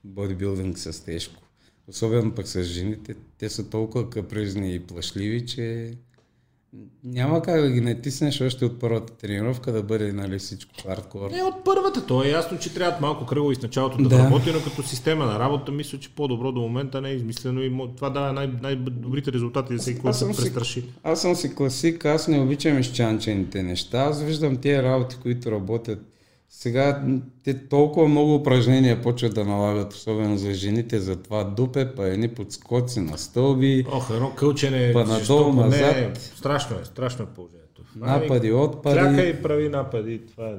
бодибилдинг 0.03 0.79
с 0.79 1.05
тежко. 1.05 1.41
Особено 1.87 2.35
пък 2.35 2.47
с 2.47 2.63
жените, 2.63 3.15
те 3.37 3.49
са 3.49 3.69
толкова 3.69 4.09
капризни 4.09 4.75
и 4.75 4.79
плашливи, 4.79 5.45
че 5.45 5.93
няма 7.03 7.41
как 7.41 7.61
да 7.61 7.69
ги 7.69 7.81
натиснеш 7.81 8.41
още 8.41 8.65
от 8.65 8.79
първата 8.79 9.13
тренировка 9.13 9.71
да 9.71 9.83
бъде 9.83 10.13
нали, 10.13 10.39
всичко 10.39 10.71
хардкор. 10.83 11.31
Не, 11.31 11.43
от 11.43 11.63
първата. 11.65 12.05
То 12.05 12.23
е 12.23 12.29
ясно, 12.29 12.57
че 12.59 12.73
трябва 12.73 12.97
малко 13.01 13.25
кръгово 13.25 13.51
и 13.51 13.55
с 13.55 13.61
началото 13.61 13.97
да, 13.97 14.09
Да. 14.09 14.19
работи, 14.19 14.51
но 14.53 14.61
като 14.61 14.83
система 14.83 15.25
на 15.25 15.39
работа, 15.39 15.71
мисля, 15.71 15.97
че 15.97 16.09
по-добро 16.09 16.51
до 16.51 16.59
момента 16.61 17.01
не 17.01 17.09
е 17.09 17.13
измислено 17.13 17.61
и 17.61 17.95
това 17.95 18.09
дава 18.09 18.33
най- 18.33 18.51
най-добрите 18.61 19.31
резултати 19.31 19.73
за 19.73 19.81
всеки, 19.81 19.99
който 19.99 20.17
се 20.17 20.25
си- 20.25 20.41
престраши. 20.41 20.83
Аз 21.03 21.21
съм 21.21 21.35
си 21.35 21.55
класик, 21.55 22.05
аз 22.05 22.27
не 22.27 22.39
обичам 22.39 22.79
изчанчените 22.79 23.63
неща. 23.63 23.97
Аз 23.99 24.23
виждам 24.23 24.57
тия 24.57 24.83
работи, 24.83 25.17
които 25.21 25.51
работят. 25.51 25.99
Сега 26.49 27.05
те 27.43 27.67
толкова 27.67 28.07
много 28.07 28.35
упражнения 28.35 29.01
почват 29.01 29.33
да 29.35 29.45
налагат, 29.45 29.93
особено 29.93 30.37
за 30.37 30.53
жените, 30.53 30.99
за 30.99 31.15
това 31.15 31.43
дупе, 31.43 31.95
па 31.95 32.07
едни 32.07 32.27
подскоци 32.27 32.99
на 32.99 33.17
стълби, 33.17 33.85
Ох, 33.91 34.09
едно 34.09 34.35
кълчене, 34.35 34.93
Па 34.93 34.99
надолу, 34.99 35.19
жестоко, 35.19 35.55
не, 35.55 35.61
назад. 35.61 36.17
страшно 36.17 36.79
е, 36.79 36.85
страшно 36.85 37.25
е 37.25 37.27
положението. 37.27 37.81
Е- 37.81 37.99
напади, 37.99 38.51
отпади. 38.51 39.29
и 39.29 39.41
прави 39.43 39.69
напади, 39.69 40.21
това 40.27 40.49
е... 40.49 40.53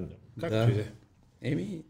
И 0.46 0.50
да 0.50 0.64
е. 0.64 0.84
Еми, 1.42 1.82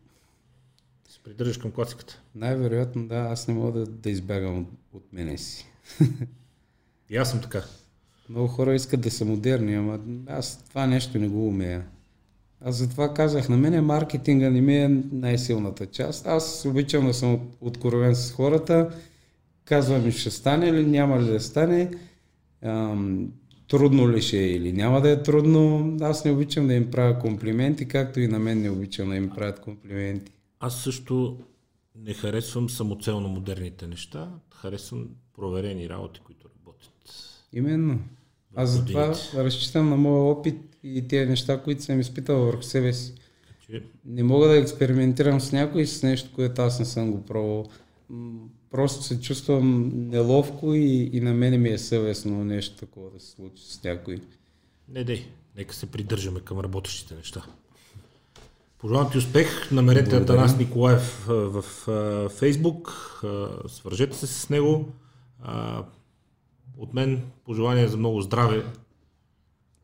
Се 1.09 1.19
придържаш 1.25 1.59
към 1.59 1.71
класиката. 1.71 2.21
най-вероятно 2.35 3.07
да, 3.09 3.17
аз 3.17 3.49
не 3.49 3.55
мога 3.55 3.73
да, 3.73 3.87
да 3.87 4.11
избягам 4.11 4.59
от, 4.59 4.69
от 4.93 5.13
мене 5.13 5.39
си. 5.39 5.67
И 7.11 7.17
аз 7.17 7.31
съм 7.31 7.41
така. 7.41 7.63
Много 8.29 8.49
хора 8.49 8.75
искат 8.75 9.01
да 9.01 9.11
са 9.11 9.25
модерни, 9.25 9.75
ама 9.75 9.99
аз 10.29 10.65
това 10.69 10.87
нещо 10.87 11.19
не 11.19 11.29
го 11.29 11.49
умея. 11.49 11.85
Аз 12.61 12.77
затова 12.77 13.15
казах, 13.15 13.49
на 13.49 13.57
мен 13.57 13.85
маркетинга 13.85 14.51
не 14.51 14.61
ми 14.61 14.79
е 14.79 15.03
най-силната 15.13 15.87
част. 15.87 16.27
Аз 16.27 16.65
обичам 16.65 17.07
да 17.07 17.15
съм 17.15 17.41
откровен 17.61 18.17
с 18.17 18.33
хората, 18.33 18.91
казвам 19.65 20.11
ще 20.11 20.31
стане 20.31 20.73
ли, 20.73 20.87
няма 20.87 21.21
ли 21.21 21.25
да 21.25 21.41
стане, 21.41 21.91
ам, 22.63 23.33
трудно 23.69 24.11
ли 24.11 24.23
ще 24.23 24.39
е 24.39 24.51
или 24.51 24.73
няма 24.73 25.01
да 25.01 25.11
е 25.11 25.23
трудно. 25.23 25.93
Аз 26.01 26.25
не 26.25 26.31
обичам 26.31 26.67
да 26.67 26.75
им 26.75 26.91
правя 26.91 27.19
комплименти, 27.19 27.89
както 27.89 28.21
и 28.21 28.29
на 28.29 28.39
мен 28.39 28.63
не 28.63 28.71
обичам 28.71 29.09
да 29.09 29.17
им 29.17 29.31
правят 29.31 29.61
комплименти. 29.61 30.33
Аз 30.61 30.83
също 30.83 31.39
не 31.97 32.15
харесвам 32.15 32.71
самоцелно 32.71 33.29
модерните 33.29 33.87
неща, 33.87 34.31
харесвам 34.55 35.09
проверени 35.37 35.89
работи, 35.89 36.21
които 36.25 36.49
работят. 36.49 36.93
Именно. 37.53 37.99
Аз 38.55 38.71
затова 38.71 39.15
разчитам 39.35 39.89
на 39.89 39.97
моя 39.97 40.23
опит 40.23 40.57
и 40.95 41.09
тези 41.09 41.31
неща, 41.31 41.63
които 41.63 41.83
съм 41.83 42.01
изпитал 42.01 42.45
върху 42.45 42.63
себе 42.63 42.93
си. 42.93 43.15
Че 43.67 43.83
Не 44.05 44.23
мога 44.23 44.49
да 44.49 44.59
експериментирам 44.59 45.41
с 45.41 45.53
някой 45.53 45.87
с 45.87 46.03
нещо, 46.03 46.31
което 46.35 46.63
аз 46.63 46.79
не 46.79 46.85
съм 46.85 47.11
го 47.11 47.23
пробвал. 47.23 47.67
Просто 48.71 49.03
се 49.03 49.21
чувствам 49.21 49.93
неловко 49.95 50.75
и, 50.75 51.11
и 51.13 51.21
на 51.21 51.35
мене 51.35 51.59
ми 51.59 51.69
е 51.69 51.79
съвестно 51.79 52.45
нещо 52.45 52.77
такова 52.77 53.11
да 53.11 53.21
се 53.21 53.31
случи 53.31 53.63
с 53.65 53.85
някой. 53.85 54.21
Не 54.89 55.05
дей, 55.05 55.27
нека 55.57 55.75
се 55.75 55.87
придържаме 55.87 56.41
към 56.41 56.61
работещите 56.61 57.15
неща. 57.15 57.45
Пожелавам 58.79 59.11
ти 59.13 59.19
успех. 59.19 59.71
Намерете 59.71 60.11
Благодаря. 60.11 60.35
Атанас 60.35 60.59
Николаев 60.59 61.25
в 61.27 61.65
Фейсбук. 62.29 62.95
Свържете 63.69 64.17
се 64.17 64.27
с 64.27 64.51
него. 64.51 64.89
От 66.79 66.95
мен 66.95 67.23
пожелания 67.45 67.89
за 67.89 67.97
много 67.97 68.21
здраве 68.21 68.65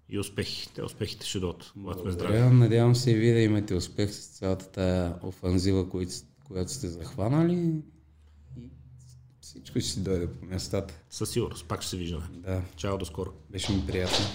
и 0.08 0.18
успехи. 0.18 0.68
Те 0.74 0.82
успехите 0.82 1.26
ще 1.26 1.38
дойдат, 1.40 1.72
когато 1.72 2.00
сме 2.00 2.10
здрави. 2.10 2.54
Надявам 2.54 2.94
се 2.94 3.10
и 3.10 3.14
вие 3.14 3.34
да 3.34 3.40
имате 3.40 3.74
успех 3.74 4.10
с 4.12 4.26
цялата 4.26 4.70
тая 4.70 5.14
офанзива, 5.22 5.88
която 6.44 6.72
сте 6.72 6.88
захванали. 6.88 7.72
И 8.58 8.70
всичко 9.40 9.80
ще 9.80 9.88
си 9.88 10.02
дойде 10.02 10.26
по 10.26 10.46
местата. 10.46 10.94
Със 11.10 11.30
сигурност. 11.30 11.68
Пак 11.68 11.80
ще 11.82 11.90
се 11.90 11.96
виждаме. 11.96 12.24
Да, 12.32 12.62
Чао, 12.76 12.98
до 12.98 13.04
скоро. 13.04 13.30
беше 13.50 13.72
ми 13.72 13.86
приятно. 13.86 14.26